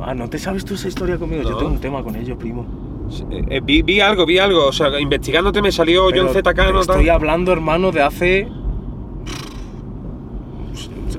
Ah, 0.00 0.14
¿no 0.14 0.28
te 0.28 0.38
sabes 0.38 0.64
tú 0.64 0.74
esa 0.74 0.88
historia 0.88 1.16
conmigo? 1.16 1.44
No. 1.44 1.50
Yo 1.50 1.56
tengo 1.56 1.70
un 1.70 1.80
tema 1.80 2.02
con 2.02 2.16
ellos, 2.16 2.36
primo. 2.36 2.91
Eh, 3.30 3.44
eh, 3.48 3.60
vi, 3.62 3.82
vi 3.82 4.00
algo, 4.00 4.26
vi 4.26 4.38
algo. 4.38 4.66
O 4.66 4.72
sea, 4.72 4.98
investigándote 5.00 5.62
me 5.62 5.72
salió 5.72 6.08
Pero 6.08 6.24
John 6.24 6.34
Z. 6.34 6.54
Cano. 6.54 6.70
tal. 6.72 6.80
Estoy 6.80 7.08
hablando, 7.08 7.52
hermano, 7.52 7.92
de 7.92 8.02
hace. 8.02 8.48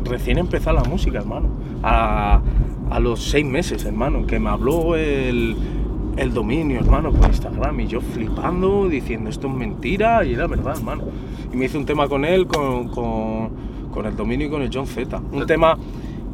Recién 0.05 0.37
empezó 0.37 0.73
la 0.73 0.83
música, 0.83 1.19
hermano. 1.19 1.49
A, 1.81 2.41
a 2.89 2.99
los 2.99 3.23
seis 3.23 3.45
meses, 3.45 3.85
hermano, 3.85 4.25
que 4.27 4.39
me 4.39 4.49
habló 4.49 4.95
el, 4.95 5.55
el 6.17 6.33
dominio, 6.33 6.79
hermano, 6.79 7.11
por 7.11 7.27
Instagram. 7.27 7.79
Y 7.79 7.87
yo 7.87 8.01
flipando, 8.01 8.87
diciendo 8.89 9.29
esto 9.29 9.47
es 9.47 9.53
mentira, 9.53 10.23
y 10.25 10.33
era 10.33 10.47
verdad, 10.47 10.75
hermano. 10.77 11.03
Y 11.51 11.57
me 11.57 11.65
hice 11.65 11.77
un 11.77 11.85
tema 11.85 12.07
con 12.07 12.25
él, 12.25 12.47
con, 12.47 12.89
con, 12.89 13.49
con 13.91 14.05
el 14.05 14.15
dominio 14.15 14.47
y 14.47 14.49
con 14.49 14.61
el 14.61 14.69
John 14.73 14.87
Z. 14.87 15.21
Un 15.31 15.45
tema 15.45 15.77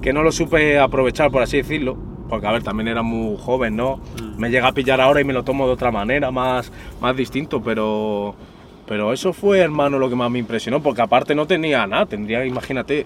que 0.02 0.14
no 0.14 0.24
lo 0.24 0.32
supe 0.32 0.80
aprovechar, 0.80 1.32
por 1.32 1.42
así 1.42 1.58
decirlo. 1.58 1.98
Porque, 2.30 2.46
a 2.46 2.52
ver, 2.52 2.64
también 2.64 2.88
era 2.88 3.02
muy 3.02 3.38
joven, 3.38 3.76
¿no? 3.76 3.98
Mm. 4.22 4.40
Me 4.40 4.50
llega 4.52 4.68
a 4.68 4.72
pillar 4.72 5.02
ahora 5.02 5.20
y 5.20 5.24
me 5.24 5.34
lo 5.34 5.44
tomo 5.44 5.66
de 5.66 5.74
otra 5.74 5.92
manera, 5.92 6.32
más, 6.32 6.72
más 7.02 7.16
distinto, 7.16 7.62
pero... 7.62 8.36
Pero 8.86 9.14
eso 9.14 9.34
fue, 9.34 9.60
hermano, 9.60 10.00
lo 10.00 10.10
que 10.10 10.16
más 10.16 10.32
me 10.32 10.40
impresionó, 10.40 10.82
porque 10.82 11.04
aparte 11.04 11.36
no 11.36 11.46
tenía 11.46 11.86
nada, 11.86 12.08
tendría, 12.08 12.44
imagínate, 12.44 13.06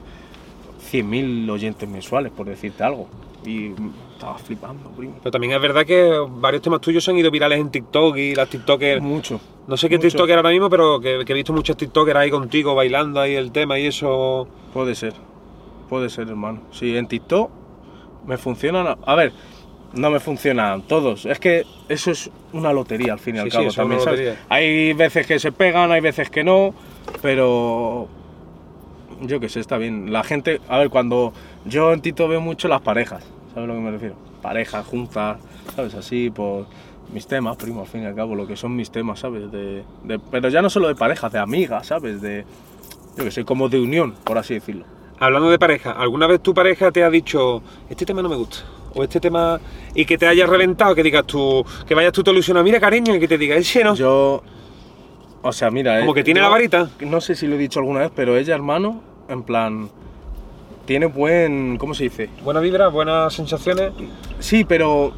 100.000 0.93 1.49
oyentes 1.49 1.89
mensuales, 1.89 2.31
por 2.31 2.47
decirte 2.47 2.83
algo. 2.83 3.09
Y 3.45 3.71
estaba 4.13 4.37
flipando, 4.37 4.89
primo. 4.91 5.15
Pero 5.21 5.31
también 5.31 5.51
es 5.53 5.61
verdad 5.61 5.85
que 5.85 6.09
varios 6.37 6.61
temas 6.61 6.79
tuyos 6.79 7.03
se 7.03 7.11
han 7.11 7.17
ido 7.17 7.29
virales 7.29 7.59
en 7.59 7.69
TikTok 7.69 8.15
y 8.15 8.33
las 8.33 8.49
TikTokers. 8.49 9.01
Mucho. 9.01 9.41
No 9.67 9.75
sé 9.75 9.89
qué 9.89 9.97
mucho. 9.97 10.07
TikToker 10.07 10.37
ahora 10.37 10.51
mismo, 10.51 10.69
pero 10.69 11.01
que, 11.01 11.25
que 11.25 11.33
he 11.33 11.35
visto 11.35 11.51
muchos 11.51 11.75
TikTokers 11.75 12.17
ahí 12.17 12.31
contigo 12.31 12.75
bailando 12.75 13.19
ahí 13.19 13.35
el 13.35 13.51
tema 13.51 13.77
y 13.77 13.87
eso. 13.87 14.47
Puede 14.73 14.95
ser, 14.95 15.13
puede 15.93 16.09
ser, 16.09 16.27
hermano. 16.27 16.61
Sí, 16.71 16.97
en 16.97 17.07
TikTok 17.07 17.51
me 18.25 18.37
funcionan. 18.39 18.97
A 19.05 19.13
ver, 19.13 19.31
no 19.93 20.09
me 20.09 20.19
funcionan 20.19 20.81
todos. 20.87 21.27
Es 21.27 21.39
que 21.39 21.65
eso 21.87 22.09
es 22.09 22.31
una 22.51 22.73
lotería 22.73 23.13
al 23.13 23.19
fin 23.19 23.35
y 23.35 23.39
al 23.39 23.51
Sí, 23.51 23.57
cabo 23.57 23.71
también. 23.71 24.01
Hay 24.49 24.93
veces 24.93 25.27
que 25.27 25.37
se 25.37 25.51
pegan, 25.51 25.91
hay 25.91 26.01
veces 26.01 26.31
que 26.31 26.43
no, 26.43 26.73
pero 27.21 28.07
yo 29.21 29.39
qué 29.39 29.49
sé, 29.49 29.59
está 29.59 29.77
bien. 29.77 30.11
La 30.11 30.23
gente, 30.23 30.61
a 30.67 30.79
ver, 30.79 30.89
cuando 30.89 31.31
yo 31.65 31.93
en 31.93 32.01
TikTok 32.01 32.27
veo 32.27 32.41
mucho 32.41 32.67
las 32.67 32.81
parejas, 32.81 33.23
¿sabes 33.53 33.69
a 33.69 33.71
lo 33.71 33.75
que 33.75 33.79
me 33.81 33.91
refiero? 33.91 34.15
Parejas 34.41 34.87
juntas, 34.87 35.37
¿sabes? 35.75 35.93
Así, 35.93 36.31
por 36.31 36.65
mis 37.13 37.27
temas, 37.27 37.55
primo, 37.57 37.81
al 37.81 37.87
fin 37.87 38.01
y 38.01 38.05
al 38.05 38.15
cabo, 38.15 38.33
lo 38.33 38.47
que 38.47 38.55
son 38.55 38.75
mis 38.75 38.89
temas, 38.89 39.19
¿sabes? 39.19 39.51
De, 39.51 39.83
de- 40.05 40.19
pero 40.31 40.49
ya 40.49 40.63
no 40.63 40.71
solo 40.71 40.87
de 40.87 40.95
parejas, 40.95 41.31
de 41.31 41.37
amigas, 41.37 41.85
¿sabes? 41.85 42.19
De, 42.19 42.45
yo 43.15 43.23
qué 43.23 43.29
sé, 43.29 43.45
como 43.45 43.69
de 43.69 43.79
unión, 43.79 44.15
por 44.23 44.39
así 44.39 44.55
decirlo. 44.55 44.85
Hablando 45.23 45.49
de 45.49 45.57
pareja, 45.57 45.91
¿alguna 45.91 46.27
vez 46.27 46.41
tu 46.41 46.53
pareja 46.53 46.91
te 46.91 47.01
ha 47.01 47.09
dicho, 47.09 47.63
este 47.89 48.05
tema 48.05 48.21
no 48.21 48.27
me 48.27 48.35
gusta? 48.35 48.57
o 48.95 49.03
este 49.03 49.19
tema, 49.19 49.59
y 49.95 50.05
que 50.05 50.17
te 50.17 50.27
hayas 50.27 50.49
reventado, 50.49 50.93
que 50.93 51.03
digas 51.03 51.25
tú, 51.25 51.65
que 51.87 51.95
vayas 51.95 52.11
tú 52.11 52.23
te 52.23 52.31
ilusionado, 52.31 52.63
mira 52.63 52.79
cariño, 52.79 53.15
y 53.15 53.19
que 53.19 53.27
te 53.27 53.37
diga, 53.37 53.55
ese 53.55 53.83
no. 53.83 53.95
Yo. 53.95 54.43
O 55.41 55.51
sea, 55.51 55.71
mira. 55.71 55.99
Como 55.99 56.11
eh, 56.11 56.15
que 56.15 56.23
tiene 56.23 56.39
yo 56.39 56.43
la 56.43 56.49
varita. 56.49 56.89
No 57.01 57.21
sé 57.21 57.35
si 57.35 57.47
lo 57.47 57.55
he 57.55 57.57
dicho 57.57 57.79
alguna 57.79 58.01
vez, 58.01 58.11
pero 58.15 58.37
ella, 58.37 58.55
hermano, 58.55 59.01
en 59.29 59.43
plan. 59.43 59.89
Tiene 60.85 61.05
buen. 61.05 61.77
¿Cómo 61.77 61.93
se 61.93 62.03
dice? 62.03 62.29
Buena 62.43 62.59
vibra, 62.59 62.89
buenas 62.89 63.33
sensaciones. 63.33 63.93
Sí, 64.39 64.63
pero. 64.63 65.13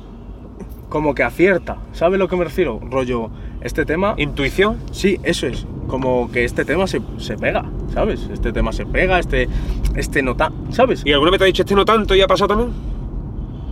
Como 0.89 1.16
que 1.16 1.24
acierta. 1.24 1.78
¿Sabes 1.91 2.20
lo 2.20 2.28
que 2.28 2.36
me 2.36 2.45
refiero? 2.45 2.80
Rollo. 2.82 3.30
Este 3.62 3.86
tema. 3.86 4.14
Intuición. 4.18 4.78
Sí, 4.91 5.20
eso 5.24 5.47
es. 5.47 5.66
Como 5.88 6.32
que 6.32 6.45
este 6.45 6.64
tema 6.64 6.88
se, 6.88 7.01
se 7.18 7.38
pega, 7.38 7.66
¿sabes? 7.93 8.29
Este 8.31 8.51
tema 8.51 8.71
se 8.71 8.86
pega, 8.86 9.19
este. 9.19 9.47
Este 9.95 10.21
nota. 10.21 10.51
¿Sabes? 10.69 11.03
¿Y 11.05 11.13
alguna 11.13 11.31
vez 11.31 11.39
te 11.39 11.43
ha 11.45 11.47
dicho 11.47 11.63
este 11.63 11.75
no 11.75 11.86
tanto 11.86 12.15
y 12.15 12.21
ha 12.21 12.27
pasado 12.27 12.49
también? 12.49 12.71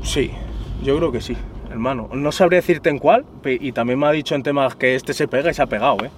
Sí, 0.03 0.31
yo 0.83 0.97
creo 0.97 1.11
que 1.11 1.21
sí, 1.21 1.35
hermano. 1.69 2.09
No 2.13 2.31
sabría 2.31 2.57
decirte 2.59 2.89
en 2.89 2.99
cuál, 2.99 3.25
y 3.45 3.71
también 3.71 3.99
me 3.99 4.07
ha 4.07 4.11
dicho 4.11 4.35
en 4.35 4.43
temas 4.43 4.75
que 4.75 4.95
este 4.95 5.13
se 5.13 5.27
pega 5.27 5.51
y 5.51 5.53
se 5.53 5.61
ha 5.61 5.67
pegado, 5.67 5.97
¿eh? 6.03 6.09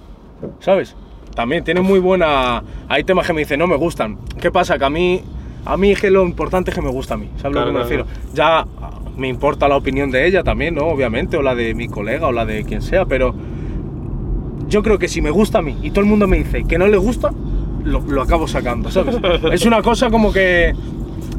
¿Sabes? 0.60 0.94
También 1.34 1.64
tiene 1.64 1.82
muy 1.82 1.98
buena... 1.98 2.62
Hay 2.88 3.04
temas 3.04 3.26
que 3.26 3.32
me 3.32 3.40
dicen, 3.40 3.58
no 3.58 3.66
me 3.66 3.76
gustan. 3.76 4.18
¿Qué 4.40 4.50
pasa? 4.50 4.78
Que 4.78 4.84
a 4.84 4.90
mí... 4.90 5.22
A 5.66 5.76
mí 5.76 5.90
es 5.90 6.00
que 6.00 6.10
lo 6.10 6.24
importante 6.24 6.70
es 6.70 6.76
que 6.76 6.80
me 6.82 6.90
gusta 6.90 7.14
a 7.14 7.16
mí, 7.16 7.28
¿sabes 7.38 7.52
Claro, 7.56 7.72
lo 7.72 7.72
que 7.72 7.78
me 7.78 7.84
claro, 7.84 8.04
refiero? 8.04 8.32
Ya 8.34 8.58
ah, 8.60 9.00
me 9.16 9.26
importa 9.26 9.66
la 9.66 9.76
opinión 9.76 10.12
de 10.12 10.24
ella 10.24 10.44
también, 10.44 10.76
¿no? 10.76 10.86
Obviamente, 10.86 11.36
o 11.36 11.42
la 11.42 11.56
de 11.56 11.74
mi 11.74 11.88
colega, 11.88 12.28
o 12.28 12.32
la 12.32 12.46
de 12.46 12.64
quien 12.64 12.82
sea, 12.82 13.04
pero 13.04 13.34
yo 14.68 14.82
creo 14.84 14.98
que 14.98 15.08
si 15.08 15.20
me 15.20 15.30
gusta 15.30 15.58
a 15.58 15.62
mí 15.62 15.76
y 15.82 15.90
todo 15.90 16.02
el 16.02 16.06
mundo 16.06 16.28
me 16.28 16.38
dice 16.38 16.64
que 16.64 16.78
no 16.78 16.86
le 16.86 16.96
gusta, 16.96 17.32
lo, 17.86 18.00
lo 18.00 18.22
acabo 18.22 18.46
sacando, 18.46 18.90
¿sabes? 18.90 19.16
es 19.52 19.64
una 19.64 19.80
cosa 19.82 20.10
como 20.10 20.32
que... 20.32 20.74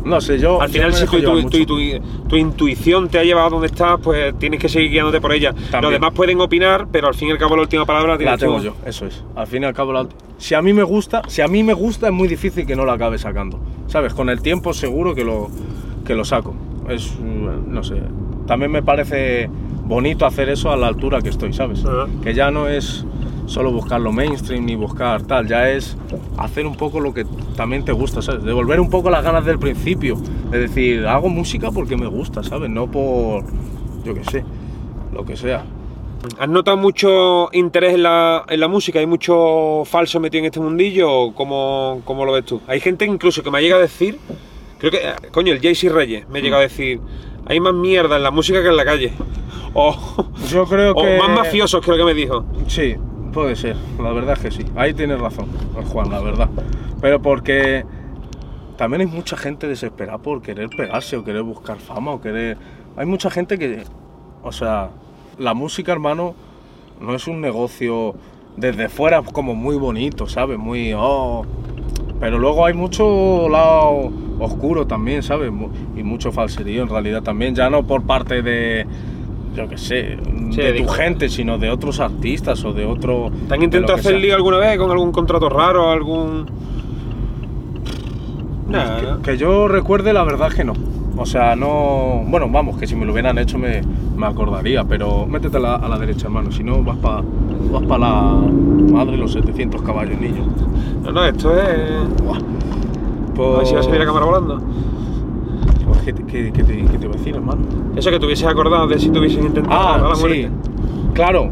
No 0.06 0.22
sé, 0.22 0.40
yo... 0.40 0.62
Al 0.62 0.70
final, 0.70 0.94
si 0.94 1.06
tu, 1.06 1.18
llevar 1.18 1.36
tu- 1.36 1.42
mucho. 1.44 1.66
tu- 1.66 2.28
tu 2.30 2.36
intuición 2.38 3.10
te 3.10 3.20
ha 3.20 3.24
llevado 3.26 3.48
a 3.48 3.50
donde 3.50 3.68
estás, 3.68 4.00
pues 4.02 4.38
tienes 4.40 4.58
que 4.60 4.70
seguir 4.70 4.90
guiándote 4.92 5.20
por 5.20 5.34
ella. 5.34 5.52
Los 5.52 5.70
También. 5.70 5.94
demás 5.94 6.14
pueden 6.14 6.40
opinar, 6.40 6.88
pero 6.90 7.08
al 7.10 7.14
fin 7.14 7.28
y 7.28 7.32
al 7.32 7.38
cabo 7.38 7.58
la 7.58 7.64
última 7.64 7.86
palabra 7.86 8.16
la 8.18 8.24
La 8.32 8.38
tengo 8.38 8.62
yo, 8.62 8.74
eso 8.86 9.06
es. 9.06 9.22
Al 9.36 9.48
fin 9.48 9.64
y 9.64 9.66
al 9.66 9.74
cabo, 9.74 9.92
la- 9.92 10.08
si 10.38 10.56
a 10.56 10.62
mí 10.62 10.72
me 10.72 10.84
gusta, 10.84 11.24
si 11.28 11.42
a 11.42 11.48
mí 11.50 11.62
me 11.62 11.74
gusta, 11.74 12.08
es 12.08 12.14
muy 12.14 12.30
difícil 12.30 12.66
que 12.66 12.76
no 12.78 12.86
lo 12.86 12.92
acabe 12.94 13.18
sacando. 13.18 13.60
¿Sabes? 13.88 14.14
Con 14.14 14.30
el 14.30 14.42
tiempo 14.42 14.74
seguro 14.74 15.14
que 15.14 15.26
lo, 15.26 15.50
que 16.06 16.16
lo 16.16 16.24
saco. 16.24 16.56
Es, 16.88 17.12
no 17.20 17.84
sé. 17.84 17.96
También 18.48 18.72
me 18.72 18.82
parece 18.82 19.50
bonito 19.86 20.26
hacer 20.26 20.50
eso 20.50 20.72
a 20.72 20.78
la 20.78 20.88
altura 20.88 21.22
que 21.22 21.30
estoy, 21.30 21.54
¿sabes? 21.54 21.84
Que 22.24 22.34
ya 22.34 22.50
no 22.50 22.68
es 22.68 23.06
solo 23.46 23.72
buscar 23.72 24.02
lo 24.02 24.12
mainstream 24.12 24.66
ni 24.66 24.76
buscar 24.76 25.22
tal, 25.24 25.48
ya 25.48 25.70
es 25.70 25.98
hacer 26.38 26.66
un 26.66 26.76
poco 26.76 27.00
lo 27.00 27.14
que 27.14 27.26
también 27.56 27.86
te 27.86 27.94
gusta, 27.94 28.22
¿sabes? 28.22 28.44
Devolver 28.44 28.80
un 28.80 28.90
poco 28.90 29.10
las 29.10 29.24
ganas 29.24 29.46
del 29.46 29.58
principio. 29.58 30.18
Es 30.52 30.60
decir, 30.60 31.06
hago 31.06 31.30
música 31.30 31.72
porque 31.72 31.96
me 31.96 32.08
gusta, 32.08 32.44
¿sabes? 32.44 32.70
No 32.70 32.90
por, 32.92 33.46
yo 34.04 34.14
qué 34.14 34.24
sé, 34.24 34.44
lo 35.14 35.26
que 35.26 35.36
sea. 35.36 35.64
¿Has 36.40 36.50
notado 36.50 36.78
mucho 36.78 37.50
interés 37.54 37.94
en 37.94 38.04
la, 38.04 38.44
en 38.50 38.60
la 38.60 38.68
música? 38.68 39.00
¿Hay 39.00 39.06
mucho 39.06 39.84
falso 39.86 40.20
metido 40.20 40.40
en 40.40 40.46
este 40.46 40.60
mundillo? 40.60 41.12
¿O 41.12 41.34
¿Cómo, 41.34 42.02
cómo 42.06 42.26
lo 42.26 42.34
ves 42.34 42.46
tú? 42.46 42.62
Hay 42.68 42.80
gente 42.80 43.06
incluso 43.06 43.44
que 43.44 43.52
me 43.52 43.60
ha 43.60 43.62
llegado 43.62 43.80
a 43.80 43.84
decir, 43.84 44.18
creo 44.78 44.92
que, 44.92 44.98
eh, 44.98 45.14
coño, 45.32 45.54
el 45.54 45.62
Jaycee 45.62 45.90
Reyes 45.90 46.28
me 46.28 46.40
ha 46.40 46.42
llegado 46.42 46.62
a 46.62 46.64
decir, 46.64 47.00
hay 47.48 47.60
más 47.60 47.74
mierda 47.74 48.18
en 48.18 48.24
la 48.24 48.32
música 48.32 48.62
que 48.62 48.68
en 48.68 48.78
la 48.78 48.86
calle. 48.86 49.14
O, 49.74 49.96
Yo 50.50 50.66
creo 50.66 50.92
o 50.94 51.04
que... 51.04 51.18
más 51.18 51.30
mafiosos, 51.30 51.84
creo 51.84 51.98
que 51.98 52.04
me 52.04 52.14
dijo. 52.14 52.46
Sí, 52.68 52.96
puede 53.34 53.56
ser, 53.56 53.76
la 54.02 54.12
verdad 54.12 54.34
es 54.34 54.40
que 54.40 54.52
sí. 54.52 54.66
Ahí 54.76 54.94
tienes 54.94 55.20
razón, 55.20 55.48
Juan, 55.92 56.10
la 56.10 56.20
verdad. 56.20 56.50
Pero 57.02 57.22
porque 57.22 57.86
también 58.78 59.02
hay 59.02 59.08
mucha 59.08 59.38
gente 59.38 59.68
desesperada 59.68 60.18
por 60.18 60.42
querer 60.42 60.70
pegarse 60.70 61.18
o 61.18 61.24
querer 61.24 61.44
buscar 61.44 61.78
fama 61.78 62.12
o 62.12 62.22
querer... 62.22 62.58
Hay 62.96 63.06
mucha 63.06 63.30
gente 63.30 63.58
que, 63.58 63.84
o 64.44 64.52
sea, 64.52 64.90
la 65.38 65.54
música, 65.54 65.92
hermano, 65.92 66.36
no 67.00 67.16
es 67.16 67.28
un 67.28 67.42
negocio 67.42 68.16
desde 68.56 68.90
fuera 68.90 69.22
como 69.22 69.56
muy 69.56 69.76
bonito, 69.78 70.28
¿sabes? 70.28 70.58
Muy... 70.58 70.94
Oh, 70.96 71.46
pero 72.20 72.40
luego 72.40 72.66
hay 72.66 72.74
mucho 72.74 73.48
lado 73.50 74.12
oscuro 74.40 74.86
también, 74.88 75.24
¿sabes? 75.24 75.52
Y 75.96 76.04
mucho 76.04 76.32
falserío 76.32 76.84
en 76.84 76.90
realidad 76.90 77.22
también, 77.24 77.56
ya 77.56 77.70
no 77.70 77.84
por 77.84 78.04
parte 78.04 78.42
de, 78.42 78.86
yo 79.56 79.68
qué 79.68 79.78
sé, 79.78 80.18
Sí, 80.52 80.58
de 80.62 80.74
digo- 80.74 80.88
tu 80.88 80.94
gente, 80.94 81.30
sino 81.30 81.58
de 81.58 81.70
otros 81.70 82.00
artistas 82.00 82.64
o 82.66 82.74
de 82.74 82.86
otro... 82.86 83.30
¿Te 83.48 83.54
han 83.56 83.64
intentado 83.64 83.96
que 83.96 84.00
hacer 84.02 84.16
lío 84.20 84.36
alguna 84.36 84.58
vez 84.58 84.78
con 84.78 84.90
algún 84.92 85.12
contrato 85.12 85.50
raro, 85.50 85.90
algún...? 85.92 86.46
Nada, 88.70 89.02
¿no? 89.02 89.22
Que 89.22 89.38
yo 89.38 89.68
recuerde, 89.68 90.14
la 90.14 90.24
verdad 90.24 90.52
que 90.52 90.64
no. 90.64 90.74
O 91.20 91.26
sea, 91.26 91.56
no... 91.56 92.24
Bueno, 92.28 92.48
vamos, 92.50 92.78
que 92.78 92.86
si 92.86 92.96
me 92.96 93.06
lo 93.06 93.12
hubieran 93.12 93.38
hecho 93.40 93.58
me, 93.58 93.82
me 94.16 94.28
acordaría, 94.28 94.84
pero 94.84 95.26
métete 95.26 95.58
a 95.58 95.60
la, 95.60 95.76
a 95.76 95.90
la 95.90 95.98
derecha, 95.98 96.28
hermano. 96.28 96.52
Si 96.52 96.64
no, 96.64 96.84
vas 96.84 96.98
para 96.98 97.24
vas 97.72 97.84
pa 97.84 97.98
la 97.98 98.34
madre 98.92 99.18
los 99.18 99.34
700 99.34 99.82
caballos, 99.82 100.20
niño. 100.22 100.44
No, 101.04 101.12
no, 101.12 101.26
esto 101.26 101.60
es... 101.60 102.24
Buah. 102.24 102.38
A 103.56 103.58
ver 103.60 103.68
si 103.68 103.74
va 103.74 103.80
a 103.80 103.84
salir 103.84 104.00
la 104.00 104.06
cámara 104.06 104.26
volando. 104.26 104.62
Pues, 105.88 106.02
¿qué, 106.04 106.14
te- 106.14 106.24
qué- 106.24 106.52
qué 106.52 106.64
te, 106.64 106.76
qué 106.86 106.98
te 106.98 107.06
iba 107.06 107.14
a 107.14 107.18
decir, 107.18 107.36
hermano? 107.36 107.62
Eso 107.96 108.10
que 108.12 108.20
te 108.20 108.26
hubieses 108.26 108.48
acordado 108.48 108.88
de 108.88 109.00
si 109.00 109.10
te 109.10 109.20
hubiesen 109.20 109.46
intentado 109.46 109.80
Ah, 109.80 109.98
la 110.10 110.16
sí. 110.16 110.48
Claro. 111.14 111.50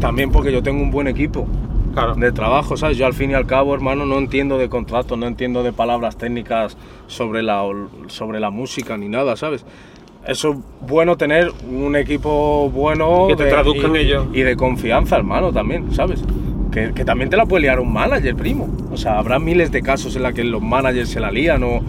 También 0.00 0.30
porque 0.30 0.52
yo 0.52 0.62
tengo 0.62 0.82
un 0.82 0.90
buen 0.90 1.06
equipo 1.06 1.46
Claro. 1.92 2.14
de 2.14 2.32
trabajo, 2.32 2.76
¿sabes? 2.76 2.96
Yo 2.96 3.06
al 3.06 3.12
fin 3.14 3.30
y 3.30 3.34
al 3.34 3.46
cabo, 3.46 3.74
hermano, 3.74 4.06
no 4.06 4.18
entiendo 4.18 4.56
de 4.58 4.68
contratos, 4.68 5.18
no 5.18 5.26
entiendo 5.26 5.62
de 5.62 5.72
palabras 5.72 6.16
técnicas 6.16 6.76
sobre 7.06 7.42
la, 7.42 7.62
sobre 8.06 8.40
la 8.40 8.50
música 8.50 8.96
ni 8.96 9.08
nada, 9.08 9.36
¿sabes? 9.36 9.64
Eso 10.26 10.52
es 10.52 10.56
bueno 10.88 11.16
tener 11.16 11.50
un 11.70 11.96
equipo 11.96 12.70
bueno 12.70 13.26
Que 13.28 13.36
te 13.36 13.44
de- 13.44 13.50
traduzcan 13.50 13.94
y, 13.96 13.98
ellos. 13.98 14.26
y 14.32 14.40
de 14.42 14.56
confianza, 14.56 15.16
hermano, 15.16 15.52
también, 15.52 15.92
¿sabes? 15.92 16.22
Que, 16.70 16.92
que 16.94 17.04
también 17.04 17.28
te 17.28 17.36
la 17.36 17.44
puede 17.44 17.62
liar 17.64 17.80
un 17.80 17.92
manager, 17.92 18.34
primo. 18.36 18.68
O 18.90 18.96
sea, 18.96 19.18
habrá 19.18 19.38
miles 19.38 19.70
de 19.72 19.82
casos 19.82 20.16
en 20.16 20.22
los 20.22 20.32
que 20.32 20.44
los 20.44 20.62
managers 20.62 21.10
se 21.10 21.20
la 21.20 21.30
lían 21.30 21.62
o 21.64 21.80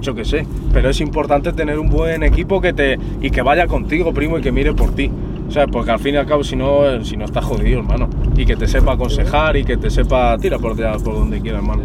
yo 0.00 0.14
qué 0.14 0.24
sé. 0.24 0.46
Pero 0.72 0.88
es 0.88 1.00
importante 1.00 1.52
tener 1.52 1.78
un 1.78 1.90
buen 1.90 2.22
equipo 2.22 2.60
que 2.60 2.72
te 2.72 2.98
y 3.20 3.30
que 3.30 3.42
vaya 3.42 3.66
contigo, 3.66 4.14
primo, 4.14 4.38
y 4.38 4.40
que 4.42 4.52
mire 4.52 4.72
por 4.72 4.94
ti. 4.94 5.10
O 5.48 5.50
sea, 5.50 5.66
porque 5.66 5.90
al 5.90 5.98
fin 5.98 6.14
y 6.14 6.18
al 6.18 6.26
cabo, 6.26 6.42
si 6.42 6.56
no, 6.56 6.84
eh, 6.88 7.04
si 7.04 7.16
no 7.16 7.24
estás 7.24 7.44
jodido, 7.44 7.80
hermano. 7.80 8.08
Y 8.36 8.44
que 8.46 8.56
te 8.56 8.66
sepa 8.66 8.92
aconsejar 8.92 9.56
y 9.56 9.64
que 9.64 9.76
te 9.76 9.90
sepa. 9.90 10.36
Tira 10.38 10.58
por, 10.58 10.74
por 11.02 11.14
donde 11.14 11.40
quiera, 11.40 11.58
hermano. 11.58 11.82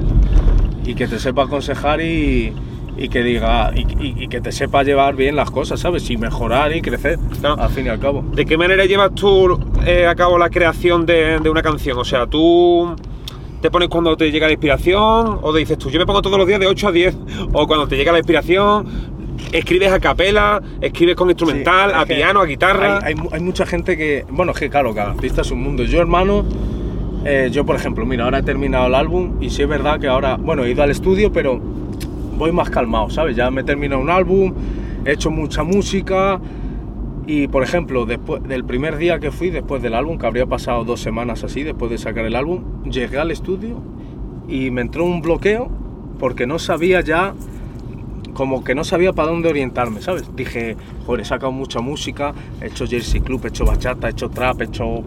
Y 0.86 0.95
que 0.95 1.07
te 1.07 1.20
sepa 1.20 1.43
aconsejar 1.43 2.01
y, 2.01 2.53
y 2.97 3.10
que 3.10 3.22
diga. 3.22 3.72
Y, 3.76 3.82
y- 3.82 4.24
y 4.24 4.28
que 4.28 4.41
te 4.41 4.51
sepa 4.51 4.84
llevar 4.84 5.16
bien 5.16 5.36
las 5.36 5.51
cosas, 5.51 5.80
¿sabes? 5.82 6.10
Y 6.10 6.18
mejorar 6.18 6.76
y 6.76 6.82
crecer, 6.82 7.20
al 7.43 7.70
fin 7.70 7.86
y 7.86 7.89
al 7.89 7.99
cabo. 7.99 8.24
¿De 8.34 8.45
qué 8.45 8.57
manera 8.57 8.86
llevas 8.86 9.14
tú 9.14 9.60
eh, 9.86 10.07
a 10.07 10.16
cabo 10.16 10.38
la 10.38 10.49
creación 10.49 11.05
de, 11.05 11.39
de 11.39 11.49
una 11.49 11.62
canción? 11.62 11.97
O 11.97 12.05
sea, 12.05 12.26
tú 12.26 12.95
te 13.62 13.70
pones 13.70 13.89
cuando 13.89 14.16
te 14.16 14.32
llega 14.32 14.47
la 14.47 14.53
inspiración 14.53 15.38
o 15.41 15.51
te 15.53 15.60
dices 15.60 15.78
tú, 15.78 15.89
yo 15.89 15.99
me 15.99 16.05
pongo 16.05 16.22
todos 16.22 16.38
los 16.38 16.47
días 16.47 16.62
de 16.62 16.68
8 16.68 16.88
a 16.88 16.91
10 16.93 17.18
o 17.51 17.68
cuando 17.68 17.89
te 17.89 17.97
llega 17.97 18.14
la 18.14 18.20
inspiración, 18.20 18.88
escribes 19.51 19.91
a 19.91 19.99
capela, 19.99 20.61
escribes 20.81 21.15
con 21.15 21.29
instrumental, 21.29 21.91
Sí, 21.91 21.95
a 21.97 22.05
piano, 22.05 22.41
a 22.41 22.45
guitarra. 22.45 22.97
Hay, 22.97 23.13
hay 23.13 23.15
mu- 23.15 23.29
hay 23.31 23.41
mucha 23.41 23.65
gente 23.65 23.97
que. 23.97 24.25
Bueno, 24.29 24.51
es 24.51 24.59
que 24.59 24.69
claro, 24.69 24.93
cada 24.93 25.11
artista 25.11 25.41
es 25.41 25.51
un 25.51 25.61
mundo. 25.63 25.83
Yo, 25.83 25.99
hermano, 25.99 26.45
eh, 27.25 27.49
yo 27.51 27.65
por 27.65 27.75
ejemplo, 27.75 28.05
mira, 28.05 28.25
ahora 28.25 28.39
he 28.39 28.43
terminado 28.43 28.87
el 28.87 28.95
álbum 28.95 29.37
y 29.41 29.49
sí 29.49 29.61
es 29.63 29.67
verdad 29.67 29.99
que 29.99 30.07
ahora, 30.07 30.37
bueno, 30.37 30.63
he 30.63 30.71
ido 30.71 30.83
al 30.83 30.91
estudio, 30.91 31.31
pero 31.31 31.59
voy 32.37 32.51
más 32.51 32.69
calmado, 32.69 33.09
¿sabes? 33.09 33.35
Ya 33.35 33.51
me 33.51 33.61
he 33.61 33.63
terminado 33.63 34.01
un 34.01 34.09
álbum, 34.09 34.53
he 35.05 35.11
hecho 35.11 35.29
mucha 35.29 35.63
música 35.63 36.39
y, 37.27 37.47
por 37.49 37.61
ejemplo, 37.63 38.05
después 38.05 38.41
del 38.43 38.63
primer 38.63 38.97
día 38.97 39.19
que 39.19 39.31
fui, 39.31 39.49
después 39.49 39.81
del 39.83 39.93
álbum, 39.93 40.17
que 40.17 40.25
habría 40.25 40.45
pasado 40.45 40.83
dos 40.85 41.01
semanas 41.01 41.43
así, 41.43 41.63
después 41.63 41.91
de 41.91 41.97
sacar 41.97 42.25
el 42.25 42.35
álbum, 42.35 42.81
llegué 42.89 43.19
al 43.19 43.29
estudio 43.31 43.81
y 44.47 44.71
me 44.71 44.81
entró 44.81 45.03
un 45.03 45.21
bloqueo 45.21 45.69
porque 46.17 46.47
no 46.47 46.57
sabía 46.57 47.01
ya 47.01 47.33
como 48.39 48.63
que 48.63 48.73
no 48.73 48.85
sabía 48.85 49.11
para 49.11 49.27
dónde 49.27 49.49
orientarme, 49.49 50.01
¿sabes? 50.01 50.33
Dije, 50.33 50.77
joder, 51.05 51.23
he 51.23 51.25
sacado 51.25 51.51
mucha 51.51 51.81
música, 51.81 52.33
he 52.61 52.67
hecho 52.67 52.87
Jersey 52.87 53.19
Club, 53.19 53.41
he 53.43 53.49
hecho 53.49 53.65
bachata, 53.65 54.07
he 54.07 54.11
hecho 54.11 54.29
trap, 54.29 54.61
he 54.61 54.63
hecho 54.63 54.99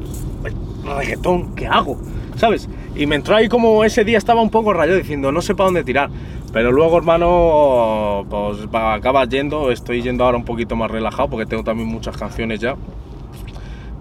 eh, 0.44 0.52
reggaetón, 0.84 1.54
¿qué 1.54 1.66
hago? 1.66 1.96
¿Sabes? 2.36 2.68
Y 2.94 3.06
me 3.06 3.16
entró 3.16 3.34
ahí 3.34 3.48
como 3.48 3.84
ese 3.84 4.04
día 4.04 4.18
estaba 4.18 4.42
un 4.42 4.50
poco 4.50 4.74
rayado 4.74 4.98
diciendo, 4.98 5.32
no 5.32 5.40
sé 5.40 5.54
para 5.54 5.68
dónde 5.68 5.82
tirar. 5.82 6.10
Pero 6.52 6.72
luego, 6.72 6.98
hermano, 6.98 8.26
pues 8.28 8.68
acabas 8.70 9.30
yendo, 9.30 9.70
estoy 9.70 10.02
yendo 10.02 10.24
ahora 10.24 10.36
un 10.36 10.44
poquito 10.44 10.76
más 10.76 10.90
relajado 10.90 11.30
porque 11.30 11.46
tengo 11.46 11.64
también 11.64 11.88
muchas 11.88 12.14
canciones 12.14 12.60
ya. 12.60 12.76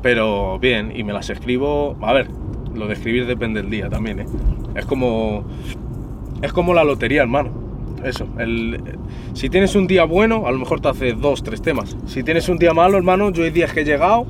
Pero 0.01 0.59
bien, 0.59 0.91
y 0.93 1.05
me 1.05 1.13
las 1.13 1.29
escribo, 1.29 1.95
a 2.01 2.11
ver, 2.11 2.27
lo 2.75 2.85
de 2.85 2.95
escribir 2.95 3.25
depende 3.27 3.61
del 3.61 3.71
día 3.71 3.89
también, 3.89 4.19
¿eh? 4.19 4.25
Es 4.75 4.85
como, 4.85 5.45
es 6.41 6.51
como 6.51 6.73
la 6.73 6.83
lotería, 6.83 7.21
hermano. 7.21 7.70
Eso, 8.03 8.27
el, 8.39 8.81
si 9.33 9.49
tienes 9.49 9.75
un 9.75 9.87
día 9.87 10.05
bueno, 10.05 10.47
a 10.47 10.51
lo 10.51 10.57
mejor 10.59 10.79
te 10.81 10.89
haces 10.89 11.19
dos, 11.19 11.43
tres 11.43 11.61
temas. 11.61 11.95
Si 12.07 12.23
tienes 12.23 12.49
un 12.49 12.57
día 12.57 12.73
malo, 12.73 12.97
hermano, 12.97 13.31
yo 13.31 13.43
hay 13.43 13.51
días 13.51 13.71
que 13.73 13.81
he 13.81 13.85
llegado 13.85 14.25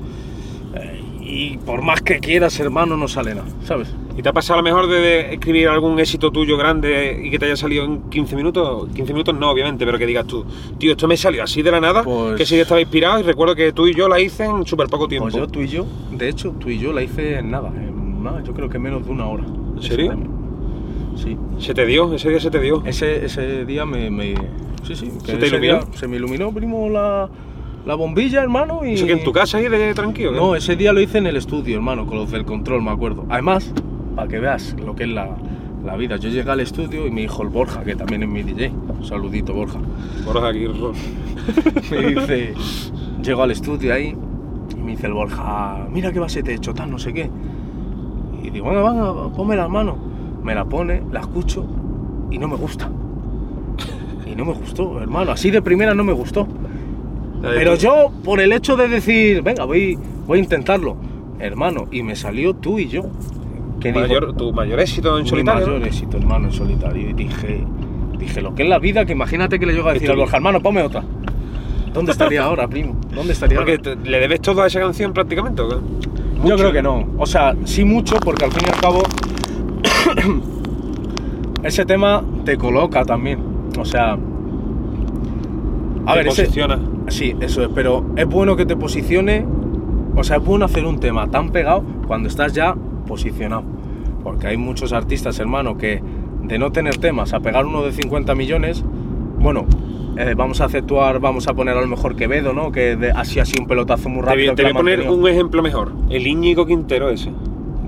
eh, 0.76 1.02
y 1.22 1.58
por 1.58 1.82
más 1.82 2.02
que 2.02 2.20
quieras, 2.20 2.60
hermano, 2.60 2.98
no 2.98 3.08
sale 3.08 3.36
nada, 3.36 3.48
¿sabes? 3.64 3.94
¿Y 4.18 4.22
te 4.22 4.28
ha 4.28 4.34
pasado 4.34 4.60
a 4.60 4.62
lo 4.62 4.64
mejor 4.64 4.88
de, 4.88 5.34
escribir 5.34 5.70
algún 5.70 5.98
éxito 6.00 6.32
tuyo 6.32 6.58
grande 6.58 7.22
y 7.24 7.32
que 7.32 7.40
te 7.40 7.46
haya 7.46 7.56
salido 7.56 7.86
en 7.86 8.10
15 8.10 8.36
minutos? 8.36 8.90
15 8.94 9.14
minutos 9.14 9.34
no, 9.36 9.50
obviamente, 9.50 9.86
pero 9.86 9.98
que 9.98 10.06
digas 10.06 10.28
tú, 10.28 10.46
tío, 10.78 10.92
esto 10.92 11.08
me 11.08 11.16
salió 11.16 11.44
así 11.44 11.62
de 11.62 11.72
la 11.72 11.80
nada, 11.80 12.04
Pues- 12.04 12.36
que 12.36 12.44
ese 12.44 12.56
día 12.56 12.64
estaba 12.64 12.82
inspirado 12.82 13.20
y 13.20 13.24
recuerdo 13.24 13.56
que 13.56 13.72
tú 13.72 13.88
y 13.88 13.96
yo 13.96 14.10
la 14.10 14.20
hice 14.20 14.44
en 14.46 14.66
súper 14.66 14.88
poco 14.88 15.08
tiempo. 15.08 15.26
Pues 15.26 15.36
yo, 15.36 15.48
tú 15.48 15.62
y 15.62 15.68
yo, 15.68 15.86
de 16.12 16.28
hecho, 16.28 16.52
tú 16.60 16.70
y 16.70 16.78
yo 16.78 16.92
la 16.92 17.04
hice 17.04 17.38
en 17.38 17.52
nada, 17.52 17.70
en 17.70 18.22
nada, 18.22 18.44
yo 18.44 18.54
creo 18.54 18.70
que 18.70 18.80
menos 18.80 19.06
de 19.06 19.12
una 19.12 19.28
hora. 19.28 19.46
ese 19.80 19.90
serio? 19.90 20.12
tema. 20.12 20.41
Sí. 21.16 21.38
Se 21.60 21.74
te 21.74 21.86
dio, 21.86 22.14
ese 22.14 22.30
día 22.30 22.40
se 22.40 22.50
te 22.52 22.60
dio. 22.60 22.84
Ese, 22.86 23.26
ese 23.26 23.66
día 23.66 23.86
me, 23.86 24.10
me- 24.10 24.34
Sí, 24.84 24.96
sí. 24.96 25.12
que 25.26 25.32
¿Se 25.34 25.38
te 25.38 25.46
ese 25.46 25.56
iluminó? 25.58 25.80
día 25.80 25.88
se 25.94 26.08
me 26.08 26.16
iluminó, 26.18 26.52
primo, 26.52 26.90
la, 26.90 27.30
la 27.86 27.96
bombilla, 27.96 28.42
hermano. 28.42 28.82
Y... 28.86 28.94
¿Eso 28.94 29.06
que 29.06 29.12
en 29.14 29.24
tu 29.24 29.32
casa 29.32 29.58
ahí 29.60 29.68
de 29.68 29.94
tranquilo? 29.94 30.32
No, 30.32 30.56
ese 30.56 30.76
día 30.76 30.92
lo 30.94 31.02
hice 31.02 31.18
en 31.20 31.28
el 31.28 31.38
estudio, 31.38 31.76
hermano, 31.76 32.06
con 32.08 32.18
los 32.18 32.32
del 32.32 32.46
control, 32.46 32.82
me 32.82 32.92
acuerdo. 32.92 33.26
Además, 33.30 33.72
para 34.16 34.28
que 34.28 34.40
veas 34.40 34.76
lo 34.84 34.96
que 34.96 35.04
es 35.04 35.10
la, 35.10 35.30
la 35.86 35.96
vida, 35.98 36.18
yo 36.18 36.30
llegué 36.30 36.50
al 36.50 36.60
estudio 36.62 37.06
y 37.08 37.12
me 37.12 37.22
dijo 37.22 37.44
el 37.44 37.50
Borja, 37.50 37.84
que 37.84 37.96
también 37.96 38.24
es 38.24 38.30
mi 38.30 38.42
DJ. 38.42 38.70
Un 39.00 39.06
saludito, 39.06 39.54
Borja. 39.54 39.80
Borja 40.26 40.48
aquí, 40.50 40.66
Me 41.92 41.98
dice, 42.16 42.54
llego 43.24 43.44
al 43.44 43.52
estudio 43.52 43.94
ahí 43.94 44.16
y 44.76 44.82
me 44.82 44.92
dice 44.92 45.08
el 45.08 45.14
Borja, 45.14 45.88
mira 45.92 46.12
qué 46.12 46.20
base 46.20 46.42
te 46.44 46.52
he 46.52 46.56
hecho, 46.56 46.74
tal, 46.74 46.90
no 46.92 46.98
sé 47.00 47.14
qué. 47.14 47.30
Y 48.44 48.50
digo, 48.50 48.70
venga, 48.70 48.90
venga, 48.90 49.30
ponme 49.36 49.56
las 49.56 49.70
manos. 49.70 49.96
Me 50.44 50.56
la 50.56 50.66
pone, 50.66 51.02
la 51.12 51.20
escucho 51.22 51.66
y 52.32 52.38
no 52.38 52.48
me 52.48 52.56
gusta. 52.56 52.90
Y 54.26 54.36
no 54.36 54.46
me 54.46 54.54
gustó, 54.54 55.00
hermano, 55.02 55.32
así 55.32 55.52
de 55.52 55.62
primera 55.62 55.94
no 55.94 56.04
me 56.04 56.14
gustó. 56.14 56.48
Pero 57.42 57.76
yo, 57.76 58.12
por 58.24 58.40
el 58.40 58.52
hecho 58.54 58.76
de 58.78 58.88
decir, 58.88 59.42
venga, 59.42 59.66
voy, 59.66 59.98
voy 60.28 60.40
a 60.40 60.42
intentarlo, 60.42 60.96
hermano, 61.40 61.88
y 61.92 62.04
me 62.04 62.16
salió 62.16 62.54
tú 62.56 62.80
y 62.80 62.88
yo. 62.88 63.04
Que 63.80 63.92
digo, 63.92 64.02
Mayor- 64.08 64.36
tu 64.36 64.54
mayor 64.54 64.80
éxito 64.80 65.18
en 65.18 65.24
mi 65.24 65.30
solitario. 65.30 65.68
mayor 65.68 65.88
éxito, 65.88 66.18
hermano, 66.18 66.46
en 66.48 66.54
solitario. 66.54 67.10
Y 67.10 67.14
dije, 67.14 67.64
dije, 68.20 68.42
lo 68.42 68.54
que 68.54 68.62
es 68.64 68.70
la 68.70 68.78
vida, 68.78 69.06
que 69.06 69.14
imagínate 69.14 69.60
que 69.60 69.66
le 69.66 69.74
llego 69.74 69.90
a 69.90 69.94
decir 69.94 70.12
al 70.12 70.18
Borja, 70.18 70.38
hermano, 70.38 70.62
ponme 70.62 70.84
otra. 70.84 71.04
¿Dónde 71.92 72.12
estaría 72.12 72.44
ahora, 72.44 72.68
primo? 72.68 72.96
¿Dónde 73.14 73.34
estaría 73.34 73.58
Porque 73.58 73.72
ahora? 73.84 74.02
te- 74.04 74.10
le 74.10 74.20
debes 74.20 74.40
todo 74.42 74.62
a 74.62 74.68
esa 74.68 74.80
canción 74.80 75.12
prácticamente, 75.14 75.62
¿o 75.64 75.68
qué? 75.70 75.76
Yo 76.46 76.56
creo 76.56 76.72
que 76.72 76.82
no. 76.84 77.08
O 77.18 77.26
sea, 77.26 77.56
sí 77.66 77.84
mucho, 77.84 78.18
porque 78.18 78.46
al 78.46 78.52
fin 78.52 78.64
y 78.68 78.70
al 78.72 78.80
cabo 78.80 79.02
ese 81.64 81.86
tema 81.86 82.24
te 82.46 82.58
coloca 82.58 83.04
también. 83.06 83.40
O 83.80 83.86
sea, 83.86 84.14
a 86.06 86.14
Te 86.14 86.18
ver, 86.18 86.28
ese, 86.28 86.44
posiciona. 86.44 86.80
Sí, 87.08 87.36
eso 87.40 87.64
es, 87.64 87.70
pero 87.74 88.06
es 88.16 88.26
bueno 88.28 88.56
que 88.56 88.66
te 88.66 88.76
posicione, 88.76 89.46
o 90.16 90.24
sea, 90.24 90.38
es 90.38 90.44
bueno 90.44 90.66
hacer 90.66 90.86
un 90.86 91.00
tema 91.00 91.30
tan 91.30 91.52
pegado 91.52 91.84
cuando 92.08 92.28
estás 92.28 92.54
ya 92.54 92.76
posicionado. 93.08 93.64
Porque 94.24 94.48
hay 94.48 94.58
muchos 94.58 94.94
artistas, 94.94 95.40
hermano, 95.40 95.78
que 95.78 96.02
de 96.44 96.58
no 96.60 96.72
tener 96.72 96.98
temas 96.98 97.34
a 97.34 97.40
pegar 97.40 97.66
uno 97.66 97.84
de 97.84 97.92
50 97.92 98.36
millones, 98.36 98.84
bueno, 99.40 99.66
eh, 100.18 100.34
vamos 100.36 100.62
a 100.62 100.66
acentuar, 100.66 101.20
vamos 101.20 101.48
a 101.48 101.54
poner 101.54 101.76
a 101.78 101.82
lo 101.82 101.88
mejor 101.88 102.16
Quevedo, 102.16 102.54
¿no? 102.54 102.72
Que 102.72 102.96
de, 102.96 103.12
así 103.12 103.40
así 103.40 103.54
un 103.60 103.66
pelotazo 103.68 104.10
muy 104.10 104.22
Te, 104.22 104.28
rápido. 104.28 104.48
voy- 104.52 104.56
te 104.56 104.64
voy 104.64 104.72
a 104.72 104.76
poner 104.76 105.10
un 105.10 105.28
ejemplo 105.28 105.62
mejor. 105.64 105.94
El 106.10 106.28
Íñigo 106.28 106.66
Quintero 106.66 107.10
ese. 107.10 107.32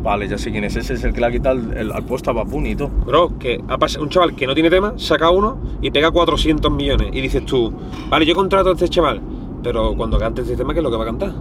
Vale, 0.04 0.28
ya 0.28 0.38
sé 0.38 0.52
quién 0.52 0.66
es. 0.66 0.76
Ese 0.76 0.96
es 0.96 1.04
el 1.06 1.14
que 1.14 1.22
le 1.22 1.28
ha 1.28 1.32
quitado 1.32 1.58
el, 1.58 1.78
el- 1.78 1.92
al 1.94 2.04
puesto 2.04 2.30
a 2.30 2.34
Babuni 2.34 2.72
y 2.72 2.76
todo. 2.76 2.90
Bro, 2.90 3.40
que 3.40 3.62
ha 3.70 3.78
un 4.02 4.10
chaval 4.10 4.36
que 4.36 4.46
no 4.46 4.54
tiene 4.54 4.70
tema, 4.70 4.94
saca 4.98 5.30
uno 5.30 5.58
y 5.82 5.92
pega 5.92 6.12
400 6.12 6.70
millones. 6.72 7.10
Y 7.14 7.22
dices 7.22 7.46
tú, 7.46 7.74
vale, 8.10 8.26
yo 8.26 8.36
contrato 8.36 8.70
a 8.70 8.74
este 8.74 8.90
chaval, 8.90 9.22
pero 9.64 9.96
cuando 9.96 10.18
cante 10.20 10.42
este 10.42 10.58
tema, 10.58 10.74
¿qué 10.74 10.80
es 10.80 10.84
lo 10.84 10.92
que 10.92 10.98
va 10.98 11.04
a 11.04 11.08
cantar? 11.08 11.32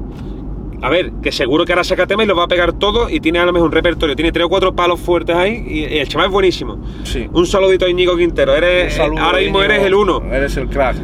A 0.80 0.90
ver, 0.90 1.12
que 1.22 1.30
seguro 1.30 1.64
que 1.64 1.72
ahora 1.72 1.84
saca 1.84 2.06
tema 2.06 2.24
y 2.24 2.26
lo 2.26 2.34
va 2.34 2.44
a 2.44 2.48
pegar 2.48 2.72
todo 2.72 3.08
y 3.08 3.20
tiene 3.20 3.38
a 3.38 3.46
lo 3.46 3.52
mejor 3.52 3.66
un 3.68 3.72
repertorio, 3.72 4.16
tiene 4.16 4.32
tres 4.32 4.46
o 4.46 4.48
cuatro 4.48 4.74
palos 4.74 4.98
fuertes 5.00 5.34
ahí 5.36 5.64
y, 5.66 5.98
el 5.98 6.08
chaval 6.08 6.26
es 6.26 6.32
buenísimo. 6.32 6.78
Sí. 7.04 7.28
Un 7.32 7.46
saludito 7.46 7.84
a 7.84 7.88
Íñigo 7.88 8.16
Quintero, 8.16 8.54
eres, 8.54 8.98
ahora 8.98 9.16
mismo 9.38 9.38
Íñigo. 9.58 9.62
eres 9.62 9.82
el 9.84 9.94
uno. 9.94 10.22
Eres 10.30 10.56
el 10.56 10.68
crack. 10.68 10.96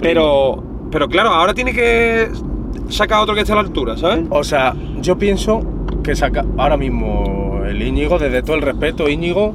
Pero, 0.00 0.62
pero 0.90 1.08
claro, 1.08 1.30
ahora 1.30 1.54
tiene 1.54 1.72
que 1.72 2.28
sacar 2.88 3.22
otro 3.22 3.34
que 3.34 3.40
esté 3.40 3.52
a 3.52 3.56
la 3.56 3.62
altura, 3.62 3.96
¿sabes? 3.96 4.26
O 4.28 4.44
sea, 4.44 4.74
yo 5.00 5.16
pienso 5.16 5.62
que 6.04 6.14
saca 6.14 6.44
ahora 6.58 6.76
mismo 6.76 7.62
el 7.66 7.82
Íñigo, 7.82 8.18
desde 8.18 8.42
todo 8.42 8.56
el 8.56 8.62
respeto, 8.62 9.08
Íñigo, 9.08 9.54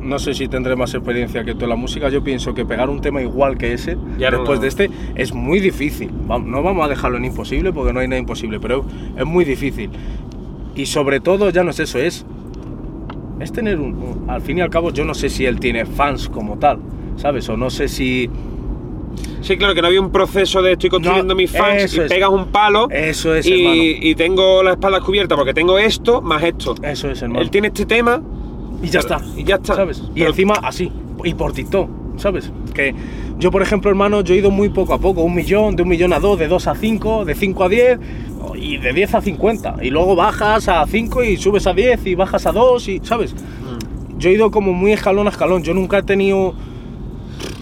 no 0.00 0.18
sé 0.18 0.32
si 0.34 0.48
tendré 0.48 0.76
más 0.76 0.94
experiencia 0.94 1.44
que 1.44 1.54
tú 1.54 1.64
en 1.64 1.70
la 1.70 1.76
música, 1.76 2.08
yo 2.08 2.22
pienso 2.24 2.54
que 2.54 2.64
pegar 2.64 2.88
un 2.88 3.00
tema 3.02 3.20
igual 3.20 3.58
que 3.58 3.72
ese, 3.74 3.96
Ya 4.18 4.30
no 4.30 4.38
después 4.38 4.58
lo- 4.58 4.62
de 4.62 4.68
este, 4.68 4.90
es 5.16 5.34
muy 5.34 5.60
difícil. 5.60 6.10
No 6.26 6.62
vamos 6.62 6.86
a 6.86 6.88
dejarlo 6.88 7.18
en 7.18 7.26
imposible 7.26 7.72
porque 7.72 7.92
no 7.92 8.00
hay 8.00 8.08
nada 8.08 8.18
imposible, 8.20 8.58
pero 8.60 8.84
es 9.16 9.26
muy 9.26 9.44
difícil. 9.44 9.90
Y 10.74 10.86
sobre 10.86 11.20
todo, 11.20 11.50
ya 11.50 11.64
no 11.64 11.70
es 11.70 11.80
eso, 11.80 11.98
es, 11.98 12.24
es 13.40 13.52
tener 13.52 13.78
un- 13.80 14.24
Al 14.28 14.40
fin 14.40 14.58
y 14.58 14.60
al 14.60 14.70
cabo, 14.70 14.90
yo 14.92 15.04
no 15.04 15.12
sé 15.14 15.28
si 15.28 15.44
él 15.44 15.58
tiene 15.60 15.84
fans 15.84 16.28
como 16.28 16.56
tal, 16.58 16.78
¿sabes? 17.16 17.48
O 17.48 17.56
no 17.56 17.68
sé 17.68 17.88
si... 17.88 18.30
Sí, 19.40 19.56
claro, 19.56 19.74
que 19.74 19.80
no 19.80 19.88
había 19.88 20.00
un 20.00 20.12
proceso 20.12 20.62
de 20.62 20.72
estoy 20.72 20.90
construyendo 20.90 21.34
No, 21.34 21.36
mis 21.36 21.50
fans 21.50 21.94
y 21.96 22.00
es. 22.00 22.08
pegas 22.08 22.30
un 22.30 22.46
palo 22.48 22.88
Eso 22.90 23.34
es, 23.34 23.46
hermano. 23.46 23.74
y, 23.74 24.14
tengo 24.14 24.62
la 24.62 24.72
espalda 24.72 25.00
cubierta 25.00 25.36
porque 25.36 25.54
tengo 25.54 25.78
esto 25.78 26.20
más 26.20 26.42
esto. 26.42 26.74
Eso 26.82 27.10
es, 27.10 27.22
hermano. 27.22 27.40
Él 27.40 27.50
tiene 27.50 27.68
este 27.68 27.86
tema 27.86 28.20
Y 28.82 28.88
ya 28.88 29.00
está. 29.00 29.20
y 29.36 29.44
ya 29.44 29.56
está. 29.56 29.76
¿Sabes? 29.76 30.02
Y 30.14 30.22
encima 30.22 30.54
así. 30.62 30.92
Y 31.24 31.34
por 31.34 31.52
TikTok, 31.52 31.88
¿sabes? 32.16 32.52
Que 32.74 32.94
yo, 33.38 33.50
por 33.50 33.62
ejemplo, 33.62 33.90
hermano, 33.90 34.20
yo 34.22 34.34
he 34.34 34.38
ido 34.38 34.50
muy 34.50 34.68
poco 34.68 34.94
a 34.94 34.98
poco. 34.98 35.22
Un 35.22 35.34
millón, 35.34 35.76
de 35.76 35.82
un 35.82 35.88
millón 35.88 36.12
a 36.12 36.20
dos, 36.20 36.38
de 36.38 36.46
dos 36.48 36.66
a 36.66 36.74
cinco, 36.74 37.24
de 37.24 37.34
cinco 37.34 37.64
a 37.64 37.68
diez 37.68 37.98
y 38.54 38.76
de 38.76 38.92
10 38.92 39.14
a 39.14 39.20
50. 39.20 39.76
Y 39.82 39.90
luego 39.90 40.16
bajas 40.16 40.68
a 40.68 40.86
5 40.86 41.24
y 41.24 41.36
subes 41.36 41.66
a 41.66 41.72
10 41.72 42.06
y 42.06 42.14
bajas 42.14 42.46
a 42.46 42.52
2 42.52 42.88
y, 42.88 43.00
¿sabes? 43.02 43.34
Mm. 43.34 44.18
Yo 44.18 44.28
he 44.30 44.34
ido 44.34 44.50
como 44.50 44.72
muy 44.72 44.92
escalón 44.92 45.26
a 45.26 45.30
escalón. 45.30 45.62
Yo 45.62 45.72
nunca 45.72 45.98
he 45.98 46.02
tenido 46.02 46.54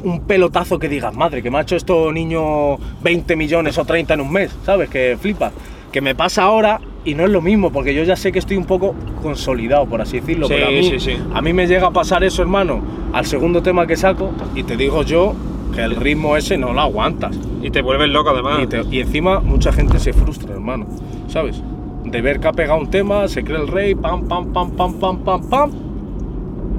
un 0.04 0.20
pelotazo 0.20 0.78
que 0.78 0.88
digas, 0.88 1.14
madre, 1.14 1.42
que 1.42 1.50
me 1.50 1.58
ha 1.58 1.62
hecho 1.62 1.76
esto 1.76 2.12
niño 2.12 2.76
20 3.02 3.36
millones 3.36 3.78
o 3.78 3.84
30 3.84 4.14
en 4.14 4.20
un 4.20 4.32
mes, 4.32 4.54
¿sabes? 4.64 4.88
Que 4.90 5.16
flipa. 5.20 5.50
Que 5.92 6.00
me 6.00 6.14
pasa 6.14 6.42
ahora 6.42 6.80
y 7.04 7.14
no 7.14 7.24
es 7.24 7.30
lo 7.30 7.40
mismo, 7.40 7.72
porque 7.72 7.94
yo 7.94 8.02
ya 8.04 8.14
sé 8.16 8.30
que 8.30 8.38
estoy 8.38 8.56
un 8.58 8.66
poco 8.66 8.94
consolidado, 9.22 9.86
por 9.86 10.00
así 10.02 10.20
decirlo. 10.20 10.46
Sí, 10.46 10.54
pero 10.56 10.66
a 10.68 10.70
mí, 10.70 10.82
sí, 10.84 11.00
sí. 11.00 11.16
a 11.32 11.40
mí 11.40 11.52
me 11.52 11.66
llega 11.66 11.86
a 11.86 11.90
pasar 11.90 12.22
eso, 12.24 12.42
hermano, 12.42 12.80
al 13.12 13.24
segundo 13.24 13.62
tema 13.62 13.86
que 13.86 13.96
saco 13.96 14.30
y 14.54 14.62
te 14.64 14.76
digo 14.76 15.02
yo 15.02 15.34
que 15.74 15.82
el 15.82 15.96
ritmo 15.96 16.36
ese 16.36 16.58
no 16.58 16.72
lo 16.74 16.80
aguantas. 16.82 17.38
Y 17.62 17.70
te 17.70 17.80
vuelves 17.82 18.08
loco 18.10 18.30
además. 18.30 18.60
Y, 18.62 18.66
te- 18.66 18.82
y 18.90 19.00
encima 19.00 19.40
mucha 19.40 19.72
gente 19.72 19.98
se 19.98 20.12
frustra, 20.12 20.52
hermano, 20.54 20.86
¿sabes? 21.28 21.62
De 22.04 22.20
ver 22.20 22.38
que 22.40 22.48
ha 22.48 22.52
pegado 22.52 22.78
un 22.80 22.90
tema, 22.90 23.26
se 23.28 23.42
cree 23.42 23.58
el 23.60 23.68
rey, 23.68 23.94
pam, 23.94 24.28
pam, 24.28 24.52
pam, 24.52 24.70
pam, 24.72 24.94
pam, 24.94 25.18
pam, 25.24 25.48
pam. 25.48 25.70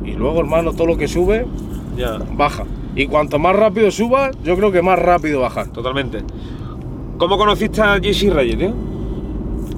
Y 0.05 0.11
luego, 0.11 0.39
hermano, 0.39 0.73
todo 0.73 0.87
lo 0.87 0.97
que 0.97 1.07
sube, 1.07 1.45
Ya, 1.97 2.17
baja. 2.33 2.63
Y 2.95 3.07
cuanto 3.07 3.39
más 3.39 3.55
rápido 3.55 3.91
suba, 3.91 4.31
yo 4.43 4.55
creo 4.55 4.71
que 4.71 4.81
más 4.81 4.99
rápido 4.99 5.41
baja. 5.41 5.65
totalmente. 5.65 6.19
¿Cómo 7.17 7.37
conociste 7.37 7.81
a 7.81 7.99
Jesse 7.99 8.33
Reyes, 8.33 8.57
tío? 8.57 8.73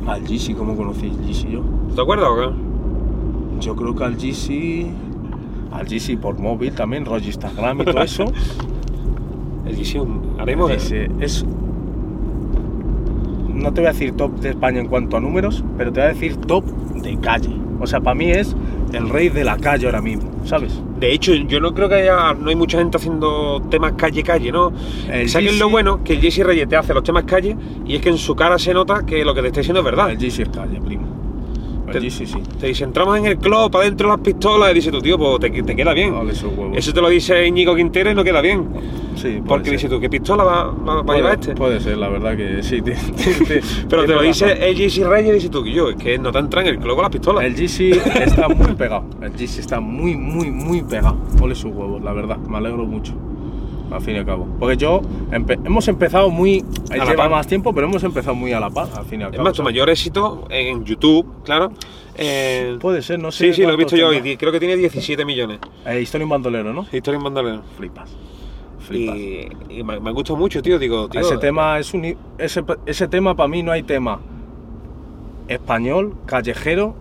Al 0.08 0.22
GC, 0.22 0.56
¿cómo 0.56 0.76
conocí 0.76 1.10
GC 1.10 1.52
yo? 1.52 1.64
¿Te 1.96 2.02
acuerdas 2.02 2.30
o 2.30 2.36
qué? 2.36 3.66
Yo 3.66 3.76
creo 3.76 3.96
que 3.96 4.04
al 4.04 4.16
GC. 4.16 4.88
Al 5.72 5.88
GC 5.88 6.20
por 6.20 6.38
móvil 6.40 6.74
también, 6.74 7.06
rollo 7.06 7.26
Instagram 7.26 7.82
y 7.82 7.86
todo 7.86 8.02
eso. 8.02 8.26
El 9.66 9.76
Jesse, 9.76 9.98
Ese 10.72 11.10
es. 11.20 11.46
No 13.54 13.72
te 13.74 13.82
voy 13.82 13.90
a 13.90 13.94
decir 13.94 14.14
top 14.14 14.40
de 14.40 14.50
España 14.50 14.80
en 14.80 14.88
cuanto 14.88 15.18
a 15.18 15.20
números, 15.20 15.64
pero 15.78 15.92
te 15.94 16.00
voy 16.00 16.10
a 16.10 16.14
decir 16.14 16.36
top 16.38 16.66
de 16.96 17.18
calle. 17.18 17.56
O 17.80 17.88
sea, 17.88 18.02
para 18.02 18.16
mí 18.16 18.32
es 18.32 18.56
el 18.94 19.10
rey 19.10 19.30
de 19.30 19.44
la 19.44 19.58
calle 19.58 19.86
ahora 19.86 20.02
mismo, 20.02 20.30
¿sabes? 20.46 20.74
De 21.00 21.12
hecho, 21.14 21.34
yo 21.34 21.60
no 21.60 21.74
creo 21.74 21.90
que 21.90 21.96
haya, 21.96 22.34
no 22.34 22.50
hay 22.50 22.56
mucha 22.56 22.78
gente 22.78 22.98
haciendo 22.98 23.62
temas 23.70 23.94
calle-calle, 23.94 24.52
¿no? 24.52 24.72
El 25.12 25.28
¿Sabes 25.30 25.58
lo 25.58 25.68
Jesse- 25.68 25.72
bueno? 25.72 26.04
Que 26.04 26.14
el 26.14 26.22
Jesse 26.22 26.44
Reyes 26.44 26.68
te 26.70 26.76
hace 26.76 26.94
los 26.94 27.04
temas 27.04 27.24
calle 27.24 27.56
y 27.86 27.96
es 27.96 28.02
que 28.02 28.10
en 28.10 28.18
su 28.18 28.36
cara 28.36 28.60
se 28.60 28.74
nota 28.74 29.06
que 29.06 29.24
lo 29.26 29.34
que 29.34 29.42
te 29.42 29.48
está 29.48 29.60
diciendo 29.62 29.80
es 29.80 29.86
verdad. 29.86 30.12
El 30.12 30.18
GC 30.18 30.44
es 30.44 30.50
calle, 30.50 30.80
primo. 30.82 31.21
Te- 32.00 32.00
GC 32.10 32.26
sí. 32.28 32.38
Te 32.60 32.68
dice, 32.68 32.84
entramos 32.84 33.18
en 33.18 33.26
el 33.26 33.38
club, 33.38 33.72
para 33.72 33.86
dentro 33.86 34.08
las 34.10 34.20
pistolas, 34.20 34.72
y 34.72 34.76
dice 34.76 34.92
tu 34.92 35.02
tío, 35.02 35.18
pues 35.18 35.40
te, 35.40 35.50
te 35.64 35.76
queda 35.76 35.94
bien. 35.94 36.14
Vale. 36.14 36.34
Eso 36.34 36.94
te 36.94 37.02
lo 37.02 37.10
dice 37.10 37.46
Íñigo 37.48 37.76
Quintero 37.76 38.12
y 38.12 38.16
no 38.16 38.24
queda 38.24 38.42
bien. 38.42 38.68
Sí, 39.16 39.40
Porque 39.46 39.66
ser. 39.66 39.74
dice 39.74 39.90
tú, 39.90 40.00
¿qué 40.00 40.10
pistola 40.10 40.44
va, 40.44 40.64
va- 40.72 41.02
va 41.04 41.14
a 41.14 41.18
llevar 41.18 41.34
este? 41.34 41.54
Puede 41.54 41.80
ser, 41.80 41.98
la 41.98 42.10
verdad 42.10 42.36
que 42.36 42.64
sí. 42.64 42.82
te- 42.82 42.96
Pero 43.90 44.06
te 44.06 44.14
lo 44.16 44.22
dice 44.22 44.52
el 44.70 44.76
Jesse 44.76 45.06
Reyes 45.06 45.30
y 45.30 45.34
dice 45.34 45.50
tú, 45.50 45.64
que 45.64 45.72
yo, 45.72 45.90
es 45.90 45.96
que 45.98 46.18
no 46.18 46.32
te 46.32 46.40
entra 46.40 46.62
en 46.62 46.68
el 46.68 46.80
club 46.80 46.96
con 46.96 47.04
las 47.04 47.12
pistolas. 47.12 47.44
El 47.44 47.54
GC 47.56 47.92
está 48.24 48.48
muy 48.50 48.74
pegado. 48.74 49.04
El 49.22 49.32
GC 49.34 49.60
está 49.60 49.80
muy, 49.80 50.16
muy, 50.16 50.50
muy 50.50 50.82
pegado. 50.82 51.18
Ole 51.42 51.54
sus 51.56 51.72
huevos, 51.74 52.02
la 52.02 52.14
verdad. 52.14 52.38
Me 52.38 52.58
alegro 52.58 52.86
mucho. 52.86 53.14
Al 53.92 54.02
fin 54.02 54.16
y 54.16 54.20
al 54.20 54.26
cabo. 54.26 54.48
Porque 54.58 54.78
yo 54.78 55.02
empe- 55.32 55.60
hemos 55.66 55.88
empezado 55.90 56.30
muy. 56.30 56.64
La 56.90 57.04
lleva 57.04 57.16
par. 57.24 57.32
más 57.32 57.46
tiempo, 57.48 57.74
pero 57.74 57.88
hemos 57.88 58.04
empezado 58.04 58.36
muy 58.36 58.54
a 58.54 58.60
la 58.60 58.70
par, 58.70 58.88
al 58.96 59.06
fin 59.06 59.20
y 59.20 59.24
al 59.24 59.32
Es 59.32 59.36
cabo. 59.38 59.44
más, 59.50 59.54
tu 59.58 59.64
mayor 59.64 59.90
éxito 59.90 60.46
en 60.50 60.86
YouTube, 60.86 61.26
claro. 61.44 61.72
eh, 62.16 62.78
Puede 62.80 63.02
ser, 63.02 63.20
no 63.20 63.32
sé. 63.32 63.48
sí, 63.48 63.54
sí, 63.54 63.62
lo 63.64 63.74
he 63.74 63.78
visto 63.78 63.96
yo 63.98 64.08
hoy. 64.10 64.38
Creo 64.38 64.52
que 64.52 64.60
tiene 64.60 64.78
17 64.78 65.26
millones. 65.26 65.60
Eh, 65.86 66.00
Historia 66.02 66.24
en 66.24 66.30
bandolero, 66.30 66.74
¿no? 66.74 66.86
Historia 66.92 67.18
en 67.18 67.24
bandolero. 67.24 67.62
Flipas. 67.78 68.16
Flipas. 68.80 69.16
Y, 69.18 69.48
y 69.70 69.84
me, 69.84 69.98
gustado 70.12 70.38
mucho, 70.38 70.62
tío. 70.62 70.80
Digo, 70.80 71.10
tío, 71.10 71.20
ese 71.22 71.38
tema 71.38 71.78
es 71.78 71.94
un. 71.94 72.16
Ese, 72.38 72.64
ese 72.86 73.08
tema 73.10 73.36
para 73.36 73.48
mí 73.50 73.62
no 73.62 73.72
hay 73.74 73.84
tema 73.84 74.20
español, 75.50 76.16
callejero, 76.26 76.96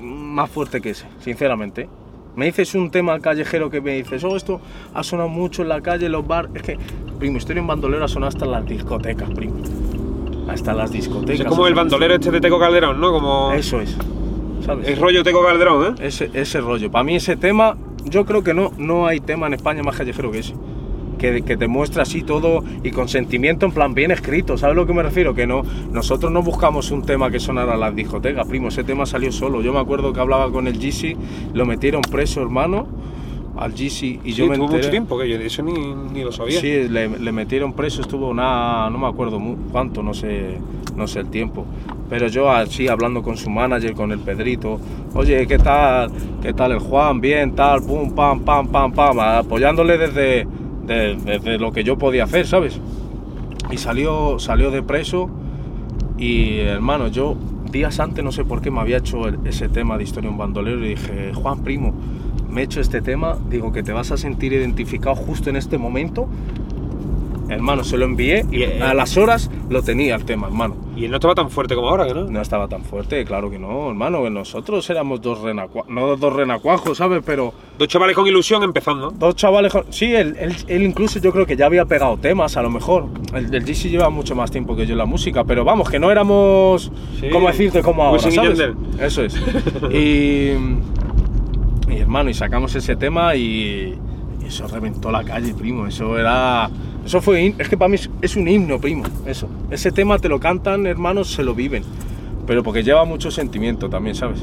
más 0.00 0.50
fuerte 0.50 0.80
que 0.80 0.90
ese, 0.90 1.06
sinceramente. 1.20 1.88
Me 2.36 2.46
dices 2.46 2.74
un 2.74 2.90
tema 2.90 3.18
callejero 3.20 3.70
que 3.70 3.80
me 3.80 3.94
dices, 3.94 4.22
oh, 4.24 4.36
esto 4.36 4.60
ha 4.94 5.02
sonado 5.02 5.28
mucho 5.28 5.62
en 5.62 5.68
la 5.68 5.80
calle, 5.80 6.06
en 6.06 6.12
los 6.12 6.26
bar. 6.26 6.48
Es 6.54 6.62
que, 6.62 6.78
primo, 7.18 7.38
Historia 7.38 7.60
en 7.60 7.66
Bandolero 7.66 8.04
ha 8.04 8.08
sonado 8.08 8.28
hasta 8.28 8.44
en 8.44 8.52
las 8.52 8.66
discotecas, 8.66 9.30
primo. 9.30 9.56
Hasta 10.48 10.72
las 10.72 10.92
discotecas. 10.92 11.40
Es 11.40 11.46
como 11.46 11.66
el 11.66 11.74
bandolero 11.74 12.14
este 12.14 12.30
de 12.30 12.40
Teco 12.40 12.58
Calderón, 12.58 13.00
¿no? 13.00 13.12
Como 13.12 13.52
Eso 13.52 13.80
es. 13.80 13.96
¿Sabes? 14.64 14.88
el 14.88 14.96
rollo 14.98 15.22
Teco 15.22 15.44
Calderón, 15.44 15.94
¿eh? 15.98 16.06
Ese, 16.06 16.30
ese 16.32 16.60
rollo. 16.60 16.90
Para 16.90 17.04
mí 17.04 17.16
ese 17.16 17.36
tema, 17.36 17.76
yo 18.04 18.24
creo 18.24 18.42
que 18.42 18.54
no, 18.54 18.72
no 18.78 19.06
hay 19.06 19.20
tema 19.20 19.46
en 19.46 19.54
España 19.54 19.82
más 19.82 19.96
callejero 19.96 20.30
que 20.30 20.38
ese. 20.38 20.54
Que, 21.18 21.42
que 21.42 21.56
te 21.56 21.66
muestra 21.66 22.02
así 22.04 22.22
todo 22.22 22.62
y 22.84 22.90
con 22.92 23.08
sentimiento 23.08 23.66
en 23.66 23.72
plan 23.72 23.92
bien 23.92 24.10
escrito, 24.12 24.56
¿sabes 24.56 24.74
a 24.74 24.76
lo 24.76 24.86
que 24.86 24.92
me 24.92 25.02
refiero? 25.02 25.34
Que 25.34 25.46
no, 25.46 25.62
nosotros 25.92 26.30
no 26.30 26.42
buscamos 26.42 26.90
un 26.92 27.02
tema 27.02 27.30
que 27.30 27.40
sonara 27.40 27.74
a 27.74 27.76
las 27.76 27.94
discotecas, 27.94 28.46
primo, 28.46 28.68
ese 28.68 28.84
tema 28.84 29.04
salió 29.04 29.32
solo. 29.32 29.60
Yo 29.60 29.72
me 29.72 29.80
acuerdo 29.80 30.12
que 30.12 30.20
hablaba 30.20 30.50
con 30.52 30.68
el 30.68 30.78
GC, 30.78 31.16
lo 31.54 31.66
metieron 31.66 32.02
preso, 32.02 32.40
hermano, 32.40 32.86
al 33.56 33.72
GC 33.72 34.20
y 34.24 34.32
yo 34.32 34.44
Sí, 34.44 34.50
me 34.50 34.54
tuvo 34.56 34.66
enteré. 34.66 34.78
mucho 34.78 34.90
tiempo, 34.90 35.18
que 35.18 35.28
yo 35.28 35.36
eso 35.38 35.62
ni, 35.64 35.72
ni 36.12 36.22
lo 36.22 36.30
sabía. 36.30 36.60
Sí, 36.60 36.88
le, 36.88 37.08
le 37.08 37.32
metieron 37.32 37.72
preso, 37.72 38.00
estuvo 38.02 38.32
nada, 38.32 38.88
no 38.88 38.98
me 38.98 39.08
acuerdo 39.08 39.40
mu- 39.40 39.56
cuánto, 39.72 40.02
no 40.04 40.14
sé, 40.14 40.58
no 40.96 41.08
sé 41.08 41.18
el 41.20 41.26
tiempo. 41.30 41.66
Pero 42.08 42.28
yo 42.28 42.48
así 42.50 42.86
hablando 42.86 43.22
con 43.22 43.36
su 43.36 43.50
manager, 43.50 43.94
con 43.94 44.12
el 44.12 44.20
Pedrito, 44.20 44.78
oye, 45.14 45.46
¿qué 45.48 45.58
tal? 45.58 46.10
¿Qué 46.40 46.54
tal 46.54 46.70
el 46.72 46.78
Juan? 46.78 47.20
Bien, 47.20 47.52
tal, 47.56 47.82
pum, 47.82 48.14
pam, 48.14 48.40
pam, 48.44 48.68
pam, 48.68 48.92
pam, 48.92 49.18
apoyándole 49.18 49.98
desde, 49.98 50.46
de- 50.88 51.16
desde 51.16 51.58
lo 51.58 51.70
que 51.72 51.84
yo 51.84 51.96
podía 51.98 52.24
hacer, 52.24 52.46
¿sabes? 52.46 52.80
Y 53.70 53.76
salió, 53.76 54.38
salió 54.38 54.70
de 54.70 54.82
preso 54.82 55.28
y 56.16 56.58
hermano, 56.60 57.08
yo 57.08 57.36
días 57.70 58.00
antes 58.00 58.24
no 58.24 58.32
sé 58.32 58.44
por 58.44 58.60
qué 58.62 58.70
me 58.70 58.80
había 58.80 58.96
hecho 58.96 59.28
ese 59.44 59.68
tema 59.68 59.98
de 59.98 60.04
historia 60.04 60.30
un 60.30 60.38
bandolero 60.38 60.84
y 60.84 60.90
dije, 60.90 61.32
Juan 61.34 61.62
primo, 61.62 61.92
me 62.50 62.62
he 62.62 62.64
hecho 62.64 62.80
este 62.80 63.02
tema, 63.02 63.36
digo 63.50 63.72
que 63.72 63.82
te 63.82 63.92
vas 63.92 64.10
a 64.10 64.16
sentir 64.16 64.52
identificado 64.54 65.14
justo 65.14 65.50
en 65.50 65.56
este 65.56 65.76
momento. 65.78 66.26
Hermano, 67.48 67.82
se 67.84 67.96
lo 67.96 68.04
envié 68.04 68.44
y 68.50 68.62
Eh, 68.62 68.82
a 68.82 68.92
las 68.94 69.16
horas 69.16 69.50
lo 69.70 69.82
tenía 69.82 70.14
el 70.16 70.24
tema, 70.24 70.46
hermano. 70.48 70.76
Y 70.96 71.04
él 71.06 71.10
no 71.10 71.16
estaba 71.16 71.34
tan 71.34 71.48
fuerte 71.50 71.74
como 71.74 71.88
ahora, 71.88 72.06
¿que 72.06 72.12
no? 72.14 72.24
No 72.24 72.40
estaba 72.42 72.68
tan 72.68 72.82
fuerte, 72.84 73.24
claro 73.24 73.50
que 73.50 73.58
no, 73.58 73.88
hermano, 73.88 74.22
que 74.24 74.30
nosotros 74.30 74.88
éramos 74.90 75.20
dos 75.22 75.40
renacuajos, 75.40 75.90
no 75.90 76.16
dos 76.16 76.32
renacuajos, 76.32 76.98
¿sabes? 76.98 77.22
Pero 77.24 77.52
Dos 77.78 77.88
chavales 77.88 78.14
con 78.16 78.26
ilusión 78.26 78.62
empezando. 78.64 79.10
dos 79.12 79.34
chavales, 79.36 79.72
con- 79.72 79.84
sí, 79.90 80.12
él, 80.14 80.36
él- 80.38 80.56
él 80.66 80.82
incluso 80.82 81.20
yo 81.20 81.32
creo 81.32 81.46
que 81.46 81.56
ya 81.56 81.66
había 81.66 81.84
pegado 81.86 82.16
temas, 82.16 82.56
a 82.56 82.62
lo 82.62 82.70
mejor. 82.70 83.06
El 83.32 83.50
del 83.50 83.64
GC 83.64 83.88
lleva 83.88 84.10
mucho 84.10 84.34
más 84.34 84.50
tiempo 84.50 84.74
que 84.76 84.84
yo 84.86 84.92
en 84.92 84.98
la 84.98 85.06
música, 85.06 85.44
pero 85.44 85.64
vamos, 85.64 85.88
que 85.88 85.98
no 85.98 86.10
éramos, 86.10 86.90
Sí, 87.20 87.28
¿cómo 87.30 87.46
decirte? 87.48 87.80
Como 87.82 88.02
ahora. 88.02 88.18
Eso 89.00 89.22
es. 89.22 89.36
y, 89.92 90.52
y 91.92 91.98
hermano, 92.00 92.30
y 92.30 92.34
sacamos 92.34 92.74
ese 92.74 92.96
tema 92.96 93.34
y, 93.36 93.94
y 94.42 94.46
eso 94.46 94.66
reventó 94.68 95.10
la 95.10 95.24
calle, 95.24 95.54
primo. 95.54 95.86
Eso 95.86 96.18
era, 96.18 96.68
eso 97.08 97.22
fue, 97.22 97.54
es 97.56 97.68
que 97.70 97.76
para 97.78 97.88
mí 97.88 97.96
es, 98.20 98.36
un 98.36 98.46
himno, 98.46 98.78
primo. 98.78 99.02
Eso. 99.24 99.48
Ese 99.70 99.90
tema 99.92 100.18
te 100.18 100.28
lo 100.28 100.38
cantan, 100.38 100.86
hermanos, 100.86 101.32
se 101.32 101.42
lo 101.42 101.54
viven. 101.54 101.82
Pero 102.46 102.62
porque 102.62 102.82
lleva 102.82 103.06
mucho 103.06 103.30
sentimiento 103.30 103.88
también, 103.88 104.14
¿sabes? 104.14 104.40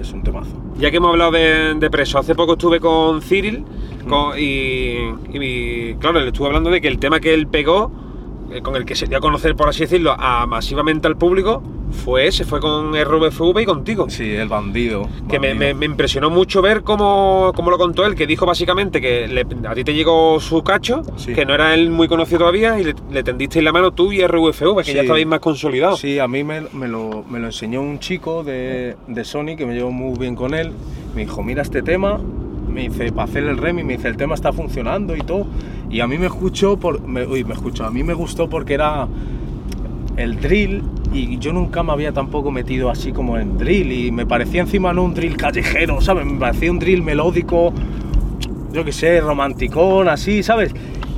Es 0.00 0.12
un 0.12 0.22
temazo. 0.22 0.50
Ya 0.78 0.92
que 0.92 0.98
hemos 0.98 1.10
hablado 1.10 1.32
de, 1.32 1.74
de 1.74 1.90
preso, 1.90 2.18
hace 2.18 2.36
poco 2.36 2.52
estuve 2.52 2.78
con 2.78 3.20
Cyril 3.20 3.64
con- 4.08 4.38
y, 4.38 4.94
y, 5.32 5.94
claro, 5.94 6.20
le 6.20 6.28
estuve 6.28 6.46
hablando 6.46 6.70
de 6.70 6.80
que 6.80 6.86
el 6.86 6.98
tema 7.00 7.18
que 7.18 7.34
él 7.34 7.48
pegó, 7.48 7.90
con 8.62 8.76
el 8.76 8.84
que 8.84 8.94
se 8.94 9.06
dio 9.06 9.18
a 9.18 9.20
conocer, 9.20 9.54
por 9.56 9.68
así 9.68 9.80
decirlo, 9.82 10.14
a 10.18 10.46
masivamente 10.46 11.06
al 11.06 11.16
público, 11.16 11.62
fue 12.04 12.26
ese, 12.28 12.44
fue 12.44 12.60
con 12.60 12.92
RVFV 12.94 13.60
y 13.60 13.64
contigo. 13.64 14.08
Sí, 14.10 14.30
el 14.34 14.48
bandido. 14.48 15.08
Que 15.28 15.38
me, 15.40 15.48
bandido. 15.48 15.68
me- 15.68 15.74
me 15.74 15.86
impresionó 15.86 16.30
mucho 16.30 16.62
ver 16.62 16.82
cómo, 16.82 17.52
cómo 17.54 17.70
lo 17.70 17.78
contó 17.78 18.06
él, 18.06 18.14
que 18.14 18.26
dijo 18.26 18.46
básicamente 18.46 19.00
que 19.00 19.26
le- 19.28 19.46
a 19.68 19.74
ti 19.74 19.84
te 19.84 19.94
llegó 19.94 20.38
su 20.40 20.62
cacho, 20.62 21.02
Sí. 21.16 21.32
que 21.34 21.44
no 21.44 21.54
era 21.54 21.74
él 21.74 21.90
muy 21.90 22.06
conocido 22.08 22.40
todavía, 22.40 22.78
y 22.78 22.84
le, 22.84 22.94
le 23.10 23.22
tendisteis 23.22 23.64
la 23.64 23.72
mano 23.72 23.92
tú 23.92 24.12
y 24.12 24.20
RVFV, 24.24 24.82
que 24.84 24.94
ya 24.94 25.02
estabais 25.02 25.26
más 25.26 25.40
consolidados. 25.40 26.00
Sí, 26.00 26.18
a 26.18 26.28
mí 26.28 26.44
me, 26.44 26.62
me 26.72 26.86
lo, 26.88 27.24
me 27.28 27.38
lo 27.40 27.46
enseñó 27.46 27.80
un 27.80 27.98
chico 27.98 28.44
de, 28.44 28.96
de 29.08 29.24
Sony 29.24 29.56
que 29.56 29.66
me 29.66 29.74
llevo 29.74 29.90
muy 29.90 30.18
bien 30.18 30.34
con 30.36 30.54
él. 30.54 30.72
Me 31.14 31.22
dijo, 31.22 31.42
mira 31.42 31.62
este 31.62 31.82
tema, 31.82 32.20
me 32.70 32.88
dice, 32.88 33.12
para 33.12 33.24
hacer 33.24 33.44
el 33.44 33.58
remi, 33.58 33.84
me 33.84 33.96
dice, 33.96 34.08
el 34.08 34.16
tema 34.16 34.34
está 34.34 34.52
funcionando 34.52 35.16
y 35.16 35.20
todo. 35.20 35.46
Y 35.90 36.00
a 36.00 36.06
mí 36.06 36.18
me 36.18 36.26
escuchó, 36.26 36.76
por, 36.76 37.06
me, 37.06 37.26
uy, 37.26 37.44
me 37.44 37.54
escuchó, 37.54 37.84
a 37.84 37.90
mí 37.90 38.02
me 38.02 38.14
gustó 38.14 38.48
porque 38.48 38.74
era 38.74 39.08
el 40.16 40.40
drill 40.40 40.82
y 41.12 41.38
yo 41.38 41.52
nunca 41.52 41.82
me 41.82 41.92
había 41.92 42.12
tampoco 42.12 42.50
metido 42.50 42.90
así 42.90 43.12
como 43.12 43.38
en 43.38 43.58
drill 43.58 43.90
y 43.90 44.12
me 44.12 44.26
parecía 44.26 44.60
encima 44.60 44.92
no 44.92 45.02
un 45.02 45.14
drill 45.14 45.36
callejero, 45.36 46.00
¿sabes? 46.00 46.26
Me 46.26 46.38
parecía 46.38 46.70
un 46.70 46.78
drill 46.78 47.02
melódico, 47.02 47.72
yo 48.72 48.84
qué 48.84 48.92
sé, 48.92 49.20
romanticón, 49.20 50.08
así, 50.08 50.42
¿sabes? 50.42 50.74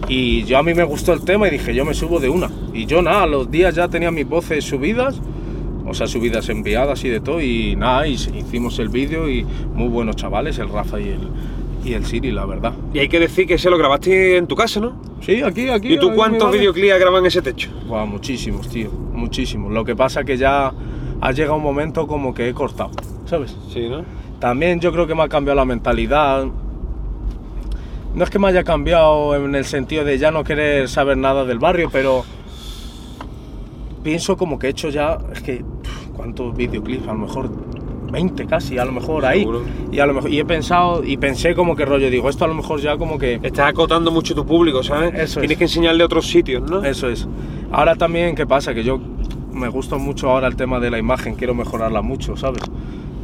Y 0.08 0.44
yo 0.44 0.58
a 0.58 0.62
mí 0.62 0.74
me 0.74 0.84
gustó 0.84 1.12
el 1.12 1.22
tema 1.22 1.48
y 1.48 1.52
dije, 1.52 1.74
yo 1.74 1.84
me 1.84 1.94
subo 1.94 2.20
de 2.20 2.28
una. 2.28 2.50
Y 2.72 2.86
yo 2.86 3.02
nada, 3.02 3.26
los 3.26 3.50
días 3.50 3.74
ya 3.74 3.88
tenía 3.88 4.10
mis 4.10 4.28
voces 4.28 4.64
subidas, 4.64 5.20
o 5.92 5.94
sea, 5.94 6.06
subidas 6.06 6.48
enviadas 6.48 7.04
y 7.04 7.10
de 7.10 7.20
todo, 7.20 7.38
y 7.42 7.76
nada, 7.76 8.06
y 8.06 8.14
hicimos 8.14 8.78
el 8.78 8.88
vídeo 8.88 9.28
y 9.28 9.44
muy 9.44 9.88
buenos 9.88 10.16
chavales, 10.16 10.58
el 10.58 10.70
Rafa 10.70 10.98
y 10.98 11.10
el, 11.10 11.28
y 11.84 11.92
el 11.92 12.06
Siri, 12.06 12.30
la 12.30 12.46
verdad. 12.46 12.72
Y 12.94 12.98
hay 12.98 13.08
que 13.08 13.20
decir 13.20 13.46
que 13.46 13.58
se 13.58 13.68
lo 13.68 13.76
grabaste 13.76 14.38
en 14.38 14.46
tu 14.46 14.56
casa, 14.56 14.80
¿no? 14.80 14.94
Sí, 15.20 15.42
aquí, 15.42 15.68
aquí. 15.68 15.92
¿Y 15.92 15.98
tú 15.98 16.14
cuántos 16.14 16.48
vale. 16.48 16.60
videoclips 16.60 16.92
has 16.94 16.98
grabado 16.98 17.18
en 17.18 17.26
ese 17.26 17.42
techo? 17.42 17.70
Muchísimos, 18.06 18.70
tío, 18.70 18.90
muchísimos. 18.90 19.70
Lo 19.70 19.84
que 19.84 19.94
pasa 19.94 20.24
que 20.24 20.38
ya 20.38 20.72
ha 21.20 21.32
llegado 21.32 21.56
un 21.56 21.62
momento 21.62 22.06
como 22.06 22.32
que 22.32 22.48
he 22.48 22.54
cortado, 22.54 22.90
¿sabes? 23.26 23.54
Sí, 23.70 23.86
¿no? 23.86 24.02
También 24.40 24.80
yo 24.80 24.92
creo 24.92 25.06
que 25.06 25.14
me 25.14 25.24
ha 25.24 25.28
cambiado 25.28 25.56
la 25.56 25.66
mentalidad. 25.66 26.46
No 28.14 28.24
es 28.24 28.30
que 28.30 28.38
me 28.38 28.48
haya 28.48 28.64
cambiado 28.64 29.36
en 29.36 29.54
el 29.54 29.66
sentido 29.66 30.04
de 30.04 30.16
ya 30.16 30.30
no 30.30 30.42
querer 30.42 30.88
saber 30.88 31.18
nada 31.18 31.44
del 31.44 31.58
barrio, 31.58 31.90
pero 31.92 32.24
pienso 34.02 34.38
como 34.38 34.58
que 34.58 34.68
he 34.68 34.70
hecho 34.70 34.88
ya, 34.88 35.18
es 35.32 35.42
que, 35.42 35.64
¿cuántos 36.14 36.56
videoclips? 36.56 37.08
A 37.08 37.12
lo 37.12 37.20
mejor 37.20 37.50
20 38.12 38.46
casi, 38.46 38.78
a 38.78 38.84
lo 38.84 38.92
mejor 38.92 39.24
ahí. 39.24 39.40
Seguro. 39.40 39.62
Y, 39.90 39.98
a 39.98 40.06
lo 40.06 40.14
mejor, 40.14 40.30
y 40.30 40.38
he 40.38 40.44
pensado, 40.44 41.02
y 41.02 41.16
pensé 41.16 41.54
como 41.54 41.74
que 41.74 41.84
rollo, 41.84 42.10
digo, 42.10 42.28
esto 42.28 42.44
a 42.44 42.48
lo 42.48 42.54
mejor 42.54 42.80
ya 42.80 42.96
como 42.96 43.18
que... 43.18 43.40
Estás 43.42 43.70
acotando 43.70 44.10
mucho 44.10 44.34
tu 44.34 44.44
público, 44.46 44.82
¿sabes? 44.82 45.14
Eso 45.14 45.40
Tienes 45.40 45.52
es. 45.52 45.58
que 45.58 45.64
enseñarle 45.64 46.04
otros 46.04 46.28
sitios, 46.28 46.70
¿no? 46.70 46.84
Eso 46.84 47.08
es. 47.08 47.26
Ahora 47.70 47.96
también, 47.96 48.34
¿qué 48.34 48.46
pasa? 48.46 48.74
Que 48.74 48.84
yo 48.84 49.00
me 49.52 49.68
gusta 49.68 49.96
mucho 49.96 50.30
ahora 50.30 50.46
el 50.46 50.56
tema 50.56 50.78
de 50.78 50.90
la 50.90 50.98
imagen, 50.98 51.34
quiero 51.34 51.54
mejorarla 51.54 52.02
mucho, 52.02 52.36
¿sabes? 52.36 52.62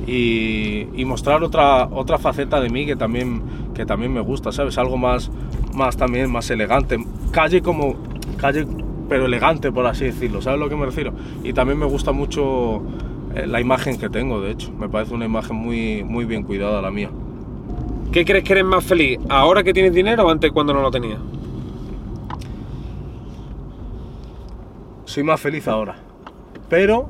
Y, 0.07 0.87
y 0.95 1.05
mostrar 1.05 1.43
otra, 1.45 1.87
otra 1.87 2.19
faceta 2.19 2.59
de 2.61 2.71
mí 2.71 2.87
que 2.87 2.97
también, 2.97 3.43
que 3.75 3.85
también 3.85 4.13
me 4.13 4.21
gusta, 4.21 4.53
¿sabes? 4.53 4.79
Algo 4.79 4.97
más, 4.97 5.31
más 5.75 5.99
también, 5.99 6.31
más 6.31 6.49
elegante. 6.51 6.99
Calle 7.31 7.61
como, 7.61 7.97
calle 8.39 8.67
pero 9.09 9.27
elegante, 9.27 9.73
por 9.73 9.87
así 9.87 10.05
decirlo, 10.05 10.43
¿sabes 10.43 10.61
a 10.61 10.65
lo 10.65 10.69
que 10.69 10.77
me 10.77 10.87
refiero? 10.87 11.13
Y 11.43 11.53
también 11.53 11.79
me 11.79 11.87
gusta 11.87 12.13
mucho 12.13 12.83
eh, 13.35 13.47
la 13.47 13.61
imagen 13.61 13.99
que 13.99 14.09
tengo, 14.09 14.41
de 14.41 14.53
hecho. 14.53 14.73
Me 14.73 14.89
parece 14.89 15.15
una 15.15 15.25
imagen 15.25 15.57
muy, 15.57 16.05
muy 16.05 16.25
bien 16.25 16.43
cuidada 16.43 16.83
la 16.83 16.91
mía. 16.91 17.11
¿Qué 18.13 18.25
crees 18.25 18.45
que 18.45 18.53
eres 18.53 18.65
más 18.65 18.85
feliz? 18.85 19.19
¿Ahora 19.29 19.63
que 19.63 19.73
tienes 19.73 19.93
dinero 19.93 20.27
o 20.27 20.31
antes 20.31 20.51
cuando 20.53 20.73
no 20.73 20.83
lo 20.83 20.91
tenías? 20.91 21.19
soy 25.09 25.23
más 25.23 25.41
feliz 25.41 25.67
ahora. 25.67 25.97
Pero 26.69 27.09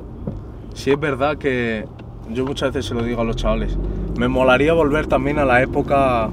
sí 0.72 0.90
es 0.90 1.00
verdad 1.00 1.36
que 1.36 1.84
yo 2.30 2.46
muchas 2.46 2.72
veces 2.72 2.86
se 2.88 2.94
lo 2.94 3.02
digo 3.02 3.20
a 3.20 3.24
los 3.24 3.36
chavales. 3.36 3.76
Me 4.16 4.28
molaría 4.28 4.72
volver 4.72 5.06
también 5.08 5.38
a 5.38 5.44
la 5.44 5.60
época 5.62 6.30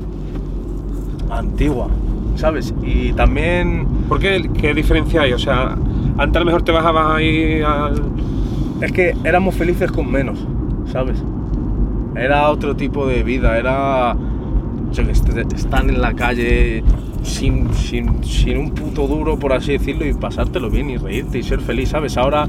antigua, 1.30 1.90
¿sabes? 2.36 2.74
Y 2.84 3.14
también 3.14 3.88
¿Por 4.08 4.20
qué? 4.20 4.50
¿Qué 4.54 4.74
diferencia 4.74 5.24
hay? 5.24 5.34
O 5.34 5.40
sea, 5.40 5.76
antes 6.18 6.36
a 6.36 6.40
lo 6.40 6.46
mejor 6.46 6.62
te 6.62 6.72
bajabas 6.72 7.16
ahí 7.16 7.62
al... 7.62 8.02
es 8.82 8.92
que 8.92 9.16
éramos 9.24 9.56
felices 9.56 9.92
con 9.92 10.12
menos, 10.12 10.38
¿sabes? 10.92 11.24
Era 12.16 12.50
otro 12.50 12.76
tipo 12.76 13.08
de 13.08 13.24
vida, 13.24 13.58
era 13.58 14.16
que 14.96 15.16
sé, 15.16 15.46
estar 15.56 15.90
en 15.90 16.00
la 16.00 16.14
calle 16.14 16.84
sin, 17.24 17.74
sin, 17.74 18.24
sin 18.24 18.58
un 18.58 18.72
puto 18.72 19.08
duro, 19.08 19.38
por 19.38 19.52
así 19.54 19.74
decirlo, 19.74 20.06
y 20.06 20.14
pasártelo 20.14 20.70
bien 20.70 20.92
y 20.92 20.98
reírte 20.98 21.40
y 21.40 21.44
ser 21.44 21.60
feliz, 21.60 21.90
¿sabes? 21.90 22.16
Ahora 22.16 22.48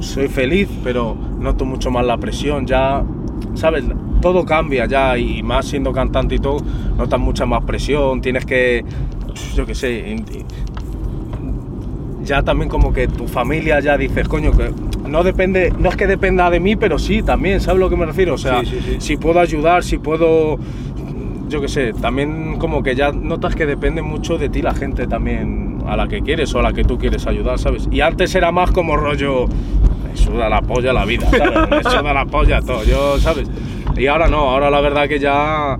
soy 0.00 0.28
feliz, 0.28 0.68
pero 0.82 1.14
noto 1.38 1.66
mucho 1.66 1.90
más 1.90 2.06
la 2.06 2.16
presión, 2.16 2.66
ya, 2.66 3.04
¿sabes? 3.54 3.84
Todo 4.20 4.44
cambia 4.44 4.86
ya 4.86 5.16
y 5.18 5.42
más 5.42 5.66
siendo 5.66 5.92
cantante 5.92 6.34
y 6.36 6.38
todo, 6.38 6.56
notas 6.96 7.20
mucha 7.20 7.44
más 7.46 7.62
presión, 7.64 8.20
tienes 8.20 8.44
que, 8.46 8.84
yo 9.54 9.66
qué 9.66 9.74
sé, 9.74 10.16
ya 12.24 12.42
también 12.42 12.68
como 12.70 12.92
que 12.92 13.06
tu 13.06 13.26
familia 13.28 13.80
ya 13.80 13.98
dices, 13.98 14.28
coño, 14.28 14.52
que 14.52 14.70
no 15.08 15.22
depende, 15.22 15.72
no 15.78 15.90
es 15.90 15.96
que 15.96 16.06
dependa 16.06 16.48
de 16.50 16.58
mí, 16.60 16.74
pero 16.76 16.98
sí 16.98 17.22
también, 17.22 17.60
¿sabes 17.60 17.76
a 17.76 17.80
lo 17.80 17.90
que 17.90 17.96
me 17.96 18.06
refiero? 18.06 18.34
O 18.34 18.38
sea, 18.38 18.60
Sí, 18.60 18.66
sí, 18.66 18.78
sí. 18.82 18.96
si 18.98 19.16
puedo 19.18 19.40
ayudar, 19.40 19.84
si 19.84 19.98
puedo, 19.98 20.58
yo 21.48 21.60
qué 21.60 21.68
sé, 21.68 21.92
también 21.92 22.56
como 22.58 22.82
que 22.82 22.94
ya 22.94 23.12
notas 23.12 23.54
que 23.54 23.66
depende 23.66 24.00
mucho 24.00 24.38
de 24.38 24.48
ti 24.48 24.62
la 24.62 24.74
gente 24.74 25.06
también 25.06 25.78
a 25.86 25.96
la 25.96 26.08
que 26.08 26.22
quieres 26.22 26.54
o 26.54 26.60
a 26.60 26.62
la 26.62 26.72
que 26.72 26.82
tú 26.84 26.96
quieres 26.96 27.26
ayudar, 27.26 27.58
¿sabes? 27.58 27.88
Y 27.90 28.00
antes 28.00 28.34
era 28.34 28.50
más 28.52 28.70
como 28.70 28.96
rollo, 28.96 29.44
me 30.14 30.20
suda 30.20 30.48
la 30.48 30.62
polla 30.62 30.92
la 30.92 31.04
vida, 31.04 31.28
¿sabes? 31.28 31.70
Me 31.70 31.82
suda 31.82 32.14
la 32.14 32.24
polla 32.24 32.60
todo, 32.62 32.84
yo, 32.84 33.18
¿sabes? 33.18 33.50
Y 33.96 34.06
ahora 34.06 34.28
no, 34.28 34.50
ahora 34.50 34.70
la 34.70 34.80
verdad 34.80 35.08
que 35.08 35.18
ya 35.18 35.78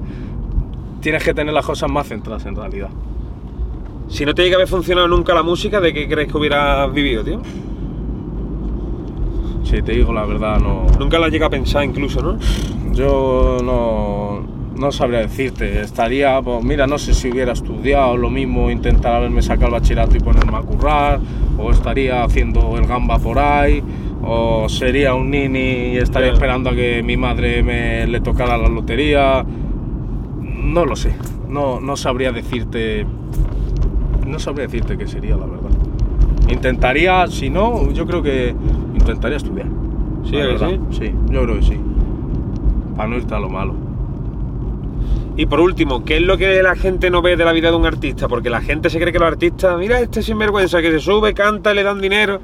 tienes 1.01 1.23
que 1.23 1.35
tener 1.35 1.55
las 1.55 1.65
cosas 1.65 1.91
más 1.91 2.09
centradas 2.09 2.45
en 2.47 2.57
realidad. 2.57 2.91
Si 4.09 4.25
no 4.25 4.35
te 4.35 4.43
llega 4.43 4.57
a 4.57 4.59
haber 4.59 4.69
funcionado 4.69 5.09
nunca 5.09 5.35
la 5.35 5.43
música, 5.43 5.81
¿de 5.81 5.93
qué 5.93 6.09
crees 6.09 6.31
que 6.31 6.37
hubieras 6.37 6.93
vivido, 6.93 7.25
tío? 7.25 7.41
Si 9.63 9.83
te 9.83 9.93
digo 9.93 10.13
la 10.13 10.25
verdad, 10.25 10.59
no. 10.59 10.87
Nunca 10.99 11.19
la 11.19 11.29
llega 11.29 11.47
a 11.47 11.51
pensar 11.51 11.85
incluso, 11.85 12.21
¿no? 12.21 12.39
Yo 12.93 13.59
no, 13.63 14.47
no 14.77 14.93
sabría 14.93 15.21
decirte. 15.21 15.81
Estaría, 15.81 16.41
pues, 16.43 16.65
mira, 16.65 16.87
no 16.87 16.99
sé 16.99 17.15
si 17.15 17.31
hubiera 17.31 17.53
estudiado 17.53 18.17
lo 18.17 18.31
mismo, 18.31 18.71
intentar 18.71 19.15
haberme 19.15 19.43
sacado 19.43 19.67
el 19.67 19.73
bachillerato 19.73 20.17
y 20.17 20.21
ponerme 20.21 20.57
a 20.57 20.61
currar, 20.61 21.21
o 21.59 21.71
estaría 21.71 22.25
haciendo 22.25 22.77
el 22.77 22.87
gamba 22.87 23.19
por 23.19 23.39
ahí, 23.39 23.83
o 24.23 24.69
sería 24.69 25.15
un 25.15 25.31
nini 25.31 25.93
y 25.95 25.97
estaría 25.99 26.33
esperando 26.33 26.71
a 26.71 26.75
que 26.75 27.03
mi 27.03 27.17
madre 27.17 27.63
me 27.63 28.07
le 28.07 28.21
tocara 28.21 28.57
la 28.57 28.69
lotería. 28.69 29.45
No 30.41 30.85
lo 30.85 30.97
sé. 30.97 31.15
No, 31.49 31.79
no 31.81 31.97
sabría 31.97 32.33
decirte. 32.33 33.07
No 34.27 34.39
sabría 34.39 34.67
decirte 34.67 34.97
qué 34.97 35.07
sería, 35.07 35.37
la 35.37 35.47
verdad. 35.47 35.71
Intentaría, 36.49 37.27
si 37.29 37.51
no, 37.51 37.91
yo 37.93 38.07
creo 38.07 38.23
que 38.23 38.55
intentaría 38.95 39.37
estudiar. 39.37 39.67
Sí, 40.25 40.37
la 40.37 40.39
¿a 40.39 40.47
que 40.47 40.53
verdad. 40.53 40.69
sí? 40.91 40.99
Sí, 40.99 41.15
yo 41.31 41.43
creo 41.45 41.57
que 41.57 41.63
sí. 41.63 41.79
Para 42.97 43.09
no 43.09 43.17
irte 43.17 43.35
a 43.35 43.39
lo 43.39 43.51
malo. 43.51 43.75
Y 45.37 45.47
por 45.47 45.61
último, 45.61 46.05
¿qué 46.05 46.17
es 46.19 46.23
lo 46.23 46.39
que 46.39 46.63
la 46.63 46.77
gente 46.77 47.11
no 47.11 47.21
ve 47.21 47.37
de 47.37 47.45
la 47.45 47.53
vida 47.53 47.71
de 47.71 47.77
un 47.77 47.87
artista? 47.87 48.29
Porque 48.29 48.51
la 48.51 48.61
gente 48.61 48.89
se 48.89 49.01
cree 49.01 49.13
que 49.13 49.19
los 49.19 49.27
artistas, 49.27 49.77
mira 49.79 49.99
este 50.01 50.23
sinvergüenza 50.23 50.81
que 50.81 50.93
se 50.93 51.01
sube, 51.01 51.35
canta, 51.35 51.75
le 51.75 51.83
dan 51.83 52.01
dinero. 52.01 52.41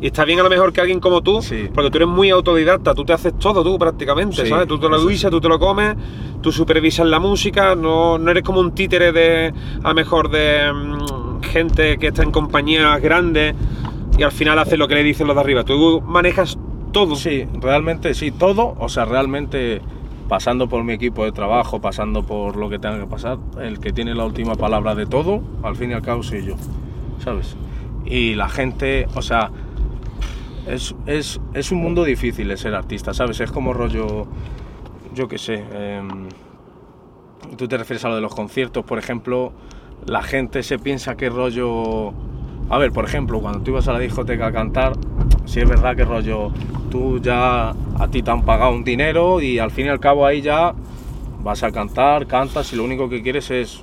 Y 0.00 0.06
está 0.06 0.24
bien 0.24 0.40
a 0.40 0.42
lo 0.42 0.48
mejor 0.48 0.72
que 0.72 0.80
alguien 0.80 0.98
como 0.98 1.20
tú, 1.20 1.42
Sí. 1.42 1.68
porque 1.74 1.90
tú 1.90 1.98
eres 1.98 2.08
muy 2.08 2.30
autodidacta, 2.30 2.94
tú 2.94 3.04
te 3.04 3.12
haces 3.12 3.34
todo 3.38 3.62
tú 3.62 3.78
prácticamente, 3.78 4.44
Sí, 4.44 4.48
¿sabes? 4.48 4.66
Tú 4.66 4.78
te 4.78 4.88
lo 4.88 4.98
sí. 5.10 5.26
tú 5.30 5.40
te 5.42 5.48
lo 5.48 5.58
comes, 5.58 5.94
tú 6.40 6.50
supervisas 6.50 7.06
la 7.06 7.18
música, 7.18 7.74
no, 7.74 8.16
no 8.16 8.30
eres 8.30 8.42
como 8.42 8.60
un 8.60 8.72
títere 8.72 9.12
de, 9.12 9.52
a 9.82 9.88
lo 9.88 9.94
mejor, 9.94 10.30
de 10.30 10.72
mm, 10.72 11.42
gente 11.42 11.98
que 11.98 12.06
está 12.06 12.22
en 12.22 12.30
compañías 12.30 12.98
grandes 13.02 13.54
y 14.16 14.22
al 14.22 14.32
final 14.32 14.58
hace 14.58 14.78
lo 14.78 14.88
que 14.88 14.94
le 14.94 15.02
dicen 15.02 15.26
los 15.26 15.36
de 15.36 15.40
arriba. 15.42 15.64
Tú 15.64 16.00
manejas 16.00 16.58
todo. 16.92 17.14
Sí, 17.14 17.44
realmente 17.60 18.14
sí, 18.14 18.30
todo, 18.30 18.74
o 18.78 18.88
sea, 18.88 19.04
realmente 19.04 19.82
pasando 20.30 20.68
por 20.68 20.84
mi 20.84 20.92
equipo 20.92 21.24
de 21.24 21.32
trabajo, 21.32 21.80
pasando 21.80 22.22
por 22.22 22.54
lo 22.54 22.70
que 22.70 22.78
tenga 22.78 23.00
que 23.00 23.06
pasar, 23.08 23.38
el 23.60 23.80
que 23.80 23.92
tiene 23.92 24.14
la 24.14 24.24
última 24.24 24.54
palabra 24.54 24.94
de 24.94 25.04
todo, 25.04 25.42
al 25.64 25.74
fin 25.74 25.90
y 25.90 25.94
al 25.94 26.02
cabo 26.02 26.22
soy 26.22 26.44
yo, 26.44 26.54
¿sabes? 27.18 27.56
Y 28.04 28.34
la 28.36 28.48
gente, 28.48 29.08
o 29.16 29.22
sea, 29.22 29.50
es, 30.68 30.94
es, 31.06 31.40
es 31.52 31.72
un 31.72 31.78
mundo 31.78 32.04
difícil 32.04 32.48
el 32.48 32.56
ser 32.58 32.76
artista, 32.76 33.12
¿sabes? 33.12 33.40
Es 33.40 33.50
como 33.50 33.72
rollo, 33.72 34.28
yo 35.16 35.26
qué 35.26 35.36
sé, 35.36 35.64
em, 35.72 36.28
tú 37.56 37.66
te 37.66 37.76
refieres 37.76 38.04
a 38.04 38.10
lo 38.10 38.14
de 38.14 38.20
los 38.20 38.32
conciertos, 38.32 38.84
por 38.84 39.00
ejemplo, 39.00 39.52
la 40.06 40.22
gente 40.22 40.62
se 40.62 40.78
piensa 40.78 41.16
que 41.16 41.28
rollo... 41.28 42.14
A 42.70 42.78
ver, 42.78 42.92
por 42.92 43.04
ejemplo, 43.04 43.40
cuando 43.40 43.60
tú 43.60 43.72
ibas 43.72 43.88
a 43.88 43.92
la 43.92 43.98
discoteca 43.98 44.46
a 44.46 44.52
cantar, 44.52 44.92
sí 45.44 45.58
es 45.58 45.68
verdad 45.68 45.96
que 45.96 46.04
rollo, 46.04 46.52
tú 46.88 47.20
ya 47.20 47.70
a 47.70 48.08
ti 48.08 48.22
te 48.22 48.30
han 48.30 48.44
pagado 48.44 48.72
un 48.72 48.84
dinero 48.84 49.40
y 49.40 49.58
al 49.58 49.72
fin 49.72 49.86
y 49.86 49.88
al 49.88 49.98
cabo 49.98 50.24
ahí 50.24 50.40
ya 50.40 50.72
vas 51.42 51.64
a 51.64 51.72
cantar, 51.72 52.28
cantas 52.28 52.72
y 52.72 52.76
lo 52.76 52.84
único 52.84 53.08
que 53.08 53.22
quieres 53.22 53.50
es 53.50 53.82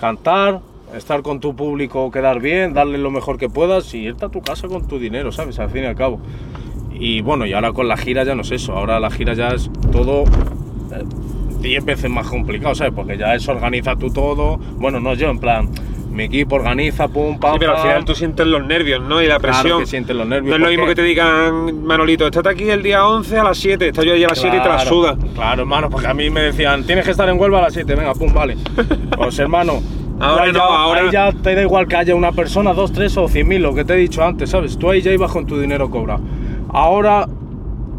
cantar, 0.00 0.60
estar 0.96 1.22
con 1.22 1.38
tu 1.38 1.54
público, 1.54 2.10
quedar 2.10 2.40
bien, 2.40 2.74
darle 2.74 2.98
lo 2.98 3.12
mejor 3.12 3.38
que 3.38 3.48
puedas 3.48 3.94
y 3.94 3.98
irte 3.98 4.24
a 4.24 4.30
tu 4.30 4.42
casa 4.42 4.66
con 4.66 4.88
tu 4.88 4.98
dinero, 4.98 5.30
¿sabes? 5.30 5.60
Al 5.60 5.70
fin 5.70 5.84
y 5.84 5.86
al 5.86 5.94
cabo. 5.94 6.18
Y 6.90 7.20
bueno, 7.20 7.46
y 7.46 7.52
ahora 7.52 7.72
con 7.72 7.86
la 7.86 7.96
gira 7.96 8.24
ya 8.24 8.34
no 8.34 8.42
es 8.42 8.50
eso, 8.50 8.72
ahora 8.72 8.98
la 8.98 9.12
gira 9.12 9.34
ya 9.34 9.50
es 9.50 9.70
todo 9.92 10.24
eh, 10.24 11.04
10 11.60 11.84
veces 11.84 12.10
más 12.10 12.26
complicado, 12.26 12.74
¿sabes? 12.74 12.92
Porque 12.94 13.16
ya 13.16 13.36
es 13.36 13.48
organiza 13.48 13.94
tú 13.94 14.10
todo, 14.10 14.56
bueno, 14.56 14.98
no 14.98 15.14
yo, 15.14 15.30
en 15.30 15.38
plan, 15.38 15.68
mi 16.18 16.24
equipo 16.24 16.56
organiza, 16.56 17.06
pum, 17.08 17.38
pam, 17.38 17.52
Sí, 17.54 17.58
pero 17.60 17.76
al 17.76 17.82
final 17.82 18.04
tú 18.04 18.14
sientes 18.14 18.46
los 18.46 18.66
nervios, 18.66 19.00
¿no? 19.02 19.22
Y 19.22 19.26
la 19.26 19.38
Claro 19.38 19.60
presión. 19.60 19.80
que 19.80 19.86
sientes 19.86 20.14
los 20.16 20.26
nervios, 20.26 20.50
No 20.50 20.54
es 20.56 20.60
lo 20.60 20.64
¿por 20.66 20.70
mismo 20.70 20.84
qué? 20.84 20.90
que 20.90 20.94
te 20.96 21.02
digan, 21.02 21.84
Manolito, 21.84 22.26
estate 22.26 22.48
aquí 22.48 22.68
el 22.68 22.82
día 22.82 23.06
11 23.06 23.38
a 23.38 23.44
las 23.44 23.56
7, 23.58 23.88
estás 23.88 24.04
yo 24.04 24.12
allí 24.12 24.24
a 24.24 24.28
las 24.28 24.38
7 24.38 24.56
y 24.56 24.60
te 24.60 24.68
la 24.68 24.74
Claro, 24.74 24.88
suda. 24.90 25.16
Claro, 25.34 25.62
hermano, 25.62 25.88
porque 25.90 26.08
a 26.08 26.14
mí 26.14 26.28
me 26.30 26.40
decían, 26.42 26.84
tienes 26.84 27.04
que 27.04 27.12
estar 27.12 27.28
en 27.28 27.38
Huelva 27.40 27.58
a 27.58 27.62
las 27.62 27.72
7, 27.72 27.94
venga, 27.94 28.12
pum, 28.14 28.32
vale. 28.34 28.56
Pues 29.16 29.38
hermano, 29.38 29.80
Ahora 30.20 30.44
ahí 30.44 30.52
no, 30.52 30.58
ya, 30.58 30.64
ahora- 30.64 31.00
ahí 31.02 31.10
ya 31.12 31.32
te 31.32 31.54
da 31.54 31.62
igual 31.62 31.86
que 31.86 31.94
haya 31.94 32.14
una 32.16 32.32
persona, 32.32 32.74
dos, 32.74 32.92
tres 32.92 33.16
o 33.16 33.28
cien 33.28 33.46
mil, 33.46 33.62
lo 33.62 33.72
que 33.72 33.84
te 33.84 33.94
he 33.94 33.96
dicho 33.96 34.24
antes, 34.24 34.50
¿sabes? 34.50 34.76
Tú 34.76 34.90
ahí 34.90 35.00
ya 35.00 35.12
ibas 35.12 35.30
con 35.30 35.46
tu 35.46 35.58
dinero 35.60 35.88
cobrado. 35.90 36.20
Ahora, 36.72 37.28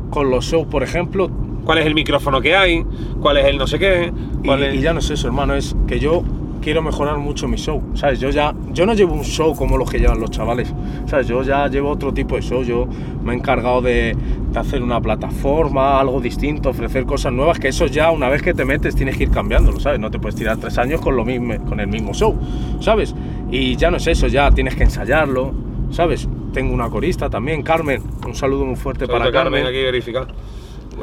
con 0.10 0.30
los 0.30 0.44
shows, 0.46 0.68
por 0.68 0.84
ejemplo, 0.84 1.30
¿Cuál 1.66 1.78
es 1.80 1.86
el 1.86 1.94
micrófono 1.94 2.42
que 2.42 2.56
hay? 2.56 2.84
¿Cuál 3.22 3.38
es 3.38 3.46
el 3.46 3.58
no 3.60 3.68
sé 3.68 3.78
qué? 3.78 4.12
y, 4.44 4.48
¿Cuál 4.48 4.64
es- 4.64 4.76
y 4.76 4.82
ya 4.82 4.92
no 4.92 5.00
es 5.00 5.10
eso, 5.12 5.28
hermano, 5.28 5.54
es 5.54 5.76
que 5.88 6.00
yo 6.00 6.24
quiero 6.62 6.82
mejorar 6.82 7.18
mucho 7.18 7.48
mi 7.48 7.58
show, 7.58 7.82
¿sabes? 7.94 8.20
Yo 8.20 8.30
ya, 8.30 8.54
yo 8.74 8.86
no 8.86 8.94
llevo 8.94 9.14
un 9.14 9.24
show 9.24 9.56
como 9.56 9.78
los 9.78 9.90
que 9.90 10.00
llevan 10.00 10.20
los 10.20 10.32
chavales, 10.32 10.74
¿sabes? 11.08 11.28
Yo 11.28 11.42
ya 11.44 11.68
llevo 11.68 11.90
otro 11.90 12.14
tipo 12.14 12.36
de 12.36 12.42
show, 12.42 12.64
yo 12.64 12.88
me 13.24 13.34
he 13.34 13.36
encargado 13.38 13.82
de, 13.82 14.16
de 14.52 14.60
hacer 14.60 14.82
una 14.84 15.00
plataforma, 15.02 16.00
algo 16.00 16.20
distinto, 16.22 16.70
ofrecer 16.70 17.06
cosas 17.06 17.34
nuevas, 17.34 17.60
que 17.60 17.70
eso 17.70 17.86
ya 17.86 18.12
una 18.12 18.30
vez 18.30 18.42
que 18.42 18.54
te 18.54 18.66
metes 18.66 18.96
tienes 18.96 19.18
que 19.18 19.24
ir 19.24 19.32
cambiándolo, 19.32 19.80
¿sabes? 19.80 20.00
No 20.00 20.12
te 20.12 20.20
puedes 20.20 20.36
tirar 20.36 20.58
tres 20.58 20.78
años 20.78 21.02
con, 21.02 21.16
lo 21.16 21.26
mismo, 21.26 21.56
con 21.66 21.80
el 21.80 21.88
mismo 21.88 22.14
show, 22.14 22.36
¿sabes? 22.80 23.16
Y 23.52 23.76
ya 23.76 23.90
no 23.92 23.98
es 23.98 24.08
eso, 24.08 24.28
ya 24.28 24.52
tienes 24.52 24.76
que 24.76 24.84
ensayarlo, 24.84 25.54
¿sabes? 25.92 26.28
Tengo 26.54 26.74
una 26.74 26.90
corista 26.90 27.30
también, 27.30 27.62
Carmen, 27.62 28.02
un 28.26 28.36
saludo 28.36 28.66
muy 28.66 28.76
fuerte 28.76 29.06
Saludo 29.06 29.20
para 29.20 29.32
Carmen, 29.32 29.64
Carmen 29.64 29.68
aquí 29.68 29.84
verificar. 29.84 30.28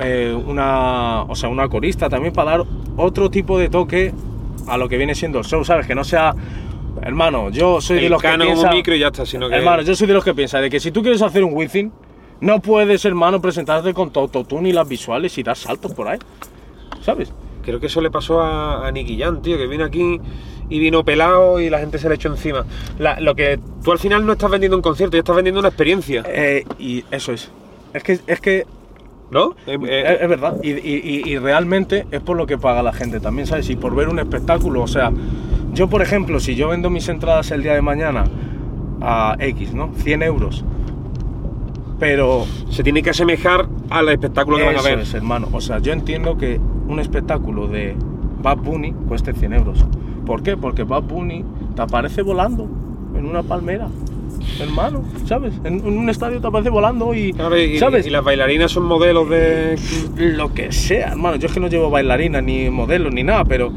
eh, 0.00 0.36
una, 0.46 1.22
o 1.22 1.34
sea, 1.34 1.48
una 1.48 1.68
corista 1.68 2.08
también 2.08 2.32
para 2.32 2.52
dar 2.52 2.64
otro 2.96 3.30
tipo 3.30 3.58
de 3.58 3.68
toque 3.68 4.12
a 4.66 4.76
lo 4.76 4.88
que 4.88 4.96
viene 4.96 5.14
siendo 5.14 5.38
el 5.38 5.44
show, 5.44 5.64
¿sabes? 5.64 5.86
Que 5.86 5.94
no 5.94 6.04
sea, 6.04 6.34
hermano, 7.02 7.50
yo 7.50 7.80
soy 7.80 8.00
de 8.00 8.08
los 8.08 8.20
que 8.22 8.28
piensa, 8.46 8.70
un 8.70 8.76
micro 8.76 8.94
y 8.94 8.98
ya 9.00 9.08
está, 9.08 9.26
sino 9.26 9.48
que... 9.48 9.54
hermano, 9.56 9.82
yo 9.82 9.94
soy 9.94 10.06
de 10.06 10.14
los 10.14 10.24
que 10.24 10.34
piensa 10.34 10.60
de 10.60 10.70
que 10.70 10.80
si 10.80 10.90
tú 10.90 11.02
quieres 11.02 11.22
hacer 11.22 11.44
un 11.44 11.52
within, 11.54 11.92
no 12.40 12.60
puedes, 12.60 13.04
hermano, 13.04 13.40
presentarte 13.40 13.94
con 13.94 14.10
tu 14.10 14.20
autotune 14.20 14.68
y 14.68 14.72
las 14.72 14.88
visuales 14.88 15.36
y 15.38 15.42
dar 15.42 15.56
saltos 15.56 15.92
por 15.94 16.08
ahí, 16.08 16.18
¿sabes? 17.02 17.32
Creo 17.64 17.80
que 17.80 17.86
eso 17.86 18.00
le 18.00 18.10
pasó 18.10 18.40
a, 18.40 18.86
a 18.86 18.92
Nicky 18.92 19.18
Jam, 19.18 19.42
tío, 19.42 19.56
que 19.58 19.66
vino 19.66 19.84
aquí 19.84 20.20
y 20.68 20.78
vino 20.78 21.04
pelado 21.04 21.58
y 21.60 21.68
la 21.70 21.78
gente 21.78 21.98
se 21.98 22.08
le 22.08 22.14
echó 22.16 22.28
encima. 22.28 22.64
La- 22.98 23.18
lo 23.20 23.34
que 23.34 23.58
tú 23.82 23.92
al 23.92 23.98
final 23.98 24.24
no 24.26 24.32
estás 24.32 24.50
vendiendo 24.50 24.76
un 24.76 24.82
concierto, 24.82 25.16
ya 25.16 25.20
estás 25.20 25.34
vendiendo 25.36 25.60
una 25.60 25.68
experiencia, 25.68 26.22
Eh, 26.26 26.64
y 26.78 27.04
eso 27.10 27.32
es. 27.32 27.50
Es 27.92 28.02
que, 28.02 28.18
es 28.26 28.40
que 28.40 28.66
¿no? 29.30 29.52
Eh, 29.66 29.78
eh, 29.86 30.04
Es, 30.16 30.22
es 30.22 30.28
verdad, 30.28 30.56
y, 30.62 30.70
y- 30.70 31.22
y- 31.24 31.28
y 31.30 31.38
realmente 31.38 32.06
es 32.10 32.20
por 32.20 32.36
lo 32.36 32.46
que 32.46 32.58
paga 32.58 32.82
la 32.82 32.92
gente 32.92 33.20
también, 33.20 33.46
¿sabes? 33.46 33.68
Y 33.70 33.76
por 33.76 33.94
ver 33.94 34.08
un 34.08 34.18
espectáculo, 34.18 34.82
o 34.82 34.86
sea, 34.86 35.10
yo 35.74 35.88
por 35.88 36.02
ejemplo, 36.02 36.40
si 36.40 36.54
yo 36.54 36.68
vendo 36.68 36.90
mis 36.90 37.08
entradas 37.08 37.50
el 37.50 37.62
día 37.62 37.74
de 37.74 37.82
mañana 37.82 38.24
a 39.00 39.36
X, 39.38 39.74
¿no? 39.74 39.90
100 39.96 40.22
euros, 40.22 40.64
pero 41.98 42.44
se 42.70 42.82
tiene 42.82 43.02
que 43.02 43.10
asemejar 43.10 43.66
al 43.90 44.08
espectáculo 44.10 44.58
que 44.58 44.64
van 44.64 44.76
a 44.78 44.82
ver. 44.82 44.98
es, 45.00 45.14
hermano, 45.14 45.48
o 45.52 45.60
sea, 45.60 45.78
yo 45.78 45.92
entiendo 45.92 46.36
que 46.36 46.60
un 46.88 47.00
espectáculo 47.00 47.68
de 47.68 47.94
Bad 48.42 48.58
Bunny 48.58 48.92
cueste 49.08 49.32
100 49.32 49.52
euros. 49.54 49.84
¿Por 50.26 50.42
qué? 50.42 50.56
Porque 50.56 50.82
Bad 50.84 51.02
Bunny 51.04 51.44
te 51.74 51.82
aparece 51.82 52.22
volando 52.22 52.68
en 53.16 53.24
una 53.26 53.42
palmera. 53.42 53.88
Hermano, 54.60 55.02
¿sabes? 55.26 55.52
En, 55.64 55.74
en 55.86 55.98
un 55.98 56.08
estadio 56.08 56.40
te 56.40 56.46
aparece 56.46 56.70
volando 56.70 57.12
y, 57.14 57.32
Claro, 57.32 57.58
y, 57.58 57.78
¿sabes? 57.78 58.06
y 58.06 58.10
las 58.10 58.24
bailarinas 58.24 58.70
son 58.70 58.84
modelos 58.84 59.28
de... 59.28 59.76
lo 60.16 60.52
que 60.54 60.72
sea, 60.72 61.08
hermano. 61.10 61.36
Yo 61.36 61.46
es 61.48 61.52
que 61.52 61.60
no 61.60 61.68
llevo 61.68 61.90
bailarina 61.90 62.40
ni 62.40 62.70
modelo 62.70 63.10
ni 63.10 63.22
nada, 63.22 63.44
pero 63.44 63.70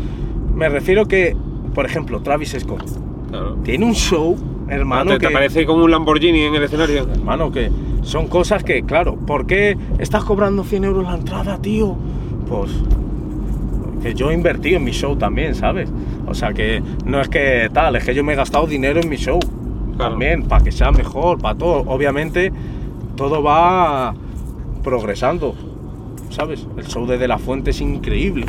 me 0.56 0.70
refiero 0.70 1.06
que, 1.08 1.36
por 1.76 1.86
ejemplo, 1.86 2.22
Travis 2.22 2.56
Scott 2.60 2.84
Claro. 3.30 3.58
tiene 3.64 3.86
un 3.86 3.94
show, 3.94 4.36
hermano, 4.70 5.12
te, 5.12 5.18
te 5.20 5.28
que, 5.28 5.28
aparece 5.28 5.66
como 5.66 5.84
un 5.84 5.92
Lamborghini 5.92 6.42
en 6.44 6.56
el 6.56 6.64
escenario. 6.64 7.08
hermano, 7.12 7.52
que 7.52 7.70
son 8.02 8.28
cosas 8.28 8.64
que, 8.64 8.84
claro, 8.84 9.16
¿por 9.18 9.46
qué 9.46 9.78
estás 10.00 10.24
cobrando 10.24 10.64
100 10.64 10.84
euros 10.86 11.04
la 11.04 11.16
entrada, 11.16 11.60
tío? 11.62 11.96
Pues 12.48 12.72
que 14.02 14.14
yo 14.16 14.32
he 14.32 14.34
invertido 14.34 14.78
en 14.78 14.84
mi 14.86 14.92
show 14.92 15.16
también, 15.18 15.54
¿sabes? 15.56 15.90
O 16.26 16.34
sea 16.34 16.54
que 16.54 16.82
no 17.06 17.20
es 17.20 17.28
que 17.28 17.70
tal, 17.74 17.96
es 17.98 18.04
que 18.06 18.16
yo 18.16 18.24
me 18.24 18.34
he 18.34 18.36
gastado 18.36 18.66
dinero 18.66 19.00
en 19.02 19.10
mi 19.10 19.18
show 19.18 19.40
Claro. 20.00 20.12
también, 20.14 20.44
para 20.44 20.64
que 20.64 20.72
sea 20.72 20.92
mejor, 20.92 21.40
para 21.40 21.58
todo. 21.58 21.84
Obviamente, 21.88 22.52
todo 23.18 23.44
va 23.44 24.14
progresando, 24.84 25.56
¿sabes? 26.30 26.66
El 26.78 26.88
show 26.88 27.06
de 27.06 27.18
De 27.18 27.28
La 27.28 27.38
Fuente 27.38 27.72
es 27.72 27.82
increíble. 27.82 28.46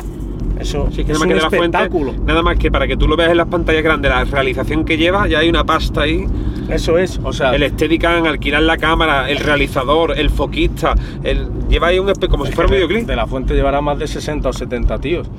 Eso 0.59 0.87
Sí, 0.91 1.03
que 1.03 1.11
es 1.11 1.19
nada 1.19 1.19
más 1.19 1.43
un 1.43 1.49
que 1.49 1.57
fuente, 1.57 1.77
espectáculo. 1.77 2.13
nada 2.25 2.41
más 2.41 2.57
que 2.57 2.71
para 2.71 2.87
que 2.87 2.95
tú 2.95 3.07
lo 3.07 3.17
veas 3.17 3.31
en 3.31 3.37
las 3.37 3.47
pantallas 3.47 3.83
grandes, 3.83 4.11
la 4.11 4.23
realización 4.23 4.85
que 4.85 4.95
lleva, 4.97 5.27
ya 5.27 5.39
hay 5.39 5.49
una 5.49 5.65
pasta 5.65 6.01
ahí. 6.01 6.25
Eso 6.69 6.97
es, 6.97 7.19
o 7.23 7.33
sea, 7.33 7.53
El 7.53 7.69
Steadicam, 7.69 8.25
alquilar 8.25 8.61
la 8.63 8.77
cámara, 8.77 9.29
el 9.29 9.37
realizador, 9.39 10.17
el 10.17 10.29
foquista, 10.29 10.95
el, 11.23 11.49
lleva 11.67 11.87
ahí 11.87 11.99
un 11.99 12.11
como 12.29 12.45
si 12.45 12.53
fuera 12.53 12.69
un 12.69 12.75
videoclip. 12.75 13.07
De 13.07 13.15
La 13.15 13.27
Fuente 13.27 13.55
llevará 13.55 13.81
más 13.81 13.99
de 13.99 14.07
60 14.07 14.47
o 14.47 14.53
70 14.53 14.99
tíos. 14.99 15.29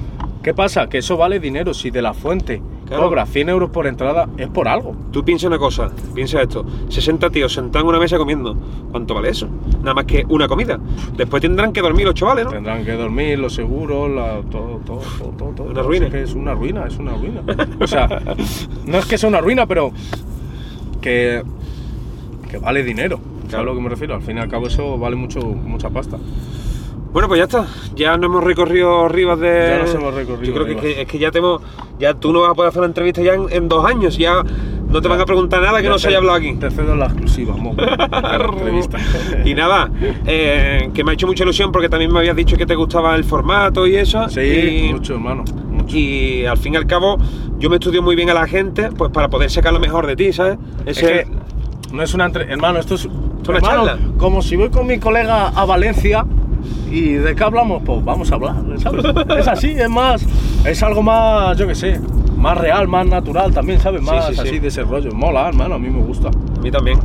¿Qué 0.43 0.53
pasa? 0.53 0.89
Que 0.89 0.99
eso 0.99 1.17
vale 1.17 1.41
dinero. 1.41 1.73
Si 1.73 1.91
De 1.91 2.03
La 2.03 2.13
Fuente 2.13 2.61
Claro. 2.95 3.09
cobra 3.09 3.27
100 3.27 3.49
euros 3.49 3.71
por 3.71 3.87
entrada, 3.87 4.29
es 4.37 4.49
por 4.49 4.69
algo. 4.69 4.95
Tú 5.11 5.25
piensa 5.25 5.47
una 5.47 5.59
cosa, 5.59 5.91
piensa 6.15 6.41
esto. 6.43 6.65
60 6.89 7.31
tíos 7.31 7.53
sentados 7.53 7.85
en 7.85 7.89
una 7.89 7.99
mesa 7.99 8.19
comiendo. 8.19 8.57
¿Cuánto 8.91 9.15
vale 9.15 9.31
eso? 9.31 9.49
Nada 9.81 9.95
más 9.95 10.05
que 10.05 10.25
una 10.29 10.47
comida. 10.49 10.79
Después 11.17 11.41
tendrán 11.41 11.73
que 11.73 11.81
dormir 11.81 12.07
los 12.07 12.15
chavales, 12.15 12.45
¿no? 12.45 12.51
Tendrán 12.53 12.85
que 12.85 12.93
dormir, 12.93 13.39
los 13.39 13.55
seguros, 13.55 14.11
la- 14.11 14.41
todo, 14.51 14.81
todo, 14.87 15.01
todo, 15.19 15.29
todo, 15.39 15.49
todo. 15.51 15.71
Una 15.71 15.83
ruina. 15.83 16.07
Es, 16.07 16.13
que 16.13 16.23
es 16.23 16.35
una 16.35 16.55
ruina, 16.55 16.87
es 16.87 16.97
una 16.99 17.13
ruina. 17.15 17.43
O 17.81 17.87
sea, 17.87 18.09
no 18.87 18.99
es 18.99 19.07
que 19.07 19.19
sea 19.19 19.29
una 19.29 19.41
ruina, 19.41 19.67
pero 19.67 19.93
que, 21.01 21.43
que 22.51 22.59
vale 22.59 22.83
dinero. 22.83 23.17
¿Sabes 23.17 23.49
Claro. 23.49 23.63
a 23.63 23.75
lo 23.75 23.75
que 23.75 23.83
me 23.83 23.89
refiero? 23.91 24.15
Al 24.15 24.23
fin 24.23 24.37
y 24.39 24.41
al 24.41 24.49
cabo 24.49 24.67
eso 24.67 24.97
vale 24.99 25.17
mucho, 25.17 25.41
mucha 25.41 25.91
pasta. 25.91 26.17
Bueno, 27.13 27.29
pues 27.29 27.39
ya 27.39 27.45
está. 27.45 27.67
Ya 27.95 28.17
no 28.17 28.27
hemos 28.27 28.43
recorrido 28.43 29.09
Rivas 29.09 29.39
de. 29.39 29.67
Ya 29.69 29.79
nos 29.81 29.95
hemos 29.95 30.15
recorrido 30.15 30.55
Yo 30.55 30.65
creo 30.65 30.81
que, 30.81 31.03
es 31.03 31.07
que 31.07 31.19
ya 31.19 31.31
tenemos. 31.31 31.61
Ya 31.99 32.15
tú 32.15 32.33
no 32.33 32.41
vas 32.41 32.51
a 32.51 32.55
poder 32.55 32.71
hacer 32.71 32.81
una 32.81 32.87
entrevista 32.87 33.23
ya 33.23 33.35
en, 33.35 33.47
en 33.51 33.69
dos 33.69 33.85
años. 33.85 34.17
Ya 34.17 34.43
no 34.93 35.01
te 35.01 35.09
van 35.09 35.21
a 35.21 35.25
preguntar 35.25 35.63
nada 35.63 35.81
que 35.81 35.89
no 35.89 35.99
se 35.99 36.09
haya 36.09 36.19
hablado 36.19 36.37
aquí. 36.37 36.55
Te 36.55 36.71
cedo 36.71 36.95
la 36.95 37.07
exclusiva, 37.07 37.57
mo, 37.57 37.75
de 37.75 37.87
la 37.87 38.37
entrevista. 38.51 38.99
y 39.45 39.55
nada, 39.55 39.91
eh, 40.27 40.91
que 40.93 41.03
me 41.03 41.13
ha 41.13 41.15
hecho 41.15 41.27
mucha 41.27 41.45
ilusión 41.45 41.73
porque 41.73 41.89
también 41.89 42.13
me 42.13 42.19
habías 42.19 42.37
dicho 42.37 42.57
que 42.57 42.67
te 42.67 42.75
gustaba 42.75 43.15
el 43.17 43.25
formato 43.25 43.87
y 43.87 43.97
eso. 43.97 44.29
Sí, 44.29 44.41
y, 44.41 44.93
mucho, 44.93 45.15
hermano. 45.15 45.45
Mucho. 45.71 45.97
y 45.97 46.45
al 46.45 46.59
fin 46.59 46.75
y 46.75 46.77
al 46.77 46.87
cabo, 46.87 47.19
yo 47.59 47.71
me 47.71 47.77
estudio 47.77 48.03
muy 48.03 48.17
bien 48.17 48.29
a 48.29 48.35
la 48.35 48.47
gente, 48.47 48.91
pues 48.91 49.11
para 49.11 49.29
poder 49.29 49.51
sacar 49.51 49.73
lo 49.73 49.81
mejor 49.81 50.07
de 50.07 50.15
ti, 50.15 50.33
¿sabes? 50.33 50.59
Es 50.85 50.99
que 50.99 51.27
no 51.93 52.03
es 52.03 52.13
una 52.13 52.27
entre... 52.27 52.51
Hermano, 52.53 52.79
esto 52.79 52.95
es, 52.95 53.07
una 53.07 53.59
hermano, 53.59 53.87
charla. 53.87 53.99
Como 54.19 54.43
si 54.43 54.57
voy 54.57 54.69
con 54.69 54.87
mi 54.87 54.99
colega 54.99 55.49
a 55.49 55.65
Valencia 55.65 56.27
y 56.91 57.13
de 57.13 57.35
qué 57.35 57.45
hablamos, 57.45 57.83
pues 57.85 58.05
vamos 58.05 58.31
a 58.31 58.35
hablar, 58.35 58.57
¿sabes? 58.79 59.05
Es 59.39 59.49
así, 59.49 59.71
es 59.71 59.89
más, 59.89 60.27
es 60.67 60.83
algo 60.83 61.03
más, 61.03 61.57
yo 61.57 61.67
qué 61.67 61.75
sé, 61.75 62.01
más 62.37 62.59
real, 62.59 62.89
más 62.89 63.07
natural 63.07 63.53
también, 63.55 63.81
¿sabes? 63.81 64.01
Sí, 64.01 64.07
Más 64.07 64.27
sí, 64.27 64.35
sí. 64.35 64.41
así 64.41 64.59
de 64.59 64.69
ese 64.69 64.83
rollo. 64.83 65.11
Mola, 65.13 65.49
hermano, 65.49 65.77
a 65.77 65.79
mí 65.79 65.89
me 65.89 66.03
gusta. 66.03 66.29
A 66.29 66.61
mí 66.61 66.71
también. 66.71 66.99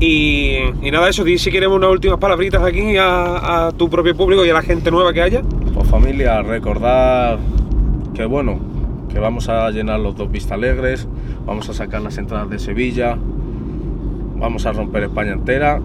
Y, 0.00 0.56
y 0.82 0.90
nada, 0.90 1.08
eso, 1.08 1.22
di 1.24 1.38
si 1.38 1.50
queremos 1.50 1.76
unas 1.76 1.90
últimas 1.90 2.18
palabritas 2.18 2.62
aquí 2.62 2.96
a, 2.96 3.66
a 3.68 3.72
tu 3.72 3.88
propio 3.88 4.16
público 4.16 4.44
y 4.44 4.50
a 4.50 4.54
la 4.54 4.62
gente 4.62 4.90
nueva 4.90 5.12
que 5.12 5.22
haya. 5.22 5.42
Pues 5.72 5.88
familia, 5.88 6.42
recordar 6.42 7.38
que 8.14 8.24
bueno, 8.26 8.58
que 9.08 9.18
vamos 9.20 9.48
a 9.48 9.70
llenar 9.70 10.00
los 10.00 10.16
dos 10.16 10.30
Vista 10.30 10.54
Alegres, 10.54 11.06
vamos 11.46 11.68
a 11.68 11.72
sacar 11.74 12.02
las 12.02 12.18
entradas 12.18 12.50
de 12.50 12.58
Sevilla, 12.58 13.16
vamos 14.36 14.66
a 14.66 14.72
romper 14.72 15.04
España 15.04 15.32
entera. 15.32 15.80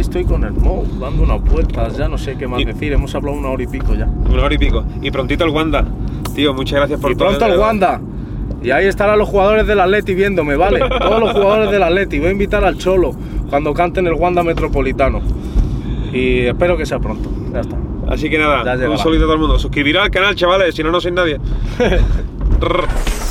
Aquí 0.00 0.06
estoy 0.08 0.24
con 0.24 0.42
el 0.44 0.52
Mo, 0.54 0.82
dando 0.98 1.24
unas 1.24 1.42
vueltas, 1.44 1.94
ya 1.98 2.08
no 2.08 2.16
sé 2.16 2.34
qué 2.38 2.46
más 2.48 2.58
Y- 2.58 2.64
decir, 2.64 2.90
hemos 2.90 3.14
hablado 3.14 3.36
una 3.36 3.50
hora 3.50 3.62
y 3.62 3.66
pico 3.66 3.94
ya. 3.94 4.06
Una 4.06 4.44
hora 4.44 4.54
y 4.54 4.56
pico. 4.56 4.82
Y 5.02 5.10
prontito 5.10 5.44
el 5.44 5.50
Wanda. 5.50 5.84
Tío, 6.34 6.54
muchas 6.54 6.78
gracias 6.78 6.98
por 7.00 7.12
Y 7.12 7.16
todo. 7.16 7.28
pronto 7.28 7.44
el. 7.44 7.58
Wanda. 7.60 8.00
Y 8.62 8.70
ahí 8.70 8.86
estarán 8.86 9.18
los 9.18 9.28
jugadores 9.28 9.66
del 9.66 9.78
Atleti 9.78 10.14
viéndome, 10.14 10.56
¿vale? 10.56 10.78
Todos 11.00 11.20
los 11.20 11.32
jugadores 11.32 11.70
del 11.70 11.82
Atleti. 11.82 12.18
Voy 12.18 12.28
a 12.28 12.32
invitar 12.32 12.64
al 12.64 12.78
Cholo 12.78 13.12
cuando 13.50 13.74
canten 13.74 14.06
el 14.06 14.14
Wanda 14.14 14.42
Metropolitano. 14.42 15.20
Y 16.14 16.46
espero 16.46 16.78
que 16.78 16.86
sea 16.86 16.98
pronto. 16.98 17.30
Ya 17.52 17.60
está. 17.60 17.76
Así 18.08 18.30
que 18.30 18.38
nada, 18.38 18.62
un 18.88 18.96
saludo 18.96 19.18
a 19.18 19.20
todo 19.24 19.34
el 19.34 19.38
mundo. 19.38 19.58
Suscribiros 19.58 20.02
al 20.02 20.10
canal, 20.10 20.34
chavales, 20.34 20.74
si 20.74 20.82
no, 20.82 20.90
no 20.90 20.98
sois 21.02 21.12
nadie. 21.14 21.38